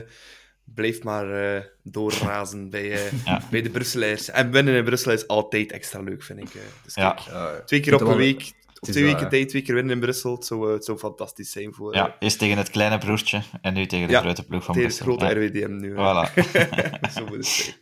blijft 0.64 1.04
maar 1.04 1.54
eh, 1.56 1.62
doorrazen 1.82 2.70
bij, 2.70 2.92
eh, 2.92 3.12
Ja. 3.26 3.42
bij 3.50 3.62
de 3.62 3.70
Brusselaars. 3.70 4.30
En 4.30 4.50
winnen 4.50 4.74
in 4.74 4.84
Brussel 4.84 5.12
is 5.12 5.26
altijd 5.28 5.72
extra 5.72 6.00
leuk, 6.00 6.22
vind 6.22 6.38
ik. 6.38 6.54
eh. 6.54 6.60
Dus 6.84 6.94
Ja. 6.94 7.10
kijk, 7.24 7.66
twee 7.66 7.80
keer 7.80 7.94
op 7.94 8.00
een 8.00 8.16
week, 8.16 8.52
twee 8.80 9.04
weken 9.04 9.28
tijd, 9.28 9.48
twee 9.48 9.62
keer 9.62 9.74
winnen 9.74 9.92
in 9.94 10.00
Brussel. 10.00 10.34
Het 10.34 10.44
zou, 10.46 10.66
eh, 10.68 10.74
het 10.74 10.84
zou 10.84 10.98
fantastisch 10.98 11.50
zijn 11.52 11.74
voor 11.74 11.94
Ja, 11.94 12.06
eh, 12.08 12.12
eerst 12.18 12.38
tegen 12.38 12.56
het 12.58 12.70
kleine 12.70 12.98
broertje 12.98 13.42
en 13.62 13.74
nu 13.74 13.86
tegen 13.86 14.06
de 14.06 14.12
Ja, 14.12 14.20
grote 14.20 14.44
ploeg 14.46 14.64
van 14.64 14.74
tegen 14.74 14.90
het 14.90 14.98
Brussel. 14.98 15.18
grote 15.28 15.40
Ja. 15.40 15.46
RWDM 15.46 15.76
nu. 15.76 15.94
eh. 15.96 16.26
Voilà. 16.26 16.32
Zo 17.16 17.26
moet 17.26 17.36
het 17.36 17.46
zijn. 17.46 17.76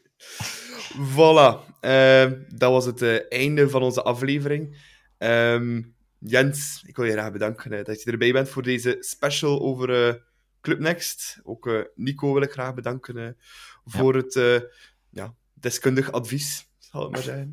Voilà. 0.93 1.69
Eh, 1.81 2.27
dat 2.49 2.71
was 2.71 2.85
het 2.85 3.03
eh, 3.03 3.17
einde 3.29 3.69
van 3.71 3.83
onze 3.83 4.03
aflevering. 4.03 4.89
Ehm, 5.21 5.83
Jens, 6.19 6.83
ik 6.87 6.97
wil 6.97 7.05
je 7.05 7.13
graag 7.13 7.33
bedanken 7.33 7.73
eh, 7.73 7.85
dat 7.85 8.03
je 8.03 8.11
erbij 8.11 8.33
bent 8.33 8.49
voor 8.49 8.63
deze 8.63 8.97
special 9.01 9.61
over 9.61 10.07
eh, 10.09 10.15
Club 10.61 10.79
Next. 10.79 11.41
Ook 11.43 11.67
eh, 11.67 11.81
Nico 11.95 12.33
wil 12.33 12.43
ik 12.43 12.51
graag 12.53 12.75
bedanken 12.75 13.37
voor 13.85 14.15
het 14.15 14.37
eh, 14.37 14.61
ja, 15.11 15.35
deskundig 15.55 16.13
advies, 16.13 16.67
zal 16.79 17.07
ik 17.07 17.27
maar. 17.27 17.47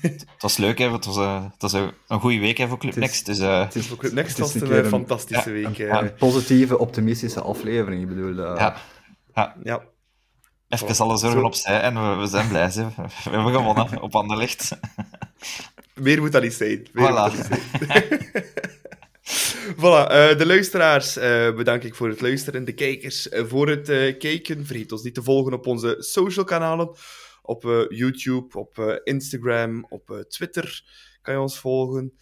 Het 0.00 0.24
was 0.38 0.56
leuk, 0.56 0.78
hè. 0.78 0.90
Het 0.92 1.04
was, 1.04 1.16
het 1.52 1.62
was 1.62 1.72
een, 1.72 1.90
een 2.08 2.20
goede 2.20 2.38
week 2.38 2.56
hè, 2.58 2.68
voor 2.68 2.78
Club 2.78 2.94
Het 2.94 3.02
is- 3.04 3.10
Next. 3.10 3.26
Dus 3.26 3.38
eh, 3.38 3.62
Het 3.64 3.74
is, 3.74 3.86
Voor 3.86 3.96
Club 3.96 4.12
Next 4.12 4.28
het 4.36 4.38
is 4.38 4.42
was 4.44 4.52
het 4.52 4.62
een 4.62 4.68
een 4.68 4.74
keer 4.74 4.84
een- 4.84 4.90
fantastische 4.90 5.50
week. 5.50 5.78
eh. 5.78 6.00
een 6.02 6.14
positieve, 6.14 6.78
optimistische 6.78 7.40
aflevering. 7.40 8.02
Ik 8.02 8.08
bedoel, 8.08 8.38
eh, 8.44 8.56
ja, 8.58 8.76
ja, 9.34 9.56
ja. 9.62 9.82
even 10.68 10.96
alle 10.98 11.16
zorgen 11.18 11.40
Zo. 11.40 11.46
opzij 11.46 11.80
en 11.80 11.94
we, 12.10 12.14
we 12.20 12.26
zijn 12.26 12.48
blij. 12.48 12.68
Hè. 12.68 12.88
We 12.96 13.30
hebben 13.30 13.52
gewonnen 13.54 14.00
op 14.06 14.14
Anderlecht. 14.14 14.78
Meer 16.00 16.20
moet 16.20 16.32
dat 16.32 16.42
niet 16.42 16.52
zijn. 16.52 16.86
Meer 16.92 17.10
Voilà. 17.12 17.36
niet 17.36 17.46
zijn. 17.46 18.32
voilà, 19.82 20.10
eh, 20.10 20.38
de 20.38 20.46
luisteraars 20.46 21.16
eh, 21.16 21.54
bedank 21.54 21.82
ik 21.82 21.94
voor 21.94 22.08
het 22.08 22.20
luisteren. 22.20 22.64
De 22.64 22.74
kijkers 22.74 23.28
eh, 23.28 23.44
voor 23.44 23.68
het 23.68 23.86
kijken. 24.18 24.66
Vergeet 24.66 24.92
ons 24.92 25.02
niet 25.02 25.14
te 25.14 25.22
volgen 25.22 25.52
op 25.52 25.66
onze 25.66 25.96
social 25.98 26.44
kanalen. 26.44 26.96
Op 27.42 27.86
YouTube, 27.88 28.58
op 28.58 29.00
Instagram, 29.04 29.86
op 29.88 30.24
Twitter 30.28 30.84
kan 31.22 31.34
je 31.34 31.40
ons 31.40 31.58
volgen. 31.58 32.12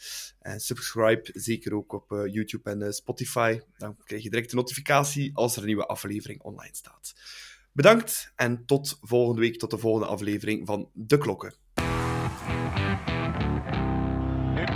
En 0.41 0.61
subscribe 0.61 1.31
zeker 1.33 1.75
ook 1.75 1.93
op 1.93 2.27
YouTube 2.31 2.71
en 2.71 2.93
Spotify. 2.93 3.61
Dan 3.77 3.97
krijg 4.05 4.23
je 4.23 4.31
direct 4.31 4.53
een 4.53 4.59
notificatie 4.59 5.31
als 5.35 5.55
er 5.55 5.61
een 5.61 5.67
nieuwe 5.67 5.87
aflevering 5.87 6.41
online 6.41 6.75
staat. 6.75 7.15
Bedankt 7.73 8.33
en 8.37 8.63
tot 8.67 8.99
volgende 9.01 9.41
week, 9.41 9.59
tot 9.59 9.71
de 9.71 9.79
volgende 9.79 10.07
aflevering 10.07 10.67
van 10.67 10.91
De 10.93 11.19
Klokken 11.19 11.55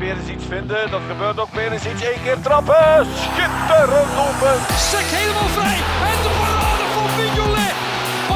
weer 0.06 0.16
eens 0.16 0.30
iets 0.36 0.46
vinden. 0.54 0.90
Dat 0.90 1.04
gebeurt 1.12 1.38
ook 1.40 1.52
weer 1.58 1.72
eens 1.72 1.86
iets. 1.90 2.02
Eén 2.12 2.22
keer 2.24 2.40
trappen. 2.40 3.06
Schitterend 3.24 4.12
open. 4.26 4.56
Sek 4.90 5.08
helemaal 5.18 5.50
vrij. 5.58 5.78
En 6.10 6.18
de 6.24 6.32
parade 6.40 6.86
van 6.94 7.08
Mignolet. 7.18 7.74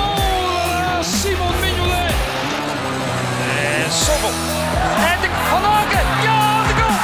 Oh, 0.00 1.00
Simon 1.18 1.54
Mignolet. 1.64 2.14
En 3.84 3.90
Sommel. 4.04 4.34
En 5.10 5.18
de 5.22 5.28
Van 5.50 5.64
Aken. 5.78 6.06
Ja, 6.26 6.40
de 6.68 6.74
goal. 6.80 6.98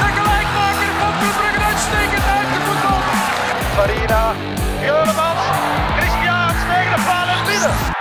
De 0.00 0.08
gelijkmaker 0.18 0.90
van 1.00 1.12
Club 1.20 1.34
Brugge 1.38 1.62
uitstekend 1.70 2.26
uit 2.36 2.48
de 2.54 2.60
voetbal. 2.66 3.00
Farina. 3.76 4.24
Juremans. 4.86 5.42
Christian 5.96 6.52
tegen 6.70 6.92
de 6.96 7.00
paal 7.08 7.28
binnen. 7.48 7.99